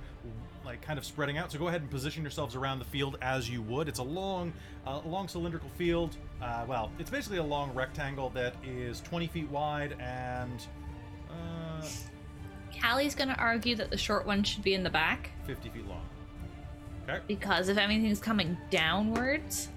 like 0.65 0.81
kind 0.81 0.97
of 0.97 1.05
spreading 1.05 1.38
out. 1.38 1.51
So 1.51 1.59
go 1.59 1.68
ahead 1.68 1.81
and 1.81 1.89
position 1.89 2.23
yourselves 2.23 2.55
around 2.55 2.80
the 2.80 2.85
field 2.85 3.18
as 3.22 3.49
you 3.49 3.61
would. 3.63 3.88
It's 3.88 3.99
a 3.99 4.03
long, 4.03 4.53
uh, 4.85 5.01
long 5.05 5.27
cylindrical 5.27 5.69
field. 5.77 6.15
Uh, 6.41 6.65
well, 6.68 6.91
it's 6.99 7.09
basically 7.09 7.38
a 7.38 7.43
long 7.43 7.73
rectangle 7.73 8.30
that 8.31 8.55
is 8.65 9.01
20 9.01 9.27
feet 9.27 9.49
wide 9.49 9.95
and 9.99 10.65
uh, 11.30 11.85
Callie's 12.80 13.15
gonna 13.15 13.35
argue 13.38 13.76
that 13.76 13.91
the 13.91 13.97
short 13.97 14.26
one 14.26 14.43
should 14.43 14.63
be 14.63 14.73
in 14.73 14.84
the 14.84 14.89
back 14.89 15.31
50 15.45 15.69
feet 15.69 15.88
long. 15.88 16.01
Okay. 17.03 17.19
because 17.27 17.68
if 17.68 17.77
anything's 17.77 18.19
coming 18.19 18.57
downwards, 18.69 19.69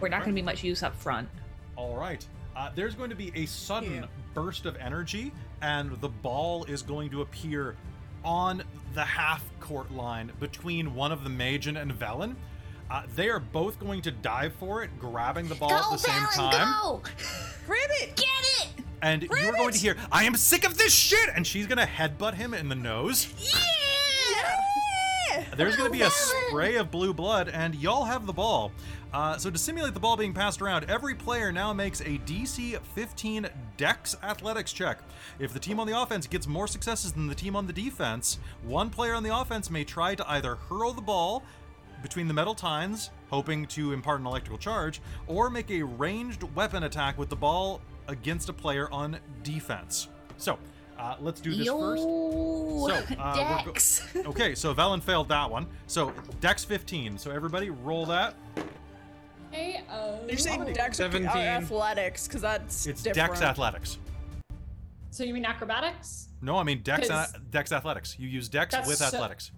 we're 0.00 0.08
not 0.08 0.22
gonna 0.22 0.32
be 0.34 0.42
much 0.42 0.64
use 0.64 0.82
up 0.82 0.96
front. 0.96 1.28
All 1.76 1.96
right. 1.96 2.24
Uh, 2.56 2.70
there's 2.74 2.96
going 2.96 3.10
to 3.10 3.16
be 3.16 3.30
a 3.36 3.46
sudden 3.46 3.94
Yeah. 3.94 4.04
burst 4.34 4.66
of 4.66 4.74
energy, 4.76 5.30
and 5.62 5.92
the 6.00 6.08
ball 6.08 6.64
is 6.64 6.82
going 6.82 7.08
to 7.10 7.22
appear 7.22 7.76
on 8.24 8.64
the 8.94 9.04
half 9.04 9.44
court 9.60 9.92
line 9.92 10.32
between 10.40 10.96
one 10.96 11.12
of 11.12 11.22
the 11.22 11.30
Magen 11.30 11.76
and 11.76 11.92
Vellynne. 11.92 12.34
Uh, 12.90 13.02
they 13.14 13.28
are 13.28 13.38
both 13.38 13.78
going 13.78 14.02
to 14.02 14.10
dive 14.10 14.52
for 14.54 14.82
it, 14.82 14.90
grabbing 14.98 15.46
the 15.46 15.54
ball 15.54 15.70
at 15.72 15.90
the 15.92 15.98
same 15.98 16.22
time. 16.34 16.74
go! 16.82 17.00
Grab 17.66 17.78
it. 18.00 18.16
Get 18.16 18.26
it! 18.42 18.68
And 19.02 19.22
you're 19.22 19.52
going 19.52 19.72
to 19.72 19.78
hear, 19.78 19.96
I 20.10 20.24
am 20.24 20.34
sick 20.34 20.64
of 20.64 20.76
this 20.78 20.92
shit! 20.92 21.28
And 21.36 21.46
she's 21.46 21.68
going 21.68 21.78
to 21.78 21.86
headbutt 21.86 22.34
him 22.34 22.54
in 22.54 22.68
the 22.68 22.74
nose. 22.74 23.28
Yeah! 23.38 23.60
There's 25.56 25.76
going 25.76 25.90
to 25.92 25.96
be 25.96 26.02
a 26.02 26.10
spray 26.10 26.76
of 26.76 26.90
blue 26.90 27.12
blood, 27.12 27.48
and 27.48 27.74
y'all 27.74 28.04
have 28.04 28.26
the 28.26 28.32
ball. 28.32 28.72
Uh, 29.12 29.38
so 29.38 29.50
to 29.50 29.56
simulate 29.58 29.94
the 29.94 30.00
ball 30.00 30.16
being 30.16 30.34
passed 30.34 30.60
around, 30.60 30.84
every 30.90 31.14
player 31.14 31.50
now 31.50 31.72
makes 31.72 32.00
a 32.02 32.18
DC 32.26 32.78
15 32.94 33.48
Dex 33.78 34.16
Athletics 34.22 34.72
check. 34.72 34.98
If 35.38 35.52
the 35.54 35.58
team 35.58 35.80
on 35.80 35.86
the 35.86 35.98
offense 35.98 36.26
gets 36.26 36.46
more 36.46 36.66
successes 36.68 37.12
than 37.12 37.26
the 37.26 37.34
team 37.34 37.56
on 37.56 37.66
the 37.66 37.72
defense, 37.72 38.38
one 38.62 38.90
player 38.90 39.14
on 39.14 39.22
the 39.22 39.34
offense 39.34 39.70
may 39.70 39.82
try 39.84 40.14
to 40.14 40.30
either 40.30 40.56
hurl 40.56 40.92
the 40.92 41.00
ball 41.00 41.42
between 42.02 42.28
the 42.28 42.34
metal 42.34 42.54
tines, 42.54 43.10
hoping 43.30 43.66
to 43.66 43.92
impart 43.92 44.20
an 44.20 44.26
electrical 44.26 44.58
charge, 44.58 45.00
or 45.26 45.48
make 45.48 45.70
a 45.70 45.82
ranged 45.82 46.42
weapon 46.54 46.82
attack 46.82 47.16
with 47.18 47.30
the 47.30 47.36
ball 47.36 47.80
against 48.08 48.48
a 48.50 48.52
player 48.52 48.90
on 48.92 49.18
defense. 49.42 50.08
So, 50.36 50.58
uh, 50.98 51.16
let's 51.20 51.40
do 51.40 51.50
this 51.54 51.66
first. 51.66 52.02
Yo! 52.02 52.88
So, 52.88 52.94
uh, 53.18 53.34
we're 53.36 53.64
go- 53.64 53.70
Dex. 53.72 54.02
Okay, 54.26 54.54
so 54.54 54.74
Vellynne 54.74 55.02
failed 55.02 55.28
that 55.30 55.50
one. 55.50 55.66
So 55.86 56.12
Dex 56.40 56.62
15. 56.64 57.16
So 57.18 57.30
everybody 57.30 57.70
roll 57.70 58.04
that. 58.06 58.34
Hey, 59.50 59.82
uh, 59.90 60.16
You're 60.28 60.36
saying 60.38 60.64
Dex 60.74 61.00
or 61.00 61.04
uh, 61.04 61.10
17. 61.10 61.26
athletics? 61.36 62.26
Because 62.28 62.42
that's 62.42 62.86
It's 62.86 63.02
different. 63.02 63.30
Dex 63.32 63.42
Athletics. 63.42 63.98
so 65.10 65.24
you 65.24 65.32
mean 65.34 65.44
acrobatics? 65.44 66.28
No, 66.42 66.56
I 66.56 66.62
mean 66.62 66.82
Dex 66.82 67.02
Because- 67.02 67.32
Dex 67.50 67.72
Athletics. 67.72 68.16
You 68.18 68.28
use 68.28 68.48
Dex 68.48 68.72
That's 68.74 68.86
with 68.88 68.98
so- 68.98 69.06
Athletics. 69.06 69.50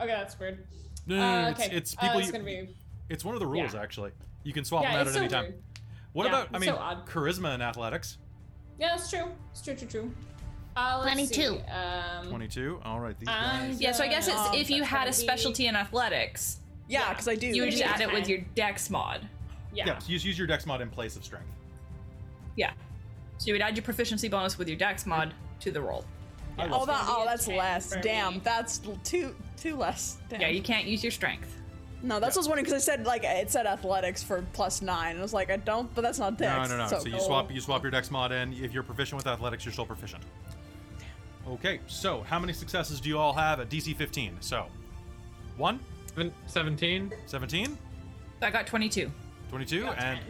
Okay, 0.00 0.08
that's 0.08 0.38
weird. 0.38 0.66
No, 1.06 1.16
no, 1.16 1.20
no, 1.22 1.40
no, 1.42 1.46
Uh, 1.46 1.50
it's, 1.50 1.60
okay, 1.60 1.76
it's 1.76 1.96
uh, 1.96 2.00
people. 2.00 2.18
it's 2.18 2.26
you, 2.26 2.32
gonna 2.32 2.44
be. 2.44 2.76
It's 3.08 3.24
one 3.24 3.34
of 3.34 3.40
the 3.40 3.46
rules 3.46 3.74
yeah. 3.74 3.80
actually. 3.82 4.10
You 4.42 4.52
can 4.52 4.64
swap 4.64 4.82
Yeah, 4.82 4.92
them 4.92 5.00
out 5.00 5.06
it's 5.06 5.16
at 5.16 5.22
any 5.22 5.28
time. 5.30 5.42
weird. 5.44 5.62
What 6.12 6.24
Yeah, 6.24 6.28
about? 6.30 6.48
I 6.52 6.56
it's 6.56 6.60
mean, 6.66 6.74
so 6.74 6.76
odd. 6.80 7.06
charisma 7.06 7.54
and 7.54 7.62
athletics. 7.62 8.18
Yeah, 8.78 8.88
that's 8.96 9.08
true. 9.10 9.26
It's 9.52 9.62
true, 9.62 9.74
true, 9.74 9.88
true. 9.88 10.12
Uh, 10.76 10.98
let's 11.02 11.12
22. 11.14 11.34
See. 11.34 11.70
Um, 11.70 12.28
22. 12.28 12.80
All 12.84 13.00
right, 13.00 13.18
these 13.18 13.28
I'm 13.28 13.68
guys. 13.70 13.80
Yeah, 13.80 13.92
so 13.92 14.04
I 14.04 14.08
guess 14.08 14.28
it's 14.28 14.36
Um, 14.36 14.54
if 14.54 14.68
you 14.68 14.78
that's 14.80 14.90
had 14.90 14.96
gonna 14.98 15.06
a 15.06 15.12
be- 15.12 15.16
specialty 15.22 15.66
in 15.68 15.76
athletics, 15.76 16.58
Yeah, 16.88 17.00
Yeah. 17.00 17.08
because 17.10 17.28
I 17.28 17.34
do. 17.34 17.46
You 17.46 17.62
would 17.62 17.70
just 17.72 17.82
add 17.84 18.00
it 18.00 18.12
with 18.12 18.28
your 18.28 18.38
dex 18.54 18.90
mod. 18.90 19.28
Yeah. 19.74 19.84
Yeah, 19.86 19.98
so 19.98 20.10
use, 20.10 20.24
use 20.24 20.38
your 20.38 20.46
dex 20.46 20.64
mod 20.66 20.80
in 20.80 20.88
place 20.90 21.16
of 21.16 21.24
strength. 21.24 21.48
Yeah. 22.56 22.72
So 23.38 23.48
you 23.48 23.52
would 23.54 23.62
add 23.62 23.76
your 23.76 23.82
proficiency 23.84 24.28
bonus 24.28 24.56
with 24.58 24.68
your 24.68 24.78
dex 24.78 25.04
mod 25.06 25.34
to 25.60 25.70
the 25.70 25.80
roll. 25.80 26.04
I 26.58 26.68
Oh, 26.70 26.86
that, 26.86 27.04
oh, 27.06 27.24
that's 27.26 27.46
less. 27.48 27.94
Damn, 28.00 28.34
me. 28.34 28.40
that's 28.42 28.80
l- 28.86 28.98
two 29.04 29.34
two 29.58 29.76
less. 29.76 30.16
Damn. 30.30 30.40
Yeah, 30.40 30.48
you 30.48 30.62
can't 30.62 30.86
use 30.86 31.04
your 31.04 31.10
strength. 31.10 31.54
No, 32.02 32.18
that's 32.20 32.34
what 32.34 32.40
I 32.40 32.42
was 32.42 32.48
wondering 32.48 32.64
because 32.64 32.82
I 32.82 32.84
said 32.84 33.04
like 33.06 33.24
it 33.24 33.50
said 33.50 33.66
athletics 33.66 34.22
for 34.22 34.42
plus 34.54 34.80
nine, 34.80 35.10
and 35.12 35.18
I 35.18 35.22
was 35.22 35.34
like, 35.34 35.50
I 35.50 35.56
don't, 35.58 35.94
but 35.94 36.00
that's 36.02 36.18
not 36.18 36.38
dex. 36.38 36.70
No, 36.70 36.76
no, 36.76 36.88
no. 36.90 36.98
So, 36.98 37.06
you 37.06 37.20
swap 37.20 37.52
you 37.52 37.60
swap 37.60 37.82
your 37.82 37.90
dex 37.90 38.10
mod 38.10 38.32
in. 38.32 38.54
If 38.54 38.72
you're 38.72 38.82
proficient 38.82 39.16
with 39.18 39.26
athletics, 39.26 39.64
you're 39.66 39.72
still 39.72 39.84
proficient. 39.86 40.22
Okay, 41.48 41.80
so 41.86 42.22
how 42.22 42.38
many 42.38 42.52
successes 42.54 43.00
do 43.00 43.08
you 43.08 43.18
all 43.18 43.32
have 43.34 43.60
at 43.60 43.68
DC 43.68 43.94
15? 43.94 44.36
So, 44.40 44.66
1, 45.58 45.78
Seven- 46.16 46.32
17. 46.46 47.12
17, 47.26 47.78
I 48.40 48.50
got 48.50 48.66
22. 48.66 49.10
22, 49.50 49.82
Got 49.82 49.98
and 50.02 50.20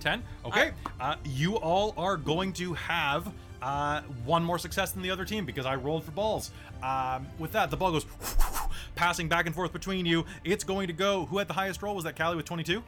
10. 0.00 0.22
Okay, 0.44 0.72
uh, 1.00 1.14
you 1.24 1.54
all 1.56 1.94
are 1.96 2.16
going 2.16 2.52
to 2.54 2.74
have 2.74 3.32
uh, 3.62 4.02
one 4.24 4.42
more 4.44 4.58
success 4.58 4.90
than 4.92 5.02
the 5.02 5.10
other 5.10 5.24
team 5.24 5.46
because 5.46 5.64
I 5.64 5.76
rolled 5.76 6.04
for 6.04 6.10
balls. 6.10 6.50
Um, 6.82 7.26
with 7.38 7.52
that, 7.52 7.70
the 7.70 7.76
ball 7.76 7.92
goes 7.92 8.06
passing 8.96 9.28
back 9.28 9.46
and 9.46 9.54
forth 9.54 9.72
between 9.72 10.04
you. 10.04 10.24
It's 10.44 10.64
going 10.64 10.88
to 10.88 10.92
go. 10.92 11.26
Who 11.26 11.38
had 11.38 11.48
the 11.48 11.54
highest 11.54 11.80
roll? 11.80 11.94
Was 11.94 12.04
that 12.04 12.16
Callie 12.18 12.36
with 12.36 12.44
22? 12.44 12.82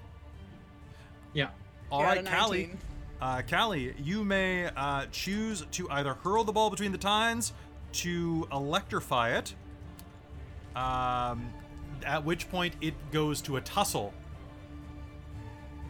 Yeah. 1.32 1.48
All 1.90 2.02
right, 2.02 2.22
Yeah, 2.22 2.30
right, 2.30 2.40
Callie. 2.40 2.70
Uh, 3.20 3.42
Callie, 3.48 3.94
you 4.02 4.24
may 4.24 4.66
uh, 4.76 5.06
choose 5.12 5.64
to 5.72 5.88
either 5.90 6.14
hurl 6.14 6.44
the 6.44 6.52
ball 6.52 6.70
between 6.70 6.92
the 6.92 6.98
tines, 6.98 7.52
to 7.92 8.46
electrify 8.52 9.36
it, 9.38 9.54
um, 10.76 11.50
at 12.04 12.24
which 12.24 12.48
point 12.50 12.74
it 12.80 12.94
goes 13.12 13.40
to 13.42 13.56
a 13.56 13.60
tussle. 13.60 14.12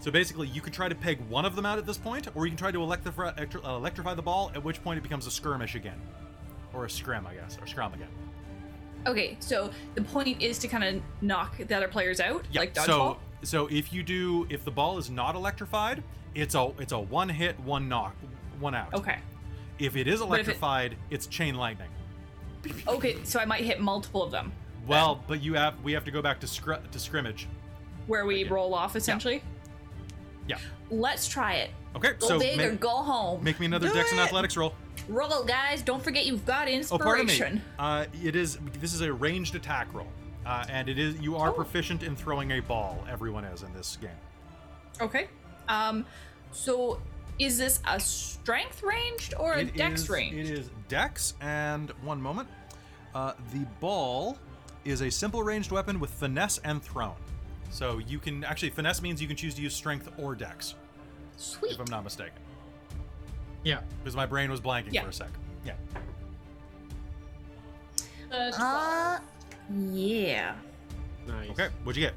So 0.01 0.11
basically, 0.13 0.47
you 0.49 0.61
can 0.61 0.73
try 0.73 0.89
to 0.89 0.95
peg 0.95 1.19
one 1.29 1.45
of 1.45 1.57
them 1.57 1.67
out 1.67 1.79
at 1.79 1.85
this 1.87 1.99
point, 1.99 2.29
or 2.37 2.47
you 2.47 2.51
can 2.53 2.57
try 2.59 2.71
to 2.71 2.81
electrify, 2.83 3.33
electri- 3.33 3.65
uh, 3.67 3.77
electrify 3.77 4.15
the 4.15 4.23
ball, 4.23 4.53
at 4.55 4.63
which 4.63 4.83
point 4.85 4.99
it 4.99 5.03
becomes 5.03 5.27
a 5.27 5.31
skirmish 5.31 5.75
again. 5.75 6.01
Or 6.73 6.85
a 6.85 6.91
scrim, 6.91 7.27
I 7.27 7.35
guess, 7.35 7.59
or 7.61 7.67
scrum 7.67 7.95
again. 7.95 8.09
Okay, 9.07 9.37
so 9.41 9.71
the 9.95 10.03
point 10.03 10.41
is 10.43 10.59
to 10.59 10.69
kind 10.69 10.85
of 10.85 11.03
knock 11.21 11.57
the 11.59 11.77
other 11.77 11.89
players 11.89 12.21
out, 12.21 12.45
Yeah. 12.53 12.61
like 12.61 12.75
dodgeball. 12.75 12.87
so 12.87 13.19
so 13.43 13.67
if 13.69 13.93
you 13.93 14.03
do 14.03 14.47
if 14.51 14.65
the 14.65 14.71
ball 14.71 14.99
is 14.99 15.09
not 15.09 15.35
electrified, 15.35 16.03
it's 16.35 16.55
a 16.55 16.73
it's 16.79 16.93
a 16.93 16.99
one 16.99 17.29
hit, 17.29 17.59
one 17.61 17.89
knock, 17.89 18.15
one 18.61 18.75
out. 18.75 18.93
okay. 18.95 19.19
If 19.79 19.97
it 19.97 20.07
is 20.09 20.21
if 20.21 20.21
it- 20.21 20.29
electrified, 20.29 20.97
it's 21.11 21.27
chain 21.27 21.55
lightning. 21.55 21.89
Okay, 22.87 23.17
so 23.25 23.39
I 23.41 23.45
might 23.45 23.63
hit 23.63 23.81
multiple 23.81 24.23
of 24.23 24.31
them. 24.33 24.53
Well, 24.89 25.23
but 25.29 25.43
you 25.43 25.55
have 25.55 25.81
we 25.85 25.93
have 25.93 26.05
to 26.07 26.11
go 26.11 26.23
back 26.23 26.41
to 26.41 26.47
scr- 26.47 26.75
to 26.91 26.99
scrimmage. 26.99 27.47
Where 28.07 28.25
we 28.27 28.43
Okay. 28.45 28.51
roll 28.53 28.75
off 28.75 28.97
essentially. 28.97 29.43
Yeah. 30.47 30.57
Let's 30.91 31.29
try 31.29 31.57
it. 31.57 31.71
Okay, 31.95 32.15
Go 32.19 32.27
so 32.29 32.39
big 32.39 32.59
or 32.61 32.75
go 32.75 32.89
home. 33.03 33.45
make 33.45 33.61
me 33.61 33.67
another 33.67 33.89
Do 33.89 33.95
Dex 33.95 34.11
and 34.13 34.21
athletics 34.21 34.57
roll. 34.57 34.75
roll, 35.09 35.45
guys. 35.45 35.83
Don't 35.83 36.03
forget 36.03 36.25
you've 36.25 36.47
got 36.47 36.69
inspiration. 36.69 37.03
Oh, 37.03 37.05
pardon 37.05 37.55
me. 37.57 37.63
Uh, 37.79 38.07
it 38.25 38.35
is 38.35 38.59
this 38.81 38.95
is 38.95 39.03
a 39.03 39.13
ranged 39.13 39.55
attack 39.55 39.93
roll, 39.93 40.07
uh, 40.47 40.65
and 40.71 40.89
it 40.89 40.99
is 40.99 41.21
you 41.21 41.37
are 41.37 41.51
Oh. 41.51 41.53
proficient 41.53 42.03
in 42.03 42.17
throwing 42.17 42.53
a 42.53 42.61
ball. 42.61 43.05
Everyone 43.11 43.45
is 43.45 43.63
in 43.63 43.73
this 43.75 43.97
game. 44.01 44.11
Okay. 45.03 45.29
Um, 45.69 46.07
so 46.51 47.01
is 47.39 47.59
this 47.59 47.81
a 47.87 48.01
strength 48.01 48.83
ranged 48.83 49.35
or 49.39 49.53
a 49.55 49.61
It 49.61 49.77
dex 49.77 50.03
is- 50.03 50.11
range? 50.11 50.35
It 50.49 50.59
is 50.59 50.71
Dex, 50.89 51.35
and 51.43 51.91
one 52.03 52.23
moment. 52.23 52.49
Uh, 53.15 53.35
the 53.53 53.67
ball 53.81 54.39
is 54.89 55.03
a 55.03 55.11
simple 55.11 55.43
ranged 55.43 55.71
weapon 55.71 56.01
with 56.01 56.11
finesse 56.11 56.59
and 56.65 56.83
thrown. 56.83 57.15
So 57.71 57.99
you 57.99 58.19
can 58.19 58.45
actually 58.45 58.71
finesse 58.71 59.03
means 59.03 59.21
you 59.21 59.29
can 59.29 59.37
choose 59.37 59.55
to 59.55 59.63
use 59.63 59.75
strength 59.75 60.09
or 60.19 60.35
Dex, 60.35 60.75
Sweet. 61.37 61.73
if 61.73 61.79
I'm 61.81 61.91
not 61.91 62.05
mistaken. 62.05 62.39
Yeah. 63.65 63.81
Because 64.03 64.17
my 64.17 64.25
brain 64.27 64.51
was 64.51 64.61
blanking 64.61 64.93
Yeah. 64.93 65.03
for 65.03 65.09
a 65.11 65.13
sec. 65.13 65.29
Yeah. 65.65 65.75
The 68.31 68.55
Uh, 68.63 69.19
yeah. 69.93 70.55
Nice. 71.27 71.51
Okay. 71.51 71.69
What'd 71.85 72.01
you 72.01 72.07
get? 72.07 72.15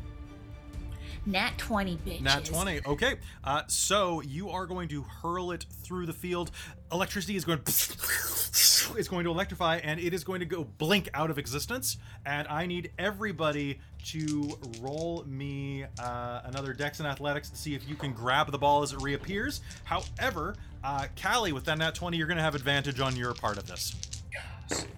Nat 1.25 1.51
20, 1.57 1.97
bitches. 1.97 2.21
Nat 2.21 2.45
20. 2.45 2.81
Okay. 2.85 3.15
Uh, 3.43 3.61
so 3.67 4.21
you 4.21 4.49
are 4.49 4.65
going 4.65 4.87
to 4.89 5.03
hurl 5.03 5.51
it 5.51 5.65
through 5.83 6.05
the 6.05 6.13
field. 6.13 6.51
Electricity 6.91 7.35
is 7.35 7.45
going 7.45 7.59
it's 7.65 9.07
going 9.07 9.23
to 9.23 9.29
electrify 9.31 9.77
and 9.77 9.99
it 9.99 10.13
is 10.13 10.23
going 10.25 10.39
to 10.41 10.45
go 10.45 10.65
blink 10.77 11.09
out 11.13 11.29
of 11.31 11.37
existence. 11.37 11.97
And 12.25 12.47
I 12.49 12.65
need 12.65 12.91
everybody 12.99 13.79
to 14.07 14.57
roll 14.81 15.23
me 15.25 15.85
uh, 15.99 16.41
another 16.43 16.73
Dex 16.73 16.99
and 16.99 17.07
Athletics 17.07 17.49
to 17.49 17.55
see 17.55 17.73
if 17.75 17.87
you 17.87 17.95
can 17.95 18.11
grab 18.11 18.51
the 18.51 18.57
ball 18.57 18.83
as 18.83 18.91
it 18.91 19.01
reappears. 19.01 19.61
However, 19.85 20.55
uh, 20.83 21.05
Callie, 21.21 21.53
with 21.53 21.63
that 21.65 21.77
Nat 21.77 21.95
20, 21.95 22.17
you're 22.17 22.27
going 22.27 22.37
to 22.37 22.43
have 22.43 22.55
advantage 22.55 22.99
on 22.99 23.15
your 23.15 23.33
part 23.33 23.57
of 23.57 23.65
this. 23.67 23.95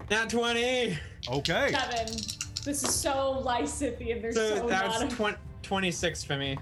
Nat 0.10 0.30
20. 0.30 0.98
Okay. 1.30 1.72
Seven. 1.72 2.16
This 2.64 2.84
is 2.84 2.96
so 2.96 3.44
Lysithian. 3.46 4.22
There's 4.22 4.36
So 4.36 4.56
so, 4.58 4.68
that's 4.68 5.00
not 5.02 5.12
a- 5.12 5.16
20, 5.16 5.38
26 5.62 6.24
for 6.24 6.38
me. 6.38 6.58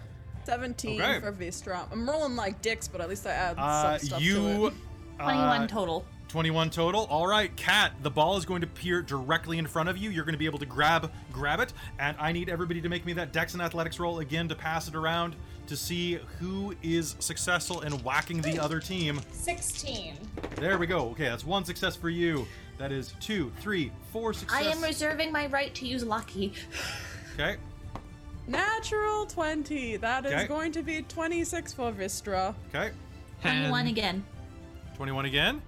17 0.46 1.00
Okay. 1.02 1.20
for 1.20 1.32
Vistra. 1.32 1.86
I'm 1.92 2.10
rolling 2.10 2.36
like 2.36 2.62
dicks, 2.62 2.88
but 2.88 3.00
at 3.00 3.08
least 3.08 3.28
I 3.28 3.32
add 3.32 3.56
Uh, 3.60 3.98
some 4.00 4.08
stuff 4.08 4.20
to 4.20 4.26
you. 4.26 4.74
It. 5.22 5.34
21 5.34 5.62
uh, 5.62 5.68
total. 5.68 6.06
21 6.28 6.70
total. 6.70 7.06
All 7.10 7.28
right, 7.28 7.54
Cat, 7.58 7.92
the 8.04 8.10
ball 8.10 8.38
is 8.38 8.46
going 8.46 8.62
to 8.62 8.68
appear 8.68 9.02
directly 9.02 9.58
in 9.58 9.68
front 9.68 9.90
of 9.90 9.98
you. 9.98 10.10
You're 10.10 10.24
going 10.24 10.34
to 10.34 10.40
be 10.40 10.46
able 10.46 10.60
to 10.60 10.66
grab 10.66 11.12
grab 11.34 11.60
it, 11.60 11.74
and 12.00 12.16
I 12.20 12.32
need 12.32 12.48
everybody 12.48 12.80
to 12.82 12.90
make 12.90 13.06
me 13.06 13.12
that 13.14 13.34
Dex 13.34 13.54
and 13.54 13.62
Athletics 13.62 14.00
roll 14.00 14.20
again 14.20 14.48
to 14.48 14.56
pass 14.56 14.88
it 14.88 14.96
around 14.96 15.36
to 15.68 15.76
see 15.76 16.20
who 16.40 16.74
is 16.82 17.16
successful 17.20 17.82
in 17.82 17.92
whacking 18.04 18.42
the 18.42 18.60
other 18.60 18.80
team. 18.80 19.20
16. 19.32 20.16
There 20.56 20.78
we 20.78 20.88
go. 20.88 21.10
Okay, 21.10 21.26
that's 21.26 21.46
one 21.46 21.66
success 21.66 21.96
for 21.96 22.10
you. 22.10 22.48
That 22.78 22.92
is 22.92 23.14
two, 23.20 23.52
three, 23.60 23.92
four 24.12 24.34
success. 24.34 24.66
I 24.66 24.70
am 24.70 24.82
reserving 24.82 25.32
my 25.32 25.48
right 25.48 25.74
to 25.76 25.86
use 25.86 26.04
lucky. 26.04 26.54
okay. 27.34 27.58
Natural 28.48 29.26
20. 29.26 29.98
That 29.98 30.26
is 30.26 30.34
Okay. 30.34 30.48
going 30.48 30.72
to 30.72 30.82
be 30.82 31.04
26 31.04 31.74
for 31.74 31.92
Vistra. 31.92 32.56
Okay. 32.74 32.92
21 33.42 33.80
And 33.82 33.90
again. 33.90 34.24
21 35.02 35.26
again. 35.26 35.64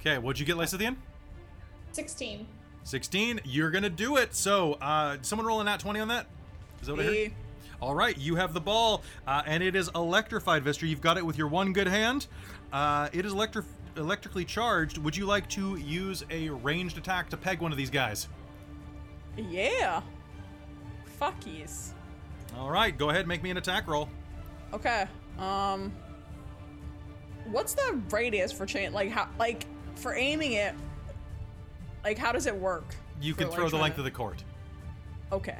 Okay, 0.00 0.16
what'd 0.16 0.40
you 0.40 0.46
get, 0.46 0.56
Lysithian? 0.56 0.96
16. 1.92 2.46
16. 2.82 3.40
You're 3.44 3.70
gonna 3.70 3.90
do 3.90 4.16
it. 4.16 4.34
So, 4.34 4.72
uh, 4.80 5.18
someone 5.20 5.46
roll 5.46 5.60
a 5.60 5.64
nat 5.64 5.80
20 5.80 6.00
on 6.00 6.08
that. 6.08 6.24
Is 6.80 6.86
that 6.86 6.94
what 6.94 7.02
I 7.02 7.04
heard? 7.04 7.12
Me. 7.12 7.34
All 7.82 7.94
right, 7.94 8.16
you 8.16 8.36
have 8.36 8.54
the 8.54 8.60
ball, 8.62 9.02
uh, 9.26 9.42
and 9.44 9.62
it 9.62 9.76
is 9.76 9.90
electrified, 9.94 10.64
Vistra. 10.64 10.88
You've 10.88 11.02
got 11.02 11.18
it 11.18 11.26
with 11.26 11.36
your 11.36 11.48
one 11.48 11.74
good 11.74 11.88
hand. 11.88 12.26
Uh, 12.72 13.10
it 13.12 13.26
is 13.26 13.34
electri- 13.34 13.66
electrically 13.98 14.46
charged. 14.46 14.96
Would 14.96 15.14
you 15.14 15.26
like 15.26 15.46
to 15.50 15.76
use 15.76 16.24
a 16.30 16.48
ranged 16.48 16.96
attack 16.96 17.28
to 17.28 17.36
peg 17.36 17.60
one 17.60 17.70
of 17.70 17.76
these 17.76 17.90
guys? 17.90 18.28
Yeah. 19.36 20.00
Fuck 21.18 21.34
yes. 21.44 21.92
All 22.56 22.70
right, 22.70 22.96
go 22.96 23.10
ahead, 23.10 23.28
make 23.28 23.42
me 23.42 23.50
an 23.50 23.58
attack 23.58 23.86
roll. 23.88 24.08
Okay. 24.72 25.04
Um. 25.38 25.92
What's 27.50 27.74
the 27.74 28.00
radius 28.10 28.52
for 28.52 28.66
chain? 28.66 28.92
Like 28.92 29.10
how? 29.10 29.28
Like 29.38 29.66
for 29.96 30.14
aiming 30.14 30.52
it. 30.52 30.74
Like 32.04 32.18
how 32.18 32.32
does 32.32 32.46
it 32.46 32.54
work? 32.56 32.94
You 33.20 33.34
for, 33.34 33.40
can 33.40 33.48
like, 33.48 33.56
throw 33.58 33.68
the 33.68 33.76
length 33.76 33.98
of 33.98 34.04
the 34.04 34.10
court. 34.10 34.42
Okay. 35.32 35.58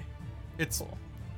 It's 0.58 0.78
Cool. 0.78 0.96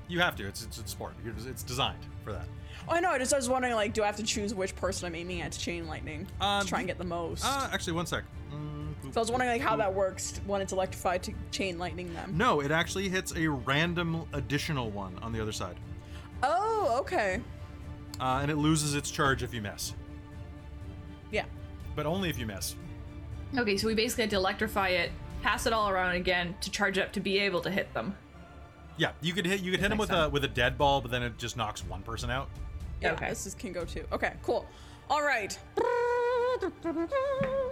you 0.08 0.20
have 0.20 0.36
to. 0.36 0.46
It's 0.46 0.64
it's 0.64 0.78
a 0.78 0.86
sport. 0.86 1.14
It's, 1.24 1.44
it's 1.46 1.62
designed 1.62 2.04
for 2.24 2.32
that. 2.32 2.46
Oh, 2.88 2.92
I 2.94 3.00
know. 3.00 3.10
I 3.10 3.18
just 3.18 3.32
I 3.34 3.36
was 3.36 3.48
wondering, 3.48 3.74
like, 3.74 3.92
do 3.92 4.02
I 4.02 4.06
have 4.06 4.16
to 4.16 4.22
choose 4.22 4.54
which 4.54 4.74
person 4.74 5.06
I'm 5.06 5.14
aiming 5.14 5.42
at 5.42 5.52
to 5.52 5.58
chain 5.58 5.86
lightning 5.86 6.26
Um, 6.40 6.62
to 6.62 6.68
try 6.68 6.78
and 6.78 6.88
get 6.88 6.96
the 6.98 7.04
most? 7.04 7.44
Uh, 7.44 7.68
actually, 7.72 7.92
one 7.92 8.06
sec. 8.06 8.24
Mm, 8.52 8.94
so 9.12 9.20
I 9.20 9.20
was 9.20 9.30
wondering, 9.30 9.50
like, 9.50 9.60
how 9.60 9.76
that 9.76 9.92
works 9.92 10.40
when 10.46 10.62
it's 10.62 10.72
electrified 10.72 11.22
to 11.24 11.32
chain 11.50 11.78
lightning 11.78 12.12
them. 12.14 12.32
No, 12.36 12.60
it 12.60 12.70
actually 12.70 13.08
hits 13.08 13.34
a 13.36 13.48
random 13.48 14.24
additional 14.32 14.90
one 14.90 15.18
on 15.20 15.32
the 15.32 15.40
other 15.40 15.52
side, 15.52 15.76
Oh, 16.42 16.96
okay. 17.00 17.40
uh, 18.18 18.38
and 18.40 18.50
it 18.50 18.56
loses 18.56 18.94
its 18.94 19.10
charge 19.10 19.42
if 19.42 19.52
you 19.52 19.60
miss, 19.60 19.92
Yeah. 21.30 21.44
but 21.96 22.06
only 22.06 22.28
if 22.28 22.38
you 22.38 22.46
miss. 22.46 22.76
Okay, 23.58 23.76
so 23.76 23.86
we 23.86 23.94
basically 23.94 24.22
had 24.22 24.30
to 24.30 24.36
electrify 24.36 24.88
it, 24.88 25.10
pass 25.42 25.66
it 25.66 25.72
all 25.72 25.88
around 25.88 26.14
again 26.14 26.54
to 26.60 26.70
charge 26.70 26.98
up 26.98 27.12
to 27.12 27.20
be 27.20 27.38
able 27.38 27.60
to 27.62 27.70
hit 27.70 27.92
them. 27.94 28.16
Yeah, 28.96 29.12
you 29.20 29.32
could 29.32 29.46
hit 29.46 29.60
you 29.60 29.70
could 29.70 29.80
hit 29.80 29.90
him 29.90 29.98
Next 29.98 30.10
with 30.10 30.18
a 30.18 30.28
with 30.28 30.44
a 30.44 30.48
dead 30.48 30.76
ball, 30.76 31.00
but 31.00 31.10
then 31.10 31.22
it 31.22 31.38
just 31.38 31.56
knocks 31.56 31.84
one 31.84 32.02
person 32.02 32.30
out. 32.30 32.48
Yeah, 33.00 33.12
Okay. 33.12 33.28
This 33.30 33.46
is 33.46 33.54
can 33.54 33.72
go 33.72 33.84
too. 33.84 34.04
Okay, 34.12 34.34
cool. 34.42 34.66
All 35.08 35.22
right. 35.22 35.58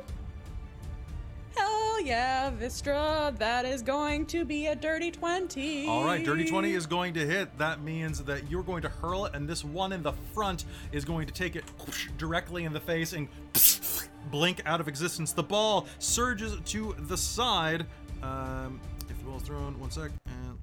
Hell 1.59 2.01
yeah, 2.01 2.51
Vistra. 2.51 3.37
That 3.39 3.65
is 3.65 3.83
going 3.83 4.27
to 4.27 4.45
be 4.45 4.67
a 4.67 4.77
dirty 4.77 5.11
20. 5.11 5.87
All 5.89 6.05
right, 6.05 6.25
dirty 6.25 6.45
20 6.45 6.73
is 6.73 6.87
going 6.87 7.15
to 7.15 7.27
hit. 7.27 7.57
That 7.59 7.83
means 7.83 8.23
that 8.25 8.51
you're 8.51 8.63
going 8.63 8.83
to 8.83 8.89
hurl 8.89 9.27
it, 9.27 9.35
and 9.35 9.49
this 9.49 9.65
one 9.65 9.93
in 9.93 10.03
the 10.03 10.13
front 10.35 10.65
is 10.93 11.05
going 11.05 11.27
to 11.27 11.33
take 11.33 11.57
it 11.57 11.65
directly 12.17 12.65
in 12.65 12.73
the 12.73 12.81
face 12.81 13.13
and 13.13 13.29
blink 14.31 14.63
out 14.65 14.81
of 14.81 14.89
existence. 14.89 15.33
The 15.33 15.43
ball 15.43 15.87
surges 15.99 16.57
to 16.67 16.95
the 16.99 17.17
side. 17.17 17.87
Um, 18.23 18.81
if 19.09 19.19
the 19.19 19.25
ball 19.25 19.37
is 19.37 19.43
thrown, 19.43 19.79
one 19.81 19.91
sec, 19.91 20.11
and 20.27 20.59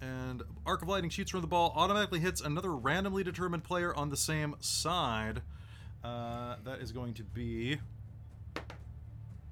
and 0.00 0.42
Arc 0.64 0.82
of 0.82 0.88
Lightning 0.88 1.10
shoots 1.10 1.30
from 1.30 1.42
the 1.42 1.46
ball, 1.46 1.72
automatically 1.76 2.20
hits 2.20 2.40
another 2.40 2.72
randomly 2.74 3.22
determined 3.22 3.64
player 3.64 3.94
on 3.94 4.08
the 4.08 4.16
same 4.16 4.56
side. 4.60 5.42
Uh, 6.02 6.56
that 6.64 6.80
is 6.80 6.92
going 6.92 7.14
to 7.14 7.22
be. 7.22 7.78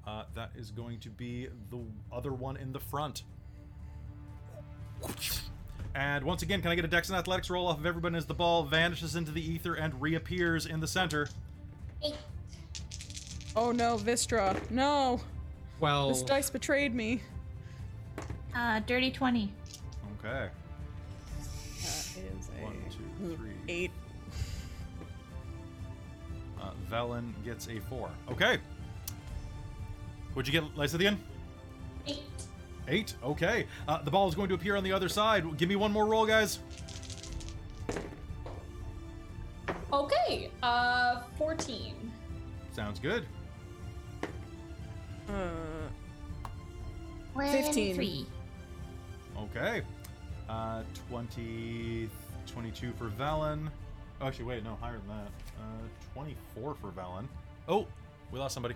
Uh, 0.09 0.23
that 0.33 0.49
is 0.57 0.71
going 0.71 0.99
to 0.99 1.09
be 1.09 1.47
the 1.69 1.77
other 2.11 2.33
one 2.33 2.57
in 2.57 2.71
the 2.71 2.79
front. 2.79 3.21
And 5.93 6.23
once 6.23 6.41
again, 6.41 6.61
can 6.63 6.71
I 6.71 6.75
get 6.75 6.83
a 6.83 6.87
Dex 6.87 7.09
and 7.09 7.17
Athletics 7.17 7.47
roll 7.51 7.67
off 7.67 7.77
of 7.77 7.85
everyone 7.85 8.15
as 8.15 8.25
the 8.25 8.33
ball 8.33 8.63
vanishes 8.63 9.15
into 9.15 9.31
the 9.31 9.41
ether 9.41 9.75
and 9.75 10.01
reappears 10.01 10.65
in 10.65 10.79
the 10.79 10.87
center? 10.87 11.27
Eight. 12.03 12.15
Oh 13.55 13.71
no, 13.71 13.97
Vistra. 13.97 14.57
No. 14.71 15.21
Well, 15.79 16.09
This 16.09 16.23
dice 16.23 16.49
betrayed 16.49 16.95
me. 16.95 17.21
Uh, 18.55 18.79
dirty 18.87 19.11
20. 19.11 19.53
Okay. 20.19 20.49
That 21.39 21.85
is 21.85 22.49
a 22.59 22.63
One, 22.63 22.75
two, 23.19 23.35
three. 23.35 23.49
eight. 23.67 23.91
Uh, 26.59 26.71
Vellynne 26.91 27.31
gets 27.45 27.67
a 27.67 27.79
four. 27.81 28.09
Okay. 28.31 28.57
What'd 30.33 30.51
you 30.51 30.59
get, 30.59 30.75
Lysithian? 30.75 31.17
Eight. 32.07 32.19
Eight. 32.87 33.15
Okay. 33.23 33.65
Uh, 33.87 34.01
the 34.01 34.11
ball 34.11 34.27
is 34.27 34.35
going 34.35 34.49
to 34.49 34.55
appear 34.55 34.75
on 34.75 34.83
the 34.83 34.91
other 34.91 35.09
side. 35.09 35.57
Give 35.57 35.69
me 35.69 35.75
one 35.75 35.91
more 35.91 36.05
roll, 36.05 36.25
guys. 36.25 36.59
Okay. 39.91 40.51
Uh, 40.61 41.21
14. 41.37 42.11
Sounds 42.71 42.99
good. 42.99 43.25
Uh, 45.27 45.49
15. 47.37 47.95
23. 47.95 48.25
Okay. 49.37 49.81
Uh, 50.47 50.83
20, 51.09 52.09
22 52.47 52.93
for 52.97 53.09
Vellynne. 53.09 53.69
Oh, 54.21 54.27
actually, 54.27 54.45
wait, 54.45 54.63
no, 54.63 54.75
higher 54.81 54.97
than 54.97 55.07
that. 55.07 55.31
Uh, 55.59 55.87
24 56.13 56.75
for 56.75 56.87
Vellynne. 56.89 57.27
Oh, 57.67 57.87
we 58.31 58.39
lost 58.39 58.53
somebody. 58.53 58.75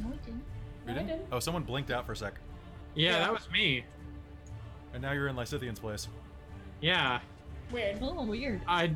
No, 0.00 0.08
we 0.08 0.16
didn't. 0.24 0.42
We 0.86 0.92
No, 0.92 0.94
didn't? 0.94 1.06
didn't. 1.08 1.26
Oh, 1.32 1.38
someone 1.40 1.62
blinked 1.64 1.90
out 1.90 2.06
for 2.06 2.12
a 2.12 2.16
sec. 2.16 2.34
yeah, 2.94 3.10
Yeah. 3.12 3.18
that 3.20 3.32
was 3.32 3.50
me. 3.50 3.84
And 4.94 5.02
now 5.02 5.12
you're 5.12 5.28
in 5.28 5.36
Lysithian's 5.36 5.78
place. 5.80 6.08
Yeah, 6.80 7.20
Weird. 7.72 7.98
Oh, 8.00 8.24
weird. 8.24 8.62
I. 8.66 8.94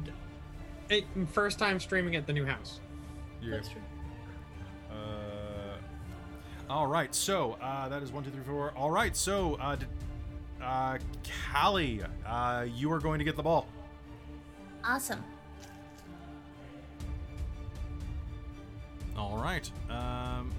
It, 0.88 1.04
first 1.30 1.58
time 1.58 1.78
streaming 1.80 2.16
at 2.16 2.26
the 2.26 2.32
new 2.32 2.44
house. 2.46 2.80
You're, 3.40 3.56
That's 3.56 3.68
true. 3.68 3.80
Uh, 4.90 5.76
all 6.70 6.86
right, 6.86 7.14
so 7.14 7.58
uh, 7.60 7.88
that 7.88 8.02
is 8.02 8.12
one, 8.12 8.24
two, 8.24 8.30
three, 8.30 8.42
four. 8.44 8.72
All 8.76 8.90
right, 8.90 9.14
so 9.16 9.54
uh, 9.56 9.76
d- 9.76 9.86
uh, 10.62 10.96
Callie, 11.52 12.00
uh, 12.26 12.66
you 12.74 12.90
are 12.92 12.98
going 13.00 13.18
to 13.18 13.24
get 13.24 13.36
the 13.36 13.42
ball. 13.42 13.66
Awesome. 14.84 15.22
All 19.16 19.36
right. 19.42 19.70
Um, 19.90 20.50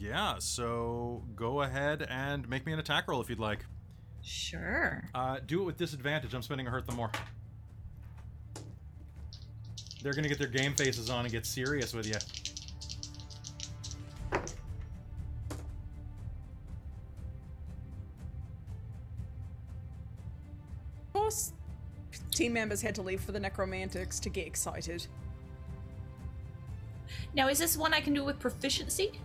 yeah, 0.00 0.36
so 0.38 1.22
go 1.36 1.60
ahead 1.60 2.06
and 2.08 2.48
make 2.48 2.64
me 2.64 2.72
an 2.72 2.78
attack 2.78 3.06
roll 3.06 3.20
if 3.20 3.28
you'd 3.28 3.38
like. 3.38 3.66
Sure. 4.22 5.04
Uh, 5.14 5.38
do 5.46 5.60
it 5.60 5.64
with 5.64 5.76
disadvantage. 5.76 6.32
I'm 6.32 6.40
spending 6.40 6.66
a 6.66 6.70
hurt 6.70 6.86
them 6.86 6.96
more. 6.96 7.12
They're 10.02 10.14
gonna 10.14 10.28
get 10.28 10.38
their 10.38 10.48
game 10.48 10.74
faces 10.74 11.10
on 11.10 11.26
and 11.26 11.32
get 11.32 11.44
serious 11.44 11.92
with 11.92 12.06
you. 12.06 12.14
of 21.02 21.12
course, 21.12 21.52
team 22.32 22.54
members 22.54 22.80
had 22.80 22.94
to 22.94 23.02
leave 23.02 23.20
for 23.20 23.32
the 23.32 23.40
necromantics 23.40 24.18
to 24.20 24.30
get 24.30 24.46
excited. 24.46 25.06
Now, 27.34 27.48
is 27.48 27.58
this 27.58 27.76
one 27.76 27.92
I 27.92 28.00
can 28.00 28.14
do 28.14 28.24
with 28.24 28.38
proficiency? 28.38 29.20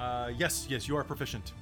Uh, 0.00 0.32
yes, 0.38 0.66
yes, 0.70 0.88
you 0.88 0.96
are 0.96 1.04
proficient. 1.04 1.52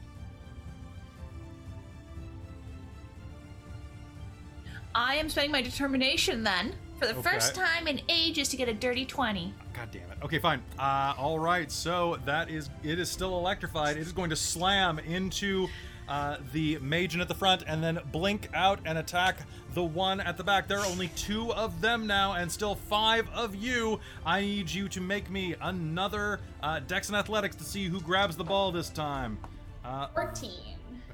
I 4.94 5.16
am 5.16 5.28
spending 5.28 5.50
my 5.50 5.60
determination 5.60 6.44
then 6.44 6.74
for 6.98 7.06
the 7.06 7.14
first 7.14 7.54
time 7.54 7.88
in 7.88 8.00
ages 8.08 8.48
to 8.50 8.56
get 8.56 8.68
a 8.68 8.74
dirty 8.74 9.04
20. 9.04 9.52
God 9.74 9.88
damn 9.90 10.10
it. 10.10 10.18
Okay, 10.22 10.38
fine. 10.38 10.62
Uh, 10.78 11.14
all 11.18 11.38
right. 11.38 11.70
So 11.70 12.18
that 12.24 12.48
is 12.48 12.70
it. 12.82 12.98
Is 12.98 13.10
still 13.10 13.38
electrified. 13.38 13.96
It 13.96 14.00
is 14.00 14.12
going 14.12 14.30
to 14.30 14.36
slam 14.36 14.98
into 15.00 15.68
uh, 16.08 16.38
the 16.52 16.78
Magen 16.78 17.20
at 17.20 17.28
the 17.28 17.34
front 17.34 17.62
and 17.66 17.82
then 17.82 17.98
blink 18.10 18.48
out 18.54 18.80
and 18.84 18.98
attack 18.98 19.38
the 19.74 19.82
one 19.84 20.20
at 20.20 20.36
the 20.36 20.44
back. 20.44 20.66
There 20.68 20.78
are 20.78 20.86
only 20.86 21.08
two 21.08 21.52
of 21.52 21.80
them 21.80 22.06
now, 22.06 22.32
and 22.34 22.50
still 22.50 22.74
five 22.74 23.28
of 23.34 23.54
you. 23.54 24.00
I 24.24 24.40
need 24.40 24.70
you 24.70 24.88
to 24.88 25.00
make 25.00 25.30
me 25.30 25.54
another 25.60 26.40
uh, 26.62 26.80
Dex 26.80 27.08
and 27.08 27.16
Athletics 27.16 27.56
to 27.56 27.64
see 27.64 27.84
who 27.86 28.00
grabs 28.00 28.36
the 28.36 28.44
ball 28.44 28.72
this 28.72 28.88
time. 28.88 29.38
Uh, 29.84 30.08
14. 30.08 30.50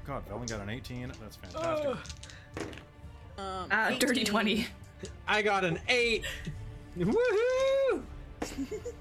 God, 0.07 0.23
Vellynne 0.29 0.49
got 0.49 0.61
an 0.61 0.69
18. 0.69 1.11
That's 1.21 1.35
fantastic. 1.35 1.97
Um, 3.37 3.67
Uh, 3.71 3.91
dirty 3.99 4.23
20. 4.23 4.67
I 5.27 5.41
got 5.41 5.65
an 5.65 5.79
eight. 5.89 6.23
Woohoo! 6.97 8.01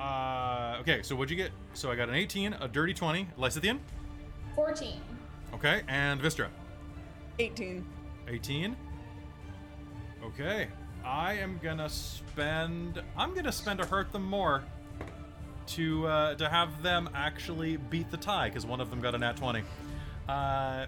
Uh, 0.00 0.78
okay, 0.80 1.00
so 1.02 1.14
what'd 1.14 1.30
you 1.30 1.36
get? 1.36 1.52
So 1.74 1.88
I 1.92 1.94
got 1.94 2.08
an 2.08 2.16
18, 2.16 2.54
a 2.54 2.66
dirty 2.66 2.92
20, 2.92 3.28
Lysithian. 3.38 3.78
14. 4.54 5.00
Okay, 5.54 5.82
and 5.88 6.20
Vistra. 6.20 6.48
18. 7.38 7.84
18. 8.28 8.76
Okay. 10.24 10.68
I 11.04 11.34
am 11.34 11.58
gonna 11.62 11.88
spend. 11.88 13.02
I'm 13.16 13.34
gonna 13.34 13.52
spend 13.52 13.80
a 13.80 13.86
hurt 13.86 14.12
them 14.12 14.24
more 14.24 14.62
to 15.68 16.06
uh, 16.06 16.34
to 16.36 16.48
have 16.48 16.82
them 16.82 17.08
actually 17.14 17.76
beat 17.76 18.10
the 18.10 18.16
tie 18.16 18.48
because 18.48 18.64
one 18.64 18.80
of 18.80 18.90
them 18.90 19.00
got 19.00 19.14
a 19.14 19.18
nat 19.18 19.36
20. 19.36 19.62
Uh, 20.28 20.86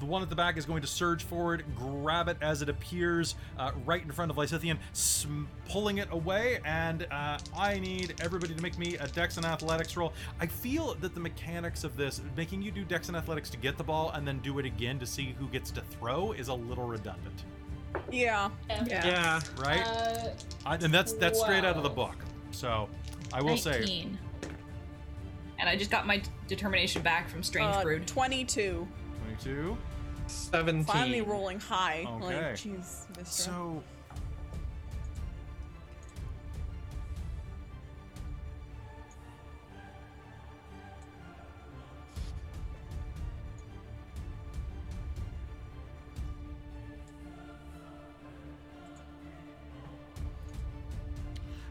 the 0.00 0.06
one 0.06 0.22
at 0.22 0.30
the 0.30 0.36
back 0.36 0.56
is 0.56 0.64
going 0.64 0.80
to 0.80 0.88
surge 0.88 1.24
forward, 1.24 1.62
grab 1.76 2.28
it 2.28 2.38
as 2.40 2.62
it 2.62 2.70
appears 2.70 3.34
uh, 3.58 3.72
right 3.84 4.02
in 4.02 4.10
front 4.10 4.30
of 4.30 4.36
Lysithian, 4.38 4.78
sm- 4.94 5.44
pulling 5.68 5.98
it 5.98 6.08
away. 6.10 6.58
And 6.64 7.06
uh, 7.10 7.38
I 7.56 7.78
need 7.78 8.14
everybody 8.22 8.54
to 8.54 8.62
make 8.62 8.78
me 8.78 8.96
a 8.96 9.06
Dex 9.08 9.36
and 9.36 9.44
Athletics 9.44 9.98
roll. 9.98 10.14
I 10.40 10.46
feel 10.46 10.94
that 11.02 11.14
the 11.14 11.20
mechanics 11.20 11.84
of 11.84 11.98
this, 11.98 12.22
making 12.34 12.62
you 12.62 12.70
do 12.70 12.82
Dex 12.82 13.08
and 13.08 13.16
Athletics 13.16 13.50
to 13.50 13.58
get 13.58 13.76
the 13.76 13.84
ball 13.84 14.10
and 14.14 14.26
then 14.26 14.38
do 14.38 14.58
it 14.58 14.64
again 14.64 14.98
to 15.00 15.06
see 15.06 15.36
who 15.38 15.46
gets 15.48 15.70
to 15.72 15.82
throw, 15.82 16.32
is 16.32 16.48
a 16.48 16.54
little 16.54 16.86
redundant. 16.86 17.44
Yeah. 18.10 18.48
Yeah. 18.70 19.06
yeah. 19.06 19.40
Right. 19.58 19.86
Uh, 19.86 20.30
I, 20.64 20.76
and 20.76 20.94
that's 20.94 21.12
that's 21.12 21.38
whoa. 21.38 21.44
straight 21.44 21.64
out 21.64 21.76
of 21.76 21.82
the 21.82 21.90
book. 21.90 22.16
So 22.52 22.88
I 23.32 23.42
will 23.42 23.56
19. 23.56 23.62
say. 23.62 24.06
And 25.58 25.68
I 25.68 25.76
just 25.76 25.90
got 25.90 26.06
my 26.06 26.22
determination 26.48 27.02
back 27.02 27.28
from 27.28 27.42
Strange 27.42 27.76
uh, 27.76 27.82
Brood. 27.82 28.06
Twenty-two. 28.06 28.88
Twenty-two. 29.22 29.76
17. 30.30 30.84
Finally 30.84 31.20
rolling 31.22 31.60
high. 31.60 32.06
Okay. 32.08 32.24
Like, 32.24 32.54
jeez, 32.54 33.06
Mr. 33.12 33.26
So. 33.26 33.82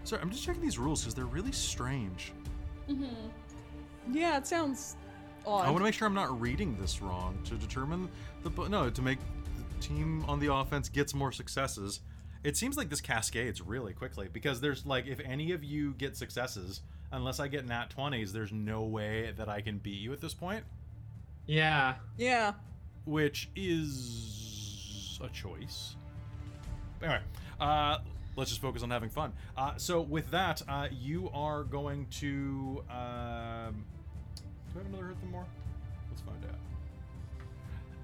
Sorry, 0.04 0.24
I'm 0.24 0.32
just 0.32 0.44
checking 0.44 0.64
these 0.64 0.80
rules 0.80 1.02
because 1.02 1.14
they're 1.14 1.26
really 1.26 1.52
strange. 1.52 2.34
Mm-hmm. 2.90 3.06
Yeah, 4.12 4.38
it 4.38 4.48
sounds 4.48 4.96
odd. 5.46 5.68
I 5.68 5.70
want 5.70 5.78
to 5.78 5.84
make 5.84 5.94
sure 5.94 6.08
I'm 6.08 6.16
not 6.16 6.42
reading 6.42 6.76
this 6.82 7.00
wrong 7.00 7.38
to 7.46 7.54
determine 7.54 8.10
the 8.44 8.70
no 8.70 8.90
to 8.90 9.02
make 9.02 9.20
the 9.20 9.82
team 9.82 10.24
on 10.28 10.40
the 10.40 10.54
offense 10.54 10.90
gets 10.90 11.14
more 11.14 11.32
successes. 11.32 12.02
It 12.44 12.56
seems 12.56 12.78
like 12.78 12.90
this 12.90 13.02
cascades 13.02 13.62
really 13.62 13.94
quickly 13.94 14.30
because 14.32 14.62
there's 14.62 14.86
like 14.86 15.08
if 15.08 15.20
any 15.26 15.52
of 15.52 15.64
you 15.64 15.94
get 15.94 16.16
successes, 16.16 16.82
unless 17.12 17.40
I 17.40 17.48
get 17.48 17.68
nat 17.68 17.88
20s, 17.96 18.32
there's 18.32 18.52
no 18.52 18.84
way 18.84 19.34
that 19.38 19.50
I 19.50 19.62
can 19.62 19.78
beat 19.80 20.00
you 20.00 20.14
at 20.14 20.22
this 20.22 20.34
point, 20.34 20.64
Yeah. 21.48 21.96
yeah. 22.18 22.54
which 23.06 23.50
is 23.56 25.20
a 25.22 25.28
choice. 25.30 25.96
Anyway, 27.02 27.20
uh, 27.60 27.98
let's 28.38 28.52
just 28.52 28.62
focus 28.62 28.84
on 28.84 28.90
having 28.90 29.10
fun. 29.10 29.34
Uh, 29.58 29.74
so 29.78 30.00
with 30.02 30.32
that, 30.32 30.62
uh, 30.70 30.88
you 30.92 31.30
are 31.34 31.64
going 31.64 32.06
to. 32.12 32.84
Um, 32.90 33.84
do 34.72 34.80
I 34.80 34.84
have 34.84 34.86
another 34.88 35.06
hurt 35.08 35.20
them 35.20 35.32
more? 35.32 35.46
Let's 36.10 36.22
find 36.22 36.38
out. 36.46 36.56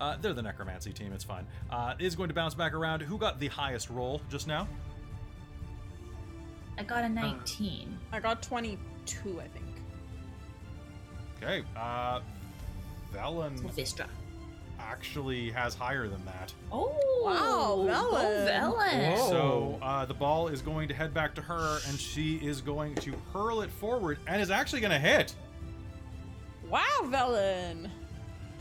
Uh, 0.01 0.17
they're 0.21 0.33
the 0.33 0.41
necromancy 0.41 0.91
team. 0.91 1.13
It's 1.13 1.23
fine. 1.23 1.45
Uh, 1.69 1.93
is 1.99 2.15
going 2.15 2.29
to 2.29 2.35
bounce 2.35 2.53
back 2.53 2.73
around. 2.73 3.01
Who 3.01 3.17
got 3.17 3.39
the 3.39 3.47
highest 3.47 3.89
roll 3.89 4.21
just 4.29 4.47
now? 4.47 4.67
I 6.77 6.83
got 6.83 7.03
a 7.05 7.09
19. 7.09 7.97
I 8.11 8.19
got 8.19 8.41
22, 8.43 9.39
I 9.39 9.47
think. 9.47 9.65
Okay. 11.41 11.63
Uh, 11.77 12.19
Vellynne 13.13 13.59
Vistra. 13.73 14.07
actually 14.79 15.51
has 15.51 15.73
higher 15.73 16.07
than 16.09 16.23
that. 16.25 16.53
Oh, 16.71 16.93
Wow, 17.23 17.75
Go 17.87 18.15
Vellynne. 18.17 18.47
Vellynne. 18.49 19.29
So 19.29 19.79
uh, 19.81 20.05
the 20.05 20.13
ball 20.13 20.49
is 20.49 20.61
going 20.61 20.87
to 20.89 20.93
head 20.93 21.13
back 21.13 21.33
to 21.35 21.41
her, 21.41 21.79
and 21.87 21.97
she 21.99 22.35
is 22.35 22.61
going 22.61 22.93
to 22.95 23.13
hurl 23.33 23.61
it 23.61 23.71
forward, 23.71 24.19
and 24.27 24.41
is 24.41 24.51
actually 24.51 24.81
going 24.81 24.91
to 24.91 24.99
hit. 24.99 25.33
Wow, 26.69 26.83
Vellynne. 27.03 27.89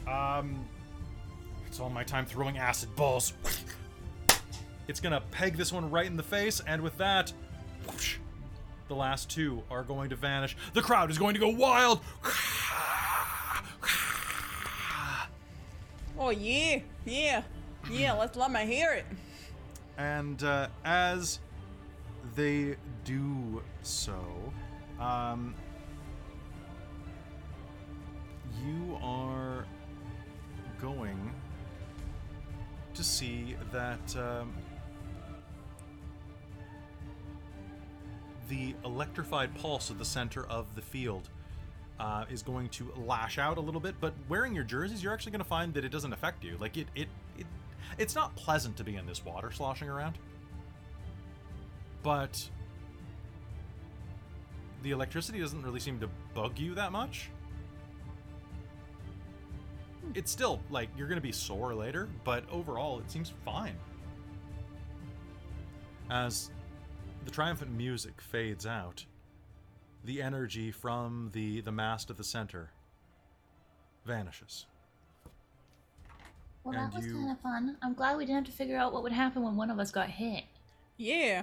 Um, 0.09 0.65
it's 1.75 1.81
all 1.81 1.91
my 1.91 2.05
time 2.05 2.25
throwing 2.25 2.57
acid 2.57 2.95
balls. 2.95 3.33
It's 4.87 5.01
gonna 5.01 5.21
peg 5.33 5.57
this 5.57 5.73
one 5.73 5.91
right 5.91 6.07
in 6.07 6.17
the 6.17 6.23
face, 6.23 6.61
and 6.69 6.81
with 6.81 6.97
that, 6.99 7.33
whoosh, 7.85 8.19
the 8.87 8.95
last 8.95 9.29
two 9.29 9.61
are 9.73 9.83
going 9.83 10.09
to 10.11 10.15
vanish. 10.15 10.57
The 10.73 10.83
crowd 10.83 11.11
is 11.11 11.19
going 11.19 11.35
to 11.35 11.41
go 11.41 11.49
wild. 11.49 11.99
Oh 16.17 16.31
yeah, 16.31 16.79
yeah, 17.05 17.43
yeah. 17.91 18.13
Let's 18.13 18.37
let 18.37 18.53
me 18.53 18.65
hear 18.67 18.93
it. 18.93 19.05
And 19.99 20.41
uh, 20.45 20.69
as 20.85 21.41
they 22.37 22.77
do 23.03 23.61
so, 23.83 24.23
um, 25.01 25.57
you 28.65 28.97
are 29.03 29.67
going 30.81 31.35
to 32.95 33.05
see 33.05 33.57
that 33.73 34.17
um, 34.17 34.53
the 38.49 38.75
electrified 38.85 39.55
pulse 39.57 39.91
at 39.91 39.99
the 39.99 40.05
center 40.05 40.47
of 40.47 40.75
the 40.75 40.83
field 40.83 41.29
uh, 41.99 42.25
is 42.31 42.43
going 42.43 42.69
to 42.71 42.93
lash 43.07 43.39
out 43.39 43.57
a 43.57 43.61
little 43.61 43.81
bit. 43.81 43.95
But 44.01 44.15
wearing 44.29 44.55
your 44.55 44.65
jerseys, 44.65 45.03
you're 45.03 45.13
actually 45.13 45.33
going 45.33 45.43
to 45.43 45.49
find 45.49 45.73
that 45.75 45.85
it 45.85 45.91
doesn't 45.91 46.13
affect 46.13 46.45
you. 46.45 46.57
Like 46.59 46.77
it, 46.77 46.89
it, 46.95 47.09
it, 47.39 47.47
it's 47.99 48.15
not 48.15 48.35
pleasant 48.37 48.77
to 48.79 48.85
be 48.85 48.97
in 48.97 49.07
this 49.07 49.25
water 49.25 49.51
sloshing 49.53 49.89
around. 49.89 50.19
But 52.03 52.49
the 54.83 54.91
electricity 54.91 55.41
doesn't 55.41 55.63
really 55.63 55.81
seem 55.81 55.99
to 56.01 56.09
bug 56.35 56.59
you 56.59 56.75
that 56.75 56.93
much. 56.93 57.31
It's 60.15 60.31
still 60.31 60.61
like 60.71 60.89
you're 60.97 61.09
going 61.09 61.17
to 61.19 61.23
be 61.23 61.33
sore 61.33 61.75
later, 61.75 62.09
but 62.25 62.45
overall 62.51 62.99
it 63.01 63.11
seems 63.11 63.33
fine. 63.45 63.75
As 66.11 66.51
the 67.25 67.31
triumphant 67.31 67.73
music 67.73 68.21
fades 68.21 68.67
out, 68.67 69.05
the 70.05 70.21
energy 70.21 70.71
from 70.71 71.31
the, 71.33 71.63
the 71.63 71.73
mast 71.73 72.11
at 72.11 72.17
the 72.17 72.25
center 72.25 72.71
vanishes. 74.05 74.67
Well, 76.63 76.75
that 76.75 76.95
was 76.95 77.07
you- 77.07 77.15
kind 77.15 77.31
of 77.31 77.41
fun. 77.41 77.77
I'm 77.83 77.95
glad 77.95 78.17
we 78.17 78.25
didn't 78.27 78.45
have 78.45 78.53
to 78.53 78.57
figure 78.57 78.77
out 78.77 78.93
what 78.93 79.03
would 79.03 79.13
happen 79.13 79.43
when 79.43 79.57
one 79.57 79.71
of 79.71 79.79
us 79.79 79.91
got 79.91 80.09
hit. 80.11 80.45
Yeah, 80.97 81.43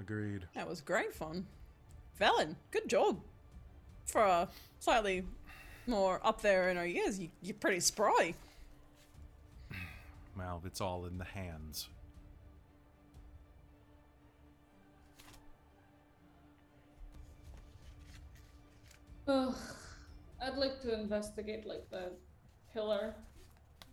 Agreed. 0.00 0.46
that 0.54 0.68
was 0.68 0.80
great 0.80 1.14
fun. 1.14 1.46
Vellynne, 2.20 2.56
good 2.72 2.88
job. 2.88 3.20
For 4.06 4.22
a 4.22 4.48
slightly 4.80 5.24
more 5.86 6.20
up 6.24 6.42
there 6.42 6.70
in 6.70 6.76
our 6.76 6.86
years, 6.86 7.18
you, 7.18 7.28
you're 7.42 7.54
pretty 7.54 7.80
spry. 7.80 8.34
Well, 10.38 10.62
it's 10.64 10.80
all 10.80 11.04
in 11.04 11.18
the 11.18 11.24
hands. 11.24 11.88
Ugh. 19.28 19.54
I'd 20.42 20.56
like 20.56 20.80
to 20.82 20.98
investigate 20.98 21.66
like 21.66 21.90
the 21.90 22.12
pillar 22.72 23.14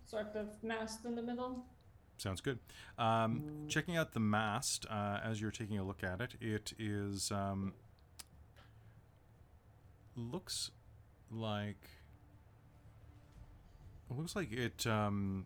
sort 0.10 0.36
of 0.36 0.48
mast 0.64 1.06
in 1.06 1.16
the 1.16 1.22
middle. 1.22 1.66
Sounds 2.18 2.42
good. 2.42 2.60
Um, 2.98 3.44
checking 3.68 3.98
out 3.98 4.14
the 4.14 4.20
mast 4.20 4.86
uh, 4.90 5.20
as 5.24 5.40
you're 5.40 5.52
taking 5.52 5.78
a 5.78 5.84
look 5.84 6.04
at 6.04 6.22
it, 6.22 6.36
it 6.42 6.74
is 6.80 7.32
um, 7.32 7.74
looks 10.16 10.72
like 11.32 11.78
it 14.10 14.18
looks 14.18 14.36
like 14.36 14.52
it 14.52 14.88
um, 14.88 15.46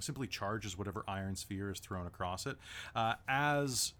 simply 0.00 0.26
charges 0.26 0.76
whatever 0.78 1.04
iron 1.06 1.36
sphere 1.36 1.70
is 1.70 1.78
thrown 1.78 2.06
across 2.06 2.46
it. 2.46 2.56
Uh, 2.96 3.14
as 3.28 3.92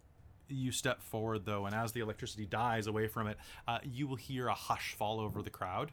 you 0.48 0.72
step 0.72 1.02
forward, 1.02 1.44
though, 1.44 1.66
and 1.66 1.74
as 1.74 1.92
the 1.92 2.00
electricity 2.00 2.46
dies 2.46 2.86
away 2.86 3.06
from 3.06 3.26
it, 3.26 3.36
uh, 3.68 3.78
you 3.84 4.06
will 4.06 4.16
hear 4.16 4.48
a 4.48 4.54
hush 4.54 4.94
fall 4.94 5.20
over 5.20 5.42
the 5.42 5.50
crowd, 5.50 5.92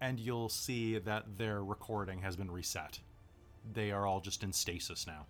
and 0.00 0.18
you'll 0.18 0.48
see 0.48 0.98
that 0.98 1.38
their 1.38 1.62
recording 1.62 2.20
has 2.22 2.36
been 2.36 2.50
reset 2.50 3.00
they 3.72 3.90
are 3.90 4.06
all 4.06 4.20
just 4.20 4.42
in 4.42 4.52
stasis 4.52 5.06
now. 5.06 5.26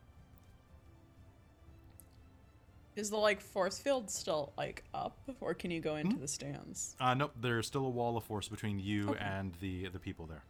Is 2.97 3.09
the 3.11 3.17
like 3.17 3.41
force 3.41 3.79
field 3.79 4.11
still 4.11 4.53
like 4.59 4.83
up, 4.93 5.17
or 5.41 5.55
can 5.55 5.71
you 5.71 5.81
go 5.81 5.97
into 5.97 6.17
the 6.17 6.29
stands? 6.29 6.97
Uh, 7.01 7.15
nope, 7.15 7.33
there's 7.41 7.67
still 7.67 7.87
a 7.87 7.89
wall 7.91 8.17
of 8.17 8.25
force 8.25 8.49
between 8.49 8.79
you 8.81 9.11
Okay. 9.11 9.25
and 9.25 9.55
the 9.61 9.89
the 9.89 9.99
people 9.99 10.27
there. 10.27 10.43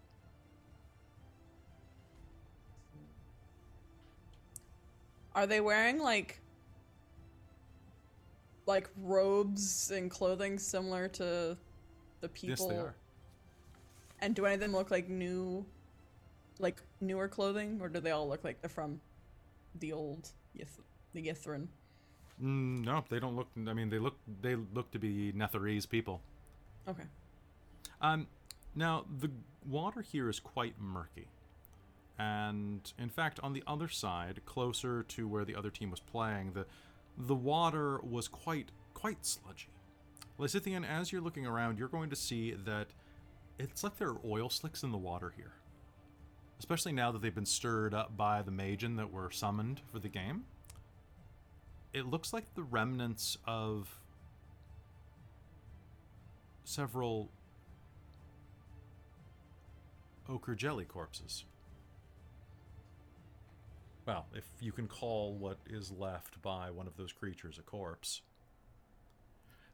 Are 5.34 5.46
they 5.46 5.60
wearing 5.60 5.98
like 5.98 6.40
like 8.66 8.88
robes 9.02 9.90
and 9.90 10.10
clothing 10.10 10.58
similar 10.58 11.08
to 11.08 11.56
the 12.20 12.28
people? 12.28 12.50
Yes, 12.50 12.64
they 12.66 12.76
are. 12.76 12.94
And 14.20 14.34
do 14.34 14.44
any 14.44 14.54
of 14.54 14.60
them 14.60 14.72
look 14.72 14.90
like 14.90 15.08
new, 15.08 15.64
like 16.58 16.82
newer 17.00 17.26
clothing, 17.28 17.78
or 17.80 17.88
do 17.88 18.00
they 18.00 18.10
all 18.10 18.28
look 18.28 18.44
like 18.44 18.60
they're 18.60 18.68
from 18.68 19.00
the 19.78 19.92
old 19.92 20.28
Yith- 20.58 20.82
the 21.14 21.26
Ythryn? 21.28 21.68
Mm, 22.42 22.84
no, 22.84 23.04
they 23.08 23.20
don't 23.20 23.36
look. 23.36 23.48
I 23.68 23.72
mean, 23.72 23.90
they 23.90 23.98
look 23.98 24.16
they 24.40 24.56
look 24.56 24.90
to 24.92 24.98
be 24.98 25.32
Netherese 25.32 25.88
people. 25.88 26.22
Okay. 26.88 27.04
Um, 28.00 28.26
now 28.74 29.04
the 29.20 29.30
water 29.68 30.00
here 30.00 30.28
is 30.28 30.40
quite 30.40 30.74
murky, 30.80 31.28
and 32.18 32.92
in 32.98 33.10
fact, 33.10 33.40
on 33.42 33.52
the 33.52 33.62
other 33.66 33.88
side, 33.88 34.40
closer 34.46 35.02
to 35.02 35.28
where 35.28 35.44
the 35.44 35.54
other 35.54 35.70
team 35.70 35.90
was 35.90 36.00
playing, 36.00 36.52
the 36.52 36.66
the 37.18 37.34
water 37.34 38.00
was 38.02 38.28
quite 38.28 38.70
quite 38.94 39.26
sludgy. 39.26 39.68
Lysithian, 40.38 40.88
as 40.88 41.12
you're 41.12 41.20
looking 41.20 41.46
around, 41.46 41.78
you're 41.78 41.88
going 41.88 42.08
to 42.08 42.16
see 42.16 42.52
that 42.52 42.88
it's 43.58 43.84
like 43.84 43.98
there 43.98 44.08
are 44.08 44.20
oil 44.24 44.48
slicks 44.48 44.82
in 44.82 44.90
the 44.90 44.98
water 44.98 45.34
here, 45.36 45.52
especially 46.58 46.92
now 46.92 47.12
that 47.12 47.20
they've 47.20 47.34
been 47.34 47.44
stirred 47.44 47.92
up 47.92 48.16
by 48.16 48.40
the 48.40 48.50
Magen 48.50 48.96
that 48.96 49.12
were 49.12 49.30
summoned 49.30 49.82
for 49.92 49.98
the 49.98 50.08
game. 50.08 50.44
It 51.92 52.06
looks 52.06 52.32
like 52.32 52.54
the 52.54 52.62
remnants 52.62 53.36
of 53.46 53.98
several 56.64 57.30
ochre 60.28 60.54
jelly 60.54 60.84
corpses. 60.84 61.44
Well, 64.06 64.26
if 64.34 64.44
you 64.60 64.72
can 64.72 64.86
call 64.86 65.34
what 65.34 65.58
is 65.68 65.90
left 65.90 66.40
by 66.42 66.70
one 66.70 66.86
of 66.86 66.96
those 66.96 67.12
creatures 67.12 67.58
a 67.58 67.62
corpse. 67.62 68.22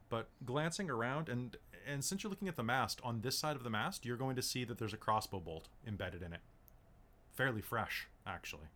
But 0.09 0.29
glancing 0.45 0.89
around, 0.89 1.29
and 1.29 1.55
and 1.87 2.03
since 2.03 2.23
you're 2.23 2.29
looking 2.29 2.47
at 2.47 2.55
the 2.55 2.63
mast, 2.63 2.99
on 3.03 3.21
this 3.21 3.37
side 3.37 3.55
of 3.55 3.63
the 3.63 3.69
mast, 3.69 4.05
you're 4.05 4.17
going 4.17 4.35
to 4.35 4.41
see 4.41 4.63
that 4.63 4.77
there's 4.77 4.93
a 4.93 4.97
crossbow 4.97 5.39
bolt 5.39 5.67
embedded 5.85 6.21
in 6.21 6.33
it. 6.33 6.41
Fairly 7.33 7.61
fresh, 7.61 8.07
actually. 8.25 8.67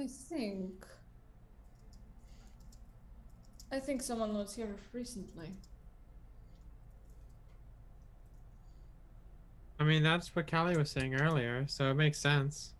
I 0.00 0.06
think. 0.06 0.86
I 3.70 3.78
think 3.78 4.00
someone 4.00 4.32
was 4.32 4.54
here 4.54 4.76
recently. 4.92 5.52
I 9.78 9.84
mean, 9.84 10.02
that's 10.02 10.34
what 10.34 10.50
Callie 10.50 10.76
was 10.76 10.90
saying 10.90 11.14
earlier, 11.14 11.66
so 11.68 11.90
it 11.90 11.94
makes 11.94 12.18
sense. 12.18 12.70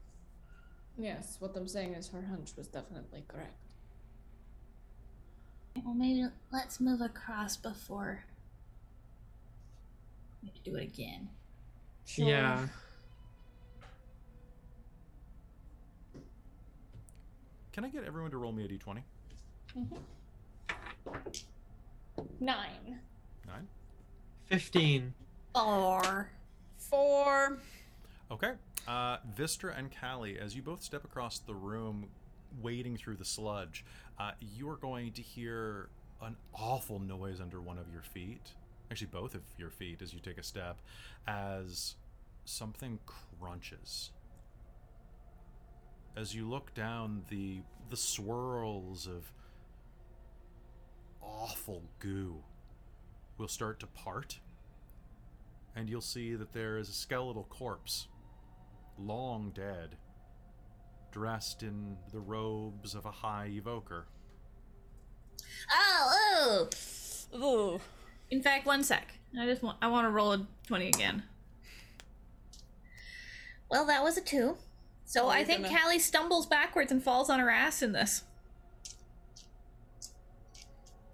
Yes, 0.97 1.37
what 1.41 1.55
I'm 1.57 1.69
saying 1.69 1.95
is 1.95 2.09
her 2.09 2.23
hunch 2.23 2.53
was 2.57 2.69
definitely 2.69 3.25
correct. 3.29 3.75
Well, 5.85 5.95
maybe 5.95 6.27
let's 6.51 6.81
move 6.81 7.03
across 7.03 7.57
before 7.57 8.25
we 10.43 10.53
do 10.65 10.77
it 10.77 10.85
again. 10.85 11.29
Sure. 12.07 12.29
Yeah. 12.29 12.67
Can 17.73 17.85
I 17.85 17.89
get 17.89 18.05
everyone 18.05 18.31
to 18.33 18.39
roll 18.39 18.53
me 18.53 18.65
a 18.65 18.69
d20? 18.69 19.03
Nine. 22.41 22.99
Nine. 23.47 23.69
15. 24.47 25.15
Or 25.55 26.31
Four. 26.77 27.59
Okay. 28.31 28.53
Uh, 28.89 29.19
Vistra 29.39 29.79
and 29.79 29.91
Callie, 30.01 30.39
as 30.39 30.57
you 30.57 30.63
both 30.63 30.83
step 30.83 31.05
across 31.05 31.39
the 31.39 31.55
room, 31.55 32.07
wading 32.61 32.97
through 32.97 33.17
the 33.17 33.25
sludge, 33.25 33.85
uh, 34.19 34.33
you 34.57 34.69
are 34.69 34.77
going 34.77 35.13
to 35.13 35.23
hear 35.23 35.89
an 36.23 36.37
awful 36.55 36.99
noise 36.99 37.41
under 37.41 37.61
one 37.61 37.79
of 37.79 37.87
your 37.93 38.03
feet. 38.03 38.53
Actually, 38.91 39.09
both 39.13 39.35
of 39.35 39.43
your 39.57 39.71
feet 39.71 40.03
as 40.03 40.13
you 40.13 40.19
take 40.19 40.39
a 40.39 40.43
step, 40.43 40.79
as 41.29 41.95
something 42.45 42.99
crunches. 43.39 44.11
As 46.17 46.35
you 46.35 46.49
look 46.49 46.75
down, 46.75 47.25
the 47.29 47.63
the 47.89 47.97
swirls 47.97 49.07
of 49.07 49.33
awful 51.23 51.83
goo 51.99 52.43
will 53.39 53.49
start 53.49 53.81
to 53.81 53.87
part, 53.87 54.39
and 55.75 55.89
you'll 55.89 56.01
see 56.01 56.35
that 56.35 56.53
there 56.53 56.77
is 56.79 56.89
a 56.89 56.93
skeletal 56.93 57.45
corpse, 57.45 58.09
long 58.99 59.51
dead, 59.55 59.97
dressed 61.11 61.63
in 61.63 61.97
the 62.13 62.21
robes 62.21 62.95
of 62.95 63.07
a 63.07 63.11
high 63.11 63.47
evoker. 63.47 64.07
Oh, 65.73 66.69
oh. 67.33 67.37
Ooh. 67.37 67.81
In 68.31 68.43
fact, 68.43 68.67
one 68.67 68.85
sec. 68.85 69.15
I 69.39 69.47
just 69.47 69.63
want 69.63 69.79
I 69.81 69.89
want 69.89 70.07
to 70.07 70.11
roll 70.11 70.33
a 70.33 70.47
twenty 70.67 70.89
again. 70.89 71.23
Well, 73.71 73.87
that 73.87 74.03
was 74.03 74.17
a 74.17 74.21
two. 74.21 74.57
So 75.11 75.27
I 75.27 75.43
think 75.43 75.65
gonna- 75.65 75.77
Callie 75.77 75.99
stumbles 75.99 76.47
backwards 76.47 76.93
and 76.93 77.03
falls 77.03 77.29
on 77.29 77.41
her 77.41 77.51
ass 77.51 77.83
in 77.83 77.91
this. 77.91 78.23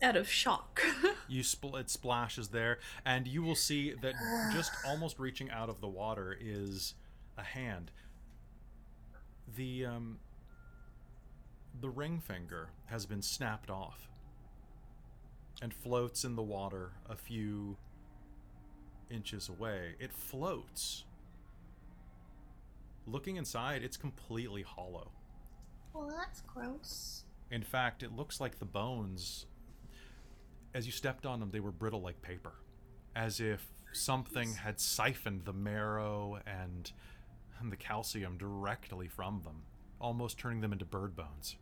Out 0.03 0.17
of 0.17 0.29
shock. 0.29 0.83
You 1.29 1.43
spl- 1.43 1.81
it 1.81 1.89
splashes 1.91 2.49
there, 2.49 2.79
and 3.05 3.27
you 3.27 3.43
will 3.43 3.57
see 3.57 3.95
that 4.03 4.15
just 4.53 4.71
almost 4.87 5.19
reaching 5.19 5.51
out 5.51 5.69
of 5.71 5.81
the 5.81 5.89
water 5.89 6.37
is 6.39 6.95
a 7.39 7.43
hand. 7.43 7.91
The 9.57 9.87
um, 9.87 10.19
the 11.81 11.89
ring 11.89 12.21
finger 12.21 12.69
has 12.85 13.07
been 13.07 13.23
snapped 13.23 13.71
off 13.71 14.09
and 15.61 15.73
floats 15.75 16.23
in 16.23 16.37
the 16.37 16.43
water 16.43 16.93
a 17.09 17.17
few 17.17 17.77
inches 19.11 19.49
away. 19.49 19.95
It 19.99 20.13
floats. 20.13 21.05
Looking 23.07 23.37
inside, 23.37 23.83
it's 23.83 23.97
completely 23.97 24.63
hollow. 24.63 25.13
well, 25.95 26.09
that's 26.17 26.41
gross. 26.43 27.25
In 27.51 27.63
fact, 27.63 28.03
it 28.03 28.13
looks 28.13 28.41
like 28.41 28.59
the 28.59 28.65
bones, 28.65 29.47
as 30.75 30.85
you 30.87 30.93
stepped 30.93 31.25
on 31.25 31.39
them, 31.41 31.51
they 31.53 31.61
were 31.61 31.71
brittle 31.71 32.01
like 32.03 32.21
paper. 32.21 32.53
As 33.15 33.39
if 33.41 33.65
something 33.93 34.53
had 34.55 34.81
siphoned 34.81 35.45
the 35.45 35.53
marrow 35.53 36.41
and, 36.47 36.91
and 37.61 37.71
the 37.73 37.77
calcium 37.77 38.37
directly 38.37 39.07
from 39.09 39.41
them, 39.45 39.63
almost 40.01 40.39
turning 40.39 40.61
them 40.61 40.73
into 40.73 40.85
bird 40.85 41.15
bones. 41.17 41.57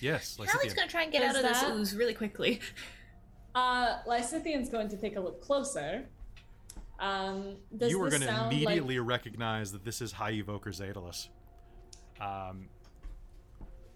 Yes, 0.00 0.36
Callie's 0.36 0.50
Lysithea. 0.72 0.76
gonna 0.76 0.88
try 0.88 1.02
and 1.02 1.12
get 1.12 1.22
Is 1.22 1.28
out 1.30 1.36
of 1.36 1.42
this 1.42 1.60
that- 1.60 1.70
ooze 1.76 1.94
really 1.94 2.14
quickly. 2.14 2.60
Uh, 3.54 3.98
Lysithian's 4.08 4.70
going 4.70 4.88
to 4.88 4.96
take 4.96 5.16
a 5.16 5.20
look 5.20 5.42
closer. 5.42 6.06
Um, 7.02 7.56
does 7.76 7.90
you 7.90 8.00
are 8.00 8.08
going 8.08 8.22
to 8.22 8.44
immediately 8.46 9.00
like, 9.00 9.08
recognize 9.08 9.72
that 9.72 9.84
this 9.84 10.00
is 10.00 10.12
High 10.12 10.34
Evoker 10.34 10.70
Zedalus. 10.70 11.28
Um, 12.20 12.68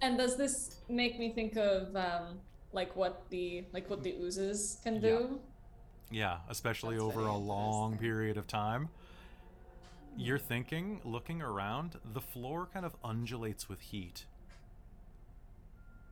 and 0.02 0.18
does 0.18 0.36
this 0.36 0.80
make 0.88 1.16
me 1.16 1.32
think 1.32 1.56
of 1.56 1.94
um, 1.94 2.40
like 2.72 2.96
what 2.96 3.22
the 3.30 3.64
like 3.72 3.88
what 3.88 4.02
the 4.02 4.12
oozes 4.20 4.80
can 4.82 5.00
do? 5.00 5.38
Yeah, 6.10 6.38
especially 6.48 6.96
That's 6.96 7.04
over 7.04 7.20
a 7.20 7.36
long 7.36 7.96
period 7.96 8.36
of 8.36 8.48
time. 8.48 8.88
You're 10.16 10.38
thinking, 10.38 11.00
looking 11.04 11.42
around, 11.42 12.00
the 12.12 12.20
floor 12.20 12.68
kind 12.72 12.84
of 12.84 12.96
undulates 13.04 13.68
with 13.68 13.80
heat. 13.80 14.24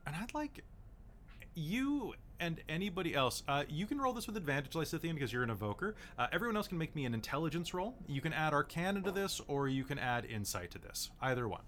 And 0.07 0.15
I'd 0.15 0.33
like 0.33 0.63
you 1.55 2.13
and 2.39 2.61
anybody 2.67 3.13
else, 3.15 3.43
uh, 3.47 3.63
you 3.69 3.85
can 3.85 3.99
roll 3.99 4.13
this 4.13 4.27
with 4.27 4.35
advantage, 4.37 4.71
Lysithian, 4.73 5.13
because 5.13 5.31
you're 5.31 5.43
an 5.43 5.49
evoker. 5.49 5.95
Uh, 6.17 6.27
everyone 6.31 6.55
else 6.57 6.67
can 6.67 6.77
make 6.77 6.95
me 6.95 7.05
an 7.05 7.13
intelligence 7.13 7.73
roll. 7.73 7.95
You 8.07 8.21
can 8.21 8.33
add 8.33 8.53
Arcana 8.53 9.01
to 9.01 9.11
this, 9.11 9.41
or 9.47 9.67
you 9.67 9.83
can 9.83 9.97
add 9.99 10.25
Insight 10.25 10.71
to 10.71 10.77
this. 10.79 11.11
Either 11.21 11.47
one. 11.47 11.61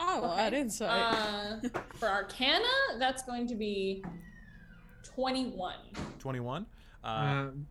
Oh, 0.00 0.30
Okay. 0.32 0.40
add 0.42 0.54
insight. 0.54 0.90
Uh, 0.90 1.68
for 1.94 2.08
Arcana, 2.08 2.64
that's 2.98 3.22
going 3.22 3.46
to 3.48 3.54
be 3.54 4.02
twenty-one. 5.04 5.76
21. 6.18 6.66
Uh, 7.04 7.06
Um, 7.08 7.66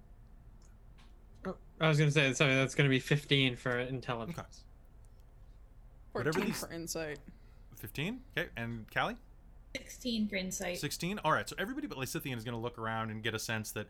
oh, 1.46 1.56
I 1.82 1.88
was 1.90 1.98
gonna 1.98 2.12
say 2.12 2.32
sorry. 2.34 2.54
That's 2.56 2.76
gonna 2.76 2.90
be 2.90 3.00
15 3.00 3.56
for 3.58 3.80
intelligence. 3.80 4.64
whatever 6.14 6.34
14 6.34 6.52
these- 6.52 6.60
for 6.66 6.72
insight. 6.72 7.20
15. 7.78 8.22
Okay, 8.38 8.50
and 8.56 8.86
Callie? 8.94 9.18
Sixteen 9.76 10.28
for 10.28 10.36
insight. 10.36 10.80
16 10.80 11.20
all 11.24 11.32
right 11.32 11.48
so 11.48 11.56
everybody 11.58 11.88
but 11.88 11.98
lysithian 11.98 12.38
is 12.38 12.44
going 12.44 12.56
to 12.56 12.62
look 12.62 12.78
around 12.78 13.10
and 13.10 13.24
get 13.24 13.34
a 13.34 13.40
sense 13.40 13.72
that 13.72 13.88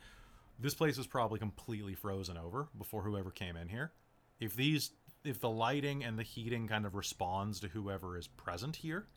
this 0.60 0.74
place 0.74 0.98
was 0.98 1.08
probably 1.08 1.40
completely 1.40 1.96
frozen 1.96 2.38
over 2.38 2.68
before 2.78 3.02
whoever 3.02 3.32
came 3.32 3.56
in 3.56 3.68
here. 3.70 3.92
If 4.40 4.56
these 4.56 4.92
if 5.24 5.40
the 5.40 5.50
lighting 5.50 6.04
and 6.04 6.18
the 6.18 6.24
heating 6.24 6.68
kind 6.68 6.86
of 6.86 6.96
responds 6.96 7.60
to 7.60 7.68
whoever 7.68 8.18
is 8.18 8.28
present 8.28 8.78
here 8.78 9.08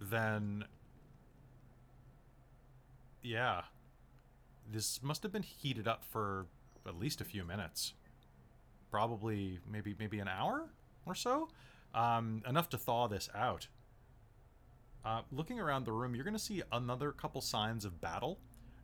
then 0.00 0.64
yeah. 3.22 3.62
This 4.70 5.02
must 5.02 5.22
have 5.22 5.32
been 5.32 5.42
heated 5.42 5.88
up 5.88 6.04
for 6.04 6.46
at 6.86 6.98
least 6.98 7.20
a 7.20 7.24
few 7.24 7.44
minutes. 7.44 7.94
Probably 8.90 9.58
maybe 9.70 9.94
maybe 9.98 10.18
an 10.18 10.28
hour 10.28 10.68
or 11.06 11.14
so? 11.14 11.48
Um, 11.94 12.42
enough 12.46 12.68
to 12.70 12.78
thaw 12.78 13.08
this 13.08 13.28
out 13.34 13.68
uh, 15.04 15.22
looking 15.32 15.60
around 15.60 15.84
the 15.84 15.92
room, 15.92 16.14
you're 16.14 16.24
going 16.24 16.36
to 16.36 16.42
see 16.42 16.62
another 16.72 17.12
couple 17.12 17.40
signs 17.40 17.84
of 17.84 18.00
battle. 18.00 18.38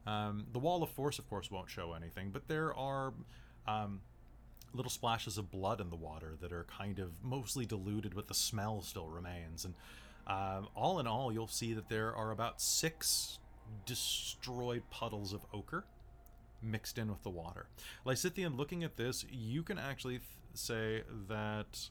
Um, 0.06 0.46
the 0.52 0.58
wall 0.58 0.82
of 0.82 0.90
force, 0.90 1.18
of 1.18 1.28
course, 1.28 1.50
won't 1.50 1.70
show 1.70 1.94
anything, 1.94 2.30
but 2.30 2.46
there 2.48 2.74
are 2.74 3.12
um, 3.66 4.00
little 4.72 4.90
splashes 4.90 5.38
of 5.38 5.50
blood 5.50 5.80
in 5.80 5.90
the 5.90 5.96
water 5.96 6.34
that 6.40 6.52
are 6.52 6.64
kind 6.64 6.98
of 6.98 7.12
mostly 7.22 7.64
diluted, 7.64 8.14
but 8.14 8.28
the 8.28 8.34
smell 8.34 8.82
still 8.82 9.08
remains. 9.08 9.64
And 9.64 9.74
um, 10.26 10.68
all 10.74 10.98
in 11.00 11.06
all, 11.06 11.32
you'll 11.32 11.46
see 11.46 11.72
that 11.74 11.88
there 11.88 12.14
are 12.14 12.30
about 12.30 12.60
six 12.60 13.38
destroyed 13.86 14.82
puddles 14.90 15.32
of 15.32 15.40
ochre 15.52 15.84
mixed 16.62 16.98
in 16.98 17.08
with 17.08 17.22
the 17.22 17.30
water. 17.30 17.66
Lysithian, 18.06 18.56
looking 18.56 18.84
at 18.84 18.96
this, 18.96 19.24
you 19.30 19.62
can 19.62 19.78
actually 19.78 20.18
th- 20.18 20.28
say 20.54 21.02
that 21.28 21.90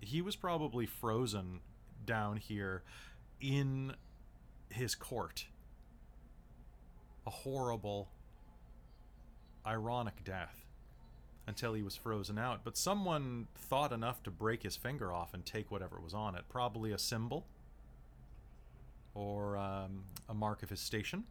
he 0.00 0.20
was 0.22 0.36
probably 0.36 0.86
frozen 0.86 1.60
down 2.04 2.36
here 2.36 2.82
in 3.40 3.94
his 4.70 4.94
court. 4.94 5.46
A 7.26 7.30
horrible, 7.30 8.08
ironic 9.66 10.24
death 10.24 10.64
until 11.46 11.74
he 11.74 11.82
was 11.82 11.96
frozen 11.96 12.38
out. 12.38 12.60
But 12.64 12.76
someone 12.76 13.48
thought 13.54 13.92
enough 13.92 14.22
to 14.22 14.30
break 14.30 14.62
his 14.62 14.76
finger 14.76 15.12
off 15.12 15.34
and 15.34 15.44
take 15.44 15.70
whatever 15.70 16.00
was 16.00 16.14
on 16.14 16.34
it. 16.34 16.44
Probably 16.48 16.92
a 16.92 16.98
symbol 16.98 17.46
or 19.14 19.56
um, 19.56 20.04
a 20.28 20.34
mark 20.34 20.62
of 20.62 20.70
his 20.70 20.80
station. 20.80 21.24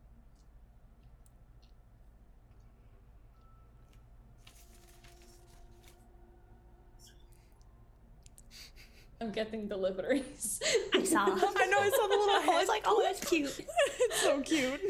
I'm 9.21 9.31
getting 9.31 9.67
deliveries. 9.67 10.61
I 10.93 11.03
saw. 11.03 11.23
I 11.25 11.65
know, 11.67 11.79
I 11.79 11.89
saw 11.89 12.07
the 12.07 12.15
little 12.17 12.41
head. 12.41 12.49
I 12.49 12.51
head. 12.53 12.59
was 12.59 12.67
like, 12.69 12.83
oh, 12.85 13.01
that's 13.03 13.23
cute. 13.29 13.59
it's 13.99 14.21
so 14.21 14.39
cute. 14.41 14.81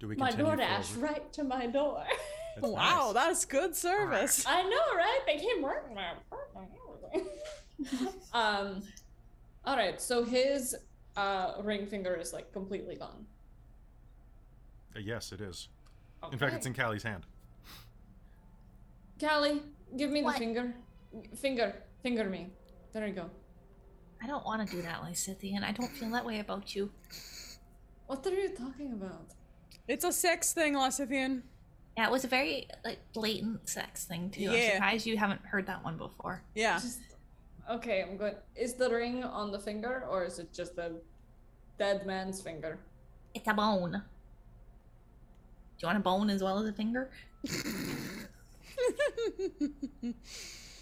Do 0.00 0.08
we 0.08 0.16
my 0.16 0.30
continue 0.30 0.52
DoorDash 0.52 0.84
forward? 0.84 1.10
right 1.10 1.32
to 1.32 1.44
my 1.44 1.66
door. 1.66 2.04
That's 2.56 2.68
Wow, 2.68 3.12
nice. 3.12 3.14
that's 3.14 3.44
good 3.46 3.74
service. 3.74 4.44
I 4.46 4.62
know, 4.62 4.96
right? 4.96 5.20
They 5.26 5.36
came 5.38 5.62
working 5.62 5.94
my 5.94 6.12
apartment. 6.12 7.28
um, 8.32 8.82
all 9.64 9.76
right. 9.76 10.00
So 10.00 10.24
his 10.24 10.74
uh 11.16 11.54
ring 11.62 11.86
finger 11.86 12.14
is 12.14 12.32
like 12.32 12.52
completely 12.52 12.96
gone. 12.96 13.24
Uh, 14.94 15.00
yes, 15.00 15.32
it 15.32 15.40
is. 15.40 15.68
In 16.32 16.38
fact, 16.38 16.54
it's 16.54 16.66
in 16.66 16.74
Callie's 16.74 17.02
hand. 17.02 17.24
Callie, 19.20 19.62
give 19.96 20.10
me 20.10 20.22
What? 20.22 20.34
the 20.34 20.38
finger. 20.38 20.74
Finger, 21.36 21.74
finger 22.02 22.24
me. 22.24 22.48
There 22.94 23.06
you 23.08 23.12
go. 23.12 23.28
I 24.22 24.26
don't 24.28 24.44
want 24.46 24.66
to 24.66 24.76
do 24.76 24.80
that, 24.82 25.02
Lysithian. 25.02 25.64
I 25.64 25.72
don't 25.72 25.90
feel 25.90 26.08
that 26.10 26.24
way 26.24 26.38
about 26.38 26.74
you. 26.76 26.90
What 28.06 28.24
are 28.26 28.30
you 28.30 28.50
talking 28.50 28.92
about? 28.92 29.26
It's 29.88 30.04
a 30.04 30.12
sex 30.12 30.52
thing, 30.52 30.74
Lysithian. 30.74 31.42
Yeah, 31.96 32.06
it 32.06 32.12
was 32.12 32.24
a 32.24 32.28
very 32.28 32.68
like 32.84 33.00
blatant 33.12 33.68
sex 33.68 34.04
thing 34.04 34.30
too. 34.30 34.48
I'm 34.48 34.56
Yeah. 34.56 34.72
surprised 34.74 35.06
you 35.06 35.16
haven't 35.18 35.44
heard 35.44 35.66
that 35.66 35.84
one 35.84 35.96
before. 35.98 36.42
Yeah. 36.54 36.74
Just 36.78 37.00
okay. 37.70 38.02
I'm 38.02 38.16
good. 38.16 38.36
Is 38.56 38.74
the 38.74 38.88
ring 38.90 39.24
on 39.24 39.50
the 39.50 39.58
finger, 39.58 40.06
or 40.08 40.24
is 40.24 40.38
it 40.38 40.52
just 40.52 40.78
a 40.78 40.92
dead 41.78 42.06
man's 42.06 42.40
finger? 42.40 42.78
It's 43.34 43.46
a 43.48 43.54
bone. 43.54 43.90
Do 43.92 43.98
you 45.82 45.86
want 45.88 45.98
a 45.98 46.00
bone 46.00 46.30
as 46.30 46.42
well 46.42 46.58
as 46.60 46.68
a 46.68 46.72
finger? 46.72 47.10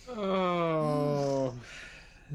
Oh, 0.09 1.55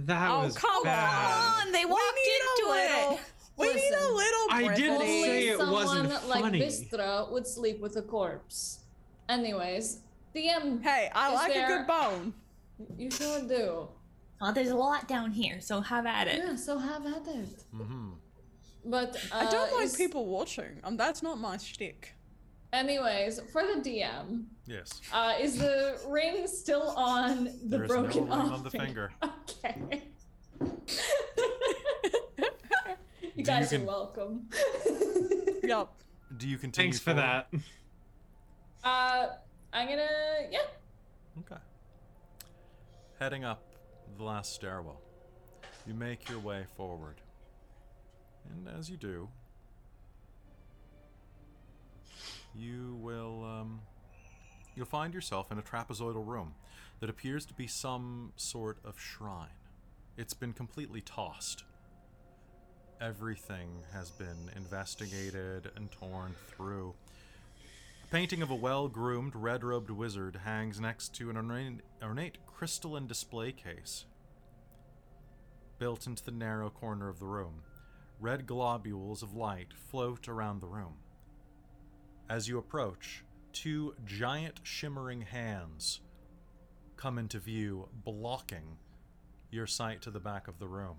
that 0.06 0.30
Oh, 0.32 0.42
was 0.46 0.58
come 0.58 0.84
bad. 0.84 1.66
on, 1.66 1.72
they 1.72 1.86
walked 1.86 2.02
need 2.16 2.32
a 2.32 2.62
into 2.62 2.72
little. 2.72 3.14
it. 3.16 3.20
We 3.58 3.68
need 3.74 3.74
a 3.74 4.14
Listen, 4.14 4.16
little. 4.16 4.48
I 4.52 4.74
didn't 4.76 5.00
say 5.00 5.24
Only 5.24 5.48
it 5.48 5.58
someone 5.58 5.74
wasn't 5.84 6.28
like 6.30 6.42
funny. 6.44 6.62
Vistra 6.62 7.32
would 7.32 7.48
sleep 7.48 7.80
with 7.80 7.96
a 7.98 8.04
corpse. 8.04 8.80
Anyways, 9.30 10.00
DM, 10.36 10.84
Hey, 10.84 11.10
I 11.14 11.30
Is 11.30 11.34
like 11.36 11.56
a 11.56 11.68
good 11.68 11.88
bone. 11.88 12.34
you 12.98 13.10
sure 13.10 13.42
do. 13.48 13.88
Well, 14.40 14.54
there's 14.54 14.70
a 14.70 14.76
lot 14.76 15.08
down 15.08 15.32
here, 15.32 15.60
so 15.60 15.82
have 15.82 16.06
at 16.06 16.28
it. 16.28 16.38
Yeah, 16.38 16.56
so 16.56 16.78
have 16.78 17.06
at 17.08 17.28
it. 17.28 17.64
Mm-hmm. 17.76 18.10
But 18.86 19.16
uh, 19.32 19.36
I 19.38 19.50
don't 19.50 19.74
like 19.74 19.86
is- 19.86 19.96
people 19.98 20.28
watching. 20.28 20.80
Um, 20.84 20.96
that's 20.96 21.24
not 21.24 21.40
my 21.40 21.58
shtick. 21.58 22.14
Anyways, 22.74 23.40
for 23.52 23.64
the 23.64 23.80
DM, 23.82 24.44
Yes. 24.66 25.00
uh, 25.14 25.34
is 25.40 25.58
the 25.58 26.00
ring 26.08 26.46
still 26.48 26.90
on 26.98 27.46
the 27.46 27.52
There 27.78 27.84
is 27.86 27.90
broken 27.90 28.28
no 28.28 28.36
ring 28.36 28.46
off 28.46 28.52
on 28.52 28.64
the 28.64 28.72
finger. 28.72 29.12
Okay. 29.60 30.04
you 30.60 30.72
you 33.36 33.44
guys 33.44 33.70
can- 33.70 33.84
are 33.84 33.86
welcome. 33.86 34.48
yep. 35.64 35.88
Do 36.36 36.48
you 36.48 36.58
continue? 36.58 36.92
Thanks 36.92 37.00
for 37.00 37.14
forward? 37.14 37.46
that. 37.54 37.60
Uh, 38.84 39.28
I'm 39.74 39.88
gonna 39.88 40.06
yeah. 40.52 40.60
Okay. 41.40 41.62
Heading 43.20 43.46
up 43.46 43.64
the 44.18 44.24
last 44.24 44.54
stairwell, 44.54 45.02
you 45.86 45.94
make 45.94 46.28
your 46.30 46.40
way 46.40 46.66
forward. 46.76 47.22
And 48.50 48.68
as 48.78 48.90
you 48.90 48.98
do, 48.98 49.30
you 52.58 52.98
will 53.02 53.44
um, 53.46 53.82
you'll 54.76 54.86
find 54.86 55.14
yourself 55.14 55.52
in 55.52 55.58
a 55.58 55.62
trapezoidal 55.62 56.26
room 56.26 56.54
that 57.00 57.10
appears 57.10 57.46
to 57.46 57.54
be 57.54 57.68
some 57.68 58.34
sort 58.36 58.78
of 58.84 59.00
shrine. 59.00 59.48
It's 60.18 60.34
been 60.34 60.54
completely 60.54 61.02
tossed. 61.02 61.64
Everything 63.00 63.70
has 63.94 64.10
been 64.10 64.52
investigated 64.56 65.70
and 65.76 65.92
torn 65.92 66.34
through. 66.50 66.96
A 68.04 68.08
painting 68.08 68.42
of 68.42 68.50
a 68.50 68.56
well 68.56 68.88
groomed, 68.88 69.36
red 69.36 69.64
robed 69.64 69.92
wizard 69.92 70.38
hangs 70.44 70.80
next 70.80 71.14
to 71.16 71.30
an 71.30 71.38
ornate, 71.38 71.82
ornate 72.02 72.40
crystalline 72.48 73.06
display 73.06 73.52
case. 73.52 74.06
Built 75.78 76.08
into 76.08 76.24
the 76.24 76.32
narrow 76.32 76.72
corner 76.72 77.10
of 77.10 77.20
the 77.20 77.26
room, 77.26 77.62
red 78.20 78.48
globules 78.48 79.22
of 79.22 79.36
light 79.36 79.74
float 79.92 80.28
around 80.28 80.62
the 80.62 80.68
room. 80.68 80.96
As 82.30 82.50
you 82.50 82.58
approach, 82.58 83.24
two 83.54 83.96
giant 84.06 84.60
shimmering 84.64 85.22
hands 85.22 86.02
come 86.98 87.18
into 87.18 87.40
view, 87.40 87.88
blocking 88.04 88.78
your 89.50 89.66
sight 89.66 90.02
to 90.02 90.12
the 90.12 90.20
back 90.20 90.50
of 90.50 90.60
the 90.60 90.68
room. 90.68 90.98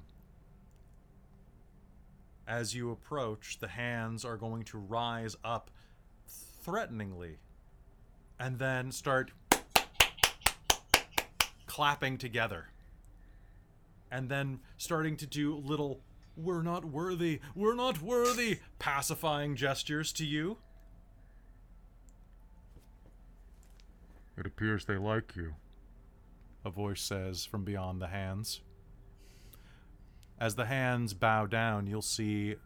As 2.47 2.75
you 2.75 2.91
approach, 2.91 3.59
the 3.61 3.69
hands 3.69 4.25
are 4.25 4.39
going 4.39 4.63
to 4.65 4.79
rise 4.79 5.37
up 5.45 5.71
threateningly 6.63 7.37
and 8.41 8.59
then 8.59 8.91
start 8.91 9.31
clapping 11.67 12.17
together 12.17 12.69
and 14.11 14.31
then 14.31 14.61
starting 14.79 15.17
to 15.19 15.27
do 15.27 15.57
little 15.57 16.01
we're 16.37 16.63
not 16.63 16.85
worthy 16.85 17.41
we're 17.55 17.75
not 17.75 18.01
worthy 18.01 18.59
pacifying 18.79 19.55
gestures 19.55 20.13
to 20.13 20.25
you 20.25 20.57
it 24.39 24.47
appears 24.47 24.85
they 24.85 24.97
like 24.97 25.35
you. 25.37 25.55
A 26.65 26.71
voice 26.71 27.01
says 27.01 27.45
from 27.45 27.65
beyond 27.65 28.01
the 28.01 28.09
hands. 28.09 28.61
As 30.39 30.55
the 30.55 30.67
hands 30.67 31.15
bow 31.15 31.47
down 31.47 31.87
you'll 31.87 32.03
see 32.03 32.57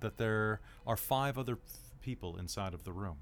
that 0.00 0.16
there 0.16 0.60
are 0.86 0.96
five 0.96 1.36
other 1.36 1.58
people 2.00 2.36
inside 2.36 2.74
of 2.74 2.84
the 2.84 2.92
room. 2.92 3.18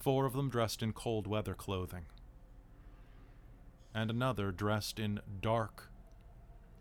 Four 0.00 0.26
of 0.26 0.32
them 0.32 0.48
dressed 0.48 0.82
in 0.82 0.92
cold 0.92 1.26
weather 1.26 1.54
clothing, 1.54 2.06
and 3.94 4.10
another 4.10 4.50
dressed 4.50 4.98
in 4.98 5.20
dark, 5.40 5.90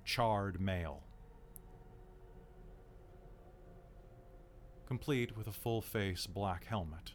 charred 0.04 0.60
mail, 0.60 1.04
complete 4.88 5.38
with 5.38 5.48
a 5.48 5.52
full 5.52 5.82
face 5.82 6.26
black 6.26 6.66
helmet. 6.66 7.14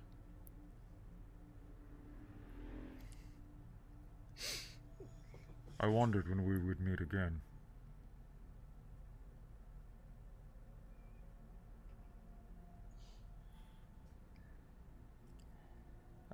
I 5.79 5.87
wondered 5.87 6.29
when 6.29 6.45
we 6.45 6.59
would 6.59 6.81
meet 6.81 7.01
again. 7.01 7.41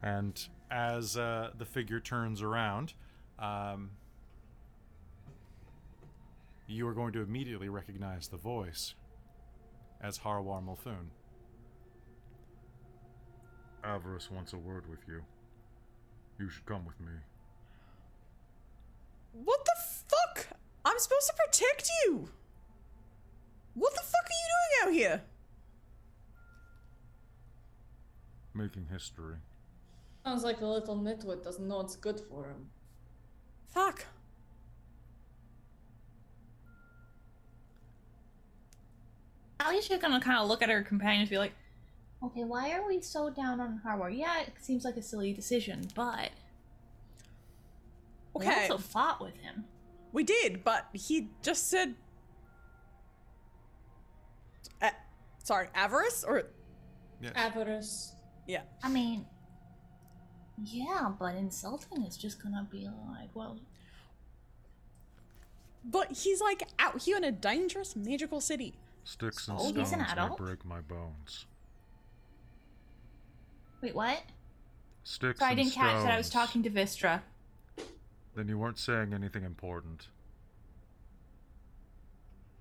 And 0.02 0.48
as 0.70 1.16
uh, 1.16 1.51
the 1.56 1.64
figure 1.64 2.01
turns 2.01 2.43
around, 2.43 2.94
um, 3.39 3.90
you 6.66 6.86
are 6.89 6.94
going 6.94 7.12
to 7.12 7.20
immediately 7.20 7.69
recognize 7.69 8.28
the 8.28 8.36
voice 8.36 8.94
as 10.01 10.19
Harwar 10.19 10.60
Multhun. 10.60 11.10
Avarice 13.85 14.31
wants 14.31 14.52
a 14.52 14.59
word 14.59 14.89
with 14.89 15.01
you. 15.06 15.23
You 16.39 16.48
should 16.48 16.66
come 16.66 16.85
with 16.85 16.98
me. 17.01 17.12
What 19.33 19.65
the 19.65 19.73
fuck? 20.09 20.49
I'm 20.85 20.99
supposed 20.99 21.29
to 21.29 21.35
protect 21.47 21.91
you. 22.05 22.29
What 23.75 23.95
the 23.95 24.03
fuck 24.03 24.25
are 24.25 24.87
you 24.87 24.89
doing 24.89 24.89
out 24.89 24.99
here? 24.99 25.23
Making 28.55 28.87
history. 28.91 29.37
Sounds 30.25 30.45
like 30.45 30.61
a 30.61 30.67
little 30.67 30.97
nitwit 30.97 31.43
doesn't 31.43 31.67
know 31.67 31.79
what's 31.79 31.97
good 31.97 32.21
for 32.21 32.45
him. 32.45 32.69
Fuck. 33.69 34.05
Alicia's 39.59 40.01
gonna 40.01 40.21
kind 40.21 40.39
of 40.39 40.49
look 40.49 40.63
at 40.63 40.69
her 40.69 40.83
companions 40.83 41.29
and 41.29 41.31
be 41.31 41.39
like, 41.39 41.53
okay, 42.23 42.45
why 42.45 42.73
are 42.73 42.87
we 42.87 43.01
so 43.01 43.31
down 43.31 43.61
on 43.61 43.81
Harwar? 43.85 44.11
Yeah, 44.11 44.43
it 44.43 44.53
seems 44.61 44.85
like 44.85 44.97
a 44.97 45.03
silly 45.03 45.33
decision, 45.33 45.89
but 45.95 46.31
we 48.35 48.47
Okay, 48.47 48.63
also 48.69 48.79
fought 48.79 49.21
with 49.21 49.37
him. 49.37 49.65
we 50.13 50.25
did, 50.25 50.65
but 50.65 50.87
he 50.93 51.31
just 51.43 51.69
said. 51.69 51.95
Uh, 54.81 54.91
sorry, 55.43 55.69
avarice 55.75 56.25
or 56.25 56.45
Yes. 57.21 57.33
Avarice. 57.37 58.15
yeah. 58.47 58.63
I 58.83 58.89
mean, 58.89 59.27
yeah, 60.65 61.13
but 61.19 61.35
insulting 61.37 62.03
is 62.05 62.17
just 62.17 62.43
gonna 62.43 62.67
be 62.71 62.89
like, 63.11 63.31
well, 63.35 63.59
But 65.85 66.13
he's 66.13 66.41
like 66.41 66.63
out 66.79 67.03
here 67.03 67.17
in 67.17 67.25
a 67.25 67.33
dangerous 67.33 67.97
magical 67.97 68.41
city. 68.41 68.75
Sticks 69.05 69.49
and 69.49 69.59
Oh, 69.61 69.67
he's 69.73 69.77
an 69.93 69.99
stones 69.99 70.01
may 70.07 70.13
adult? 70.13 70.39
break 70.39 70.65
my 70.65 70.81
bones. 70.81 71.47
wait, 73.81 73.93
what? 73.95 74.23
Sticks 75.03 75.41
So 75.41 75.45
I 75.47 75.55
didn't 75.57 75.73
catch 75.73 76.03
that 76.05 76.13
I 76.13 76.17
was 76.17 76.31
talking 76.31 76.63
to 76.63 76.71
Vistra. 76.71 77.23
Then 78.35 78.49
you 78.49 78.59
weren't 78.59 78.79
saying 78.79 79.13
anything 79.13 79.45
important. 79.45 80.09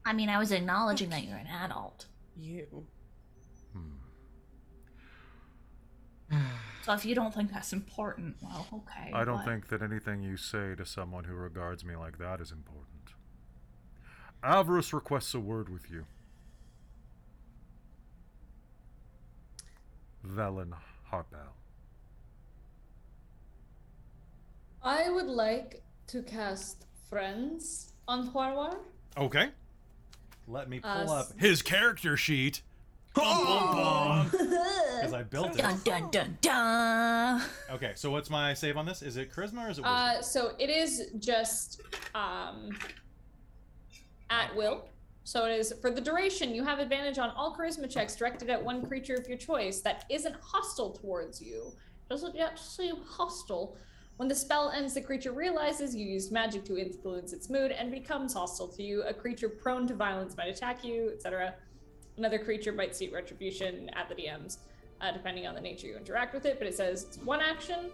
I 0.05 0.13
mean, 0.13 0.29
I 0.29 0.39
was 0.39 0.51
acknowledging 0.51 1.09
that 1.09 1.23
you're 1.23 1.37
an 1.37 1.47
adult. 1.47 2.07
You. 2.37 2.85
Hmm. 3.73 3.97
So 6.83 6.93
if 6.93 7.05
you 7.05 7.13
don't 7.13 7.33
think 7.33 7.53
that's 7.53 7.73
important, 7.73 8.37
well, 8.41 8.65
okay. 8.73 9.11
I 9.13 9.23
don't 9.23 9.37
but- 9.37 9.45
think 9.45 9.67
that 9.69 9.81
anything 9.81 10.23
you 10.23 10.37
say 10.37 10.75
to 10.75 10.85
someone 10.85 11.25
who 11.25 11.35
regards 11.35 11.85
me 11.85 11.95
like 11.95 12.17
that 12.17 12.41
is 12.41 12.51
important. 12.51 12.87
Avarice 14.43 14.91
requests 14.91 15.35
a 15.35 15.39
word 15.39 15.69
with 15.69 15.91
you. 15.91 16.05
Vellynne 20.25 20.73
Harpell. 21.11 21.53
I 24.83 25.09
would 25.09 25.27
like 25.27 25.81
to 26.07 26.21
cast 26.23 26.85
Friends 27.09 27.93
on 28.07 28.31
Huarwar. 28.31 28.77
Okay. 29.17 29.49
Let 30.47 30.69
me 30.69 30.79
pull 30.79 30.89
Uh, 31.11 31.19
up 31.21 31.39
his 31.39 31.61
character 31.61 32.17
sheet. 32.17 32.61
Because 33.13 34.33
I 35.13 35.23
built 35.29 35.47
it. 35.51 35.57
Dun 35.57 35.81
dun 35.83 36.09
dun 36.11 36.37
dun. 36.39 37.41
Okay, 37.69 37.91
so 37.95 38.09
what's 38.09 38.29
my 38.29 38.53
save 38.53 38.77
on 38.77 38.85
this? 38.85 39.01
Is 39.01 39.17
it 39.17 39.31
charisma 39.33 39.67
or 39.67 39.69
is 39.69 39.77
it 39.79 39.81
wisdom? 39.81 39.85
Uh, 39.85 40.21
so 40.21 40.53
it 40.57 40.69
is 40.69 41.09
just 41.19 41.81
um, 42.15 42.69
at 44.29 44.55
will. 44.55 44.85
So 45.25 45.45
it 45.45 45.51
is 45.59 45.73
for 45.81 45.91
the 45.91 45.99
duration. 46.01 46.55
You 46.55 46.63
have 46.63 46.79
advantage 46.79 47.17
on 47.19 47.31
all 47.31 47.53
charisma 47.53 47.89
checks 47.89 48.15
directed 48.15 48.49
at 48.49 48.63
one 48.63 48.85
creature 48.85 49.15
of 49.15 49.27
your 49.27 49.37
choice 49.37 49.81
that 49.81 50.05
isn't 50.09 50.35
hostile 50.41 50.91
towards 50.91 51.41
you. 51.41 51.73
doesn't 52.09 52.33
yet 52.35 52.57
seem 52.57 52.95
hostile. 53.05 53.75
When 54.21 54.27
the 54.27 54.35
spell 54.35 54.69
ends, 54.69 54.93
the 54.93 55.01
creature 55.01 55.31
realizes 55.31 55.95
you 55.95 56.05
used 56.05 56.31
magic 56.31 56.63
to 56.65 56.77
influence 56.77 57.33
its 57.33 57.49
mood 57.49 57.71
and 57.71 57.89
becomes 57.89 58.35
hostile 58.35 58.67
to 58.67 58.83
you. 58.83 59.01
A 59.01 59.11
creature 59.15 59.49
prone 59.49 59.87
to 59.87 59.95
violence 59.95 60.37
might 60.37 60.49
attack 60.49 60.83
you, 60.83 61.09
etc. 61.11 61.55
Another 62.17 62.37
creature 62.37 62.71
might 62.71 62.95
seek 62.95 63.11
retribution 63.11 63.89
at 63.95 64.09
the 64.09 64.13
DMs, 64.13 64.57
uh, 65.01 65.11
depending 65.11 65.47
on 65.47 65.55
the 65.55 65.59
nature 65.59 65.87
you 65.87 65.97
interact 65.97 66.35
with 66.35 66.45
it. 66.45 66.59
But 66.59 66.67
it 66.67 66.77
says 66.77 67.05
it's 67.05 67.17
one 67.17 67.41
action, 67.41 67.89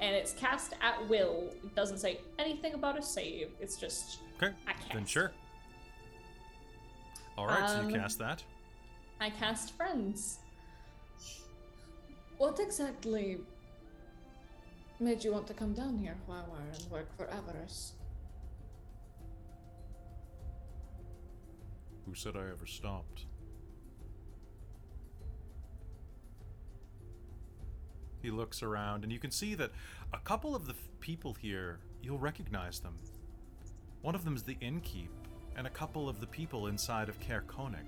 and 0.00 0.16
it's 0.16 0.32
cast 0.32 0.72
at 0.82 1.08
will. 1.08 1.44
It 1.62 1.76
doesn't 1.76 1.98
say 1.98 2.22
anything 2.40 2.74
about 2.74 2.98
a 2.98 3.02
save. 3.02 3.52
It's 3.60 3.76
just 3.76 4.18
Okay, 4.42 4.52
then 4.92 5.06
sure. 5.06 5.30
All 7.36 7.46
right, 7.46 7.70
so 7.70 7.82
you 7.82 7.86
Um, 7.86 7.94
cast 7.94 8.18
that. 8.18 8.42
I 9.20 9.30
cast 9.30 9.76
friends. 9.76 10.40
What 12.36 12.58
exactly 12.58 13.38
made 15.00 15.22
you 15.22 15.32
want 15.32 15.46
to 15.46 15.54
come 15.54 15.72
down 15.72 15.98
here, 15.98 16.16
Huawar, 16.28 16.60
and 16.72 16.90
work 16.90 17.08
for 17.16 17.28
Avarice? 17.30 17.92
Who 22.06 22.14
said 22.14 22.36
I 22.36 22.50
ever 22.50 22.66
stopped? 22.66 23.26
He 28.22 28.30
looks 28.30 28.62
around, 28.62 29.04
and 29.04 29.12
you 29.12 29.18
can 29.18 29.30
see 29.30 29.54
that 29.54 29.70
a 30.12 30.18
couple 30.18 30.56
of 30.56 30.66
the 30.66 30.72
f- 30.72 30.88
people 31.00 31.34
here, 31.34 31.78
you'll 32.02 32.18
recognize 32.18 32.80
them. 32.80 32.94
One 34.02 34.14
of 34.14 34.24
them 34.24 34.34
is 34.34 34.42
the 34.42 34.56
innkeep, 34.56 35.08
and 35.56 35.66
a 35.66 35.70
couple 35.70 36.08
of 36.08 36.20
the 36.20 36.26
people 36.26 36.66
inside 36.66 37.08
of 37.08 37.20
Caer 37.20 37.44
Konig. 37.46 37.86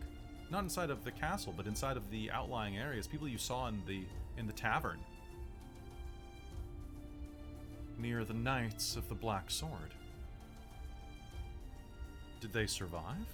Not 0.51 0.65
inside 0.65 0.91
of 0.91 1.05
the 1.05 1.13
castle, 1.13 1.55
but 1.57 1.67
inside 1.67 1.97
of 1.97 2.11
the 2.11 2.31
outlying 2.31 2.77
areas. 2.77 3.07
People 3.07 3.29
you 3.29 3.39
saw 3.39 3.69
in 3.69 3.83
the 3.87 4.05
in 4.37 4.47
the 4.47 4.53
tavern. 4.53 4.99
Near 8.01 8.25
the 8.25 8.33
Knights 8.33 8.97
of 8.97 9.07
the 9.11 9.15
Black 9.15 9.51
Sword. 9.51 9.93
Did 12.41 12.53
they 12.53 12.67
survive? 12.67 13.27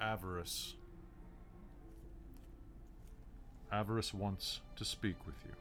Avarice. 0.00 0.74
Avarice 3.70 4.14
wants 4.14 4.60
to 4.76 4.86
speak 4.86 5.16
with 5.26 5.36
you. 5.44 5.52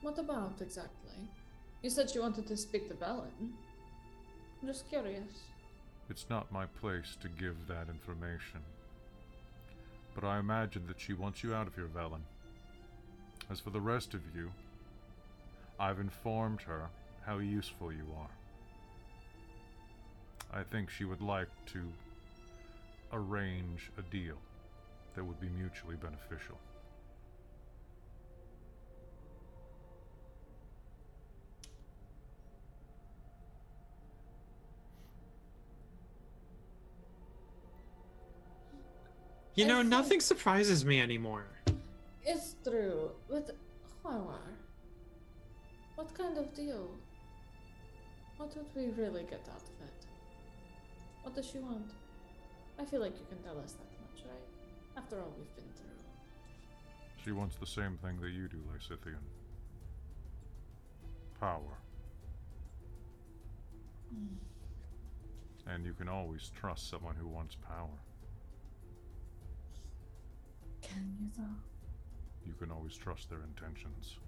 What 0.00 0.18
about 0.18 0.60
exactly? 0.60 1.28
You 1.82 1.90
said 1.90 2.12
you 2.14 2.20
wanted 2.20 2.48
to 2.48 2.56
speak 2.56 2.88
to 2.88 2.94
Vellynne. 2.94 3.52
I'm 4.60 4.66
just 4.66 4.88
curious. 4.88 5.44
It's 6.10 6.26
not 6.28 6.50
my 6.50 6.66
place 6.66 7.16
to 7.20 7.28
give 7.28 7.68
that 7.68 7.88
information. 7.88 8.60
But 10.14 10.24
I 10.24 10.38
imagine 10.38 10.86
that 10.88 11.00
she 11.00 11.14
wants 11.14 11.42
you 11.42 11.54
out 11.54 11.66
of 11.66 11.74
here, 11.74 11.88
Vellynne. 11.94 12.26
As 13.50 13.60
for 13.60 13.70
the 13.70 13.80
rest 13.80 14.14
of 14.14 14.20
you, 14.34 14.50
I've 15.78 15.98
informed 15.98 16.62
her 16.62 16.88
how 17.24 17.38
useful 17.38 17.92
you 17.92 18.04
are. 18.18 18.30
I 20.52 20.62
think 20.62 20.90
she 20.90 21.04
would 21.04 21.22
like 21.22 21.48
to 21.72 21.80
arrange 23.12 23.90
a 23.98 24.02
deal 24.02 24.36
that 25.14 25.24
would 25.24 25.40
be 25.40 25.48
mutually 25.48 25.96
beneficial. 25.96 26.58
You 39.54 39.66
know, 39.66 39.78
I 39.78 39.82
think- 39.82 39.90
nothing 39.90 40.20
surprises 40.20 40.84
me 40.84 41.00
anymore. 41.00 41.46
It's 42.24 42.54
true, 42.64 43.10
but 43.28 43.56
Huawar, 44.02 44.56
what 45.96 46.14
kind 46.14 46.38
of 46.38 46.54
deal? 46.54 46.88
What 48.36 48.56
would 48.56 48.74
we 48.74 48.86
really 49.02 49.24
get 49.24 49.46
out 49.48 49.62
of 49.62 49.86
it? 49.88 50.06
What 51.22 51.34
does 51.34 51.46
she 51.46 51.58
want? 51.58 51.90
I 52.78 52.84
feel 52.84 53.00
like 53.00 53.18
you 53.18 53.26
can 53.28 53.42
tell 53.42 53.58
us 53.58 53.72
that 53.72 53.90
much, 54.00 54.24
right? 54.24 54.48
After 54.96 55.20
all 55.20 55.32
we've 55.36 55.54
been 55.56 55.72
through. 55.74 55.88
She 57.24 57.32
wants 57.32 57.56
the 57.56 57.66
same 57.66 57.98
thing 57.98 58.20
that 58.20 58.30
you 58.30 58.48
do, 58.48 58.56
Lysithian. 58.72 59.22
Power. 61.38 61.76
Hmm. 64.10 64.36
And 65.66 65.84
you 65.84 65.92
can 65.92 66.08
always 66.08 66.50
trust 66.58 66.88
someone 66.88 67.14
who 67.16 67.28
wants 67.28 67.56
power. 67.56 67.98
Can 70.92 71.16
you 71.18 71.28
though? 71.36 71.56
You 72.46 72.54
can 72.54 72.70
always 72.70 72.96
trust 72.96 73.30
their 73.30 73.40
intentions. 73.42 74.18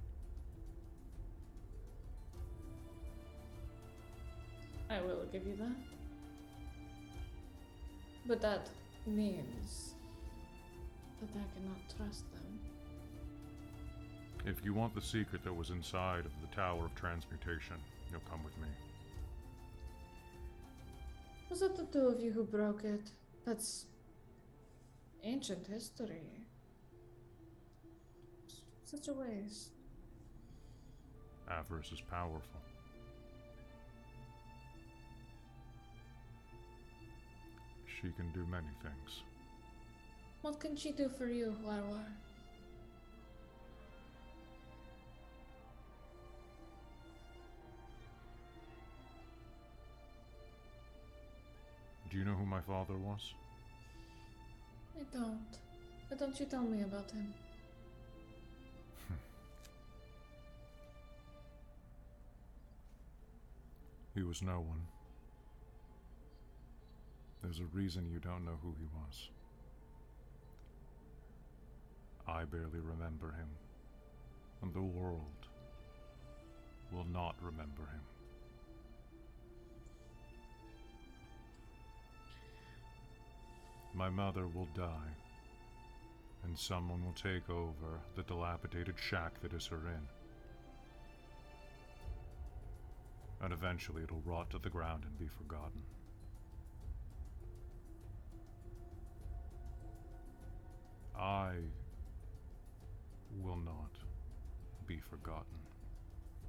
I 4.91 5.01
will 5.01 5.25
give 5.33 5.47
you 5.47 5.57
that. 5.57 5.77
But 8.27 8.41
that 8.41 8.69
means 9.07 9.95
that 11.21 11.29
I 11.31 11.45
cannot 11.55 11.81
trust 11.97 12.25
them. 12.33 12.59
If 14.47 14.65
you 14.65 14.75
want 14.75 14.95
the 14.95 15.01
secret 15.01 15.43
that 15.45 15.55
was 15.55 15.71
inside 15.71 16.27
of 16.27 16.33
the 16.41 16.55
Tower 16.55 16.85
of 16.85 16.95
Transmutation, 16.95 17.77
you'll 18.11 18.21
come 18.31 18.45
with 18.45 18.57
me. 18.59 18.69
Was 21.51 21.63
it 21.63 21.77
the 21.77 21.85
two 21.85 22.07
of 22.09 22.21
you 22.21 22.33
who 22.33 22.45
broke 22.45 22.85
it? 22.85 23.11
That's 23.47 23.87
ancient 25.23 25.67
history. 25.67 26.44
Such 28.85 29.09
a 29.09 29.13
waste. 29.13 29.71
Avarice 31.51 31.93
is 31.93 32.01
powerful. 32.01 32.61
She 37.87 38.11
can 38.11 38.31
do 38.33 38.45
many 38.51 38.69
things. 38.83 39.23
What 40.43 40.61
can 40.61 40.77
she 40.77 40.93
do 40.93 41.09
for 41.09 41.27
you, 41.27 41.57
Warwar? 41.65 42.05
Do 52.11 52.19
you 52.19 52.25
know 52.25 52.35
who 52.35 52.47
my 52.47 52.61
father 52.61 52.95
was? 52.95 53.35
I 55.01 55.03
don't. 55.13 55.59
Why 56.09 56.17
don't 56.17 56.39
you 56.39 56.47
tell 56.47 56.63
me 56.63 56.83
about 56.83 57.11
him? 57.11 57.35
He 64.15 64.23
was 64.23 64.43
no 64.43 64.61
one. 64.61 64.87
There's 67.43 67.59
a 67.59 67.65
reason 67.77 68.09
you 68.13 68.21
don't 68.21 68.45
know 68.45 68.59
who 68.63 68.75
he 68.79 68.87
was. 68.95 69.29
I 72.27 72.45
barely 72.45 72.81
remember 72.81 73.33
him, 73.33 73.49
and 74.63 74.73
the 74.73 74.81
world 74.81 75.21
will 76.93 77.07
not 77.13 77.35
remember 77.43 77.83
him. 77.83 78.01
My 83.95 84.09
mother 84.09 84.47
will 84.47 84.69
die, 84.77 85.13
and 86.45 86.59
someone 86.59 87.05
will 87.05 87.13
take 87.13 87.51
over 87.51 88.01
the 88.17 88.23
dilapidated 88.23 88.95
shack 88.97 89.41
that 89.43 89.53
is 89.53 89.67
her 89.67 89.77
inn. 89.89 90.24
And 93.45 93.53
eventually 93.53 94.03
it'll 94.03 94.23
rot 94.25 94.49
to 94.49 94.59
the 94.59 94.71
ground 94.71 95.05
and 95.05 95.19
be 95.19 95.29
forgotten. 95.29 95.83
I 101.15 101.57
will 103.43 103.59
not 103.59 103.91
be 104.87 104.99
forgotten 104.99 105.59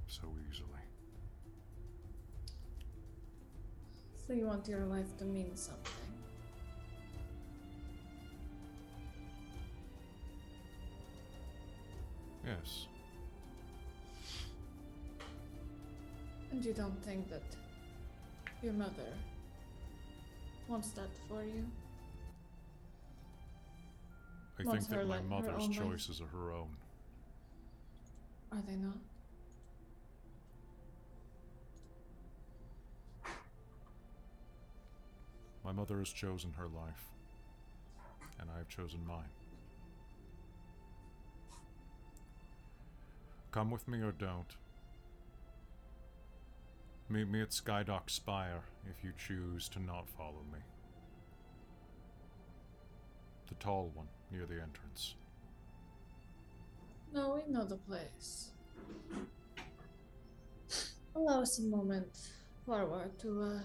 so 0.06 0.22
easily. 0.50 0.70
So 4.26 4.32
you 4.32 4.46
want 4.46 4.66
your 4.66 4.86
life 4.86 5.16
to 5.18 5.24
mean 5.24 5.54
something? 5.54 5.92
Yes, 12.44 12.86
And 16.56 16.64
you 16.64 16.72
don't 16.72 17.04
think 17.04 17.28
that 17.28 17.42
your 18.62 18.72
mother 18.72 19.12
wants 20.68 20.88
that 20.92 21.10
for 21.28 21.42
you? 21.42 21.66
I 24.58 24.64
Wants 24.64 24.86
think 24.86 25.00
that 25.00 25.06
my 25.06 25.20
mother's 25.20 25.68
life. 25.68 25.76
choices 25.76 26.22
are 26.22 26.26
her 26.28 26.52
own. 26.52 26.74
Are 28.52 28.62
they 28.66 28.76
not? 28.76 28.96
My 35.62 35.72
mother 35.72 35.98
has 35.98 36.08
chosen 36.08 36.54
her 36.56 36.68
life, 36.68 37.04
and 38.40 38.48
I 38.50 38.56
have 38.56 38.68
chosen 38.70 39.06
mine. 39.06 39.28
Come 43.50 43.70
with 43.70 43.86
me 43.86 44.00
or 44.00 44.12
don't. 44.12 44.56
Meet 47.08 47.28
me 47.28 47.40
at 47.40 47.50
Skydock 47.50 48.10
Spire 48.10 48.62
if 48.90 49.04
you 49.04 49.12
choose 49.16 49.68
to 49.68 49.80
not 49.80 50.08
follow 50.08 50.42
me. 50.52 50.58
The 53.48 53.54
tall 53.54 53.92
one 53.94 54.08
near 54.32 54.44
the 54.44 54.60
entrance. 54.60 55.14
No, 57.14 57.40
we 57.40 57.52
know 57.52 57.64
the 57.64 57.76
place. 57.76 58.50
Allow 61.14 61.42
us 61.42 61.60
a 61.60 61.62
moment, 61.62 62.08
Larwar, 62.66 63.16
to 63.20 63.42
uh, 63.42 63.60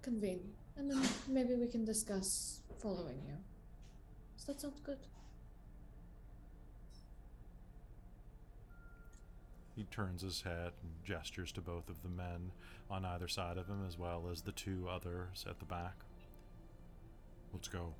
convene, 0.00 0.40
and 0.78 0.90
then 0.90 1.02
maybe 1.28 1.54
we 1.54 1.68
can 1.68 1.84
discuss 1.84 2.62
following 2.80 3.20
you. 3.26 3.36
Does 4.36 4.46
that 4.46 4.60
sound 4.62 4.82
good? 4.82 4.98
He 9.76 9.84
turns 9.84 10.22
his 10.22 10.40
head 10.40 10.72
and 10.82 10.90
gestures 11.04 11.52
to 11.52 11.60
both 11.60 11.90
of 11.90 12.02
the 12.02 12.08
men 12.08 12.50
on 12.90 13.04
either 13.04 13.28
side 13.28 13.58
of 13.58 13.66
him, 13.68 13.84
as 13.86 13.98
well 13.98 14.24
as 14.32 14.40
the 14.40 14.52
two 14.52 14.88
others 14.90 15.44
at 15.48 15.58
the 15.58 15.66
back. 15.66 15.96
Let's 17.52 17.68
go. 17.68 17.94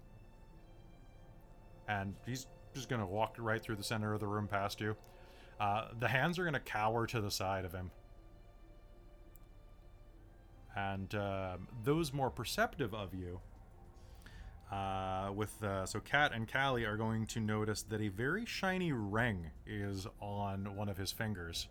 And 1.87 2.15
he's 2.25 2.47
just 2.75 2.89
gonna 2.89 3.07
walk 3.07 3.37
right 3.39 3.63
through 3.63 3.77
the 3.77 3.85
center 3.85 4.15
of 4.15 4.21
the 4.21 4.27
room 4.27 4.49
past 4.49 4.81
you. 4.81 4.97
Uh, 5.61 5.89
the 5.99 6.09
hands 6.09 6.39
are 6.39 6.45
gonna 6.45 6.61
cower 6.61 7.07
to 7.07 7.21
the 7.21 7.31
side 7.31 7.67
of 7.67 7.73
him. 7.73 7.91
And 10.75 11.15
um 11.15 11.69
those 11.85 12.13
more 12.13 12.31
perceptive 12.31 12.95
of 12.95 13.15
you, 13.15 13.41
uh, 14.71 15.31
with 15.35 15.63
uh, 15.63 15.87
so 15.87 16.01
Kat 16.01 16.33
and 16.35 16.51
Callie 16.51 16.85
are 16.85 16.97
going 16.97 17.27
to 17.29 17.41
notice 17.41 17.83
that 17.83 18.01
a 18.01 18.09
very 18.09 18.45
shiny 18.45 18.93
ring 18.93 19.51
is 19.67 20.07
on 20.21 20.75
one 20.77 20.89
of 20.89 20.97
his 20.97 21.13
fingers. 21.13 21.69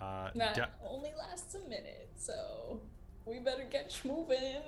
Uh, 0.00 0.30
That 0.34 0.54
da- 0.54 0.66
only 0.88 1.10
lasts 1.18 1.54
a 1.54 1.60
minute, 1.68 2.08
so 2.16 2.80
we 3.26 3.38
better 3.38 3.64
get 3.70 3.98
moving. 4.04 4.62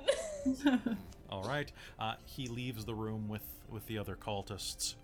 all 1.31 1.43
right. 1.45 1.71
Uh, 1.99 2.15
he 2.27 2.49
leaves 2.49 2.85
the 2.85 2.95
room 2.95 3.29
with 3.29 3.43
with 3.71 3.87
the 3.87 3.97
other 3.99 4.15
cultists. 4.17 4.95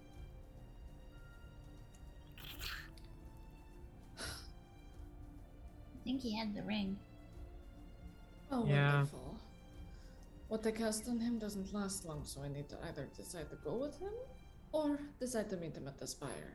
I 4.18 6.04
think 6.04 6.20
he 6.22 6.36
had 6.36 6.54
the 6.54 6.62
ring. 6.62 6.98
Oh, 8.50 8.66
Yeah. 8.66 8.92
wonderful. 8.92 9.36
What 10.48 10.62
they 10.62 10.72
cast 10.72 11.08
on 11.08 11.20
him 11.20 11.38
doesn't 11.38 11.72
last 11.74 12.06
long, 12.06 12.24
so 12.24 12.42
I 12.42 12.48
need 12.48 12.68
to 12.70 12.76
either 12.88 13.06
decide 13.16 13.50
to 13.50 13.56
go 13.56 13.74
with 13.76 13.98
him 14.00 14.12
or 14.72 14.98
decide 15.20 15.50
to 15.50 15.56
meet 15.56 15.76
him 15.76 15.86
at 15.86 15.98
the 15.98 16.06
spire. 16.06 16.54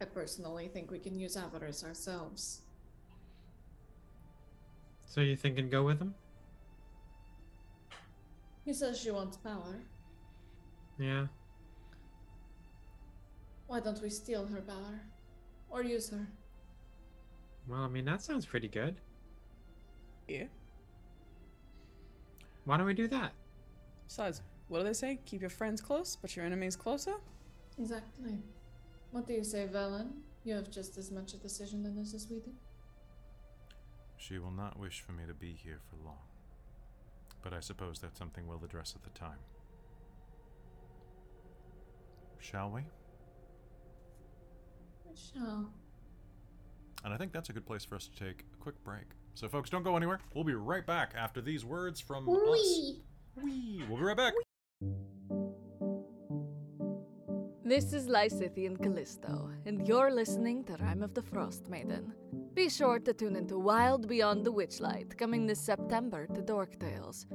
I 0.00 0.04
personally 0.04 0.68
think 0.68 0.90
we 0.90 0.98
can 0.98 1.18
use 1.18 1.36
Avarice 1.36 1.84
ourselves. 1.84 2.62
So 5.06 5.20
you 5.20 5.36
thinking 5.36 5.70
go 5.70 5.84
with 5.84 6.00
him? 6.00 6.14
He 8.64 8.72
says 8.72 9.00
she 9.00 9.10
wants 9.10 9.36
power. 9.36 9.80
Yeah. 10.98 11.26
Why 13.66 13.80
don't 13.80 14.00
we 14.02 14.10
steal 14.10 14.46
her 14.46 14.60
power? 14.60 15.00
Or 15.70 15.82
use 15.82 16.10
her? 16.10 16.26
Well, 17.68 17.80
I 17.80 17.88
mean 17.88 18.04
that 18.04 18.22
sounds 18.22 18.44
pretty 18.44 18.68
good. 18.68 19.00
Yeah. 20.28 20.44
Why 22.64 22.76
don't 22.76 22.86
we 22.86 22.94
do 22.94 23.08
that? 23.08 23.32
Besides, 24.06 24.42
what 24.68 24.78
do 24.78 24.84
they 24.84 24.92
say? 24.92 25.18
Keep 25.26 25.40
your 25.40 25.50
friends 25.50 25.80
close, 25.80 26.16
but 26.16 26.36
your 26.36 26.44
enemies 26.44 26.76
closer? 26.76 27.14
Exactly. 27.78 28.38
What 29.10 29.26
do 29.26 29.32
you 29.34 29.44
say, 29.44 29.68
Vellynne? 29.72 30.12
You 30.44 30.54
have 30.54 30.70
just 30.70 30.96
as 30.98 31.10
much 31.10 31.34
a 31.34 31.36
decision 31.36 31.84
in 31.84 31.96
this 31.96 32.14
as 32.14 32.28
we 32.30 32.38
do. 32.40 32.52
She 34.16 34.38
will 34.38 34.50
not 34.50 34.78
wish 34.78 35.00
for 35.00 35.12
me 35.12 35.24
to 35.26 35.34
be 35.34 35.52
here 35.52 35.80
for 35.88 35.96
long. 36.04 36.18
But 37.42 37.52
I 37.52 37.60
suppose 37.60 37.98
that's 37.98 38.18
something 38.18 38.46
we'll 38.46 38.64
address 38.64 38.94
at 38.96 39.02
the 39.02 39.18
time. 39.18 39.38
Shall 42.38 42.70
we? 42.70 42.82
We 45.04 45.16
shall. 45.16 45.72
And 47.04 47.12
I 47.12 47.16
think 47.16 47.32
that's 47.32 47.48
a 47.48 47.52
good 47.52 47.66
place 47.66 47.84
for 47.84 47.96
us 47.96 48.08
to 48.08 48.24
take 48.24 48.44
a 48.52 48.56
quick 48.62 48.82
break. 48.84 49.06
So, 49.34 49.48
folks, 49.48 49.70
don't 49.70 49.82
go 49.82 49.96
anywhere. 49.96 50.20
We'll 50.34 50.44
be 50.44 50.54
right 50.54 50.86
back 50.86 51.14
after 51.16 51.40
these 51.40 51.64
words 51.64 52.00
from 52.00 52.28
us. 52.28 52.36
Wee. 53.42 53.82
We'll 53.88 53.98
be 53.98 54.04
right 54.04 54.16
back. 54.16 54.34
This 57.64 57.92
is 57.94 58.06
Lysithian 58.06 58.80
Callisto, 58.82 59.50
and 59.64 59.88
you're 59.88 60.12
listening 60.12 60.62
to 60.64 60.74
Rime 60.74 61.02
of 61.02 61.14
the 61.14 61.22
Frost 61.22 61.68
Maiden. 61.68 62.12
Be 62.52 62.68
sure 62.68 62.98
to 62.98 63.14
tune 63.14 63.34
into 63.34 63.58
Wild 63.58 64.06
Beyond 64.06 64.44
the 64.44 64.52
Witchlight, 64.52 65.16
coming 65.16 65.46
this 65.46 65.60
September 65.60 66.26
to 66.26 66.42
Dork 66.42 66.78
Tales. 66.78 67.26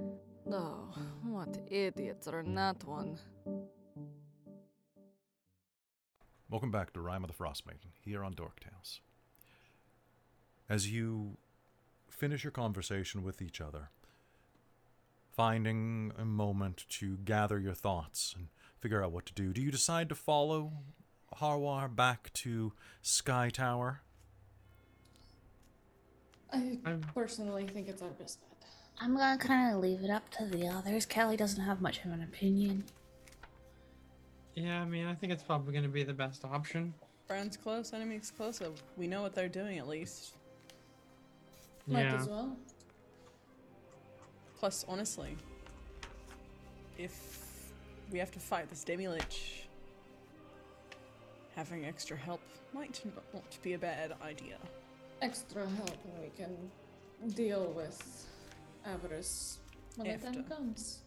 Oh, 0.51 0.93
what 1.23 1.57
idiots 1.67 2.27
are 2.27 2.43
not 2.43 2.83
one. 2.83 3.17
Welcome 6.49 6.71
back 6.71 6.93
to 6.93 7.01
Rime 7.01 7.23
of 7.23 7.29
the 7.29 7.33
Frost 7.33 7.65
Maiden 7.65 7.91
here 7.99 8.23
on 8.23 8.33
Dork 8.33 8.59
Tales. 8.59 9.01
As 10.69 10.91
you 10.91 11.37
finish 12.09 12.43
your 12.43 12.51
conversation 12.51 13.23
with 13.23 13.41
each 13.41 13.61
other, 13.61 13.89
finding 15.35 16.11
a 16.17 16.25
moment 16.25 16.85
to 16.89 17.17
gather 17.17 17.59
your 17.59 17.73
thoughts 17.73 18.33
and 18.35 18.47
figure 18.79 19.03
out 19.03 19.11
what 19.11 19.25
to 19.27 19.33
do, 19.33 19.53
do 19.53 19.61
you 19.61 19.71
decide 19.71 20.09
to 20.09 20.15
follow 20.15 20.73
Harwar 21.37 21.87
back 21.87 22.33
to 22.33 22.73
Sky 23.01 23.49
Tower? 23.49 24.01
I 26.51 26.95
personally 27.13 27.67
think 27.67 27.87
it's 27.87 28.01
our 28.01 28.09
best 28.09 28.39
bet. 28.41 28.69
I'm 28.99 29.15
gonna 29.15 29.37
kind 29.37 29.73
of 29.73 29.81
leave 29.81 30.03
it 30.03 30.09
up 30.09 30.29
to 30.31 30.45
the 30.45 30.67
others. 30.67 31.05
Kelly 31.05 31.37
doesn't 31.37 31.63
have 31.63 31.81
much 31.81 32.03
of 32.03 32.11
an 32.11 32.23
opinion. 32.23 32.83
Yeah, 34.55 34.81
I 34.81 34.85
mean 34.85 35.05
I 35.05 35.13
think 35.13 35.31
it's 35.31 35.43
probably 35.43 35.73
gonna 35.73 35.87
be 35.87 36.03
the 36.03 36.13
best 36.13 36.43
option. 36.45 36.93
Friends 37.27 37.57
close, 37.57 37.93
enemies 37.93 38.31
closer. 38.35 38.71
We 38.95 39.07
know 39.07 39.21
what 39.21 39.35
they're 39.35 39.49
doing 39.49 39.77
at 39.77 39.87
least. 39.87 40.36
Might 41.87 42.01
yeah. 42.03 42.15
as 42.15 42.27
well. 42.27 42.55
Plus, 44.59 44.85
honestly, 44.87 45.37
if 46.97 47.71
we 48.11 48.19
have 48.19 48.31
to 48.31 48.39
fight 48.39 48.69
this 48.69 48.83
demi 48.83 49.07
lich, 49.07 49.67
having 51.55 51.85
extra 51.85 52.17
help 52.17 52.41
might 52.73 53.01
not 53.33 53.57
be 53.61 53.73
a 53.73 53.77
bad 53.77 54.13
idea. 54.21 54.57
Extra 55.21 55.65
help 55.67 55.97
and 56.05 56.21
we 56.21 56.29
can 56.37 56.71
deal 57.33 57.71
with 57.75 58.27
Avarice 58.85 59.59
when 59.95 60.19
the 60.19 60.25
time 60.25 60.43
comes. 60.43 60.99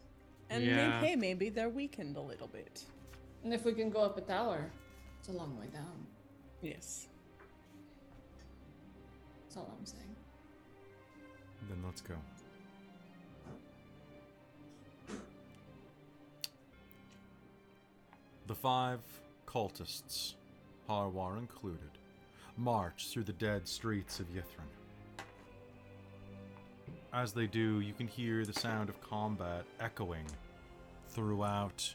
And 0.48 0.64
Yeah. 0.64 1.00
maybe, 1.00 1.06
hey, 1.06 1.16
maybe 1.16 1.48
they're 1.48 1.68
weakened 1.68 2.16
a 2.16 2.20
little 2.20 2.48
bit. 2.48 2.84
And 3.44 3.54
if 3.54 3.64
we 3.64 3.72
can 3.72 3.90
go 3.90 4.00
up 4.00 4.18
a 4.18 4.20
tower, 4.20 4.70
it's 5.18 5.28
a 5.28 5.32
long 5.32 5.58
way 5.58 5.68
down. 5.68 6.06
Yes. 6.60 7.08
That's 9.42 9.56
all 9.56 9.72
I'm 9.78 9.86
saying. 9.86 10.16
Then 11.68 11.78
let's 11.84 12.00
go. 12.00 12.14
The 18.46 18.54
five 18.54 19.00
cultists, 19.46 20.34
Harwar 20.88 21.38
included, 21.38 21.98
march 22.56 23.08
through 23.08 23.24
the 23.24 23.32
dead 23.32 23.68
streets 23.68 24.18
of 24.18 24.26
Ythryn. 24.26 24.66
As 27.12 27.32
they 27.32 27.46
do, 27.46 27.80
you 27.80 27.92
can 27.92 28.06
hear 28.06 28.44
the 28.44 28.52
sound 28.52 28.88
of 28.88 29.00
combat 29.00 29.64
echoing 29.80 30.26
throughout. 31.08 31.94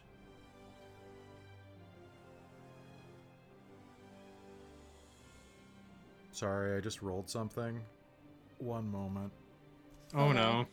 Sorry, 6.31 6.77
I 6.77 6.81
just 6.81 7.01
rolled 7.01 7.29
something. 7.29 7.79
One 8.59 8.91
moment. 8.91 9.31
Oh 10.15 10.31
no. 10.31 10.65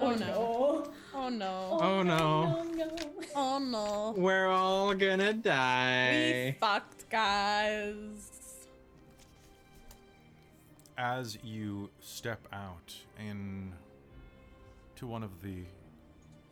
Oh 0.00 0.14
no. 0.14 0.90
Oh 1.14 1.28
no. 1.28 1.78
Oh, 1.80 2.02
no. 2.02 2.02
no, 2.02 2.62
no. 2.62 2.86
Oh 3.34 3.58
no. 3.58 4.14
We're 4.16 4.46
all 4.46 4.94
gonna 4.94 5.34
die. 5.34 6.12
We 6.12 6.50
die. 6.52 6.56
fucked, 6.58 7.10
guys. 7.10 8.30
as 10.96 11.38
you 11.44 11.90
step 12.00 12.48
out 12.52 12.94
in 13.18 13.72
to 14.96 15.06
one 15.06 15.22
of 15.22 15.42
the 15.42 15.62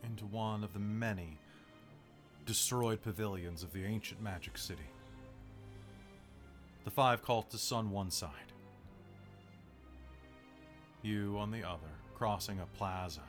into 0.03 0.25
one 0.25 0.63
of 0.63 0.73
the 0.73 0.79
many 0.79 1.37
destroyed 2.45 3.01
pavilions 3.01 3.63
of 3.63 3.73
the 3.73 3.83
ancient 3.83 4.21
magic 4.21 4.57
city 4.57 4.87
The 6.85 6.91
five 6.91 7.23
cultists 7.25 7.75
on 7.75 7.89
one 7.91 8.11
side. 8.11 8.46
You 11.07 11.37
on 11.39 11.51
the 11.51 11.63
other, 11.63 11.87
crossing 12.15 12.59
a 12.59 12.65
plaza. 12.77 13.21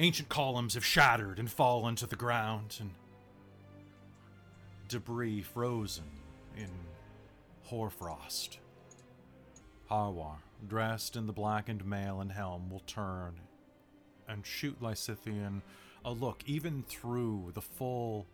Ancient 0.00 0.28
columns 0.28 0.74
have 0.74 0.84
shattered 0.84 1.38
and 1.38 1.48
fallen 1.48 1.94
to 1.94 2.06
the 2.06 2.16
ground, 2.16 2.76
and 2.80 2.90
debris 4.88 5.42
frozen 5.42 6.10
in 6.56 6.70
hoarfrost. 7.62 8.58
Harwar, 9.88 10.38
dressed 10.66 11.14
in 11.14 11.28
the 11.28 11.32
blackened 11.32 11.84
mail 11.84 12.20
and 12.20 12.32
helm, 12.32 12.68
will 12.68 12.80
turn 12.80 13.34
and 14.26 14.44
shoot 14.44 14.82
Lysithian 14.82 15.62
a 16.04 16.10
look, 16.10 16.42
even 16.46 16.82
through 16.82 17.52
the 17.54 17.62
full 17.62 18.26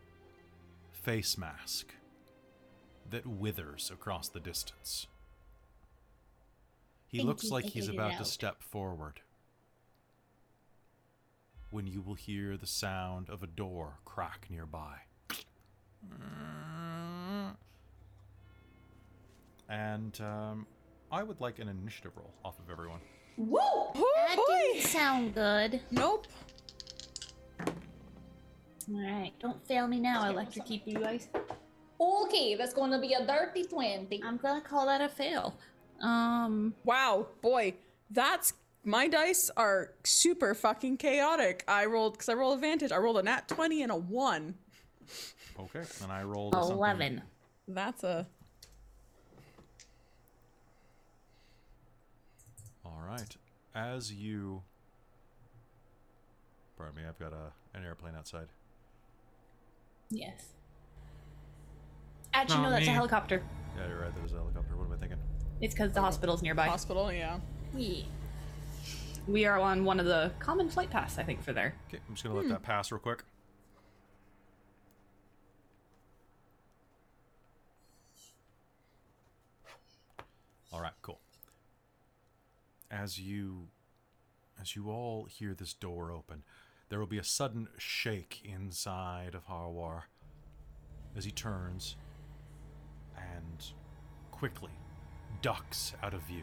face 0.91 1.37
mask 1.37 1.93
that 3.11 3.27
withers 3.27 3.91
across 3.93 4.27
the 4.27 4.39
distance. 4.39 5.05
He 7.15 7.19
Think 7.19 7.29
looks 7.29 7.43
he 7.43 7.49
like 7.49 7.63
he's 7.63 7.87
figured 7.87 7.95
it 7.95 8.07
about 8.07 8.17
to 8.17 8.25
step 8.25 8.61
forward. 8.61 9.21
When 11.71 11.87
you 11.87 12.01
will 12.01 12.15
hear 12.15 12.57
the 12.57 12.67
sound 12.67 13.29
of 13.29 13.41
a 13.41 13.47
door 13.47 13.99
crack 14.03 14.47
nearby. 14.49 14.97
And 19.69 20.19
um, 20.19 20.67
I 21.09 21.23
would 21.23 21.39
like 21.39 21.59
an 21.59 21.69
initiative 21.69 22.11
roll 22.17 22.33
off 22.43 22.59
of 22.59 22.69
everyone. 22.69 22.99
Woo! 23.37 23.59
That 23.93 24.35
boy. 24.35 24.43
didn't 24.73 24.81
sound 24.85 25.35
good. 25.35 25.79
Nope. 25.91 26.27
Alright, 28.93 29.31
don't 29.39 29.65
fail 29.65 29.87
me 29.87 30.01
now, 30.01 30.29
electrocute 30.29 30.81
you 30.85 30.99
guys. 30.99 31.29
Okay, 31.97 32.55
that's 32.55 32.73
gonna 32.73 32.99
be 32.99 33.13
a 33.13 33.25
dirty 33.25 33.63
20. 33.63 34.21
I'm 34.21 34.35
gonna 34.35 34.59
call 34.59 34.85
that 34.87 34.99
a 34.99 35.07
fail. 35.07 35.55
Um, 36.01 36.73
Wow, 36.83 37.27
boy, 37.41 37.73
that's 38.11 38.53
my 38.83 39.07
dice 39.07 39.49
are 39.57 39.91
super 40.03 40.53
fucking 40.53 40.97
chaotic. 40.97 41.63
I 41.67 41.85
rolled 41.85 42.13
because 42.13 42.29
I 42.29 42.33
rolled 42.33 42.55
advantage. 42.55 42.91
I 42.91 42.97
rolled 42.97 43.17
a 43.17 43.23
nat 43.23 43.47
twenty 43.47 43.81
and 43.81 43.91
a 43.91 43.95
one. 43.95 44.55
Okay. 45.59 45.83
And 46.03 46.11
I 46.11 46.23
rolled 46.23 46.53
a 46.53 46.57
something- 46.57 46.77
11. 46.77 47.21
That's 47.67 48.03
a 48.03 48.27
All 52.85 53.01
right. 53.07 53.35
As 53.73 54.11
you. 54.13 54.61
Pardon 56.77 56.95
me, 56.95 57.01
I've 57.07 57.17
got 57.19 57.33
a, 57.33 57.77
an 57.77 57.83
airplane 57.83 58.13
outside. 58.15 58.47
Yes. 60.09 60.49
Actually, 62.33 62.59
Oh, 62.59 62.63
no, 62.63 62.69
that's 62.71 62.87
a 62.87 62.91
helicopter. 62.91 63.41
Yeah, 63.77 63.87
you're 63.87 64.01
right. 64.01 64.15
There's 64.15 64.33
a 64.33 64.35
helicopter. 64.35 64.75
What 64.75 64.85
am 64.87 64.93
I 64.93 64.97
thinking? 64.97 65.17
It's 65.61 65.73
because 65.73 65.93
the 65.93 66.01
hospital's 66.01 66.41
nearby. 66.41 66.67
hospital. 66.67 67.11
Yeah. 67.11 67.39
Yeah. 67.75 68.03
We 69.27 69.45
are 69.45 69.59
on 69.59 69.85
one 69.85 69.99
of 69.99 70.05
the 70.05 70.31
common 70.39 70.69
flight 70.69 70.89
paths, 70.89 71.17
I 71.17 71.23
think, 71.23 71.41
for 71.41 71.53
there. 71.53 71.73
Okay, 71.87 71.99
I'm 72.07 72.13
just 72.13 72.23
gonna 72.23 72.35
let 72.35 72.45
hmm. 72.45 72.51
that 72.51 72.61
pass 72.63 72.91
real 72.91 72.99
quick. 72.99 73.23
All 80.71 80.81
right, 80.81 80.93
cool. 81.01 81.19
As 82.91 83.17
you, 83.17 83.69
as 84.61 84.75
you 84.75 84.89
all 84.89 85.25
hear 85.25 85.53
this 85.53 85.73
door 85.73 86.11
open, 86.11 86.43
there 86.89 86.99
will 86.99 87.07
be 87.07 87.17
a 87.17 87.23
sudden 87.23 87.69
shake 87.77 88.41
inside 88.43 89.33
of 89.33 89.45
Harwar 89.45 90.03
as 91.15 91.25
he 91.25 91.31
turns 91.31 91.95
and 93.17 93.71
quickly 94.31 94.71
ducks 95.45 95.93
out 96.01 96.15
of 96.15 96.21
view. 96.21 96.41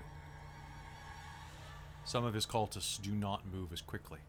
Some 2.05 2.25
of 2.25 2.35
his 2.35 2.47
cultists 2.47 3.03
do 3.03 3.11
not 3.11 3.43
move 3.53 3.73
as 3.73 3.81
quickly. 3.81 4.21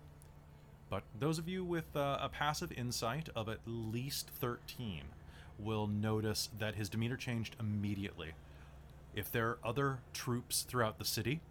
But 0.89 1.03
those 1.19 1.37
of 1.37 1.47
you 1.47 1.63
with 1.63 1.95
uh, 1.95 2.17
a 2.19 2.27
passive 2.27 2.71
insight 2.71 3.29
of 3.35 3.47
at 3.47 3.59
least 3.67 4.31
13 4.31 5.03
will 5.59 5.85
notice 5.85 6.49
that 6.57 6.73
his 6.73 6.89
demeanor 6.89 7.17
changed 7.17 7.55
immediately. 7.59 8.31
If 9.13 9.31
there 9.31 9.49
are 9.49 9.57
other 9.63 9.99
troops 10.11 10.63
throughout 10.63 10.97
the 10.97 11.05
city, 11.05 11.41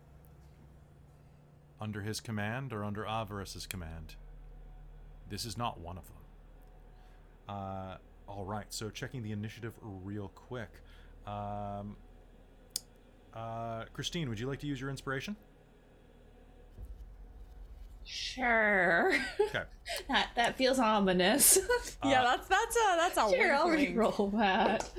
under 1.81 2.01
his 2.01 2.19
command 2.19 2.73
or 2.73 2.82
under 2.82 3.07
Avarice's 3.07 3.66
command, 3.66 4.16
this 5.31 5.44
is 5.44 5.57
not 5.57 5.78
one 5.78 5.97
of 5.97 6.05
them. 6.09 7.57
Uh, 7.57 7.97
all 8.27 8.44
right, 8.44 8.66
so 8.70 8.90
checking 8.90 9.23
the 9.23 9.31
initiative 9.31 9.74
real 9.81 10.32
quick. 10.35 10.70
Um, 11.24 11.94
uh, 13.35 13.85
Christine, 13.93 14.29
would 14.29 14.39
you 14.39 14.47
like 14.47 14.61
to 14.61 14.67
use 14.67 14.81
your 14.81 14.91
inspiration? 14.91 15.37
Sure. 18.05 19.13
Okay. 19.41 19.63
that 20.09 20.31
that 20.35 20.57
feels 20.57 20.79
ominous. 20.79 21.59
yeah, 22.05 22.23
that's 22.23 22.49
that's 22.49 22.77
a 22.77 22.97
that's 22.97 23.17
a 23.17 23.31
sure, 23.37 23.55
I'll 23.55 23.67
wink, 23.69 23.79
wink. 23.79 23.89
re-roll 23.91 24.29
that. 24.35 24.91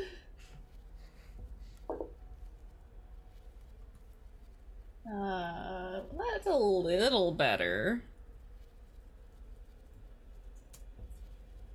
Uh, 5.11 5.99
that's 6.17 6.47
a 6.47 6.55
little 6.55 7.31
better. 7.33 8.03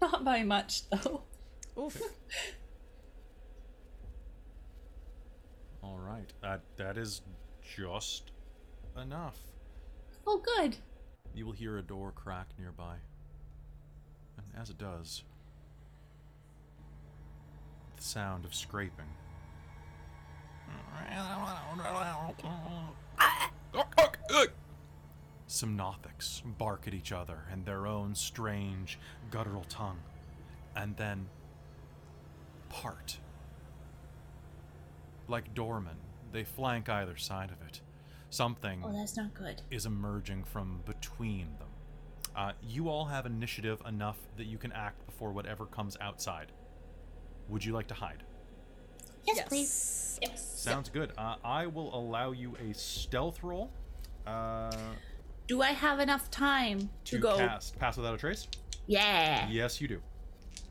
Not 0.01 0.25
by 0.25 0.43
much, 0.45 0.89
though. 0.89 1.23
Oof. 1.79 2.01
All 5.83 5.98
right. 6.09 6.33
That 6.43 6.63
that 6.77 6.97
is 6.99 7.23
just 7.77 8.33
enough. 9.01 9.39
Oh, 10.27 10.43
good. 10.57 10.77
You 11.35 11.47
will 11.47 11.53
hear 11.53 11.79
a 11.79 11.83
door 11.83 12.13
crack 12.13 12.49
nearby. 12.59 12.97
And 14.37 14.47
as 14.61 14.71
it 14.71 14.79
does, 14.79 15.23
the 17.97 18.03
sound 18.03 18.45
of 18.45 18.55
scraping. 18.55 19.07
Some 25.47 25.77
Nothics 25.77 26.43
bark 26.59 26.87
at 26.87 26.95
each 26.95 27.11
other 27.11 27.45
in 27.53 27.65
their 27.65 27.87
own 27.87 28.15
strange, 28.15 28.99
guttural 29.31 29.65
tongue, 29.69 30.01
and 30.77 30.97
then 30.97 31.29
part. 32.69 33.19
Like 35.29 35.55
doormen, 35.55 35.97
they 36.33 36.45
flank 36.45 36.89
either 36.89 37.17
side 37.17 37.51
of 37.51 37.67
it. 37.67 37.81
Something 38.31 38.83
Oh, 38.85 38.93
that's 38.93 39.17
not 39.17 39.33
good. 39.35 39.63
is 39.71 39.87
emerging 39.87 40.45
from 40.45 40.81
between 40.85 41.49
them. 41.59 41.69
Uh, 42.37 42.53
you 42.63 42.89
all 42.89 43.05
have 43.07 43.27
initiative 43.27 43.83
enough 43.87 44.19
that 44.37 44.45
you 44.47 44.59
can 44.59 44.73
act 44.73 45.05
before 45.07 45.33
whatever 45.33 45.67
comes 45.67 45.97
outside. 46.01 46.53
Would 47.49 47.65
you 47.65 47.73
like 47.73 47.89
to 47.89 47.95
hide? 47.95 48.23
Yes, 49.27 49.41
please. 49.49 50.19
Yes. 50.23 50.61
Sounds 50.61 50.89
good. 50.89 51.13
Uh, 51.19 51.37
I 51.45 51.67
will 51.67 51.95
allow 51.95 52.33
you 52.33 52.57
a 52.57 52.73
stealth 52.75 53.43
roll 53.43 53.71
uh, 54.27 54.71
Do 55.47 55.63
I 55.63 55.69
have 55.73 56.01
enough 56.01 56.31
time 56.31 56.91
to, 57.05 57.17
to 57.17 57.19
go? 57.19 57.37
cast 57.37 57.79
Pass 57.79 57.97
Without 57.97 58.15
a 58.15 58.19
Trace. 58.19 58.47
Yeah. 58.87 59.49
Yes, 59.51 59.81
you 59.81 59.89
do. 59.89 60.01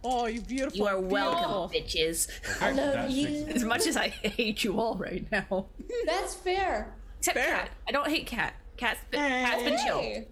Oh, 0.10 0.26
you 0.28 0.40
beautiful. 0.40 0.78
You 0.78 0.88
are 0.88 1.00
welcome, 1.00 1.70
beautiful. 1.70 1.72
bitches. 1.74 2.30
Okay, 2.62 2.74
love 2.74 3.10
you. 3.10 3.46
As 3.48 3.64
much 3.66 3.86
as 3.88 3.98
I 3.98 4.08
hate 4.08 4.64
you 4.64 4.80
all 4.80 4.96
right 4.96 5.30
now. 5.32 5.66
That's 6.06 6.34
fair. 6.34 6.96
Except 7.20 7.38
Fair. 7.38 7.58
Cat. 7.58 7.70
I 7.88 7.92
don't 7.92 8.08
hate 8.08 8.26
Cat. 8.26 8.54
Cat's 8.78 9.00
been, 9.12 9.20
Cat's 9.20 9.64
been 9.64 9.78
chill. 9.86 10.24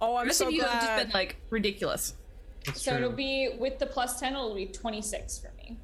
Oh, 0.00 0.14
I'm 0.16 0.26
The 0.26 0.28
rest 0.28 0.38
so 0.38 0.46
of 0.46 0.52
you 0.52 0.62
have 0.62 0.82
just 0.82 0.96
been 1.04 1.10
like 1.12 1.36
ridiculous. 1.50 2.14
It's 2.66 2.82
So 2.82 2.92
true. 2.92 2.98
it'll 3.00 3.12
be 3.16 3.56
with 3.58 3.80
the 3.80 3.86
plus 3.86 4.20
10, 4.20 4.34
it'll 4.34 4.54
be 4.54 4.66
26 4.66 5.38
for 5.40 5.50
me. 5.56 5.76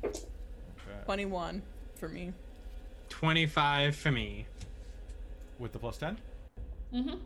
Twenty-one 1.07 1.62
for 1.97 2.09
me. 2.09 2.32
25 3.09 3.97
for 3.97 4.12
me. 4.12 4.47
With 5.59 5.73
the 5.73 5.78
plus 5.81 5.97
10? 5.99 6.19
Mm-hmm. 6.95 7.16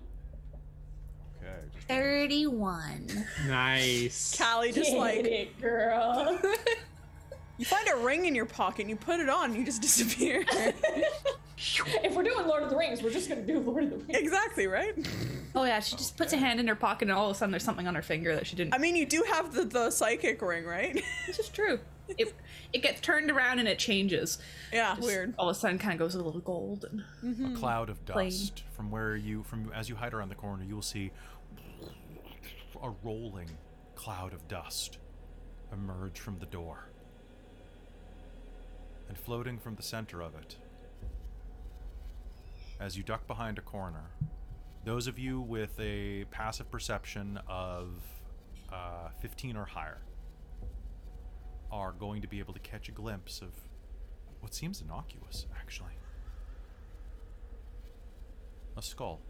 Okay. 1.42 1.54
Just 1.74 1.88
31. 1.88 3.26
Nice. 3.46 4.36
Callie 4.40 4.72
just 4.72 4.92
like 4.92 5.24
it, 5.24 5.60
girl. 5.60 6.38
you 7.58 7.64
find 7.64 7.88
a 7.88 7.96
ring 7.96 8.26
in 8.26 8.34
your 8.34 8.46
pocket 8.46 8.82
and 8.82 8.90
you 8.90 8.96
put 8.96 9.20
it 9.20 9.28
on 9.28 9.50
and 9.50 9.56
you 9.56 9.64
just 9.64 9.82
disappear. 9.82 10.44
if 11.56 12.14
we're 12.14 12.22
doing 12.22 12.46
Lord 12.46 12.62
of 12.62 12.70
the 12.70 12.76
Rings, 12.76 13.02
we're 13.02 13.10
just 13.10 13.28
gonna 13.28 13.42
do 13.42 13.58
Lord 13.58 13.84
of 13.84 13.90
the 13.90 13.96
Rings. 13.96 14.10
exactly 14.10 14.66
right. 14.66 14.94
Oh 15.54 15.64
yeah, 15.64 15.80
she 15.80 15.96
just 15.96 16.16
puts 16.16 16.32
a 16.32 16.36
hand 16.36 16.60
in 16.60 16.68
her 16.68 16.74
pocket 16.74 17.08
and 17.08 17.12
all 17.12 17.30
of 17.30 17.36
a 17.36 17.38
sudden 17.38 17.50
there's 17.50 17.64
something 17.64 17.86
on 17.86 17.94
her 17.94 18.02
finger 18.02 18.34
that 18.34 18.46
she 18.46 18.56
didn't. 18.56 18.74
I 18.74 18.78
mean, 18.78 18.96
you 18.96 19.06
do 19.06 19.24
have 19.28 19.52
the 19.52 19.64
the 19.64 19.90
psychic 19.90 20.40
ring, 20.42 20.64
right? 20.64 21.02
This 21.26 21.38
is 21.38 21.48
true. 21.48 21.78
It 22.18 22.34
it 22.72 22.82
gets 22.82 23.00
turned 23.00 23.30
around 23.30 23.58
and 23.58 23.68
it 23.68 23.78
changes. 23.78 24.38
yeah, 24.72 24.94
Just 24.94 25.06
weird. 25.06 25.34
All 25.38 25.48
of 25.48 25.56
a 25.56 25.58
sudden, 25.58 25.78
kind 25.78 25.92
of 25.92 25.98
goes 25.98 26.14
a 26.14 26.22
little 26.22 26.40
gold. 26.40 26.86
And 26.90 27.02
mm-hmm. 27.22 27.54
a 27.54 27.58
cloud 27.58 27.90
of 27.90 28.04
Plain. 28.06 28.30
dust 28.30 28.64
from 28.72 28.90
where 28.90 29.14
you 29.14 29.42
from 29.44 29.70
as 29.74 29.88
you 29.88 29.96
hide 29.96 30.14
around 30.14 30.28
the 30.28 30.34
corner 30.34 30.64
you 30.64 30.74
will 30.74 30.82
see 30.82 31.10
a 32.82 32.90
rolling 33.04 33.48
cloud 33.94 34.32
of 34.32 34.48
dust 34.48 34.98
emerge 35.72 36.18
from 36.18 36.38
the 36.38 36.46
door 36.46 36.88
And 39.08 39.16
floating 39.16 39.58
from 39.58 39.76
the 39.76 39.82
center 39.82 40.20
of 40.22 40.34
it, 40.34 40.56
as 42.80 42.96
you 42.96 43.02
duck 43.02 43.26
behind 43.26 43.58
a 43.58 43.60
corner, 43.60 44.10
those 44.84 45.06
of 45.06 45.18
you 45.18 45.40
with 45.40 45.78
a 45.78 46.24
passive 46.30 46.70
perception 46.70 47.38
of 47.46 47.90
uh, 48.72 49.10
15 49.20 49.56
or 49.56 49.66
higher 49.66 49.98
are 51.70 51.92
going 51.92 52.22
to 52.22 52.28
be 52.28 52.38
able 52.38 52.54
to 52.54 52.60
catch 52.60 52.88
a 52.88 52.92
glimpse 52.92 53.40
of 53.40 53.50
what 54.40 54.54
seems 54.54 54.80
innocuous, 54.80 55.46
actually. 55.60 55.92
A 58.76 58.82
skull. 58.82 59.20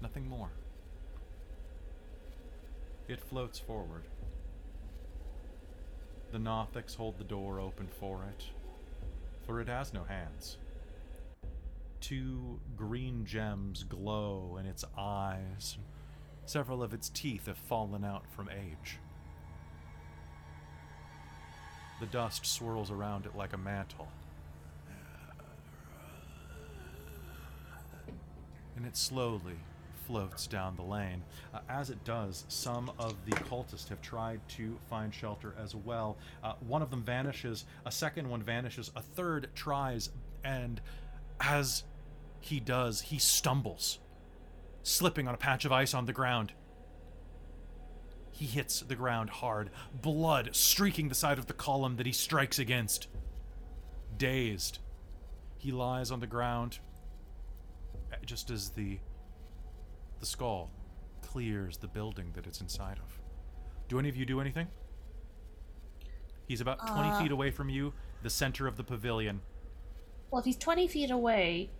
Nothing 0.00 0.26
more. 0.28 0.50
It 3.12 3.20
floats 3.20 3.58
forward. 3.58 4.04
The 6.30 6.38
Nothics 6.38 6.96
hold 6.96 7.18
the 7.18 7.24
door 7.24 7.60
open 7.60 7.86
for 8.00 8.24
it, 8.24 8.46
for 9.44 9.60
it 9.60 9.68
has 9.68 9.92
no 9.92 10.04
hands. 10.04 10.56
Two 12.00 12.58
green 12.74 13.26
gems 13.26 13.84
glow 13.84 14.56
in 14.58 14.64
its 14.64 14.82
eyes. 14.96 15.76
Several 16.46 16.82
of 16.82 16.94
its 16.94 17.10
teeth 17.10 17.44
have 17.48 17.58
fallen 17.58 18.02
out 18.02 18.24
from 18.34 18.48
age. 18.48 18.96
The 22.00 22.06
dust 22.06 22.46
swirls 22.46 22.90
around 22.90 23.26
it 23.26 23.36
like 23.36 23.52
a 23.52 23.58
mantle. 23.58 24.08
And 28.74 28.86
it 28.86 28.96
slowly 28.96 29.58
floats 30.06 30.46
down 30.46 30.76
the 30.76 30.82
lane. 30.82 31.22
Uh, 31.54 31.60
as 31.68 31.90
it 31.90 32.02
does, 32.04 32.44
some 32.48 32.90
of 32.98 33.14
the 33.24 33.32
cultists 33.32 33.88
have 33.88 34.00
tried 34.02 34.40
to 34.48 34.78
find 34.88 35.14
shelter 35.14 35.54
as 35.62 35.74
well. 35.74 36.16
Uh, 36.42 36.54
one 36.66 36.82
of 36.82 36.90
them 36.90 37.02
vanishes, 37.02 37.64
a 37.86 37.92
second 37.92 38.28
one 38.28 38.42
vanishes, 38.42 38.90
a 38.96 39.02
third 39.02 39.48
tries, 39.54 40.10
and 40.44 40.80
as 41.40 41.84
he 42.40 42.60
does, 42.60 43.02
he 43.02 43.18
stumbles, 43.18 43.98
slipping 44.82 45.28
on 45.28 45.34
a 45.34 45.38
patch 45.38 45.64
of 45.64 45.72
ice 45.72 45.94
on 45.94 46.06
the 46.06 46.12
ground. 46.12 46.52
He 48.30 48.46
hits 48.46 48.80
the 48.80 48.96
ground 48.96 49.30
hard, 49.30 49.70
blood 49.92 50.50
streaking 50.52 51.08
the 51.08 51.14
side 51.14 51.38
of 51.38 51.46
the 51.46 51.52
column 51.52 51.96
that 51.96 52.06
he 52.06 52.12
strikes 52.12 52.58
against. 52.58 53.06
Dazed, 54.16 54.78
he 55.58 55.70
lies 55.70 56.10
on 56.10 56.20
the 56.20 56.26
ground 56.26 56.80
uh, 58.12 58.16
just 58.24 58.50
as 58.50 58.70
the 58.70 58.98
the 60.22 60.26
skull 60.26 60.70
clears 61.20 61.76
the 61.78 61.88
building 61.88 62.30
that 62.34 62.46
it's 62.46 62.60
inside 62.60 62.98
of. 62.98 63.18
Do 63.88 63.98
any 63.98 64.08
of 64.08 64.16
you 64.16 64.24
do 64.24 64.40
anything? 64.40 64.68
He's 66.46 66.60
about 66.60 66.86
20 66.86 67.08
Uh. 67.08 67.18
feet 67.20 67.32
away 67.32 67.50
from 67.50 67.68
you, 67.68 67.92
the 68.22 68.30
center 68.30 68.68
of 68.68 68.76
the 68.76 68.84
pavilion. 68.84 69.40
Well, 70.30 70.38
if 70.38 70.44
he's 70.44 70.56
20 70.56 70.86
feet 70.86 71.10
away. 71.10 71.70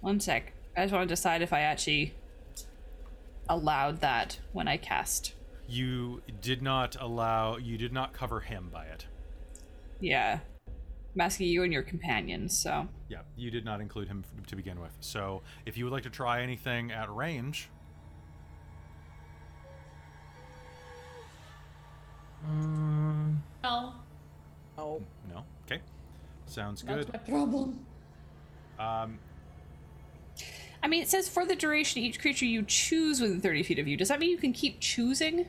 One 0.00 0.20
sec. 0.20 0.52
I 0.76 0.82
just 0.82 0.92
want 0.94 1.08
to 1.08 1.12
decide 1.12 1.42
if 1.42 1.52
I 1.52 1.60
actually 1.60 2.14
allowed 3.48 4.00
that 4.00 4.38
when 4.52 4.68
I 4.68 4.76
cast. 4.76 5.34
You 5.66 6.22
did 6.40 6.62
not 6.62 6.94
allow, 7.00 7.56
you 7.56 7.76
did 7.76 7.92
not 7.92 8.12
cover 8.12 8.40
him 8.40 8.70
by 8.72 8.84
it. 8.86 9.06
Yeah. 9.98 10.38
I'm 11.14 11.20
asking 11.20 11.46
you 11.48 11.62
and 11.62 11.72
your 11.72 11.82
companions, 11.82 12.56
so. 12.58 12.88
Yeah, 13.08 13.18
you 13.36 13.50
did 13.50 13.64
not 13.64 13.80
include 13.80 14.08
him 14.08 14.24
to 14.48 14.56
begin 14.56 14.80
with. 14.80 14.96
So, 15.00 15.42
if 15.64 15.76
you 15.78 15.84
would 15.84 15.92
like 15.92 16.02
to 16.04 16.10
try 16.10 16.42
anything 16.42 16.90
at 16.90 17.14
range, 17.14 17.68
Um, 22.46 23.42
No, 23.62 23.94
Oh. 24.76 25.02
no. 25.32 25.44
Okay. 25.64 25.80
Sounds 26.46 26.82
that's 26.82 27.06
good. 27.06 27.12
my 27.14 27.18
problem. 27.20 27.86
Um, 28.78 29.18
I 30.82 30.88
mean, 30.88 31.02
it 31.02 31.08
says 31.08 31.26
for 31.28 31.46
the 31.46 31.56
duration, 31.56 32.02
each 32.02 32.20
creature 32.20 32.44
you 32.44 32.62
choose 32.64 33.20
within 33.20 33.40
30 33.40 33.62
feet 33.62 33.78
of 33.78 33.88
you. 33.88 33.96
Does 33.96 34.08
that 34.08 34.20
mean 34.20 34.28
you 34.30 34.36
can 34.36 34.52
keep 34.52 34.78
choosing? 34.80 35.46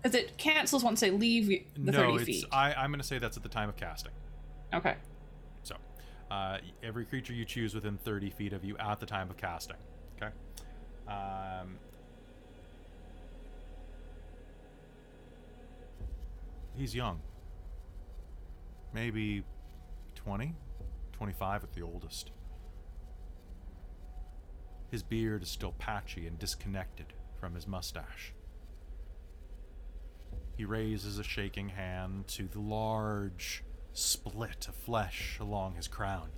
Because 0.00 0.14
it 0.14 0.38
cancels 0.38 0.84
once 0.84 1.00
they 1.00 1.10
leave 1.10 1.48
the 1.48 1.90
no, 1.90 1.98
30 1.98 2.14
it's 2.14 2.24
feet. 2.24 2.44
I, 2.52 2.72
I'm 2.74 2.90
going 2.90 3.00
to 3.00 3.06
say 3.06 3.18
that's 3.18 3.36
at 3.36 3.42
the 3.42 3.48
time 3.48 3.68
of 3.68 3.74
casting. 3.76 4.12
Okay. 4.74 4.96
So, 5.62 5.76
uh, 6.30 6.58
every 6.82 7.04
creature 7.04 7.32
you 7.32 7.44
choose 7.44 7.74
within 7.74 7.98
30 7.98 8.30
feet 8.30 8.52
of 8.52 8.64
you 8.64 8.76
at 8.78 9.00
the 9.00 9.06
time 9.06 9.30
of 9.30 9.36
casting. 9.36 9.76
Okay. 10.16 10.32
Um, 11.08 11.78
he's 16.74 16.94
young. 16.94 17.20
Maybe 18.92 19.44
20, 20.14 20.54
25 21.12 21.64
at 21.64 21.72
the 21.72 21.82
oldest. 21.82 22.32
His 24.90 25.02
beard 25.02 25.42
is 25.42 25.48
still 25.48 25.72
patchy 25.78 26.26
and 26.26 26.38
disconnected 26.38 27.12
from 27.38 27.54
his 27.54 27.66
mustache. 27.66 28.32
He 30.56 30.64
raises 30.64 31.18
a 31.18 31.22
shaking 31.22 31.68
hand 31.68 32.28
to 32.28 32.48
the 32.48 32.60
large 32.60 33.62
split 33.96 34.68
of 34.68 34.74
flesh 34.74 35.38
along 35.40 35.74
his 35.74 35.88
crown. 35.88 36.28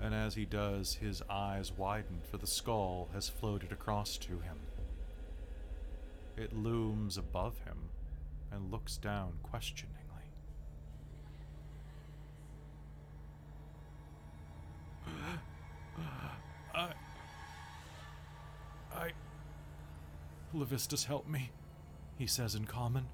And 0.00 0.12
as 0.12 0.34
he 0.34 0.44
does, 0.44 0.94
his 0.94 1.22
eyes 1.30 1.72
widen, 1.72 2.20
for 2.28 2.36
the 2.36 2.46
skull 2.46 3.08
has 3.12 3.28
floated 3.28 3.70
across 3.70 4.16
to 4.18 4.40
him. 4.40 4.58
It 6.36 6.52
looms 6.52 7.16
above 7.16 7.58
him 7.64 7.78
and 8.50 8.72
looks 8.72 8.96
down 8.96 9.34
questioningly. 9.44 10.00
I. 16.74 16.92
I. 18.92 19.10
Levistus, 20.52 21.04
help 21.04 21.28
me, 21.28 21.52
he 22.18 22.26
says 22.26 22.56
in 22.56 22.64
common. 22.64 23.06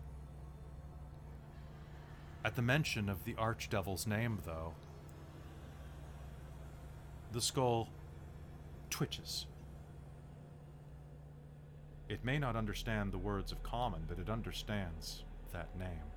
At 2.45 2.57
the 2.57 2.63
mention 2.63 3.09
of 3.09 3.25
the 3.25 3.35
Archdevil's 3.37 4.07
name, 4.07 4.39
though, 4.47 4.73
the 7.33 7.41
skull 7.41 7.89
twitches. 8.89 9.47
It 12.09 12.25
may 12.25 12.39
not 12.39 12.57
understand 12.57 13.13
the 13.13 13.19
words 13.19 13.53
of 13.53 13.63
common, 13.63 14.03
but 14.09 14.19
it 14.19 14.29
understands 14.29 15.23
that 15.53 15.79
name. 15.79 16.11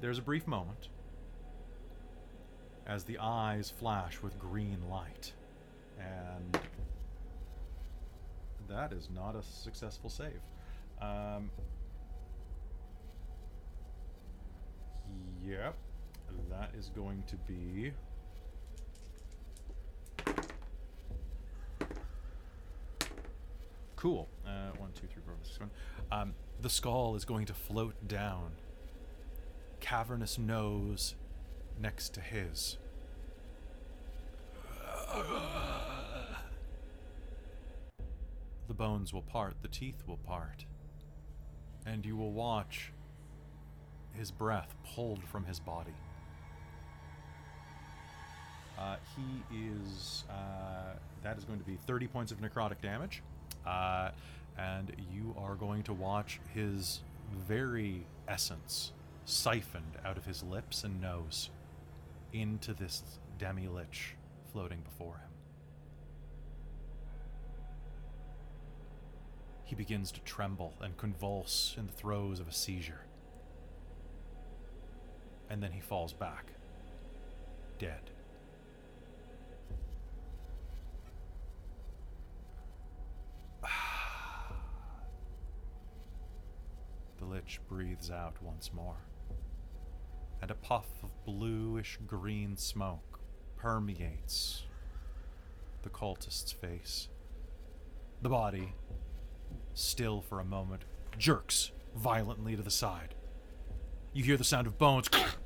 There's 0.00 0.18
a 0.18 0.22
brief 0.22 0.46
moment 0.46 0.88
as 2.86 3.04
the 3.04 3.18
eyes 3.18 3.70
flash 3.70 4.22
with 4.22 4.38
green 4.38 4.78
light, 4.88 5.32
and 5.98 6.58
that 8.68 8.92
is 8.92 9.08
not 9.14 9.36
a 9.36 9.42
successful 9.42 10.10
save. 10.10 10.40
Um, 11.00 11.50
Yep. 15.46 15.74
That 16.50 16.70
is 16.78 16.88
going 16.94 17.24
to 17.26 17.36
be. 17.36 17.92
Cool. 23.96 24.28
Uh, 24.46 24.70
one, 24.78 24.90
two, 24.92 25.06
three, 25.12 25.22
four, 25.24 25.34
five, 25.34 25.46
six, 25.46 25.54
seven. 25.56 25.70
Um, 26.10 26.34
the 26.60 26.68
skull 26.68 27.14
is 27.16 27.24
going 27.24 27.46
to 27.46 27.54
float 27.54 27.94
down. 28.08 28.52
Cavernous 29.80 30.38
nose 30.38 31.14
next 31.80 32.14
to 32.14 32.20
his. 32.20 32.78
The 38.68 38.74
bones 38.74 39.12
will 39.12 39.22
part, 39.22 39.56
the 39.60 39.68
teeth 39.68 40.02
will 40.06 40.16
part. 40.16 40.64
And 41.84 42.06
you 42.06 42.16
will 42.16 42.32
watch 42.32 42.92
his 44.16 44.30
breath 44.30 44.74
pulled 44.94 45.22
from 45.24 45.44
his 45.44 45.58
body. 45.60 45.94
Uh, 48.78 48.96
he 49.16 49.56
is. 49.56 50.24
Uh, 50.28 50.94
that 51.22 51.38
is 51.38 51.44
going 51.44 51.58
to 51.58 51.64
be 51.64 51.76
30 51.86 52.06
points 52.08 52.32
of 52.32 52.40
necrotic 52.40 52.80
damage. 52.82 53.22
Uh, 53.66 54.10
and 54.58 54.92
you 55.12 55.34
are 55.38 55.54
going 55.54 55.82
to 55.84 55.92
watch 55.92 56.40
his 56.52 57.00
very 57.46 58.04
essence 58.28 58.92
siphoned 59.24 59.96
out 60.04 60.16
of 60.16 60.26
his 60.26 60.42
lips 60.42 60.84
and 60.84 61.00
nose 61.00 61.50
into 62.32 62.74
this 62.74 63.02
demi 63.38 63.68
lich 63.68 64.16
floating 64.52 64.80
before 64.80 65.14
him. 65.14 65.28
He 69.64 69.74
begins 69.74 70.12
to 70.12 70.20
tremble 70.20 70.74
and 70.80 70.96
convulse 70.96 71.74
in 71.78 71.86
the 71.86 71.92
throes 71.92 72.40
of 72.40 72.48
a 72.48 72.52
seizure 72.52 73.06
and 75.52 75.62
then 75.62 75.70
he 75.70 75.80
falls 75.80 76.14
back, 76.14 76.46
dead. 77.78 78.10
The 87.18 87.26
Lich 87.26 87.60
breathes 87.68 88.10
out 88.10 88.34
once 88.42 88.72
more, 88.72 88.96
and 90.40 90.50
a 90.50 90.54
puff 90.54 90.86
of 91.02 91.10
bluish 91.26 91.98
green 92.06 92.56
smoke 92.56 93.20
permeates 93.56 94.64
the 95.82 95.90
cultist's 95.90 96.50
face. 96.50 97.08
The 98.22 98.30
body, 98.30 98.74
still 99.74 100.22
for 100.22 100.40
a 100.40 100.44
moment, 100.44 100.82
jerks 101.18 101.72
violently 101.94 102.56
to 102.56 102.62
the 102.62 102.70
side. 102.70 103.14
You 104.14 104.24
hear 104.24 104.36
the 104.36 104.44
sound 104.44 104.66
of 104.66 104.78
bones 104.78 105.08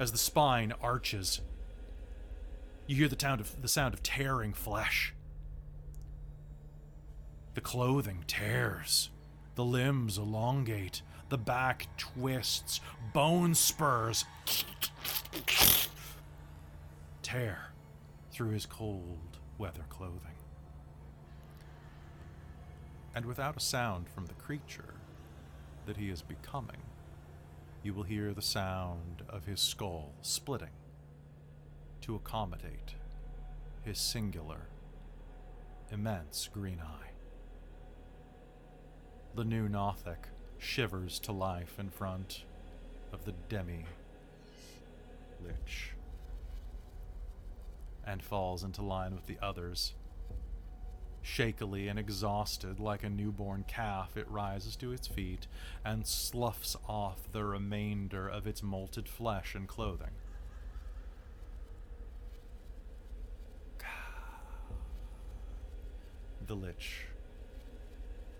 as 0.00 0.10
the 0.10 0.18
spine 0.18 0.72
arches. 0.82 1.42
You 2.86 2.96
hear 2.96 3.08
the 3.08 3.20
sound 3.20 3.40
of 3.40 3.60
the 3.60 3.68
sound 3.68 3.94
of 3.94 4.02
tearing 4.02 4.54
flesh. 4.54 5.14
The 7.54 7.60
clothing 7.60 8.24
tears, 8.26 9.10
the 9.54 9.64
limbs 9.64 10.16
elongate, 10.16 11.02
the 11.28 11.38
back 11.38 11.86
twists, 11.98 12.80
bone 13.12 13.54
spurs 13.54 14.24
tear 17.22 17.66
through 18.32 18.50
his 18.50 18.64
cold 18.66 19.38
weather 19.58 19.84
clothing. 19.90 20.18
And 23.14 23.26
without 23.26 23.56
a 23.56 23.60
sound 23.60 24.08
from 24.08 24.26
the 24.26 24.34
creature 24.34 24.94
that 25.84 25.98
he 25.98 26.08
is 26.08 26.22
becoming, 26.22 26.80
you 27.82 27.94
will 27.94 28.02
hear 28.02 28.32
the 28.34 28.42
sound 28.42 29.22
of 29.28 29.44
his 29.44 29.60
skull 29.60 30.12
splitting 30.22 30.68
to 32.02 32.14
accommodate 32.14 32.94
his 33.82 33.98
singular, 33.98 34.68
immense 35.90 36.48
green 36.52 36.80
eye. 36.80 37.10
The 39.34 39.44
new 39.44 39.68
Nothic 39.68 40.28
shivers 40.58 41.18
to 41.20 41.32
life 41.32 41.76
in 41.78 41.88
front 41.88 42.44
of 43.12 43.24
the 43.24 43.32
demi 43.48 43.86
lich 45.42 45.94
and 48.06 48.22
falls 48.22 48.62
into 48.62 48.82
line 48.82 49.14
with 49.14 49.26
the 49.26 49.38
others. 49.40 49.94
Shakily 51.22 51.88
and 51.88 51.98
exhausted, 51.98 52.80
like 52.80 53.04
a 53.04 53.10
newborn 53.10 53.64
calf, 53.68 54.16
it 54.16 54.28
rises 54.30 54.74
to 54.76 54.92
its 54.92 55.06
feet 55.06 55.46
and 55.84 56.06
sloughs 56.06 56.76
off 56.88 57.30
the 57.32 57.44
remainder 57.44 58.26
of 58.28 58.46
its 58.46 58.62
molted 58.62 59.06
flesh 59.06 59.54
and 59.54 59.68
clothing. 59.68 60.10
The 66.46 66.56
lich 66.56 67.06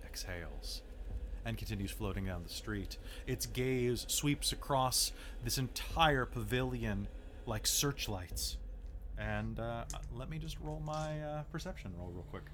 exhales 0.05 0.83
and 1.45 1.57
continues 1.57 1.91
floating 1.91 2.25
down 2.25 2.43
the 2.43 2.49
street. 2.49 2.97
Its 3.27 3.47
gaze 3.47 4.05
sweeps 4.09 4.53
across 4.53 5.13
this 5.45 5.59
entire 5.59 6.27
pavilion 6.27 7.09
like 7.47 7.67
searchlights. 7.67 8.57
And 9.17 9.61
uh, 9.61 9.85
let 10.15 10.29
me 10.29 10.39
just 10.39 10.59
roll 10.61 10.81
my 10.81 11.23
uh, 11.23 11.43
perception 11.53 11.93
roll 11.99 12.11
real 12.11 12.27
quick. 12.31 12.45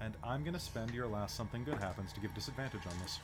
And 0.00 0.14
I'm 0.22 0.42
going 0.42 0.54
to 0.54 0.60
spend 0.60 0.92
your 0.92 1.06
last 1.06 1.36
something 1.36 1.64
good 1.64 1.78
happens 1.78 2.12
to 2.12 2.20
give 2.20 2.34
disadvantage 2.34 2.86
on 2.86 2.98
this. 3.02 3.18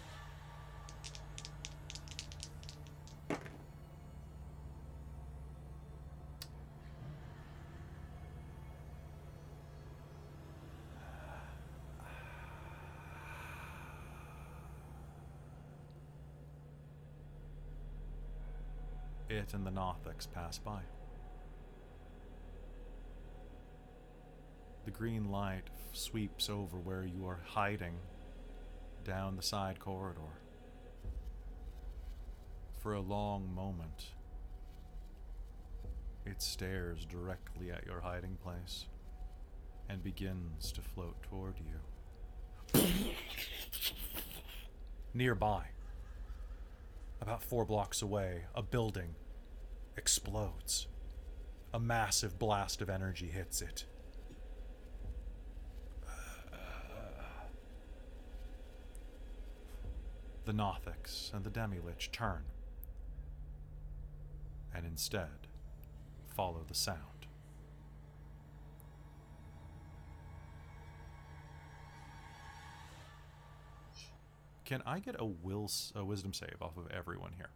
It 19.28 19.54
and 19.54 19.66
the 19.66 19.70
Nothics 19.70 20.30
pass 20.30 20.58
by. 20.58 20.80
The 24.84 24.90
green 24.90 25.30
light 25.30 25.64
sweeps 25.92 26.48
over 26.48 26.76
where 26.76 27.04
you 27.04 27.26
are 27.26 27.40
hiding 27.44 27.94
down 29.04 29.36
the 29.36 29.42
side 29.42 29.78
corridor. 29.78 30.40
For 32.80 32.94
a 32.94 33.00
long 33.00 33.54
moment, 33.54 34.06
it 36.26 36.42
stares 36.42 37.04
directly 37.04 37.70
at 37.70 37.86
your 37.86 38.00
hiding 38.00 38.36
place 38.42 38.86
and 39.88 40.02
begins 40.02 40.72
to 40.72 40.80
float 40.80 41.22
toward 41.22 41.54
you. 42.74 42.80
Nearby, 45.14 45.66
about 47.20 47.44
four 47.44 47.64
blocks 47.64 48.02
away, 48.02 48.46
a 48.54 48.62
building 48.62 49.14
explodes. 49.96 50.88
A 51.72 51.78
massive 51.78 52.38
blast 52.38 52.82
of 52.82 52.90
energy 52.90 53.28
hits 53.28 53.62
it. 53.62 53.84
The 60.44 60.52
Nothics 60.52 61.32
and 61.32 61.44
the 61.44 61.50
Demilich 61.50 62.10
turn 62.10 62.42
and 64.74 64.84
instead 64.84 65.46
follow 66.26 66.64
the 66.66 66.74
sound. 66.74 66.98
Can 74.64 74.82
I 74.86 75.00
get 75.00 75.16
a 75.18 75.24
will 75.24 75.70
a 75.94 76.04
wisdom 76.04 76.32
save 76.32 76.56
off 76.60 76.76
of 76.76 76.90
everyone 76.90 77.32
here? 77.36 77.50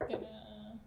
Gonna. 0.00 0.80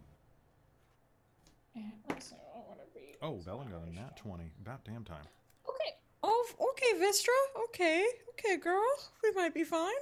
And 1.73 1.93
also, 2.09 2.35
I 2.53 2.59
want 2.67 2.79
to. 2.79 2.99
Oh, 3.21 3.41
Vellynne 3.45 3.71
got 3.71 3.87
a 3.87 3.93
nat 3.93 4.17
20. 4.17 4.51
About 4.61 4.83
damn 4.83 5.05
time. 5.05 5.23
Okay. 5.69 5.95
Oh, 6.27 6.71
okay, 6.71 6.99
Vistra. 6.99 7.63
Okay, 7.65 8.03
okay, 8.31 8.57
girl. 8.57 8.81
We 9.21 9.31
might 9.33 9.53
be 9.53 9.63
fine. 9.63 9.93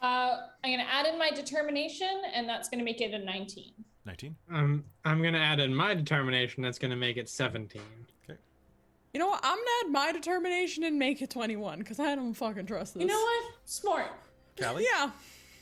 Uh, 0.00 0.36
I'm 0.62 0.70
gonna 0.70 0.88
add 0.88 1.06
in 1.06 1.18
my 1.18 1.30
determination, 1.30 2.22
and 2.32 2.48
that's 2.48 2.68
gonna 2.68 2.84
make 2.84 3.00
it 3.00 3.12
a 3.12 3.18
19. 3.18 3.72
19? 4.04 4.36
Um, 4.52 4.84
I'm 5.04 5.20
gonna 5.20 5.38
add 5.38 5.58
in 5.58 5.74
my 5.74 5.94
determination. 5.94 6.62
That's 6.62 6.78
gonna 6.78 6.94
make 6.94 7.16
it 7.16 7.28
17. 7.28 7.82
Okay. 8.24 8.38
You 9.12 9.18
know 9.18 9.28
what? 9.28 9.40
I'm 9.42 9.56
gonna 9.56 9.70
add 9.84 9.90
my 9.90 10.12
determination 10.12 10.84
and 10.84 10.96
make 10.96 11.20
it 11.20 11.30
21 11.30 11.80
because 11.80 11.98
I 11.98 12.14
don't 12.14 12.34
fucking 12.34 12.66
trust 12.66 12.94
this. 12.94 13.00
You 13.00 13.08
know 13.08 13.20
what? 13.20 13.44
Smart. 13.64 14.12
Callie? 14.60 14.86
Yeah. 14.88 15.10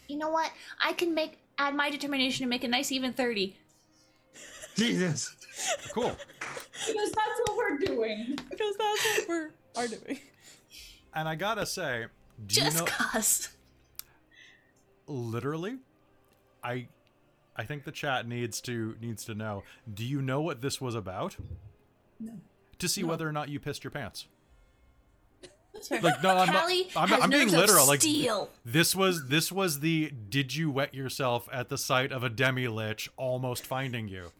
You 0.09 0.19
know 0.19 0.29
what? 0.29 0.51
I 0.85 0.93
can 0.93 1.15
make 1.15 1.39
add 1.57 1.75
my 1.75 1.89
determination 1.89 2.43
and 2.43 2.51
make 2.51 2.65
a 2.65 2.69
nice 2.69 2.93
even 2.93 3.15
30. 3.15 3.57
Jesus. 4.77 5.37
Cool. 5.93 6.17
Because 6.87 7.13
that's 7.13 7.41
what 7.47 7.57
we're 7.57 7.79
doing. 7.79 8.39
Because 8.51 8.77
that's 8.77 9.07
what 9.07 9.29
we're 9.29 9.51
are 9.77 9.89
doing. 9.89 10.19
And 11.15 11.29
I 11.29 11.35
gotta 11.35 11.67
say, 11.67 12.07
do 12.47 12.55
Just 12.55 12.79
you 12.79 12.85
know, 12.85 12.91
cuz. 12.91 13.49
literally, 15.07 15.77
I, 16.65 16.89
I 17.57 17.65
think 17.65 17.85
the 17.85 17.93
chat 17.93 18.27
needs 18.27 18.61
to 18.63 18.97
needs 19.01 19.25
to 19.27 19.35
know. 19.35 19.63
Do 19.93 20.05
you 20.05 20.23
know 20.23 20.41
what 20.41 20.63
this 20.63 20.81
was 20.81 20.95
about? 20.95 21.37
No. 22.19 22.33
To 22.79 22.89
see 22.89 23.05
whether 23.05 23.29
or 23.29 23.33
not 23.33 23.49
you 23.49 23.61
pissed 23.61 23.85
your 23.85 23.91
pants. 23.91 24.27
Like 25.91 26.23
no, 26.23 26.37
I'm 26.37 26.53
not, 26.53 26.71
I'm, 26.97 27.09
has 27.09 27.23
I'm 27.23 27.31
being 27.31 27.51
literal. 27.51 27.87
Like 27.87 28.03
this 28.65 28.95
was 28.95 29.29
this 29.29 29.51
was 29.51 29.81
the 29.81 30.13
did 30.29 30.55
you 30.55 30.71
wet 30.71 30.95
yourself 30.95 31.49
at 31.53 31.69
the 31.71 31.79
sight 31.79 32.13
of 32.13 32.23
a 32.23 32.29
demi 32.29 32.69
lich 32.69 33.11
almost 33.17 33.67
finding 33.67 34.09
you. 34.09 34.33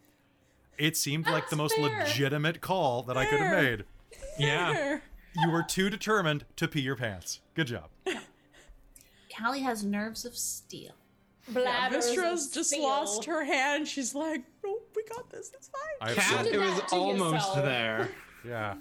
It 0.79 0.97
seemed 0.97 1.27
like 1.27 1.49
the 1.49 1.57
most 1.57 1.77
fair. 1.77 2.05
legitimate 2.05 2.61
call 2.61 3.03
that 3.05 3.17
I 3.17 3.27
could 3.27 3.41
have 3.41 3.53
Fair. 3.53 3.63
made. 3.63 3.85
Yeah. 4.39 4.99
You 5.37 5.51
were 5.51 5.63
too 5.63 5.91
determined 5.91 6.45
to 6.57 6.69
pee 6.69 6.81
your 6.81 6.97
pants. 6.97 7.41
Good 7.55 7.69
job. 7.69 7.91
Callie 9.37 9.61
has 9.61 9.85
nerves 9.85 10.25
of 10.25 10.37
steel. 10.37 10.93
Bladders 11.49 12.07
of 12.09 12.15
Vistra's 12.15 12.51
just 12.51 12.71
steel. 12.71 12.85
lost 12.85 13.25
her 13.25 13.45
hand. 13.45 13.89
She's 13.89 14.15
like, 14.15 14.43
no, 14.65 14.79
we 14.95 15.03
got 15.05 15.31
this. 15.31 15.51
It's 15.55 15.69
fine. 15.69 16.11
I 16.11 16.15
Cat, 16.15 16.47
it 16.47 16.59
was 16.59 16.81
almost 16.93 17.35
yourself. 17.35 17.65
there. 17.65 18.09
yeah. 18.47 18.75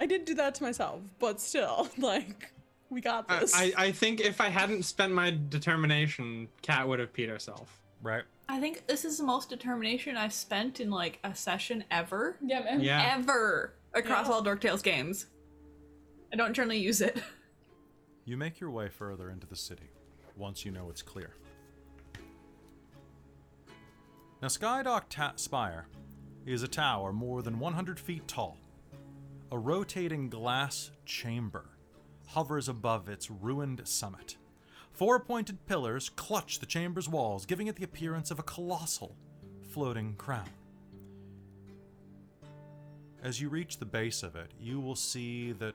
I 0.00 0.06
did 0.06 0.24
do 0.24 0.34
that 0.34 0.54
to 0.56 0.62
myself, 0.62 1.00
but 1.18 1.40
still, 1.40 1.88
like, 1.98 2.52
we 2.88 3.00
got 3.00 3.26
I, 3.28 3.40
this. 3.40 3.54
I, 3.54 3.72
I 3.76 3.92
think 3.92 4.20
if 4.20 4.40
I 4.40 4.48
hadn't 4.48 4.84
spent 4.84 5.12
my 5.12 5.36
determination, 5.50 6.48
Cat 6.62 6.88
would 6.88 6.98
have 6.98 7.12
peed 7.12 7.28
herself. 7.28 7.79
Right. 8.02 8.24
I 8.48 8.58
think 8.60 8.86
this 8.86 9.04
is 9.04 9.18
the 9.18 9.24
most 9.24 9.48
determination 9.50 10.16
I've 10.16 10.32
spent 10.32 10.80
in 10.80 10.90
like 10.90 11.18
a 11.22 11.34
session 11.34 11.84
ever. 11.90 12.36
Yeah, 12.42 12.60
man. 12.64 12.80
Yeah. 12.80 13.16
Ever 13.18 13.74
across 13.94 14.26
Yeah. 14.26 14.32
all 14.34 14.42
Dork 14.42 14.60
Tales 14.60 14.82
games. 14.82 15.26
I 16.32 16.36
don't 16.36 16.54
generally 16.54 16.78
use 16.78 17.00
it. 17.00 17.22
You 18.26 18.36
make 18.36 18.60
your 18.60 18.70
way 18.70 18.88
further 18.88 19.30
into 19.30 19.46
the 19.46 19.56
city 19.56 19.90
once 20.36 20.64
you 20.64 20.70
know 20.70 20.88
it's 20.88 21.02
clear. 21.02 21.34
Now, 24.40 24.48
Skydock 24.48 25.04
Ta- 25.08 25.32
Spire 25.36 25.86
is 26.46 26.62
a 26.62 26.68
tower 26.68 27.12
more 27.12 27.42
than 27.42 27.58
100 27.58 27.98
feet 27.98 28.28
tall, 28.28 28.56
A 29.50 29.58
rotating 29.58 30.28
glass 30.28 30.92
chamber 31.04 31.70
hovers 32.28 32.68
above 32.68 33.08
its 33.08 33.30
ruined 33.30 33.80
summit. 33.88 34.36
Four 35.00 35.18
pointed 35.18 35.64
pillars 35.64 36.10
clutch 36.10 36.58
the 36.58 36.66
chamber's 36.66 37.08
walls, 37.08 37.46
giving 37.46 37.68
it 37.68 37.76
the 37.76 37.84
appearance 37.84 38.30
of 38.30 38.38
a 38.38 38.42
colossal 38.42 39.16
floating 39.70 40.14
crown. 40.16 40.50
As 43.22 43.40
you 43.40 43.48
reach 43.48 43.78
the 43.78 43.86
base 43.86 44.22
of 44.22 44.36
it, 44.36 44.50
you 44.60 44.78
will 44.78 44.94
see 44.94 45.52
that 45.52 45.74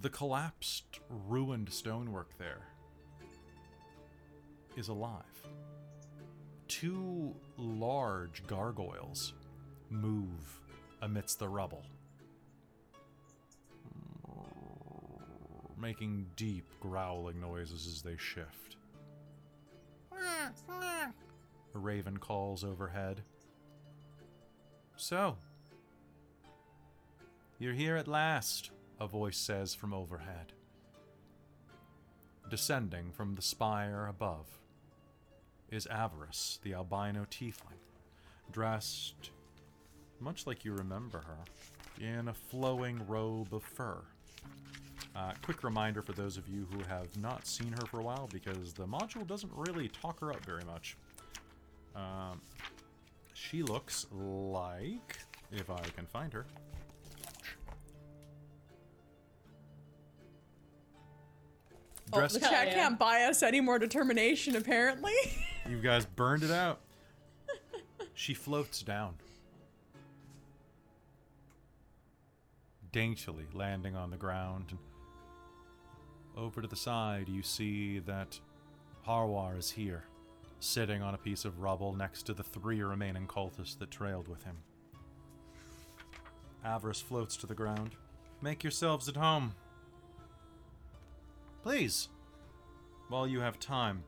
the 0.00 0.08
collapsed, 0.08 1.00
ruined 1.28 1.70
stonework 1.70 2.38
there 2.38 2.62
is 4.74 4.88
alive. 4.88 5.46
Two 6.68 7.34
large 7.58 8.46
gargoyles 8.46 9.34
move 9.90 10.58
amidst 11.02 11.38
the 11.38 11.50
rubble, 11.50 11.84
making 15.82 16.26
deep 16.36 16.64
growling 16.80 17.40
noises 17.40 17.86
as 17.86 18.00
they 18.00 18.16
shift. 18.16 18.76
A 21.74 21.78
raven 21.78 22.16
calls 22.16 22.64
overhead. 22.64 23.22
So, 24.96 25.36
you're 27.58 27.74
here 27.74 27.96
at 27.96 28.06
last, 28.06 28.70
a 29.00 29.06
voice 29.06 29.36
says 29.36 29.74
from 29.74 29.92
overhead. 29.92 30.52
Descending 32.48 33.10
from 33.10 33.34
the 33.34 33.42
spire 33.42 34.06
above 34.06 34.46
is 35.70 35.86
Avarice, 35.88 36.60
the 36.62 36.74
albino 36.74 37.26
tiefling, 37.30 37.80
dressed 38.52 39.30
much 40.22 40.46
like 40.46 40.64
you 40.64 40.72
remember 40.72 41.18
her, 41.18 41.38
in 42.00 42.28
a 42.28 42.34
flowing 42.34 43.06
robe 43.08 43.52
of 43.52 43.62
fur. 43.62 44.02
Uh, 45.14 45.32
quick 45.42 45.62
reminder 45.62 46.00
for 46.00 46.12
those 46.12 46.36
of 46.38 46.48
you 46.48 46.66
who 46.72 46.82
have 46.88 47.14
not 47.18 47.46
seen 47.46 47.72
her 47.72 47.86
for 47.86 48.00
a 48.00 48.02
while, 48.02 48.28
because 48.32 48.72
the 48.72 48.86
module 48.86 49.26
doesn't 49.26 49.52
really 49.54 49.88
talk 49.88 50.18
her 50.20 50.30
up 50.30 50.44
very 50.44 50.64
much. 50.64 50.96
Um, 51.94 52.40
she 53.34 53.62
looks 53.62 54.06
like, 54.12 55.18
if 55.50 55.68
I 55.68 55.80
can 55.94 56.06
find 56.06 56.32
her, 56.32 56.46
Oh, 62.14 62.26
the 62.26 62.40
chat 62.40 62.72
can't 62.72 62.98
buy 62.98 63.22
us 63.22 63.42
any 63.42 63.60
more 63.60 63.78
determination, 63.78 64.56
apparently. 64.56 65.12
You 65.70 65.78
guys 65.78 66.04
burned 66.04 66.42
it 66.42 66.50
out. 66.50 66.80
she 68.14 68.34
floats 68.34 68.82
down. 68.82 69.14
Daintily 72.90 73.46
landing 73.54 73.94
on 73.94 74.10
the 74.10 74.16
ground. 74.16 74.64
And 74.70 74.78
over 76.36 76.62
to 76.62 76.68
the 76.68 76.76
side, 76.76 77.28
you 77.28 77.42
see 77.42 77.98
that 78.00 78.38
Harwar 79.06 79.58
is 79.58 79.70
here, 79.70 80.04
sitting 80.60 81.02
on 81.02 81.14
a 81.14 81.18
piece 81.18 81.44
of 81.44 81.60
rubble 81.60 81.92
next 81.92 82.22
to 82.24 82.34
the 82.34 82.42
three 82.42 82.82
remaining 82.82 83.26
cultists 83.26 83.78
that 83.78 83.90
trailed 83.90 84.28
with 84.28 84.42
him. 84.44 84.56
Avarice 86.64 87.00
floats 87.00 87.36
to 87.38 87.46
the 87.46 87.54
ground. 87.54 87.90
Make 88.40 88.62
yourselves 88.62 89.08
at 89.08 89.16
home. 89.16 89.54
Please, 91.62 92.08
while 93.08 93.26
you 93.26 93.40
have 93.40 93.58
time. 93.58 94.02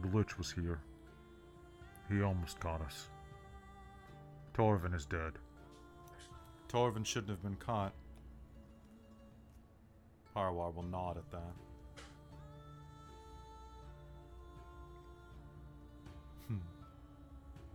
The 0.00 0.16
Lich 0.16 0.38
was 0.38 0.50
here. 0.50 0.80
He 2.08 2.22
almost 2.22 2.58
caught 2.58 2.80
us. 2.80 3.08
Torvin 4.54 4.94
is 4.94 5.06
dead. 5.06 5.32
Torvin 6.68 7.04
shouldn't 7.04 7.30
have 7.30 7.42
been 7.42 7.56
caught. 7.56 7.92
Harwar 10.34 10.74
will 10.74 10.82
nod 10.82 11.16
at 11.16 11.30
that. 11.30 11.54
Hmm. 16.48 16.56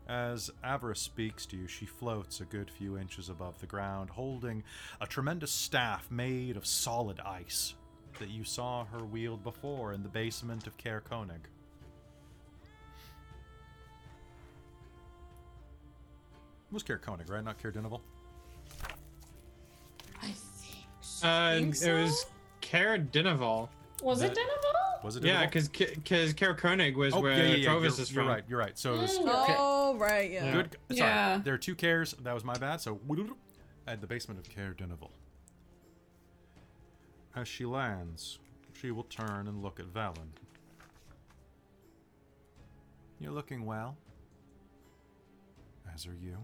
As 0.08 0.50
Avarice 0.64 1.02
speaks 1.02 1.46
to 1.48 1.58
you, 1.58 1.68
she 1.68 1.86
floats 1.86 2.40
a 2.40 2.46
good 2.46 2.70
few 2.70 2.98
inches 2.98 3.30
above 3.30 3.60
the 3.60 3.68
ground, 3.68 4.10
holding 4.10 4.64
a 5.02 5.08
tremendous 5.08 5.52
staff 5.52 6.10
made 6.10 6.58
of 6.58 6.66
solid 6.66 7.20
ice 7.20 7.76
that 8.20 8.30
you 8.30 8.44
saw 8.44 8.86
her 8.86 9.04
wield 9.04 9.44
before 9.44 9.94
in 9.94 10.04
the 10.04 10.10
basement 10.10 10.68
of 10.68 10.78
Caer 10.78 11.02
Koenig. 11.02 11.48
It 16.68 16.74
was 16.74 16.84
Caer 16.84 16.98
Koenig, 16.98 17.30
right? 17.30 17.44
Not 17.44 17.62
Caer 17.62 17.72
Dinival? 17.72 18.02
I 20.22 20.28
think. 20.28 20.86
So. 21.02 21.28
Uh, 21.28 21.54
think 21.56 21.82
it 21.82 21.94
was 21.94 22.22
so? 22.22 22.28
Cara 22.76 23.00
Dinaval. 23.00 23.70
Was 24.04 24.22
it 24.22 24.36
that- 24.36 24.38
Denival? 24.38 25.04
Was 25.04 25.16
it 25.16 25.24
Yeah, 25.24 25.46
because 25.46 25.70
because 25.70 26.34
Cara 26.34 26.56
Koenig 26.56 26.98
was 26.98 27.14
Oh, 27.14 27.22
where 27.22 27.32
yeah, 27.38 27.44
yeah, 27.44 27.56
yeah. 27.56 27.70
Trovus 27.70 27.82
you're, 27.82 28.02
is 28.02 28.14
you're 28.14 28.26
right. 28.26 28.44
You're 28.50 28.60
right. 28.60 28.78
So 28.78 28.96
it 28.96 29.02
was 29.02 29.20
Mm. 29.20 29.26
Ca- 29.26 29.56
oh, 29.58 29.96
right, 29.98 30.32
yeah. 30.32 30.52
good. 30.52 30.78
Sorry, 30.90 31.00
Yeah. 31.10 31.42
there 31.44 31.54
are 31.54 31.58
two 31.60 31.76
cares. 31.76 32.14
That 32.14 32.34
was 32.34 32.44
my 32.44 32.56
bad. 32.58 32.82
So 32.82 33.00
at 33.88 34.02
the 34.02 34.08
basement 34.08 34.40
of 34.40 34.50
Caer 34.50 34.74
Dinival. 34.78 35.12
As 37.36 37.48
she 37.48 37.66
lands, 37.66 38.40
she 38.74 38.92
will 38.92 39.04
turn 39.04 39.48
and 39.48 39.62
look 39.62 39.80
at 39.80 39.86
Vellynne. 39.88 40.32
You're 43.20 43.32
looking 43.32 43.66
well. 43.66 43.96
As 45.94 46.08
are 46.08 46.16
you. 46.16 46.38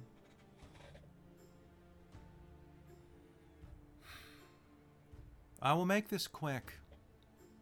I 5.61 5.73
will 5.73 5.85
make 5.85 6.09
this 6.09 6.27
quick. 6.27 6.73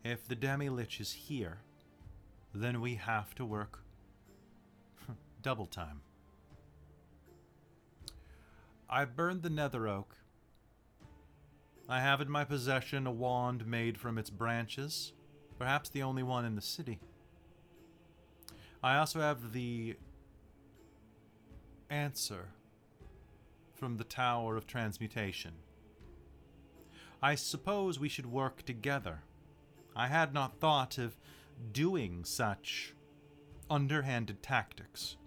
If 0.05 0.25
the 0.25 0.35
Demi 0.35 0.69
Lich 0.69 1.01
is 1.01 1.11
here, 1.11 1.57
then 2.53 2.79
we 2.79 2.95
have 2.95 3.35
to 3.35 3.43
work 3.43 3.83
double 5.41 5.65
time. 5.65 5.99
I've 8.89 9.17
burned 9.17 9.43
the 9.43 9.49
Nether 9.49 9.87
Oak. 9.87 10.15
I 11.89 11.99
have 11.99 12.21
in 12.21 12.29
my 12.29 12.45
possession 12.45 13.05
a 13.05 13.11
wand 13.11 13.67
made 13.67 13.97
from 13.97 14.17
its 14.17 14.29
branches, 14.29 15.11
perhaps 15.57 15.89
the 15.89 16.01
only 16.01 16.23
one 16.23 16.45
in 16.45 16.55
the 16.55 16.61
city. 16.61 16.99
I 18.81 18.97
also 18.97 19.19
have 19.19 19.51
the 19.51 19.97
answer 21.89 22.47
from 23.73 23.97
the 23.97 24.05
Tower 24.05 24.55
of 24.55 24.65
Transmutation. 24.65 25.53
I 27.22 27.35
suppose 27.35 27.99
we 27.99 28.09
should 28.09 28.25
work 28.25 28.64
together. 28.64 29.23
I 29.95 30.07
had 30.07 30.33
not 30.33 30.59
thought 30.59 30.98
of 30.98 31.17
doing 31.73 32.23
such 32.23 32.93
underhanded 33.69 34.41
tactics 34.41 35.17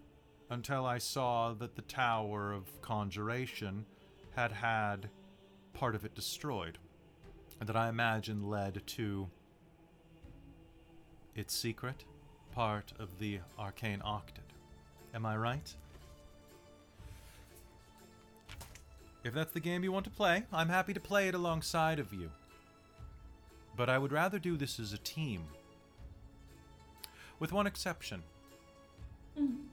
until 0.48 0.86
I 0.86 0.98
saw 0.98 1.52
that 1.54 1.76
the 1.76 1.82
Tower 1.82 2.52
of 2.52 2.80
Conjuration 2.80 3.84
had 4.34 4.52
had 4.52 5.10
part 5.74 5.94
of 5.94 6.04
it 6.04 6.14
destroyed, 6.14 6.78
and 7.60 7.68
that 7.68 7.76
I 7.76 7.88
imagine 7.88 8.48
led 8.48 8.82
to 8.86 9.28
its 11.34 11.54
secret, 11.54 12.04
part 12.54 12.92
of 12.98 13.18
the 13.18 13.40
Arcane 13.58 14.00
Octet. 14.00 14.52
Am 15.14 15.26
I 15.26 15.36
right? 15.36 15.74
If 19.24 19.34
that's 19.34 19.52
the 19.52 19.60
game 19.60 19.84
you 19.84 19.92
want 19.92 20.04
to 20.06 20.10
play, 20.10 20.44
I'm 20.52 20.68
happy 20.68 20.92
to 20.92 21.00
play 21.00 21.28
it 21.28 21.34
alongside 21.34 21.98
of 21.98 22.12
you. 22.12 22.30
But 23.76 23.88
I 23.88 23.98
would 23.98 24.12
rather 24.12 24.38
do 24.38 24.56
this 24.56 24.80
as 24.80 24.92
a 24.92 24.98
team. 24.98 25.44
With 27.38 27.52
one 27.52 27.66
exception. 27.66 28.22
Mm-hmm. 29.38 29.68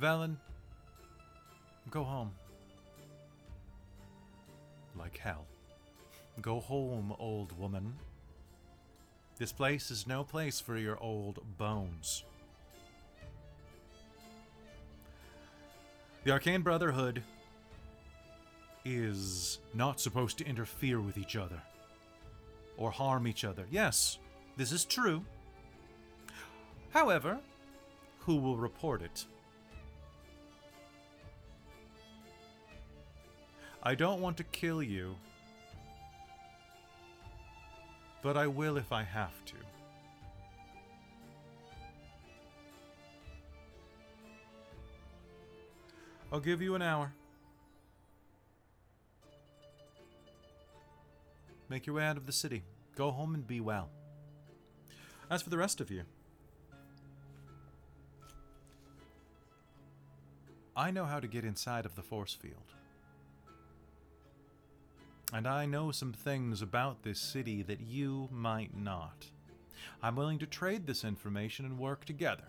Vellynne, 0.00 0.36
go 1.90 2.02
home. 2.02 2.32
Like 4.98 5.18
hell. 5.18 5.44
Go 6.40 6.58
home, 6.60 7.14
old 7.18 7.56
woman. 7.58 7.92
This 9.40 9.52
place 9.52 9.90
is 9.90 10.06
no 10.06 10.22
place 10.22 10.60
for 10.60 10.76
your 10.76 11.02
old 11.02 11.38
bones. 11.56 12.24
The 16.24 16.32
Arcane 16.32 16.60
Brotherhood 16.60 17.22
is 18.84 19.58
not 19.72 19.98
supposed 19.98 20.36
to 20.38 20.46
interfere 20.46 21.00
with 21.00 21.16
each 21.16 21.36
other 21.36 21.62
or 22.76 22.90
harm 22.90 23.26
each 23.26 23.46
other. 23.46 23.64
Yes, 23.70 24.18
this 24.58 24.72
is 24.72 24.84
true. 24.84 25.24
However, 26.90 27.40
who 28.18 28.36
will 28.36 28.58
report 28.58 29.00
it? 29.00 29.24
I 33.82 33.94
don't 33.94 34.20
want 34.20 34.36
to 34.36 34.44
kill 34.44 34.82
you 34.82 35.16
but 38.22 38.36
I 38.36 38.46
will 38.46 38.76
if 38.76 38.92
I 38.92 39.02
have 39.02 39.44
to. 39.46 39.54
I'll 46.32 46.40
give 46.40 46.62
you 46.62 46.74
an 46.74 46.82
hour. 46.82 47.12
Make 51.68 51.86
your 51.86 51.96
way 51.96 52.04
out 52.04 52.16
of 52.16 52.26
the 52.26 52.32
city. 52.32 52.62
Go 52.96 53.10
home 53.10 53.34
and 53.34 53.46
be 53.46 53.60
well. 53.60 53.88
As 55.30 55.42
for 55.42 55.50
the 55.50 55.58
rest 55.58 55.80
of 55.80 55.90
you, 55.90 56.02
I 60.76 60.90
know 60.90 61.04
how 61.04 61.20
to 61.20 61.28
get 61.28 61.44
inside 61.44 61.86
of 61.86 61.94
the 61.94 62.02
force 62.02 62.34
field. 62.34 62.74
And 65.32 65.46
I 65.46 65.64
know 65.64 65.92
some 65.92 66.12
things 66.12 66.60
about 66.60 67.02
this 67.02 67.20
city 67.20 67.62
that 67.62 67.80
you 67.80 68.28
might 68.32 68.76
not. 68.76 69.26
I'm 70.02 70.16
willing 70.16 70.38
to 70.40 70.46
trade 70.46 70.86
this 70.86 71.04
information 71.04 71.64
and 71.64 71.78
work 71.78 72.04
together. 72.04 72.48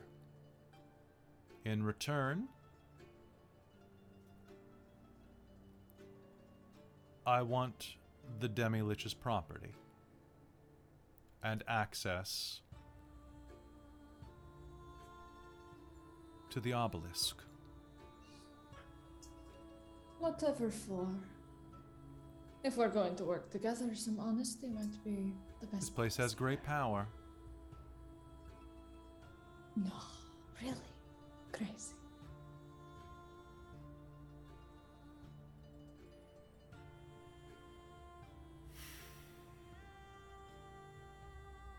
In 1.63 1.83
return, 1.83 2.47
I 7.25 7.43
want 7.43 7.97
the 8.39 8.47
Demi 8.47 8.81
Lich's 8.81 9.13
property 9.13 9.73
and 11.43 11.63
access 11.67 12.61
to 16.49 16.59
the 16.59 16.73
obelisk. 16.73 17.37
Whatever 20.19 20.71
for. 20.71 21.07
If 22.63 22.77
we're 22.77 22.89
going 22.89 23.15
to 23.15 23.23
work 23.23 23.49
together, 23.49 23.95
some 23.95 24.19
honesty 24.19 24.67
might 24.67 25.03
be 25.03 25.33
the 25.61 25.67
best. 25.67 25.81
This 25.81 25.89
place 25.89 26.15
has 26.17 26.35
great 26.35 26.63
power. 26.63 27.07
No, 29.75 29.91
really? 30.61 30.75
Crazy. 31.51 31.95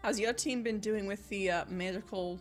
How's 0.03 0.19
your 0.19 0.33
team 0.33 0.65
been 0.65 0.81
doing 0.81 1.07
with 1.07 1.29
the 1.29 1.49
uh, 1.49 1.65
magical 1.69 2.41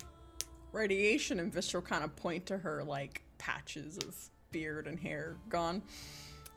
radiation? 0.71 1.39
And 1.39 1.53
Visceral 1.53 1.83
kind 1.83 2.03
of 2.03 2.15
point 2.15 2.47
to 2.47 2.57
her 2.57 2.83
like 2.83 3.21
patches 3.37 3.99
of 3.99 4.15
beard 4.51 4.87
and 4.87 4.99
hair 4.99 5.35
gone. 5.47 5.83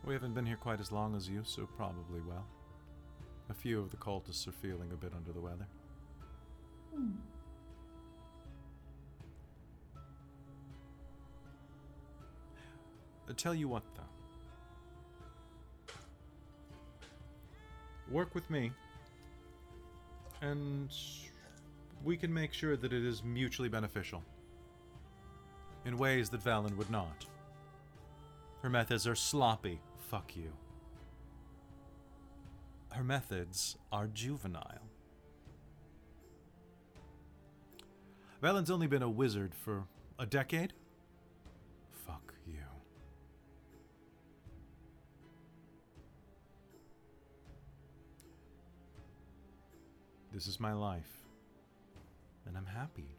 We 0.07 0.12
haven't 0.12 0.34
been 0.34 0.44
here 0.44 0.57
quite 0.57 0.81
as 0.81 0.92
long 0.92 1.16
as 1.16 1.28
you, 1.28 1.42
so 1.44 1.66
probably 1.76 2.20
well. 2.20 2.44
A 3.49 3.55
few 3.55 3.81
of 3.81 3.91
the 3.91 3.97
cultists 3.97 4.47
are 4.47 4.52
feeling 4.52 4.91
a 4.92 4.97
bit 4.97 5.12
under 5.16 5.33
the 5.33 5.41
weather. 5.41 5.66
Hmm. 6.94 7.12
I 13.28 13.33
tell 13.33 13.55
you 13.55 13.66
what, 13.68 13.83
though. 13.97 14.02
Work 18.10 18.34
with 18.34 18.50
me, 18.50 18.70
and 20.42 20.94
we 22.05 22.18
can 22.18 22.33
make 22.33 22.52
sure 22.52 22.76
that 22.76 22.92
it 22.92 23.02
is 23.05 23.24
mutually 23.24 23.70
beneficial 23.70 24.23
in 25.86 25.97
ways 25.97 26.28
that 26.28 26.44
Vellynne 26.44 26.76
would 26.76 26.91
not. 26.91 27.24
Her 28.60 28.68
methods 28.68 29.07
are 29.07 29.15
sloppy. 29.15 29.81
Fuck 30.15 30.36
you. 30.36 30.52
Her 32.93 33.02
methods 33.02 33.76
are 33.91 34.07
juvenile. 34.07 34.89
Vellynne's 38.41 38.70
only 38.70 38.86
been 38.86 39.02
a 39.02 39.10
wizard 39.10 39.57
for 39.57 39.89
a 40.20 40.25
decade? 40.25 40.73
Fuck 42.07 42.33
you. 42.47 42.62
This 50.33 50.47
is 50.47 50.60
my 50.60 50.75
life, 50.75 51.25
and 52.47 52.57
I'm 52.57 52.67
happy 52.67 53.17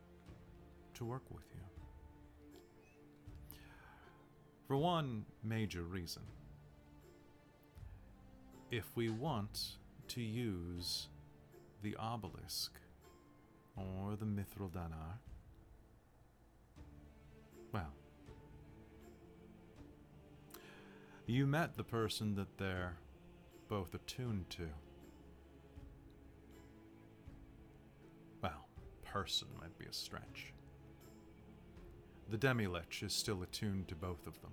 to 0.93 1.03
work 1.03 1.24
with 1.30 1.43
you. 1.53 3.59
For 4.65 4.77
one 4.77 5.25
major 5.43 5.82
reason. 5.82 6.22
If 8.71 8.85
we 8.95 9.09
want 9.09 9.77
to 10.09 10.21
use 10.21 11.07
the 11.81 11.95
obelisk 11.97 12.71
or 13.77 14.15
the 14.15 14.25
mythallar, 14.25 15.19
well, 17.71 17.93
you 21.25 21.45
met 21.45 21.75
the 21.75 21.83
person 21.83 22.35
that 22.35 22.57
they're 22.57 22.97
both 23.67 23.93
attuned 23.93 24.49
to. 24.51 24.67
Well, 28.41 28.67
person 29.03 29.47
might 29.59 29.77
be 29.77 29.85
a 29.85 29.93
stretch. 29.93 30.53
The 32.29 32.37
Demilich 32.37 33.03
is 33.03 33.13
still 33.13 33.43
attuned 33.43 33.87
to 33.89 33.95
both 33.95 34.25
of 34.25 34.41
them. 34.41 34.51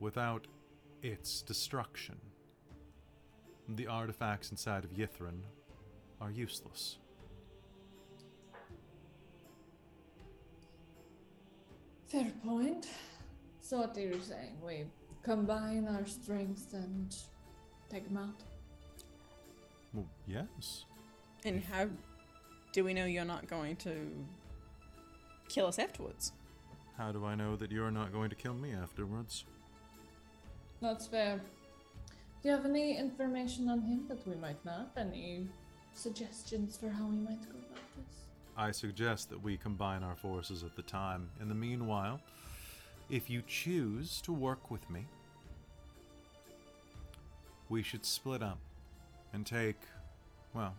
Without 0.00 0.46
its 1.02 1.42
destruction, 1.42 2.16
the 3.68 3.86
artifacts 3.86 4.50
inside 4.50 4.84
of 4.84 4.90
Ythryn 4.90 5.40
are 6.20 6.30
useless. 6.30 6.98
Fair 12.06 12.32
point. 12.44 12.88
So 13.60 13.78
what 13.78 13.96
are 13.96 14.00
you 14.00 14.20
saying? 14.20 14.56
We 14.64 14.86
combine 15.22 15.86
our 15.88 16.06
strengths 16.06 16.72
and 16.72 17.14
take 17.90 18.04
them 18.08 18.16
out? 18.16 18.42
Well, 19.92 20.06
yes. 20.26 20.86
And 21.44 21.62
how 21.62 21.88
do 22.72 22.84
we 22.84 22.94
know 22.94 23.04
you're 23.04 23.24
not 23.24 23.46
going 23.46 23.76
to 23.76 23.94
kill 25.48 25.66
us 25.66 25.78
afterwards? 25.78 26.32
How 26.96 27.12
do 27.12 27.24
I 27.24 27.34
know 27.34 27.56
that 27.56 27.70
you're 27.70 27.90
not 27.90 28.12
going 28.12 28.30
to 28.30 28.36
kill 28.36 28.54
me 28.54 28.72
afterwards? 28.72 29.44
That's 30.80 31.06
fair. 31.06 31.40
Do 32.42 32.48
you 32.48 32.54
have 32.54 32.64
any 32.64 32.96
information 32.96 33.68
on 33.68 33.80
him 33.80 34.04
that 34.08 34.26
we 34.26 34.36
might 34.36 34.64
not? 34.64 34.92
Any 34.96 35.48
suggestions 35.92 36.76
for 36.76 36.88
how 36.88 37.06
we 37.06 37.16
might 37.16 37.42
go 37.42 37.58
about 37.58 37.82
this? 37.96 38.16
I 38.56 38.70
suggest 38.70 39.28
that 39.30 39.42
we 39.42 39.56
combine 39.56 40.04
our 40.04 40.14
forces 40.14 40.62
at 40.62 40.76
the 40.76 40.82
time. 40.82 41.30
In 41.40 41.48
the 41.48 41.54
meanwhile, 41.54 42.20
if 43.10 43.28
you 43.28 43.42
choose 43.46 44.20
to 44.22 44.32
work 44.32 44.70
with 44.70 44.88
me, 44.88 45.06
we 47.68 47.82
should 47.82 48.04
split 48.04 48.42
up 48.42 48.58
and 49.32 49.44
take, 49.44 49.80
well, 50.54 50.74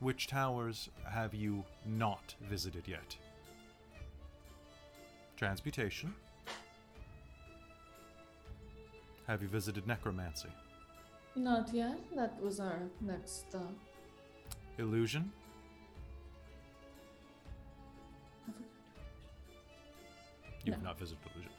which 0.00 0.26
towers 0.26 0.90
have 1.08 1.32
you 1.32 1.64
not 1.86 2.34
visited 2.42 2.88
yet? 2.88 3.16
Transmutation. 5.36 6.14
Have 9.26 9.42
you 9.42 9.48
visited 9.48 9.86
necromancy? 9.86 10.48
Not 11.36 11.72
yet. 11.72 11.98
That 12.14 12.40
was 12.40 12.60
our 12.60 12.78
next 13.00 13.48
stop. 13.48 13.72
Illusion? 14.78 15.32
You've 20.64 20.78
No. 20.78 20.84
not 20.84 20.98
visited 20.98 21.22
illusion. 21.34 21.52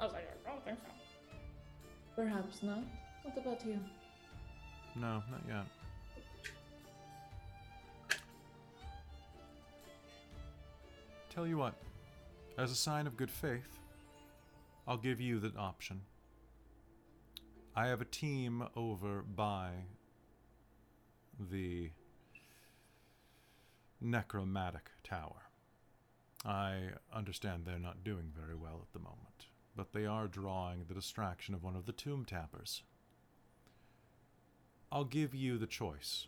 I 0.00 0.04
was 0.04 0.12
like, 0.12 0.28
I 0.46 0.50
don't 0.50 0.64
think 0.64 0.78
so. 0.84 1.36
Perhaps 2.16 2.62
not. 2.62 2.82
What 3.22 3.36
about 3.38 3.64
you? 3.64 3.78
No, 4.96 5.22
not 5.30 5.42
yet. 5.46 5.66
Tell 11.28 11.46
you 11.46 11.56
what, 11.58 11.74
as 12.58 12.70
a 12.72 12.74
sign 12.74 13.06
of 13.06 13.16
good 13.16 13.30
faith, 13.30 13.78
I'll 14.86 14.96
give 14.96 15.20
you 15.20 15.38
the 15.38 15.52
option. 15.56 16.00
I 17.80 17.86
have 17.86 18.02
a 18.02 18.04
team 18.04 18.62
over 18.76 19.22
by 19.22 19.70
the 21.50 21.88
necromantic 24.02 24.90
Tower. 25.02 25.48
I 26.44 26.90
understand 27.10 27.64
they're 27.64 27.78
not 27.78 28.04
doing 28.04 28.32
very 28.38 28.54
well 28.54 28.80
at 28.82 28.92
the 28.92 28.98
moment, 28.98 29.46
but 29.74 29.94
they 29.94 30.04
are 30.04 30.28
drawing 30.28 30.84
the 30.84 30.94
distraction 30.94 31.54
of 31.54 31.62
one 31.62 31.74
of 31.74 31.86
the 31.86 31.92
tomb 31.92 32.26
tappers. 32.26 32.82
I'll 34.92 35.04
give 35.04 35.34
you 35.34 35.56
the 35.56 35.66
choice. 35.66 36.26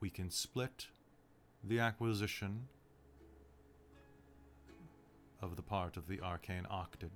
We 0.00 0.08
can 0.08 0.30
split 0.30 0.86
the 1.62 1.80
acquisition 1.80 2.68
of 5.42 5.56
the 5.56 5.62
part 5.62 5.98
of 5.98 6.08
the 6.08 6.22
arcane 6.22 6.66
octet, 6.72 7.10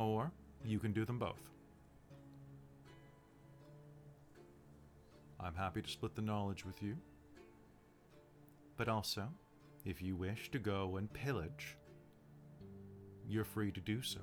or 0.00 0.32
you 0.64 0.78
can 0.78 0.92
do 0.92 1.04
them 1.04 1.18
both. 1.18 1.42
I'm 5.38 5.54
happy 5.54 5.82
to 5.82 5.88
split 5.88 6.14
the 6.14 6.22
knowledge 6.22 6.64
with 6.64 6.82
you. 6.82 6.96
But 8.76 8.88
also, 8.88 9.28
if 9.84 10.00
you 10.00 10.16
wish 10.16 10.50
to 10.52 10.58
go 10.58 10.96
and 10.96 11.12
pillage, 11.12 11.76
you're 13.28 13.44
free 13.44 13.70
to 13.72 13.80
do 13.80 14.00
so. 14.00 14.20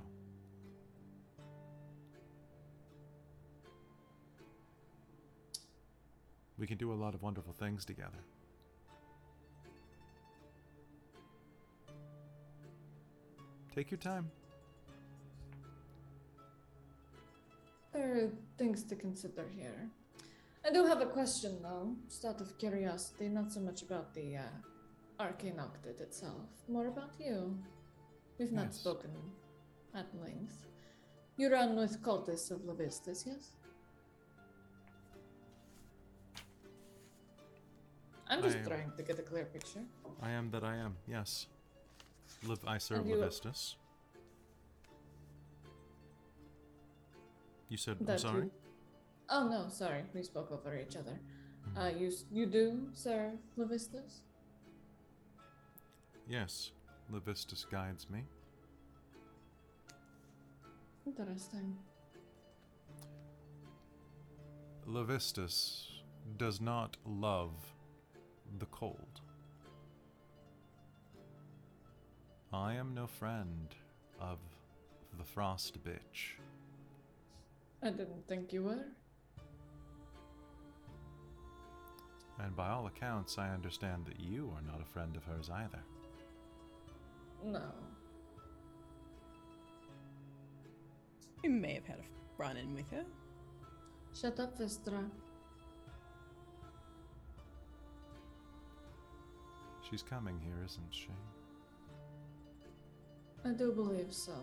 We 6.58 6.66
can 6.66 6.76
do 6.76 6.92
a 6.92 6.94
lot 6.94 7.14
of 7.14 7.22
wonderful 7.22 7.52
things 7.52 7.84
together. 7.84 8.18
Take 13.72 13.92
your 13.92 13.98
time. 13.98 14.28
There 17.92 18.24
are 18.24 18.30
things 18.58 18.84
to 18.84 18.96
consider 18.96 19.46
here. 19.56 19.88
I 20.66 20.70
do 20.70 20.84
have 20.86 21.00
a 21.00 21.06
question 21.06 21.58
though, 21.62 21.94
just 22.08 22.24
out 22.24 22.40
of 22.40 22.58
curiosity, 22.58 23.28
not 23.28 23.52
so 23.52 23.60
much 23.60 23.82
about 23.82 24.12
the 24.14 24.36
uh, 24.36 24.42
arcane 25.20 25.56
octet 25.56 26.00
itself, 26.00 26.48
more 26.68 26.88
about 26.88 27.14
you. 27.18 27.56
We've 28.38 28.52
not 28.52 28.66
Yes. 28.66 28.76
spoken 28.80 29.10
at 29.94 30.06
length. 30.20 30.66
You 31.36 31.50
run 31.50 31.76
with 31.76 32.02
cultists 32.02 32.50
of 32.50 32.60
Levistus, 32.62 33.26
yes? 33.26 33.52
I'm 38.30 38.42
just 38.42 38.58
trying 38.66 38.92
to 38.96 39.02
get 39.02 39.18
a 39.18 39.22
clear 39.22 39.46
picture. 39.46 39.82
I 40.20 40.30
am 40.32 40.50
that 40.50 40.62
I 40.62 40.76
am, 40.76 40.96
yes. 41.08 41.46
Liv- 42.44 42.66
I 42.66 42.78
serve 42.78 43.04
Levistus. 43.06 43.76
You 47.68 47.76
said, 47.76 47.96
I'm 48.08 48.18
sorry? 48.18 48.44
you- 48.44 48.50
Oh 49.30 49.46
no, 49.48 49.68
sorry, 49.68 50.04
we 50.14 50.22
spoke 50.22 50.50
over 50.50 50.74
each 50.78 50.96
other. 50.96 51.18
Mhm. 51.68 51.76
Uh, 51.76 51.98
you 51.98 52.10
you 52.30 52.46
do 52.46 52.88
Sir 52.94 53.38
Levistus? 53.58 54.22
Yes, 56.26 56.72
Levistus 57.12 57.68
guides 57.70 58.08
me. 58.08 58.24
Interesting. 61.06 61.76
Levistus 64.86 65.86
does 66.38 66.60
not 66.60 66.96
love 67.04 67.52
the 68.58 68.66
cold. 68.66 69.20
I 72.52 72.74
am 72.74 72.94
no 72.94 73.06
friend 73.06 73.74
of 74.18 74.38
the 75.18 75.24
frost 75.24 75.82
bitch. 75.84 76.38
I 77.82 77.90
didn't 77.90 78.26
think 78.26 78.52
you 78.52 78.64
were. 78.64 78.84
And 82.40 82.54
by 82.56 82.68
all 82.70 82.86
accounts, 82.86 83.38
I 83.38 83.50
understand 83.50 84.06
that 84.06 84.20
you 84.20 84.52
are 84.54 84.62
not 84.62 84.80
a 84.80 84.84
friend 84.84 85.16
of 85.16 85.24
hers 85.24 85.50
either. 85.50 85.80
No. 87.44 87.62
You 91.42 91.50
may 91.50 91.74
have 91.74 91.86
had 91.86 91.98
a 91.98 92.02
run 92.36 92.56
in 92.56 92.74
with 92.74 92.90
her. 92.90 93.04
Shut 94.14 94.40
up, 94.40 94.58
Vistra. 94.58 95.08
She's 99.88 100.02
coming 100.02 100.38
here, 100.40 100.62
isn't 100.64 100.90
she? 100.90 101.10
I 103.44 103.50
do 103.50 103.72
believe 103.72 104.12
so. 104.12 104.34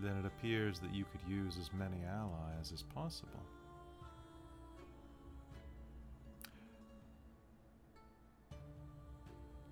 Then 0.00 0.16
it 0.16 0.26
appears 0.26 0.78
that 0.80 0.94
you 0.94 1.04
could 1.04 1.20
use 1.28 1.56
as 1.60 1.70
many 1.72 1.98
allies 2.08 2.72
as 2.72 2.82
possible. 2.82 3.40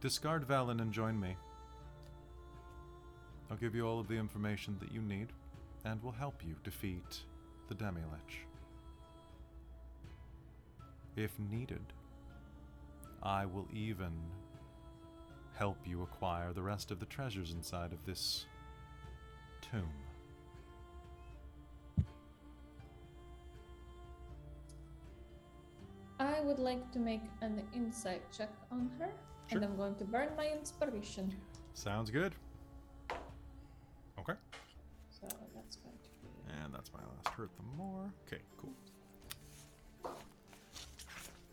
Discard 0.01 0.47
Vellynne 0.47 0.81
and 0.81 0.93
join 0.93 1.19
me. 1.19 1.37
I'll 3.51 3.57
give 3.57 3.75
you 3.75 3.87
all 3.87 3.99
of 3.99 4.09
the 4.09 4.15
information 4.15 4.77
that 4.81 4.93
you 4.93 5.03
need, 5.03 5.29
and 5.85 6.03
will 6.03 6.13
help 6.13 6.43
you 6.47 6.55
defeat 6.63 7.21
the 7.69 7.75
Demi-Lich. 7.75 8.47
If 11.17 11.33
needed, 11.51 11.83
I 13.23 13.45
will 13.47 13.67
even 13.75 14.13
help 15.55 15.79
you 15.85 16.03
acquire 16.03 16.53
the 16.53 16.63
rest 16.63 16.91
of 16.91 17.01
the 17.01 17.07
treasures 17.07 17.53
inside 17.53 17.93
of 17.93 18.07
this 18.07 18.47
tomb. 19.61 19.91
Would 26.51 26.59
like 26.59 26.91
to 26.91 26.99
make 26.99 27.23
an 27.43 27.63
insight 27.73 28.23
check 28.37 28.51
on 28.73 28.91
her, 28.99 29.09
and 29.53 29.65
I'm 29.65 29.77
going 29.77 29.95
to 29.95 30.05
burn 30.05 30.31
my 30.37 30.49
inspiration. 30.49 31.33
Sounds 31.75 32.11
good. 32.11 32.35
Okay. 34.19 34.33
So 35.11 35.29
that's 35.55 35.77
going 35.77 35.95
to 36.03 36.09
be. 36.21 36.29
And 36.65 36.75
that's 36.75 36.93
my 36.93 36.99
last 36.99 37.29
hurt 37.37 37.51
the 37.57 37.63
more. 37.77 38.13
Okay, 38.27 38.43
cool. 38.57 38.73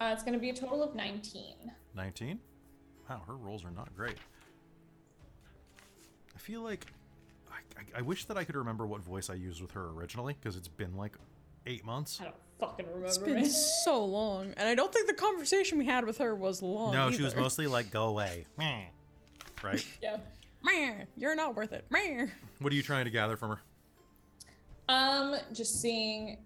Uh, 0.01 0.09
it's 0.14 0.24
going 0.24 0.34
to 0.34 0.40
be 0.40 0.50
a 0.50 0.53
total 0.53 0.82
of 0.82 0.95
19. 0.95 1.53
19. 1.95 2.40
Wow, 3.08 3.22
her 3.27 3.35
rolls 3.35 3.64
are 3.64 3.72
not 3.72 3.95
great. 3.95 4.17
I 6.35 6.40
feel 6.40 6.64
like. 6.64 6.88
I, 7.51 7.59
I, 7.80 8.00
I 8.00 8.01
wish 8.01 8.26
that 8.26 8.38
I 8.38 8.43
could 8.43 8.56
remember 8.56 8.88
what 8.88 9.01
voice 9.01 9.30
I 9.30 9.35
used 9.35 9.61
with 9.61 9.72
her 9.72 9.90
originally, 9.90 10.35
because 10.42 10.58
it's 10.58 10.67
been 10.67 10.95
like 10.98 11.16
eight 11.67 11.85
months. 11.85 12.19
I 12.19 12.24
don't 12.24 12.35
fucking 12.59 12.85
remember. 12.85 13.07
It's 13.07 13.17
been 13.17 13.35
man. 13.35 13.45
so 13.49 14.03
long, 14.03 14.53
and 14.57 14.67
I 14.67 14.75
don't 14.75 14.91
think 14.93 15.07
the 15.07 15.13
conversation 15.13 15.77
we 15.77 15.85
had 15.85 16.05
with 16.05 16.17
her 16.17 16.35
was 16.35 16.61
long. 16.61 16.93
No, 16.93 17.11
she 17.11 17.23
was 17.23 17.35
mostly 17.35 17.67
like, 17.67 17.91
go 17.91 18.07
away. 18.07 18.45
Right? 19.63 19.83
yeah. 20.03 20.17
Meh, 20.61 21.05
You're 21.15 21.35
not 21.35 21.55
worth 21.55 21.73
it. 21.73 21.85
Meh. 21.89 22.27
what 22.59 22.71
are 22.71 22.75
you 22.75 22.83
trying 22.83 23.05
to 23.05 23.11
gather 23.11 23.35
from 23.35 23.49
her? 23.49 23.59
Um, 24.87 25.35
just 25.51 25.81
seeing, 25.81 26.37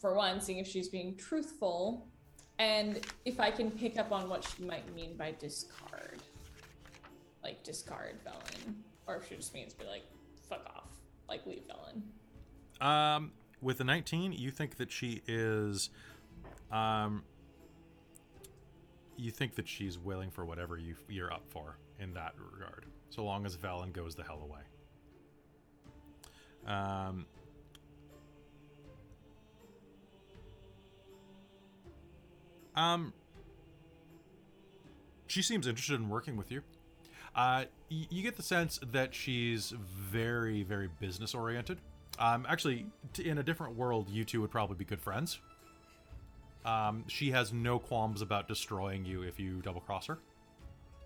for 0.00 0.14
one, 0.14 0.40
seeing 0.40 0.58
if 0.58 0.68
she's 0.68 0.88
being 0.88 1.16
truthful, 1.16 2.06
and 2.60 3.04
if 3.24 3.40
I 3.40 3.50
can 3.50 3.72
pick 3.72 3.98
up 3.98 4.12
on 4.12 4.28
what 4.28 4.44
she 4.44 4.62
might 4.62 4.94
mean 4.94 5.16
by 5.16 5.34
discard, 5.38 6.22
like 7.42 7.64
discard 7.64 8.20
Vellynne, 8.24 8.74
or 9.08 9.16
if 9.16 9.28
she 9.28 9.34
just 9.34 9.52
means 9.52 9.74
be 9.74 9.84
like, 9.84 10.04
fuck 10.48 10.64
off, 10.76 10.90
like 11.28 11.44
leave 11.44 11.62
Vellynne. 11.68 12.86
Um, 12.86 13.32
with 13.62 13.78
the 13.78 13.84
19, 13.84 14.32
you 14.32 14.50
think 14.50 14.76
that 14.76 14.90
she 14.90 15.22
is. 15.26 15.88
Um, 16.70 17.22
you 19.16 19.30
think 19.30 19.54
that 19.54 19.68
she's 19.68 19.98
willing 19.98 20.30
for 20.30 20.44
whatever 20.44 20.76
you, 20.76 20.96
you're 21.08 21.32
up 21.32 21.44
for 21.48 21.76
in 22.00 22.14
that 22.14 22.34
regard, 22.52 22.86
so 23.10 23.24
long 23.24 23.46
as 23.46 23.56
Vellynne 23.56 23.92
goes 23.92 24.14
the 24.14 24.24
hell 24.24 24.40
away. 24.42 24.60
Um, 26.66 27.26
um, 32.74 33.12
she 35.26 35.42
seems 35.42 35.66
interested 35.66 36.00
in 36.00 36.08
working 36.08 36.36
with 36.36 36.50
you. 36.50 36.62
Uh, 37.34 37.64
y- 37.90 38.06
you 38.10 38.22
get 38.22 38.36
the 38.36 38.42
sense 38.42 38.80
that 38.92 39.14
she's 39.14 39.70
very, 39.70 40.62
very 40.62 40.88
business 41.00 41.34
oriented. 41.34 41.78
Um, 42.18 42.46
actually, 42.48 42.86
t- 43.12 43.28
in 43.28 43.38
a 43.38 43.42
different 43.42 43.76
world, 43.76 44.08
you 44.10 44.24
two 44.24 44.40
would 44.40 44.50
probably 44.50 44.76
be 44.76 44.84
good 44.84 45.00
friends. 45.00 45.38
Um, 46.64 47.04
she 47.08 47.30
has 47.32 47.52
no 47.52 47.78
qualms 47.78 48.22
about 48.22 48.46
destroying 48.46 49.04
you 49.04 49.22
if 49.22 49.40
you 49.40 49.60
double 49.62 49.80
cross 49.80 50.06
her, 50.06 50.18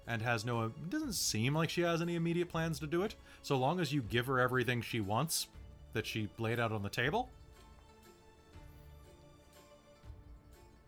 and 0.06 0.20
has 0.20 0.44
no. 0.44 0.72
Doesn't 0.90 1.14
seem 1.14 1.54
like 1.54 1.70
she 1.70 1.80
has 1.82 2.02
any 2.02 2.14
immediate 2.14 2.48
plans 2.48 2.78
to 2.80 2.86
do 2.86 3.02
it. 3.02 3.14
So 3.42 3.56
long 3.56 3.80
as 3.80 3.92
you 3.92 4.02
give 4.02 4.26
her 4.26 4.38
everything 4.38 4.82
she 4.82 5.00
wants, 5.00 5.46
that 5.94 6.06
she 6.06 6.28
laid 6.38 6.60
out 6.60 6.72
on 6.72 6.82
the 6.82 6.90
table, 6.90 7.30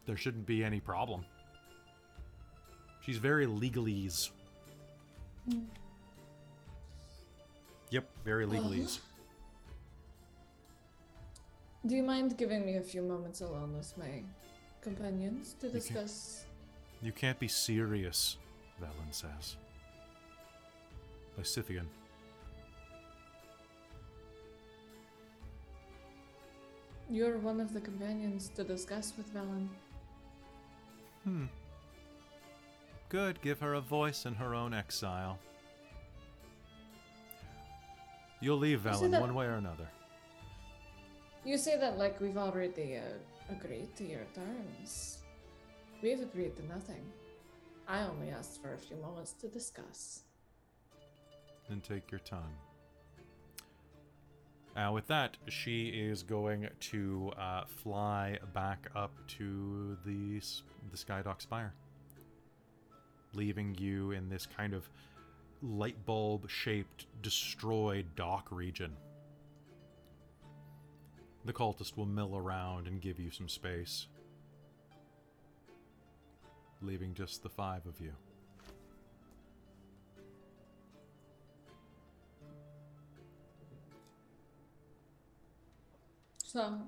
there 0.05 0.17
shouldn't 0.17 0.45
be 0.45 0.63
any 0.63 0.81
problem. 0.81 1.25
She's 3.01 3.17
very 3.17 3.47
legalese. 3.47 4.29
Yep, 7.91 8.07
very 8.23 8.47
legalese. 8.47 8.99
Do 11.87 11.95
you 11.95 12.03
mind 12.03 12.37
giving 12.37 12.67
me 12.67 12.77
a 12.77 12.83
few 12.83 13.03
moments 13.03 13.41
alone 13.41 13.77
with 13.77 13.97
my 13.97 14.23
companions 14.83 15.55
to 15.61 15.69
discuss? 15.69 16.45
You 17.03 17.13
can't 17.13 17.39
be 17.39 17.49
serious, 17.49 18.37
Vellynne 18.83 19.13
says. 19.13 19.57
Lysithian. 21.39 21.87
You're 27.11 27.39
one 27.39 27.61
of 27.61 27.73
the 27.73 27.81
companions 27.81 28.51
to 28.57 28.65
discuss 28.65 29.13
with 29.17 29.33
Vellynne. 29.33 29.69
Hmm. 31.25 31.45
Good, 33.09 33.41
give 33.41 33.61
her 33.61 33.75
a 33.75 33.81
voice 33.81 34.27
in 34.27 34.35
her 34.35 34.55
own 34.55 34.75
exile. 34.75 35.39
You'll 38.41 38.59
leave 38.59 38.81
Vellynne 38.81 39.11
that- 39.13 39.21
one 39.21 39.35
way 39.35 39.47
or 39.47 39.55
another. 39.55 39.89
You 41.49 41.57
say 41.57 41.79
that 41.79 41.97
like 41.97 42.21
we've 42.21 42.37
already 42.37 42.99
uh, 42.99 43.51
agreed 43.51 43.97
to 43.97 44.05
your 44.05 44.27
terms. 44.35 45.21
We've 46.03 46.21
agreed 46.21 46.55
to 46.57 46.67
nothing. 46.67 47.03
I 47.89 48.03
only 48.03 48.29
asked 48.29 48.61
for 48.61 48.75
a 48.75 48.77
few 48.77 48.99
moments 48.99 49.33
to 49.41 49.49
discuss. 49.49 50.25
Then 51.67 51.81
take 51.81 52.11
your 52.11 52.19
time. 52.19 52.55
Uh, 54.77 54.93
with 54.93 55.07
that, 55.07 55.39
she 55.49 55.87
is 55.89 56.23
going 56.23 56.69
to 56.81 57.33
uh, 57.39 57.65
fly 57.65 58.37
back 58.53 58.91
up 58.95 59.13
to 59.39 59.97
the 60.05 60.43
the 60.91 60.99
Skydock 60.99 61.41
Spire, 61.41 61.73
leaving 63.33 63.75
you 63.81 64.11
in 64.11 64.29
this 64.29 64.45
kind 64.45 64.75
of 64.75 64.87
light 65.63 66.05
bulb 66.05 66.51
shaped, 66.51 67.07
destroyed 67.23 68.05
dock 68.17 68.49
region. 68.51 68.93
The 71.45 71.53
cultist 71.53 71.97
will 71.97 72.07
mill 72.07 72.37
around 72.37 72.87
and 72.87 73.01
give 73.01 73.19
you 73.19 73.31
some 73.31 73.49
space, 73.49 74.07
leaving 76.83 77.15
just 77.15 77.43
the 77.43 77.49
five 77.49 77.87
of 77.87 78.01
you. 78.01 78.13
So, 86.45 86.79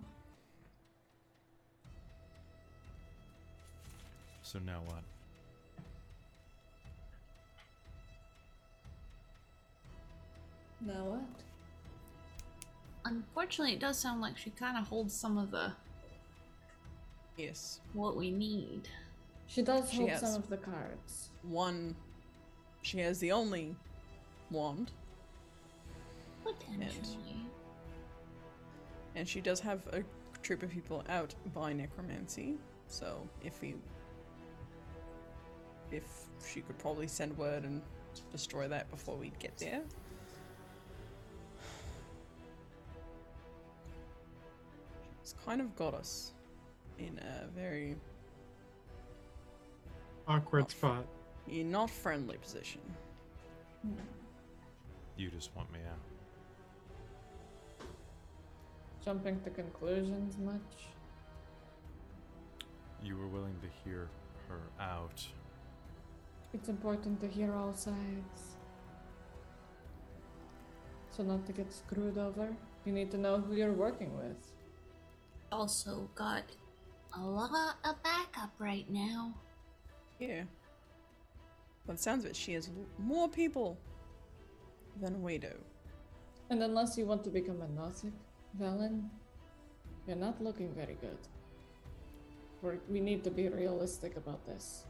So 4.43 4.59
now 4.59 4.81
what? 4.87 5.05
now 10.81 11.05
what? 11.05 11.50
Unfortunately, 13.05 13.75
it 13.75 13.81
does 13.81 13.99
sound 13.99 14.21
like 14.21 14.37
she 14.37 14.51
kind 14.51 14.77
of 14.77 14.87
holds 14.89 15.15
some 15.15 15.39
of 15.39 15.51
the 15.51 15.73
Yes. 17.37 17.81
what 17.95 18.17
we 18.17 18.31
need. 18.31 18.89
She 19.47 19.63
does 19.63 19.91
She 19.91 19.99
hold 19.99 20.11
has. 20.11 20.21
some 20.21 20.35
of 20.43 20.49
the 20.51 20.59
cards. 20.59 21.31
One. 21.43 21.97
She 22.83 22.99
has 23.01 23.19
the 23.19 23.33
only 23.33 23.77
wand, 24.51 24.91
Potentially. 26.45 27.47
and 29.15 29.29
she 29.29 29.41
does 29.43 29.61
have 29.61 29.87
a 29.89 30.03
troop 30.43 30.63
of 30.63 30.71
people 30.71 31.05
out 31.09 31.35
by 31.55 31.73
necromancy. 31.75 32.57
So 32.89 33.29
if 33.45 33.61
we, 33.61 33.75
if 35.91 36.05
she 36.47 36.63
could 36.63 36.79
probably 36.79 37.07
send 37.07 37.37
word 37.37 37.65
and 37.65 37.83
destroy 38.33 38.67
that 38.69 38.91
before 38.91 39.17
we'd 39.17 39.39
get 39.39 39.57
there. 39.59 39.83
Kind 45.47 45.61
of 45.61 45.75
got 45.77 45.95
us 45.95 46.33
in 46.99 47.19
a 47.19 47.47
very 47.59 47.97
Awkward 50.29 50.65
Off. 50.65 50.71
spot. 50.71 51.07
in 51.49 51.71
not 51.71 51.91
friendly 51.91 52.37
position. 52.37 52.81
Hmm. 53.83 53.93
You 55.17 55.31
just 55.31 55.55
want 55.57 55.73
me 55.73 55.81
out. 55.91 57.87
Jumping 59.05 59.41
to 59.43 59.51
conclusions 59.51 60.37
much? 60.39 60.89
You 63.03 63.17
were 63.17 63.27
willing 63.27 63.57
to 63.63 63.69
hear 63.83 64.09
her 64.49 64.61
out. 64.79 65.27
It's 66.53 66.69
important 66.69 67.21
to 67.23 67.27
hear 67.29 67.55
all 67.55 67.73
sides. 67.73 68.57
So 71.11 71.23
not 71.23 71.47
to 71.47 71.53
get 71.53 71.73
screwed 71.73 72.19
over, 72.19 72.49
you 72.85 72.93
need 72.93 73.11
to 73.13 73.19
know 73.19 73.39
who 73.39 73.55
you're 73.55 73.73
working 73.73 74.17
with. 74.17 74.50
Also 75.53 76.09
got 76.15 76.45
a 77.17 77.21
lot 77.21 77.77
of 77.85 78.03
backup 78.03 78.53
right 78.59 78.89
now. 78.89 79.35
Yeah. 80.19 80.43
By 81.87 81.95
the 81.95 81.99
sounds 81.99 82.25
like 82.25 82.35
she 82.35 82.53
has 82.53 82.71
more 82.99 83.29
people 83.29 83.77
than 85.01 85.23
we 85.23 85.39
do. 85.39 85.53
And 86.51 86.63
unless 86.63 86.97
you 86.99 87.07
want 87.07 87.25
to 87.25 87.31
become 87.31 87.63
a 87.63 87.69
Gnostic, 87.69 88.13
Vellynne, 88.61 89.09
you're 90.07 90.17
not 90.17 90.43
looking 90.43 90.73
very 90.75 90.97
good. 91.01 91.19
We're, 92.63 92.79
we 92.89 93.01
need 93.01 93.25
to 93.25 93.31
be 93.31 93.49
realistic 93.49 94.17
about 94.17 94.45
this. 94.47 94.85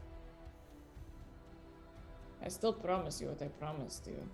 I 2.43 2.49
still 2.49 2.73
promise 2.73 3.21
you 3.21 3.27
what 3.27 3.41
I 3.41 3.47
promised 3.47 4.07
you. 4.07 4.27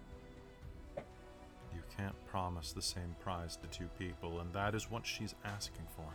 Can't 1.98 2.26
promise 2.28 2.74
the 2.74 2.82
same 2.82 3.16
prize 3.20 3.58
to 3.58 3.68
two 3.68 3.90
people, 3.98 4.40
and 4.40 4.54
that 4.54 4.76
is 4.76 4.92
what 4.92 5.06
she's 5.06 5.34
asking 5.44 5.88
for. 5.96 6.06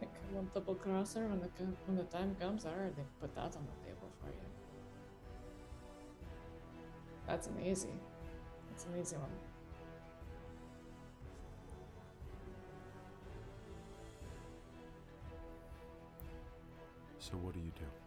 Like, 0.00 0.10
I 0.12 0.34
won't 0.34 0.52
double 0.52 0.74
cross 0.74 1.14
her 1.14 1.26
when 1.26 1.40
the, 1.40 1.48
when 1.86 1.96
the 1.96 2.04
time 2.04 2.36
comes. 2.38 2.66
I 2.66 2.70
already 2.70 2.94
put 3.18 3.34
that 3.34 3.56
on 3.56 3.66
the 3.66 3.86
table 3.86 4.10
for 4.20 4.28
you. 4.28 4.34
That's 7.26 7.46
an 7.46 7.56
easy. 7.64 7.88
That's 8.70 8.84
an 8.84 9.00
easy 9.00 9.16
one. 9.16 9.30
So 17.18 17.32
what 17.38 17.54
do 17.54 17.60
you 17.60 17.72
do? 17.74 18.05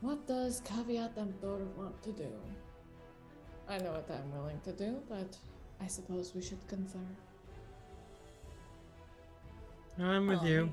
What 0.00 0.26
does 0.26 0.60
Caveat 0.64 1.18
Emptor 1.18 1.58
want 1.76 2.00
to 2.04 2.12
do? 2.12 2.30
I 3.68 3.78
know 3.78 3.92
what 3.92 4.08
I'm 4.10 4.30
willing 4.32 4.60
to 4.64 4.72
do, 4.72 5.02
but 5.08 5.36
I 5.80 5.86
suppose 5.88 6.32
we 6.34 6.40
should 6.42 6.66
confer. 6.68 6.98
I'm 9.98 10.28
with 10.28 10.38
Well, 10.40 10.48
you. 10.48 10.70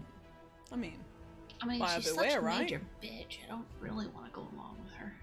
I 0.72 0.76
mean, 0.76 1.00
I 1.62 1.66
mean, 1.66 1.84
she's 1.96 2.06
such 2.14 2.16
beware, 2.16 2.40
a 2.40 2.42
right? 2.44 2.62
major 2.62 2.82
bitch. 3.02 3.40
I 3.44 3.50
don't 3.50 3.66
really 3.80 4.08
want 4.08 4.28
to 4.28 4.32
go 4.32 4.42
along 4.54 4.78
with 4.84 4.94
her. 4.94 5.14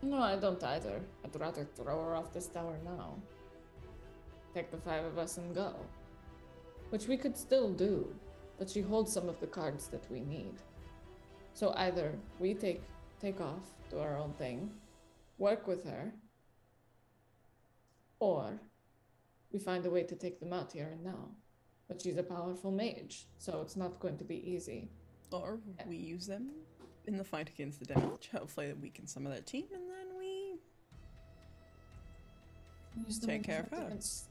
No, 0.00 0.22
I 0.22 0.36
don't 0.36 0.62
either. 0.64 1.00
I'd 1.24 1.38
rather 1.38 1.64
throw 1.76 2.02
her 2.04 2.16
off 2.16 2.32
this 2.32 2.46
tower 2.46 2.78
now. 2.84 3.14
Take 4.54 4.70
the 4.70 4.78
five 4.78 5.04
of 5.04 5.18
us 5.18 5.36
and 5.36 5.54
go. 5.54 5.74
Which 6.90 7.06
we 7.06 7.16
could 7.16 7.36
still 7.36 7.70
do, 7.70 8.14
but 8.58 8.68
she 8.70 8.80
holds 8.80 9.12
some 9.12 9.28
of 9.28 9.38
the 9.40 9.46
cards 9.46 9.88
that 9.88 10.10
we 10.10 10.20
need. 10.20 10.54
So 11.54 11.72
either 11.76 12.14
we 12.38 12.54
take 12.54 12.82
take 13.20 13.40
off, 13.40 13.62
do 13.90 13.98
our 13.98 14.18
own 14.18 14.32
thing, 14.32 14.70
work 15.38 15.66
with 15.66 15.84
her, 15.84 16.12
or 18.18 18.60
we 19.52 19.58
find 19.58 19.84
a 19.86 19.90
way 19.90 20.02
to 20.02 20.16
take 20.16 20.40
them 20.40 20.52
out 20.52 20.72
here 20.72 20.88
and 20.90 21.04
now. 21.04 21.28
But 21.88 22.00
she's 22.00 22.16
a 22.16 22.22
powerful 22.22 22.70
mage, 22.70 23.26
so 23.38 23.60
it's 23.60 23.76
not 23.76 24.00
going 24.00 24.16
to 24.18 24.24
be 24.24 24.36
easy. 24.50 24.88
or 25.30 25.58
we 25.86 25.96
use 25.96 26.26
them 26.26 26.50
in 27.06 27.16
the 27.16 27.24
fight 27.24 27.48
against 27.48 27.80
the 27.80 27.86
damage. 27.86 28.30
Hopefully, 28.32 28.68
that 28.68 28.80
weaken 28.80 29.06
some 29.06 29.26
of 29.26 29.32
that 29.32 29.46
team, 29.46 29.64
and 29.74 29.82
then 29.90 30.18
we. 30.18 30.58
Use 33.06 33.18
them 33.18 33.30
Take 33.30 33.44
care 33.44 33.60
of 33.60 33.70
her. 33.78 33.86
Against, 33.86 34.26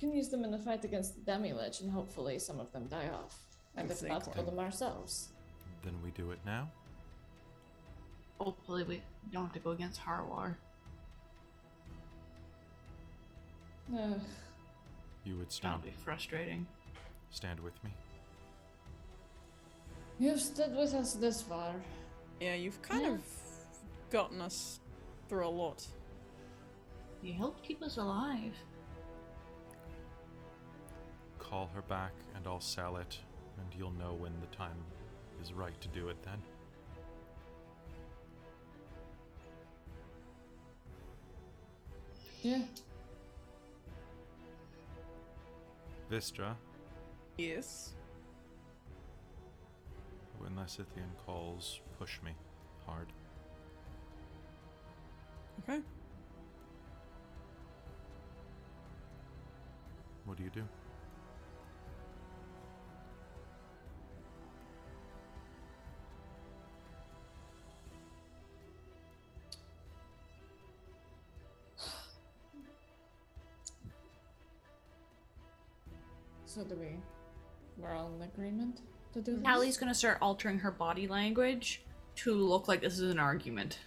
you 0.00 0.08
can 0.08 0.16
use 0.16 0.28
them 0.28 0.44
in 0.44 0.50
the 0.50 0.58
fight 0.58 0.84
against 0.84 1.14
the 1.14 1.22
Demi-Lich, 1.22 1.80
and 1.80 1.90
hopefully 1.90 2.38
some 2.38 2.60
of 2.60 2.72
them 2.72 2.86
die 2.86 3.08
off. 3.08 3.38
And 3.76 3.90
if 3.90 4.02
not, 4.02 4.32
kill 4.34 4.44
them 4.44 4.58
ourselves. 4.58 5.28
Then 5.86 5.94
we 6.02 6.10
do 6.10 6.32
it 6.32 6.40
now? 6.44 6.68
Hopefully, 8.40 8.82
we 8.82 9.02
don't 9.32 9.44
have 9.44 9.52
to 9.52 9.60
go 9.60 9.70
against 9.70 10.00
Harwar. 10.00 10.56
Ugh. 13.96 14.20
You 15.24 15.38
would 15.38 15.52
stand. 15.52 15.74
That'll 15.74 15.90
be 15.92 15.96
frustrating. 15.96 16.66
stand 17.30 17.60
with 17.60 17.72
me? 17.84 17.90
You've 20.18 20.40
stood 20.40 20.74
with 20.74 20.92
us 20.92 21.12
this 21.14 21.40
far. 21.42 21.74
Yeah, 22.40 22.54
you've 22.54 22.82
kind 22.82 23.02
Yeah. 23.02 23.14
of 23.14 23.22
gotten 24.10 24.40
us 24.40 24.80
through 25.28 25.46
a 25.46 25.50
lot. 25.50 25.86
You 27.22 27.32
helped 27.34 27.62
keep 27.62 27.80
us 27.82 27.96
alive. 27.96 28.54
Call 31.38 31.68
her 31.68 31.82
back 31.82 32.12
and 32.34 32.44
I'll 32.46 32.60
sell 32.60 32.96
it, 32.96 33.20
and 33.58 33.72
you'll 33.78 33.92
know 33.92 34.14
when 34.14 34.32
the 34.40 34.46
time 34.56 34.76
is 35.42 35.52
right 35.52 35.78
to 35.80 35.88
do 35.88 36.08
it 36.08 36.22
then. 36.22 36.40
Yeah. 42.42 42.62
Vistra, 46.10 46.54
Yes. 47.36 47.94
when 50.38 50.52
Lysithian 50.54 51.10
calls, 51.24 51.80
push 51.98 52.22
me 52.22 52.32
hard. 52.86 53.08
Okay. 55.62 55.80
What 60.24 60.36
do 60.36 60.44
you 60.44 60.50
do? 60.50 60.62
So 76.56 76.64
do 76.64 76.74
we? 76.76 76.86
We're 77.76 77.92
all 77.92 78.10
in 78.16 78.22
agreement 78.22 78.80
to 79.12 79.20
do 79.20 79.36
this. 79.36 79.44
Allie's 79.44 79.76
gonna 79.76 79.94
start 79.94 80.16
altering 80.22 80.58
her 80.60 80.70
body 80.70 81.06
language 81.06 81.82
to 82.16 82.32
look 82.32 82.66
like 82.66 82.80
this 82.80 82.94
is 82.94 83.10
an 83.10 83.18
argument. 83.18 83.78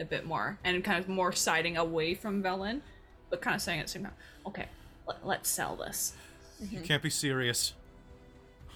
A 0.00 0.04
bit 0.04 0.26
more. 0.26 0.58
And 0.64 0.82
kind 0.82 0.98
of 0.98 1.08
more 1.08 1.30
siding 1.30 1.76
away 1.76 2.14
from 2.14 2.42
Vellynne, 2.42 2.80
but 3.28 3.40
kind 3.40 3.54
of 3.54 3.62
saying 3.62 3.78
at 3.78 3.86
the 3.86 3.92
same 3.92 4.02
time, 4.02 4.14
okay, 4.44 4.66
let, 5.06 5.24
let's 5.24 5.48
sell 5.48 5.76
this. 5.76 6.14
You 6.58 6.66
mm-hmm. 6.66 6.82
can't 6.82 7.02
be 7.02 7.10
serious. 7.10 7.74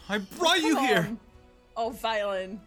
I 0.09 0.19
brought 0.19 0.61
you 0.61 0.77
Come 0.77 0.87
here. 0.87 1.17
Oh, 1.77 1.91
Vellynne. 1.91 2.59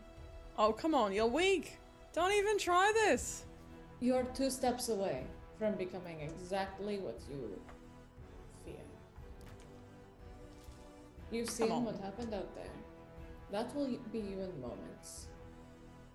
Oh, 0.57 0.74
come 0.74 0.95
on, 0.95 1.14
you're 1.14 1.27
weak. 1.27 1.77
Don't 2.11 2.33
even 2.33 2.57
try 2.57 2.91
this. 2.93 3.45
You're 4.01 4.24
two 4.35 4.49
steps 4.49 4.90
away 4.90 5.24
from 5.57 5.75
becoming 5.75 6.19
exactly 6.19 6.98
what 6.98 7.17
you 7.30 7.57
You've 11.31 11.49
seen 11.49 11.83
what 11.83 11.99
happened 11.99 12.33
out 12.33 12.56
there. 12.56 12.72
That 13.51 13.75
will 13.75 13.88
be 14.11 14.19
you 14.19 14.39
in 14.41 14.61
moments. 14.61 15.27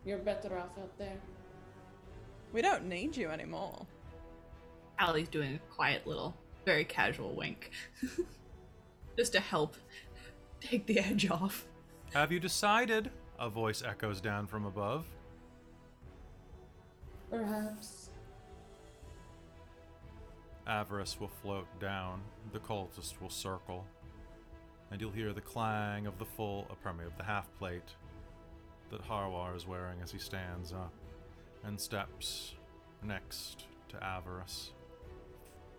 You're 0.05 0.18
better 0.18 0.58
off 0.58 0.78
out 0.78 0.97
there. 0.99 1.18
We 2.52 2.62
don't 2.62 2.86
need 2.86 3.16
you 3.16 3.28
anymore. 3.28 3.86
Allie's 4.99 5.28
doing 5.28 5.55
a 5.55 5.74
quiet 5.74 6.07
little, 6.07 6.34
very 6.65 6.84
casual 6.84 7.34
wink. 7.34 7.70
Just 9.18 9.32
to 9.32 9.41
help 9.41 9.76
take 10.60 10.86
the 10.86 10.99
edge 10.99 11.31
off. 11.31 11.66
Have 12.15 12.32
you 12.32 12.41
decided? 12.41 13.10
A 13.39 13.49
voice 13.49 13.82
echoes 13.82 14.20
down 14.20 14.47
from 14.47 14.66
above. 14.66 15.07
Perhaps. 17.31 18.10
Avarice 20.66 21.18
will 21.18 21.28
float 21.42 21.66
down. 21.81 22.20
The 22.52 22.60
cultist 22.60 23.20
will 23.20 23.31
circle. 23.31 23.86
And 24.92 25.00
you'll 25.00 25.10
hear 25.10 25.32
the 25.32 25.40
clang 25.40 26.06
of 26.06 26.18
the 26.18 26.26
full, 26.26 26.66
uh, 26.70 26.74
pardon 26.82 27.00
me, 27.00 27.06
of 27.06 27.16
the 27.16 27.24
half 27.24 27.48
plate 27.58 27.96
that 28.90 29.00
Harwar 29.00 29.56
is 29.56 29.66
wearing 29.66 29.98
as 30.02 30.12
he 30.12 30.18
stands 30.18 30.70
up 30.70 30.92
and 31.64 31.80
steps 31.80 32.52
next 33.02 33.64
to 33.88 33.96
Avarice. 34.04 34.72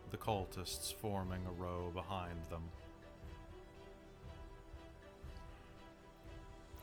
The 0.09 0.17
cultists 0.17 0.91
forming 0.91 1.41
a 1.45 1.51
row 1.51 1.91
behind 1.93 2.39
them. 2.49 2.63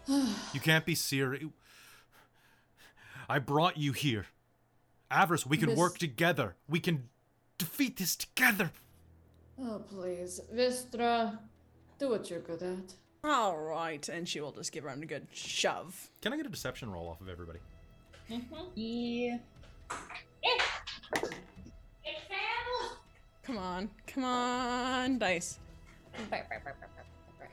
you 0.55 0.61
can't 0.61 0.87
be 0.87 0.95
serious. 0.95 1.47
I 3.29 3.41
brought 3.41 3.77
you 3.77 3.93
here. 3.93 4.27
Avarice, 5.11 5.47
we 5.47 5.57
can 5.57 5.71
This- 5.71 5.79
work 5.79 5.99
together. 5.99 6.55
We 6.69 6.79
can 6.79 7.09
defeat 7.59 7.97
this 7.97 8.15
together. 8.15 8.71
Oh, 9.59 9.81
please. 9.81 10.41
Vistra, 10.55 11.39
do 12.01 12.09
what 12.09 12.31
you're 12.31 12.41
good 12.41 12.63
at. 12.63 12.95
All 13.23 13.59
right, 13.59 14.09
and 14.09 14.27
she 14.27 14.41
will 14.41 14.51
just 14.51 14.73
give 14.73 14.85
her 14.85 14.91
a 14.91 14.97
good 14.97 15.27
shove. 15.33 16.09
Can 16.23 16.33
I 16.33 16.37
get 16.39 16.47
a 16.47 16.49
deception 16.49 16.91
roll 16.91 17.07
off 17.09 17.21
of 17.21 17.29
everybody? 17.29 17.59
Mm-hmm. 18.31 18.55
Yeah. 18.75 19.37
Come 23.43 23.59
on, 23.59 23.91
come 24.07 24.25
on, 24.25 25.19
dice. 25.19 25.59
Come 26.15 26.29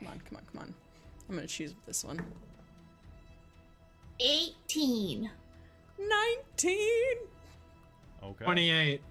on, 0.08 0.20
come 0.20 0.38
on, 0.38 0.44
come 0.52 0.62
on. 0.62 0.74
I'm 1.28 1.36
gonna 1.36 1.48
choose 1.48 1.76
this 1.86 2.06
one. 2.06 2.22
18. 4.20 5.30
19! 6.00 6.78
Okay. 8.24 8.46
28. 8.46 9.02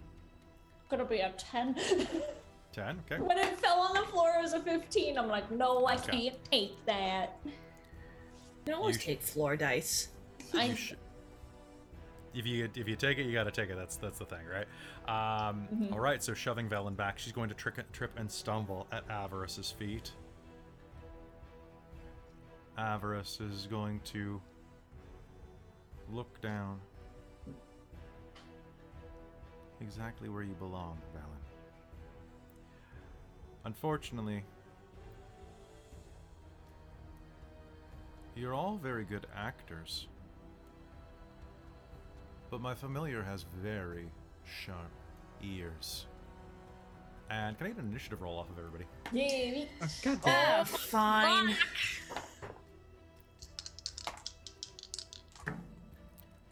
Gonna 0.88 1.04
be 1.04 1.18
a 1.18 1.32
10. 1.36 1.76
10, 2.76 3.02
okay. 3.10 3.22
when 3.22 3.38
it 3.38 3.58
fell 3.58 3.80
on 3.80 3.94
the 3.94 4.02
floor, 4.10 4.34
it 4.38 4.42
was 4.42 4.52
a 4.52 4.60
15. 4.60 5.16
I'm 5.16 5.28
like, 5.28 5.50
no, 5.50 5.86
I 5.86 5.94
Okay. 5.96 6.24
can't 6.30 6.44
take 6.52 6.84
that. 6.84 7.38
You 7.44 7.52
can 8.66 8.74
always 8.74 8.96
You 8.96 9.00
sh- 9.00 9.04
take 9.06 9.22
floor 9.22 9.56
dice. 9.56 10.08
I, 10.54 10.64
You 10.66 10.74
sh- 10.76 10.92
if 12.34 12.44
you 12.44 12.68
if 12.74 12.86
you 12.86 12.96
take 12.96 13.16
it, 13.16 13.24
you 13.24 13.32
gotta 13.32 13.50
take 13.50 13.70
it. 13.70 13.76
That's 13.76 13.96
that's 13.96 14.18
the 14.18 14.26
thing, 14.26 14.44
right? 14.52 14.66
Um, 15.08 15.68
Mm-hmm. 15.72 15.94
all 15.94 16.00
right. 16.00 16.22
So 16.22 16.34
shoving 16.34 16.68
Vellynne 16.68 16.96
back, 16.96 17.18
she's 17.18 17.32
going 17.32 17.48
to 17.48 17.54
trick, 17.54 17.90
trip 17.92 18.12
and 18.18 18.30
stumble 18.30 18.86
at 18.92 19.08
Avarice's 19.08 19.70
feet. 19.70 20.10
Avarice 22.76 23.40
is 23.40 23.66
going 23.70 24.00
to 24.04 24.38
look 26.12 26.38
down 26.42 26.78
exactly 29.80 30.28
where 30.28 30.42
you 30.42 30.52
belong, 30.54 30.98
Vellynne. 31.16 31.35
Unfortunately, 33.66 34.44
you're 38.36 38.54
all 38.54 38.78
very 38.80 39.04
good 39.04 39.26
actors. 39.34 40.06
But 42.48 42.60
my 42.60 42.76
familiar 42.76 43.24
has 43.24 43.44
very 43.60 44.06
sharp 44.44 44.88
ears. 45.42 46.06
And 47.28 47.58
can 47.58 47.66
I 47.66 47.70
get 47.70 47.78
an 47.80 47.88
initiative 47.90 48.22
roll 48.22 48.38
off 48.38 48.48
of 48.50 48.56
everybody? 48.56 48.84
yeah, 49.10 49.64
Oh, 49.82 49.88
God 50.04 50.20
damn. 50.22 50.60
Ah, 50.60 50.64
fine. 50.64 51.56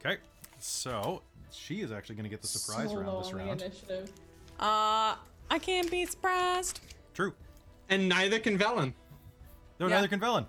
Okay, 0.05 0.17
so 0.59 1.23
she 1.53 1.81
is 1.81 1.93
actually 1.93 2.17
going 2.17 2.25
to 2.25 2.29
get 2.31 2.43
the 2.43 2.49
surprise 2.49 2.91
so 2.91 2.97
round 2.97 3.21
this 3.21 3.27
on 3.29 3.39
the 3.39 3.45
round. 3.45 3.63
initiative. 3.63 4.11
Uh, 4.59 5.15
I 5.49 5.59
can't 5.61 5.89
be 5.89 6.05
surprised. 6.07 6.81
True. 7.89 7.97
And 7.97 8.09
neither 8.09 8.39
can 8.39 8.59
Vellynne. 8.59 8.93
No, 9.81 9.87
Yeah. 9.89 9.97
neither 9.97 10.09
can 10.09 10.21
Vellynne. 10.21 10.47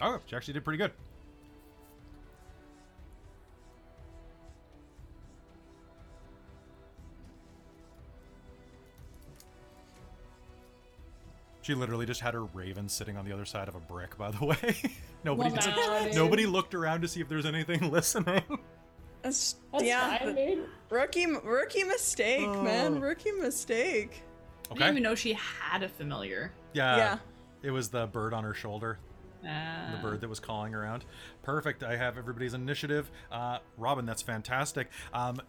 Oh, 0.00 0.20
she 0.26 0.36
actually 0.36 0.54
did 0.54 0.64
pretty 0.64 0.78
good. 0.78 0.92
She 11.62 11.74
literally 11.74 12.06
just 12.06 12.20
had 12.20 12.34
her 12.34 12.44
raven 12.44 12.88
sitting 12.88 13.16
on 13.16 13.24
the 13.24 13.32
other 13.32 13.44
side 13.44 13.68
of 13.68 13.76
a 13.76 13.80
brick, 13.80 14.18
by 14.18 14.32
the 14.32 14.44
way. 14.44 14.56
nobody, 15.24 15.50
Well, 15.52 15.60
did- 15.60 15.76
now, 15.76 16.04
dude. 16.04 16.14
nobody 16.16 16.46
looked 16.46 16.74
around 16.74 17.02
to 17.02 17.08
see 17.08 17.20
if 17.20 17.28
there's 17.28 17.46
anything 17.46 17.90
listening. 17.92 18.42
That's, 19.22 19.54
That's 19.70 19.84
yeah, 19.84 20.18
fine, 20.18 20.34
the- 20.34 20.46
dude. 20.56 20.66
rookie, 20.90 21.26
rookie 21.26 21.84
mistake, 21.84 22.48
man, 22.48 22.96
Oh. 22.96 23.00
rookie 23.00 23.30
mistake. 23.30 24.22
I 24.72 24.78
didn't 24.78 24.90
even 24.94 25.02
know 25.02 25.14
she 25.14 25.34
had 25.34 25.82
a 25.82 25.88
familiar. 25.88 26.52
Yeah. 26.72 26.96
Yeah. 26.96 27.18
It 27.62 27.70
was 27.70 27.88
the 27.88 28.06
bird 28.06 28.34
on 28.34 28.44
her 28.44 28.54
shoulder. 28.54 28.98
Ah. 29.44 29.90
the 29.90 29.98
bird 29.98 30.20
that 30.20 30.28
was 30.28 30.38
calling 30.38 30.72
around. 30.74 31.04
Perfect. 31.42 31.82
I 31.82 31.96
have 31.96 32.16
everybody's 32.16 32.54
initiative. 32.54 33.10
Uh, 33.30 33.58
Robin, 33.76 34.06
that's 34.06 34.22
fantastic. 34.22 34.88
Um, 35.12 35.40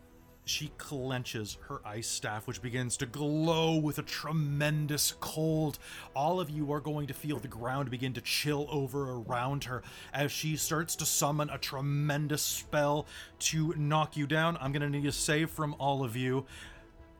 she 0.46 0.72
clenches 0.78 1.58
her 1.70 1.80
ice 1.86 2.08
staff, 2.08 2.48
which 2.48 2.62
begins 2.62 2.98
to 2.98 3.06
glow 3.06 3.78
with 3.78 4.00
a 4.00 4.04
tremendous 4.04 5.14
cold. 5.20 5.80
All 6.16 6.40
of 6.40 6.50
you 6.50 6.72
are 6.74 6.82
going 6.82 7.08
to 7.08 7.14
feel 7.14 7.40
the 7.40 7.48
ground 7.48 7.90
begin 7.90 8.14
to 8.14 8.22
chill 8.22 8.68
over 8.70 9.12
around 9.12 9.66
her 9.66 9.84
as 10.14 10.32
she 10.32 10.58
starts 10.58 10.96
to 10.98 11.06
summon 11.06 11.50
a 11.50 11.58
tremendous 11.58 12.42
spell 12.42 13.06
to 13.40 13.74
knock 13.78 14.18
you 14.18 14.28
down. 14.28 14.58
I'm 14.60 14.72
going 14.74 14.82
to 14.82 14.90
need 14.90 15.08
a 15.08 15.12
save 15.14 15.50
from 15.50 15.76
all 15.80 16.04
of 16.04 16.18
you. 16.18 16.46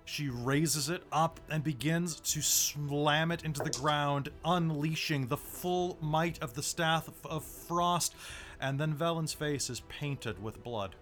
She 0.06 0.30
raises 0.30 0.90
it 0.90 1.04
up 1.12 1.40
and 1.50 1.64
begins 1.64 2.20
to 2.20 2.42
slam 2.42 3.32
it 3.32 3.44
into 3.44 3.64
the 3.64 3.70
ground, 3.70 4.30
unleashing 4.44 5.28
the 5.28 5.38
full 5.38 5.98
might 6.02 6.42
of 6.44 6.54
the 6.54 6.64
staff 6.64 7.10
of- 7.24 7.46
frost. 7.46 8.16
And 8.60 8.80
then 8.80 8.96
Vellynne's 8.96 9.34
face 9.34 9.70
is 9.70 9.82
painted 9.82 10.42
with 10.42 10.64
blood. 10.64 10.96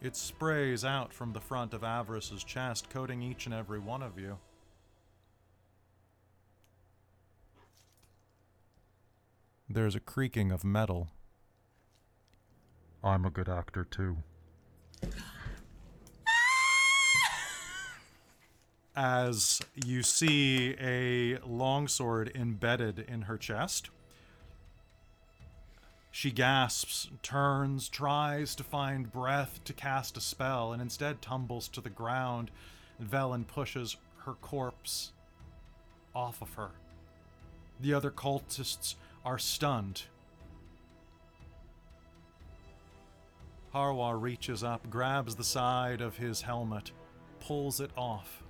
It 0.00 0.14
sprays 0.16 0.84
out 0.84 1.12
from 1.12 1.32
the 1.32 1.40
front 1.40 1.74
of 1.74 1.82
Avarice's 1.82 2.44
chest, 2.44 2.88
coating 2.88 3.20
each 3.20 3.46
and 3.46 3.54
every 3.54 3.80
one 3.80 4.02
of 4.02 4.18
you. 4.18 4.38
There's 9.68 9.96
a 9.96 10.00
creaking 10.00 10.52
of 10.52 10.64
metal. 10.64 11.08
I'm 13.02 13.24
a 13.24 13.30
good 13.30 13.48
actor 13.48 13.84
too. 13.84 14.18
As 19.00 19.60
you 19.76 20.02
see 20.02 20.74
a 20.80 21.38
longsword 21.46 22.32
embedded 22.34 22.98
in 22.98 23.22
her 23.22 23.38
chest. 23.38 23.90
She 26.10 26.32
gasps, 26.32 27.08
turns, 27.22 27.88
tries 27.88 28.56
to 28.56 28.64
find 28.64 29.12
breath 29.12 29.60
to 29.66 29.72
cast 29.72 30.16
a 30.16 30.20
spell, 30.20 30.72
and 30.72 30.82
instead 30.82 31.22
tumbles 31.22 31.68
to 31.68 31.80
the 31.80 31.88
ground. 31.88 32.50
Vellynne 33.00 33.46
pushes 33.46 33.96
her 34.24 34.32
corpse 34.34 35.12
off 36.12 36.42
of 36.42 36.54
her. 36.54 36.70
The 37.78 37.94
other 37.94 38.10
cultists 38.10 38.96
are 39.24 39.38
stunned. 39.38 40.02
Harwar 43.72 44.18
reaches 44.18 44.64
up, 44.64 44.90
grabs 44.90 45.36
the 45.36 45.44
side 45.44 46.00
of 46.00 46.16
his 46.16 46.42
helmet, 46.42 46.90
pulls 47.38 47.80
it 47.80 47.92
off, 47.96 48.42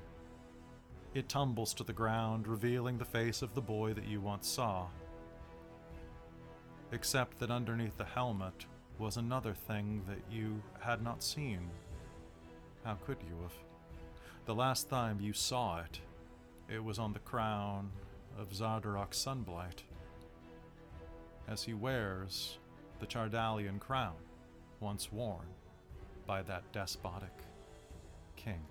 it 1.18 1.28
tumbles 1.28 1.74
to 1.74 1.82
the 1.82 1.92
ground, 1.92 2.46
revealing 2.46 2.96
the 2.96 3.04
face 3.04 3.42
of 3.42 3.52
the 3.54 3.60
boy 3.60 3.92
that 3.92 4.06
you 4.06 4.20
once 4.20 4.46
saw. 4.46 4.86
Except 6.92 7.40
that 7.40 7.50
underneath 7.50 7.96
the 7.98 8.04
helmet 8.04 8.66
was 8.98 9.16
another 9.16 9.52
thing 9.52 10.02
that 10.06 10.22
you 10.30 10.62
had 10.78 11.02
not 11.02 11.22
seen. 11.22 11.68
How 12.84 12.94
could 13.04 13.18
you 13.28 13.34
have? 13.42 13.52
The 14.46 14.54
last 14.54 14.88
time 14.88 15.20
you 15.20 15.32
saw 15.32 15.80
it, 15.80 16.00
it 16.72 16.82
was 16.82 16.98
on 16.98 17.12
the 17.12 17.18
crown 17.18 17.90
of 18.38 18.52
Xardorok 18.52 19.10
Sunblight, 19.10 19.82
as 21.48 21.64
he 21.64 21.74
wears 21.74 22.58
the 23.00 23.06
Chardalian 23.06 23.80
crown 23.80 24.14
once 24.80 25.10
worn 25.10 25.46
by 26.26 26.42
that 26.42 26.70
despotic 26.72 27.42
king. 28.36 28.64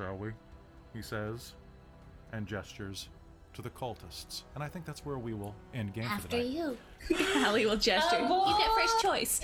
Shall 0.00 0.16
we? 0.16 0.30
He 0.94 1.02
says, 1.02 1.52
and 2.32 2.46
gestures 2.46 3.08
to 3.52 3.60
the 3.60 3.68
cultists. 3.68 4.44
And 4.54 4.64
I 4.64 4.68
think 4.68 4.86
that's 4.86 5.04
where 5.04 5.18
we 5.18 5.34
will 5.34 5.54
end 5.74 5.92
game 5.92 6.04
for 6.04 6.08
the 6.08 6.14
After 6.14 6.36
night. 6.38 6.46
you. 6.46 6.78
Hallie 7.44 7.66
will 7.66 7.76
gesture. 7.76 8.16
Oh, 8.20 8.50
you 8.50 8.56
get 8.56 8.70
first 8.74 9.00
choice. 9.02 9.40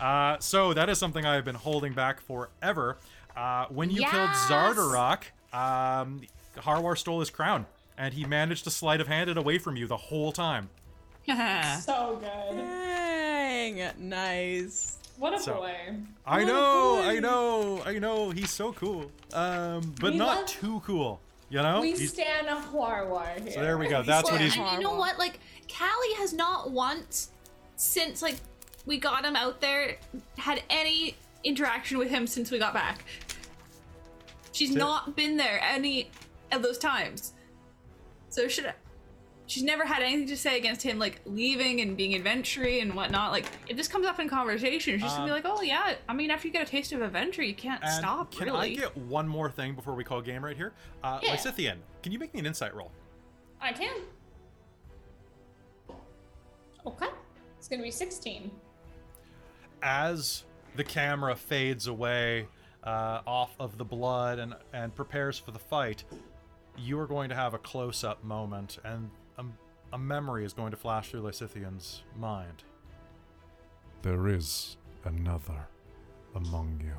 Uh, 0.00 0.36
so 0.38 0.72
that 0.72 0.88
is 0.88 0.98
something 0.98 1.26
I 1.26 1.34
have 1.34 1.44
been 1.44 1.56
holding 1.56 1.94
back 1.94 2.20
forever. 2.20 2.98
Uh, 3.36 3.66
when 3.70 3.90
you 3.90 4.02
killed 4.02 4.12
Yes! 4.30 4.46
Xardorok, 4.48 5.22
um, 5.52 6.20
Harwar 6.58 6.96
stole 6.96 7.18
his 7.20 7.30
crown, 7.30 7.66
and 7.98 8.14
he 8.14 8.24
managed 8.24 8.62
to 8.64 8.70
sleight 8.70 9.00
of 9.00 9.08
hand 9.08 9.30
it 9.30 9.36
away 9.36 9.58
from 9.58 9.76
you 9.76 9.86
the 9.88 9.96
whole 9.96 10.30
time. 10.32 10.70
So 11.26 12.18
good. 12.20 12.56
Dang, 12.56 13.90
nice. 13.98 14.98
What 15.18 15.34
a 15.34 15.38
So- 15.40 15.54
boy. 15.54 15.74
I 16.26 16.38
What 16.38 16.46
know, 16.46 16.96
boy. 16.96 17.02
I 17.08 17.18
know, 17.20 17.82
I 17.84 17.98
know. 17.98 18.30
He's 18.30 18.50
so 18.50 18.72
cool, 18.72 19.10
um, 19.32 19.94
but 20.00 20.12
We 20.12 20.18
not 20.18 20.36
love- 20.38 20.46
too 20.46 20.82
cool. 20.86 21.20
You 21.50 21.60
know. 21.62 21.80
We 21.82 21.92
He's- 21.94 22.12
stand 22.12 22.46
a 22.48 22.54
Harwar 22.56 23.38
here. 23.42 23.52
so 23.52 23.60
there 23.60 23.76
we 23.76 23.86
go. 23.86 24.02
That's 24.02 24.24
well, 24.24 24.32
what 24.34 24.40
he's. 24.40 24.56
and 24.56 24.72
you 24.72 24.80
know 24.80 24.94
what? 24.94 25.18
Like, 25.18 25.38
Callie 25.68 26.14
has 26.14 26.32
not 26.32 26.70
once 26.70 27.30
since 27.76 28.22
like 28.22 28.36
we 28.86 28.96
got 28.98 29.24
him 29.24 29.36
out 29.36 29.60
there 29.60 29.98
had 30.38 30.62
any 30.70 31.14
interaction 31.44 31.98
with 31.98 32.08
him 32.08 32.26
since 32.26 32.50
we 32.50 32.58
got 32.58 32.72
back. 32.72 33.04
She's 34.52 34.70
Ti- 34.70 34.76
not 34.76 35.14
been 35.16 35.36
there 35.36 35.60
any 35.62 36.10
of 36.52 36.62
those 36.62 36.78
times. 36.78 37.32
So 38.30 38.48
should 38.48 38.72
she's 39.52 39.62
never 39.62 39.84
had 39.84 40.02
anything 40.02 40.26
to 40.26 40.36
say 40.36 40.56
against 40.56 40.82
him 40.82 40.98
like 40.98 41.20
leaving 41.26 41.80
and 41.82 41.96
being 41.96 42.14
adventury 42.14 42.80
and 42.80 42.94
whatnot. 42.94 43.32
Like 43.32 43.46
if 43.68 43.76
this 43.76 43.86
comes 43.86 44.06
up 44.06 44.18
in 44.18 44.28
conversation, 44.28 44.94
she's 44.94 45.02
just 45.02 45.16
gonna 45.16 45.26
be 45.26 45.38
Um, 45.38 45.42
like, 45.44 45.58
Oh 45.58 45.62
yeah, 45.62 45.94
I 46.08 46.14
mean 46.14 46.30
after 46.30 46.46
you 46.48 46.52
get 46.52 46.62
a 46.66 46.70
taste 46.70 46.92
of 46.92 47.02
adventure, 47.02 47.42
you 47.42 47.54
can't 47.54 47.82
And 47.82 47.92
stop 47.92 48.32
can 48.32 48.46
really. 48.46 48.72
I 48.72 48.74
get 48.74 48.96
one 48.96 49.28
more 49.28 49.50
thing 49.50 49.74
before 49.74 49.94
we 49.94 50.04
call 50.04 50.22
game 50.22 50.44
right 50.44 50.56
here? 50.56 50.72
Uh, 51.04 51.20
Yeah. 51.22 51.36
Lysithian, 51.36 51.76
can 52.02 52.12
you 52.12 52.18
make 52.18 52.32
me 52.32 52.40
an 52.40 52.46
insight 52.46 52.74
roll? 52.74 52.90
I 53.60 53.72
can. 53.72 53.96
Okay. 56.86 57.08
It's 57.58 57.68
gonna 57.68 57.82
be 57.82 57.90
16. 57.90 58.50
as 59.82 60.44
the 60.76 60.84
camera 60.84 61.34
fades 61.36 61.86
away 61.88 62.46
uh, 62.84 63.20
off 63.26 63.54
of 63.60 63.76
the 63.78 63.84
blood 63.84 64.38
and, 64.38 64.54
and 64.72 64.94
prepares 64.94 65.38
for 65.38 65.50
the 65.50 65.58
fight, 65.58 66.04
you 66.78 66.98
are 66.98 67.06
going 67.06 67.28
to 67.28 67.34
have 67.34 67.52
a 67.54 67.58
close 67.58 68.02
up 68.02 68.22
moment, 68.24 68.78
and 68.84 69.10
a, 69.92 69.98
memory 69.98 70.44
is 70.44 70.52
going 70.52 70.70
to 70.70 70.76
flash 70.76 71.10
through 71.10 71.22
Lysithian's 71.22 72.02
mind. 72.18 72.64
There 74.02 74.28
is 74.28 74.76
another 75.04 75.68
among 76.34 76.80
you. 76.82 76.94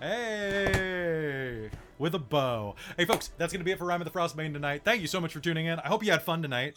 Hey! 0.00 1.70
With 1.98 2.14
a 2.14 2.18
bow. 2.18 2.76
Hey, 2.96 3.04
folks, 3.04 3.32
that's 3.36 3.52
going 3.52 3.60
to 3.60 3.64
be 3.64 3.72
it 3.72 3.78
for 3.78 3.86
Rime 3.86 4.00
of 4.00 4.04
the 4.04 4.10
Frost 4.12 4.36
Maiden 4.36 4.52
tonight. 4.52 4.82
Thank 4.84 5.00
you 5.00 5.08
so 5.08 5.20
much 5.20 5.32
for 5.32 5.40
tuning 5.40 5.66
in. 5.66 5.80
I 5.80 5.88
hope 5.88 6.04
you 6.04 6.12
had 6.12 6.22
fun 6.22 6.42
tonight. 6.42 6.74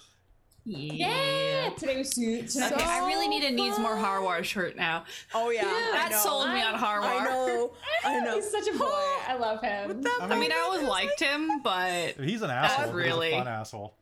Yeah. 0.66 1.70
Today 1.78 1.98
was 1.98 2.10
suit. 2.12 2.56
Okay, 2.56 2.84
I 2.84 3.08
really 3.08 3.28
need 3.28 3.44
a 3.44 3.52
needs 3.52 3.80
more 3.80 3.96
Harwar 3.96 4.44
shirt 4.44 4.76
now. 4.76 5.06
Oh 5.34 5.50
yeah, 5.50 5.64
I 5.66 6.10
That 6.10 6.20
sold 6.20 6.50
me 6.50 6.62
on 6.62 6.76
Harwar. 6.76 7.04
I 7.06 7.24
know. 7.26 7.72
I 8.04 8.20
know. 8.20 8.36
He's 8.36 8.50
such 8.52 8.68
a 8.68 8.78
boy. 8.78 8.86
I 9.28 9.38
love 9.40 9.62
him. 9.62 10.04
I 10.22 10.38
mean, 10.38 10.52
I 10.52 10.60
always 10.60 10.84
liked 10.88 11.20
him, 11.20 11.62
but 11.64 12.16
He's 12.20 12.42
an 12.42 12.52
asshole. 12.52 12.88
but 12.88 12.96
really- 12.96 13.28
He's 13.32 13.36
a 13.36 13.44
fun 13.44 13.48
asshole. 13.48 13.94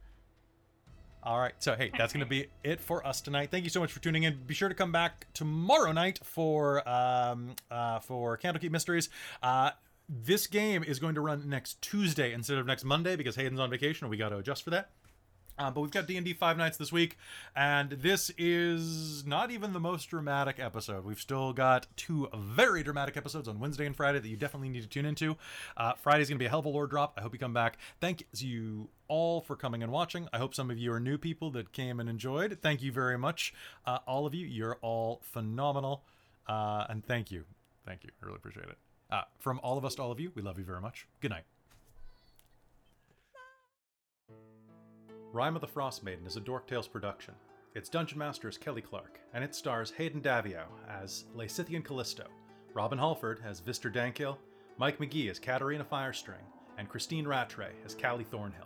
All 1.21 1.37
right. 1.39 1.53
So, 1.59 1.75
hey, 1.75 1.91
that's 1.97 2.13
going 2.13 2.25
to 2.25 2.29
be 2.29 2.47
it 2.63 2.79
for 2.79 3.05
us 3.05 3.19
tonight. 3.21 3.51
Thank 3.51 3.65
you 3.65 3.69
so 3.69 3.81
much 3.81 3.91
for 3.91 3.99
tuning 4.01 4.23
in. 4.23 4.39
Be 4.47 4.53
sure 4.53 4.69
to 4.69 4.75
come 4.75 4.91
back 4.91 5.27
tomorrow 5.33 5.91
night 5.91 6.19
for 6.23 6.87
um 6.87 7.55
uh 7.69 7.99
for 7.99 8.37
Candlekeep 8.37 8.71
Mysteries. 8.71 9.09
Uh 9.43 9.71
this 10.07 10.47
game 10.47 10.83
is 10.83 10.97
going 10.97 11.15
to 11.15 11.21
run 11.21 11.47
next 11.49 11.81
Tuesday 11.81 12.33
instead 12.33 12.57
of 12.57 12.65
next 12.65 12.83
Monday 12.83 13.15
because 13.15 13.35
Hayden's 13.35 13.59
on 13.59 13.69
vacation 13.69 14.05
and 14.05 14.09
we 14.11 14.17
got 14.17 14.29
to 14.29 14.37
adjust 14.37 14.63
for 14.63 14.69
that. 14.71 14.89
Uh, 15.59 15.69
but 15.69 15.81
we've 15.81 15.91
got 15.91 16.07
D&D 16.07 16.33
five 16.33 16.57
nights 16.57 16.77
this 16.77 16.89
week, 16.89 17.17
and 17.53 17.91
this 17.91 18.31
is 18.37 19.25
not 19.25 19.51
even 19.51 19.73
the 19.73 19.79
most 19.79 20.05
dramatic 20.05 20.57
episode. 20.57 21.03
We've 21.03 21.19
still 21.19 21.51
got 21.51 21.85
two 21.97 22.29
very 22.33 22.81
dramatic 22.81 23.17
episodes 23.17 23.49
on 23.49 23.59
Wednesday 23.59 23.85
and 23.85 23.93
Friday 23.93 24.19
that 24.19 24.27
you 24.27 24.37
definitely 24.37 24.69
need 24.69 24.83
to 24.83 24.87
tune 24.87 25.05
into. 25.05 25.35
Uh, 25.75 25.93
Friday's 25.93 26.29
going 26.29 26.37
to 26.37 26.39
be 26.39 26.45
a 26.45 26.49
hell 26.49 26.59
of 26.59 26.65
a 26.65 26.69
lore 26.69 26.87
drop. 26.87 27.15
I 27.17 27.21
hope 27.21 27.33
you 27.33 27.39
come 27.39 27.53
back. 27.53 27.77
Thank 27.99 28.25
you 28.37 28.87
all 29.09 29.41
for 29.41 29.57
coming 29.57 29.83
and 29.83 29.91
watching. 29.91 30.29
I 30.31 30.37
hope 30.37 30.55
some 30.55 30.71
of 30.71 30.77
you 30.77 30.93
are 30.93 30.99
new 30.99 31.17
people 31.17 31.51
that 31.51 31.73
came 31.73 31.99
and 31.99 32.09
enjoyed. 32.09 32.59
Thank 32.61 32.81
you 32.81 32.93
very 32.93 33.17
much. 33.17 33.53
Uh, 33.85 33.99
all 34.07 34.25
of 34.25 34.33
you, 34.33 34.47
you're 34.47 34.77
all 34.81 35.19
phenomenal. 35.23 36.03
Uh, 36.47 36.85
and 36.87 37.05
thank 37.05 37.31
you. 37.31 37.43
Thank 37.85 38.05
you. 38.05 38.11
I 38.23 38.25
really 38.25 38.37
appreciate 38.37 38.67
it. 38.67 38.77
Uh, 39.11 39.23
from 39.39 39.59
all 39.61 39.77
of 39.77 39.83
us 39.83 39.95
to 39.95 40.03
all 40.03 40.11
of 40.11 40.21
you, 40.21 40.31
we 40.35 40.41
love 40.41 40.57
you 40.57 40.63
very 40.63 40.79
much. 40.79 41.05
Good 41.19 41.31
night. 41.31 41.43
Rime 45.31 45.53
of 45.55 45.61
the 45.61 45.67
Frost 45.67 46.03
Maiden 46.03 46.25
is 46.25 46.37
a 46.37 46.39
Dork 46.39 46.65
Tales 46.65 46.87
production. 46.87 47.35
Its 47.75 47.87
dungeon 47.87 48.17
master 48.17 48.49
is 48.49 48.57
Kelly 48.57 48.81
Clark, 48.81 49.19
and 49.31 49.43
it 49.43 49.53
stars 49.53 49.91
Hayden 49.91 50.21
Daviau 50.21 50.65
as 50.89 51.25
Lysithian 51.37 51.85
Callisto, 51.85 52.25
Robin 52.73 52.97
Holford 52.97 53.39
as 53.45 53.61
Vistra 53.61 53.93
Dankil, 53.93 54.37
Mike 54.79 54.97
McGie 54.97 55.29
as 55.29 55.37
Katerina 55.37 55.85
Firestring, 55.85 56.41
and 56.79 56.89
Christine 56.89 57.27
Rattray 57.27 57.73
as 57.85 57.93
Callie 57.93 58.23
Thornhill. 58.23 58.65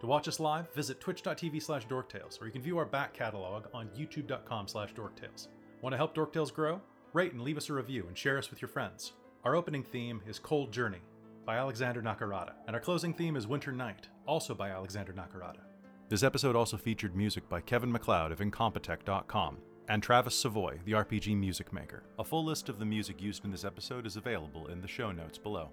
To 0.00 0.06
watch 0.06 0.28
us 0.28 0.38
live, 0.38 0.70
visit 0.74 1.00
twitch.tv 1.00 1.62
slash 1.62 1.86
dorktales, 1.86 2.40
or 2.40 2.44
you 2.44 2.52
can 2.52 2.60
view 2.60 2.76
our 2.76 2.84
back 2.84 3.14
catalog 3.14 3.64
on 3.72 3.88
youtube.com 3.96 4.68
slash 4.68 4.92
dorktales. 4.92 5.48
Want 5.80 5.94
to 5.94 5.96
help 5.96 6.14
Dorktales 6.14 6.52
grow? 6.52 6.82
Rate 7.14 7.32
and 7.32 7.40
leave 7.40 7.56
us 7.56 7.70
a 7.70 7.72
review 7.72 8.04
and 8.08 8.18
share 8.18 8.36
us 8.36 8.50
with 8.50 8.60
your 8.60 8.68
friends. 8.68 9.12
Our 9.42 9.56
opening 9.56 9.82
theme 9.82 10.20
is 10.26 10.38
Cold 10.38 10.70
Journey 10.70 11.00
by 11.46 11.56
Alexander 11.56 12.02
Nakarada, 12.02 12.52
and 12.66 12.76
our 12.76 12.80
closing 12.80 13.14
theme 13.14 13.36
is 13.36 13.46
Winter 13.46 13.72
Night, 13.72 14.08
also 14.26 14.54
by 14.54 14.68
Alexander 14.68 15.14
Nakarada. 15.14 15.60
This 16.10 16.22
episode 16.22 16.54
also 16.54 16.76
featured 16.76 17.16
music 17.16 17.48
by 17.48 17.62
Kevin 17.62 17.90
MacLeod 17.90 18.30
of 18.30 18.40
Incompetech.com 18.40 19.56
and 19.88 20.02
Travis 20.02 20.34
Savoy, 20.34 20.78
the 20.84 20.92
RPG 20.92 21.34
music 21.34 21.72
maker. 21.72 22.02
A 22.18 22.24
full 22.24 22.44
list 22.44 22.68
of 22.68 22.78
the 22.78 22.84
music 22.84 23.22
used 23.22 23.44
in 23.46 23.50
this 23.50 23.64
episode 23.64 24.06
is 24.06 24.16
available 24.16 24.66
in 24.66 24.82
the 24.82 24.88
show 24.88 25.12
notes 25.12 25.38
below. 25.38 25.70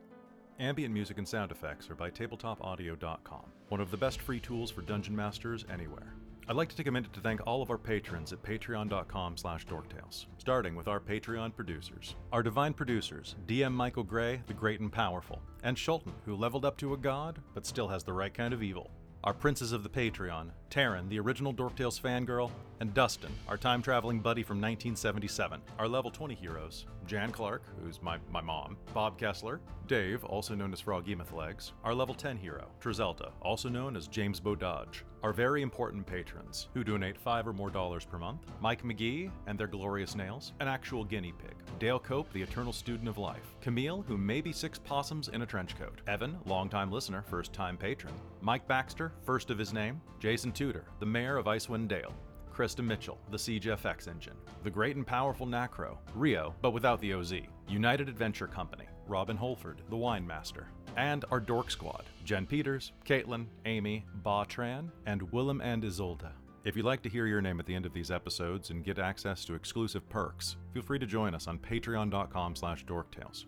Ambient 0.57 0.93
music 0.93 1.17
and 1.17 1.27
sound 1.27 1.51
effects 1.51 1.89
are 1.89 1.95
by 1.95 2.09
tabletopaudio.com, 2.09 3.45
one 3.67 3.81
of 3.81 3.91
the 3.91 3.97
best 3.97 4.21
free 4.21 4.39
tools 4.39 4.71
for 4.71 4.81
dungeon 4.81 5.15
masters 5.15 5.65
anywhere. 5.69 6.13
I'd 6.47 6.55
like 6.55 6.69
to 6.69 6.75
take 6.77 6.87
a 6.87 6.91
minute 6.91 7.11
to 7.13 7.19
thank 7.19 7.41
all 7.45 7.61
of 7.61 7.69
our 7.69 7.77
patrons 7.77 8.31
at 8.31 8.41
patreon.com 8.41 9.35
slash 9.37 9.65
dorktales, 9.65 10.27
starting 10.37 10.75
with 10.75 10.87
our 10.87 10.99
Patreon 10.99 11.53
producers. 11.55 12.15
Our 12.31 12.41
divine 12.41 12.73
producers, 12.73 13.35
DM 13.47 13.73
Michael 13.73 14.03
Gray, 14.03 14.41
the 14.47 14.53
great 14.53 14.79
and 14.79 14.91
powerful, 14.91 15.41
and 15.63 15.75
Schulten, 15.75 16.13
who 16.25 16.35
leveled 16.35 16.65
up 16.65 16.77
to 16.77 16.93
a 16.93 16.97
god, 16.97 17.39
but 17.53 17.65
still 17.65 17.89
has 17.89 18.03
the 18.03 18.13
right 18.13 18.33
kind 18.33 18.53
of 18.53 18.63
evil. 18.63 18.89
Our 19.23 19.35
princes 19.35 19.71
of 19.71 19.83
the 19.83 19.89
Patreon, 19.89 20.49
Taryn, 20.71 21.09
the 21.09 21.19
original 21.19 21.53
Dorktales 21.53 22.01
fangirl, 22.01 22.49
and 22.79 22.93
Dustin, 22.95 23.31
our 23.47 23.57
time 23.57 23.81
traveling 23.81 24.21
buddy 24.21 24.41
from 24.41 24.57
1977. 24.57 25.61
Our 25.77 25.87
level 25.87 26.09
20 26.09 26.33
heroes, 26.33 26.87
Jan 27.05 27.31
Clark, 27.31 27.61
who's 27.83 28.01
my, 28.01 28.17
my 28.31 28.41
mom, 28.41 28.77
Bob 28.93 29.19
Kessler, 29.19 29.61
Dave, 29.85 30.23
also 30.23 30.55
known 30.55 30.73
as 30.73 30.79
Froggy 30.79 31.15
Legs, 31.33 31.73
our 31.83 31.93
level 31.93 32.15
10 32.15 32.37
hero, 32.37 32.67
Trizelta, 32.81 33.31
also 33.41 33.69
known 33.69 33.95
as 33.95 34.07
James 34.07 34.39
Bododge. 34.39 35.03
Our 35.21 35.33
very 35.33 35.61
important 35.61 36.07
patrons, 36.07 36.69
who 36.73 36.83
donate 36.83 37.17
five 37.17 37.47
or 37.47 37.53
more 37.53 37.69
dollars 37.69 38.05
per 38.05 38.17
month, 38.17 38.47
Mike 38.59 38.81
McGie 38.83 39.29
and 39.45 39.59
their 39.59 39.67
glorious 39.67 40.15
nails, 40.15 40.53
an 40.59 40.67
actual 40.67 41.03
guinea 41.03 41.33
pig, 41.33 41.55
Dale 41.77 41.99
Cope, 41.99 42.31
the 42.33 42.41
eternal 42.41 42.73
student 42.73 43.07
of 43.07 43.19
life, 43.19 43.53
Camille, 43.61 44.03
who 44.07 44.17
may 44.17 44.41
be 44.41 44.51
six 44.51 44.79
possums 44.79 45.27
in 45.27 45.43
a 45.43 45.45
trench 45.45 45.77
coat, 45.77 46.01
Evan, 46.07 46.39
longtime 46.45 46.91
listener, 46.91 47.23
first 47.29 47.53
time 47.53 47.77
patron, 47.77 48.13
Mike 48.41 48.67
Baxter, 48.67 49.11
first 49.23 49.51
of 49.51 49.59
his 49.59 49.73
name, 49.73 50.01
Jason 50.19 50.51
Tudor, 50.61 50.85
the 50.99 51.05
mayor 51.07 51.37
of 51.37 51.47
Icewind 51.47 51.87
Dale, 51.87 52.13
Krista 52.53 52.85
Mitchell, 52.85 53.17
the 53.31 53.39
Siege 53.39 53.65
FX 53.65 54.07
engine, 54.07 54.35
the 54.63 54.69
great 54.69 54.95
and 54.95 55.07
powerful 55.07 55.47
Nacro, 55.47 55.97
Rio, 56.13 56.53
but 56.61 56.69
without 56.69 57.01
the 57.01 57.15
OZ, 57.15 57.33
United 57.67 58.07
Adventure 58.07 58.45
Company, 58.45 58.85
Robin 59.07 59.35
Holford, 59.35 59.81
the 59.89 59.97
wine 59.97 60.27
master, 60.27 60.67
and 60.97 61.25
our 61.31 61.39
Dork 61.39 61.71
Squad, 61.71 62.03
Jen 62.25 62.45
Peters, 62.45 62.91
Caitlin, 63.07 63.47
Amy, 63.65 64.05
Ba 64.21 64.45
Tran, 64.47 64.91
and 65.07 65.23
Willem 65.31 65.61
and 65.61 65.83
Isolde. 65.83 66.29
If 66.63 66.75
you'd 66.75 66.85
like 66.85 67.01
to 67.01 67.09
hear 67.09 67.25
your 67.25 67.41
name 67.41 67.59
at 67.59 67.65
the 67.65 67.73
end 67.73 67.87
of 67.87 67.93
these 67.93 68.11
episodes 68.11 68.69
and 68.69 68.85
get 68.85 68.99
access 68.99 69.43
to 69.45 69.55
exclusive 69.55 70.07
perks, 70.09 70.57
feel 70.75 70.83
free 70.83 70.99
to 70.99 71.07
join 71.07 71.33
us 71.33 71.47
on 71.47 71.57
patreon.com 71.57 72.55
slash 72.55 72.85
dorktales. 72.85 73.45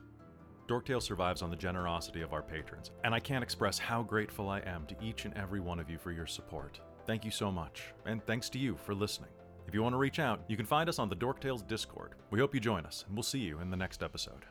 Dorktales 0.68 1.04
survives 1.04 1.44
on 1.44 1.52
the 1.52 1.56
generosity 1.56 2.22
of 2.22 2.34
our 2.34 2.42
patrons, 2.42 2.90
and 3.04 3.14
I 3.14 3.20
can't 3.20 3.44
express 3.44 3.78
how 3.78 4.02
grateful 4.02 4.50
I 4.50 4.62
am 4.62 4.88
to 4.88 4.96
each 5.00 5.26
and 5.26 5.38
every 5.38 5.60
one 5.60 5.80
of 5.80 5.92
you 5.92 6.00
for 6.00 6.12
your 6.12 6.26
support. 6.26 6.80
Thank 7.06 7.26
you 7.26 7.32
so 7.32 7.52
much, 7.52 7.94
and 8.06 8.26
thanks 8.26 8.50
to 8.52 8.60
you 8.60 8.78
for 8.78 8.96
listening. 8.96 9.30
If 9.68 9.74
you 9.74 9.84
want 9.84 9.94
to 9.94 9.98
reach 9.98 10.20
out, 10.20 10.42
you 10.48 10.56
can 10.56 10.66
find 10.66 10.88
us 10.88 11.00
on 11.00 11.10
the 11.10 11.16
Dorktales 11.16 11.68
Discord. 11.68 12.16
We 12.32 12.40
hope 12.40 12.54
you 12.54 12.62
join 12.62 12.86
us, 12.86 13.04
and 13.08 13.16
we'll 13.16 13.24
see 13.24 13.40
you 13.40 13.60
in 13.60 13.70
the 13.70 13.78
next 13.78 14.02
episode. 14.02 14.46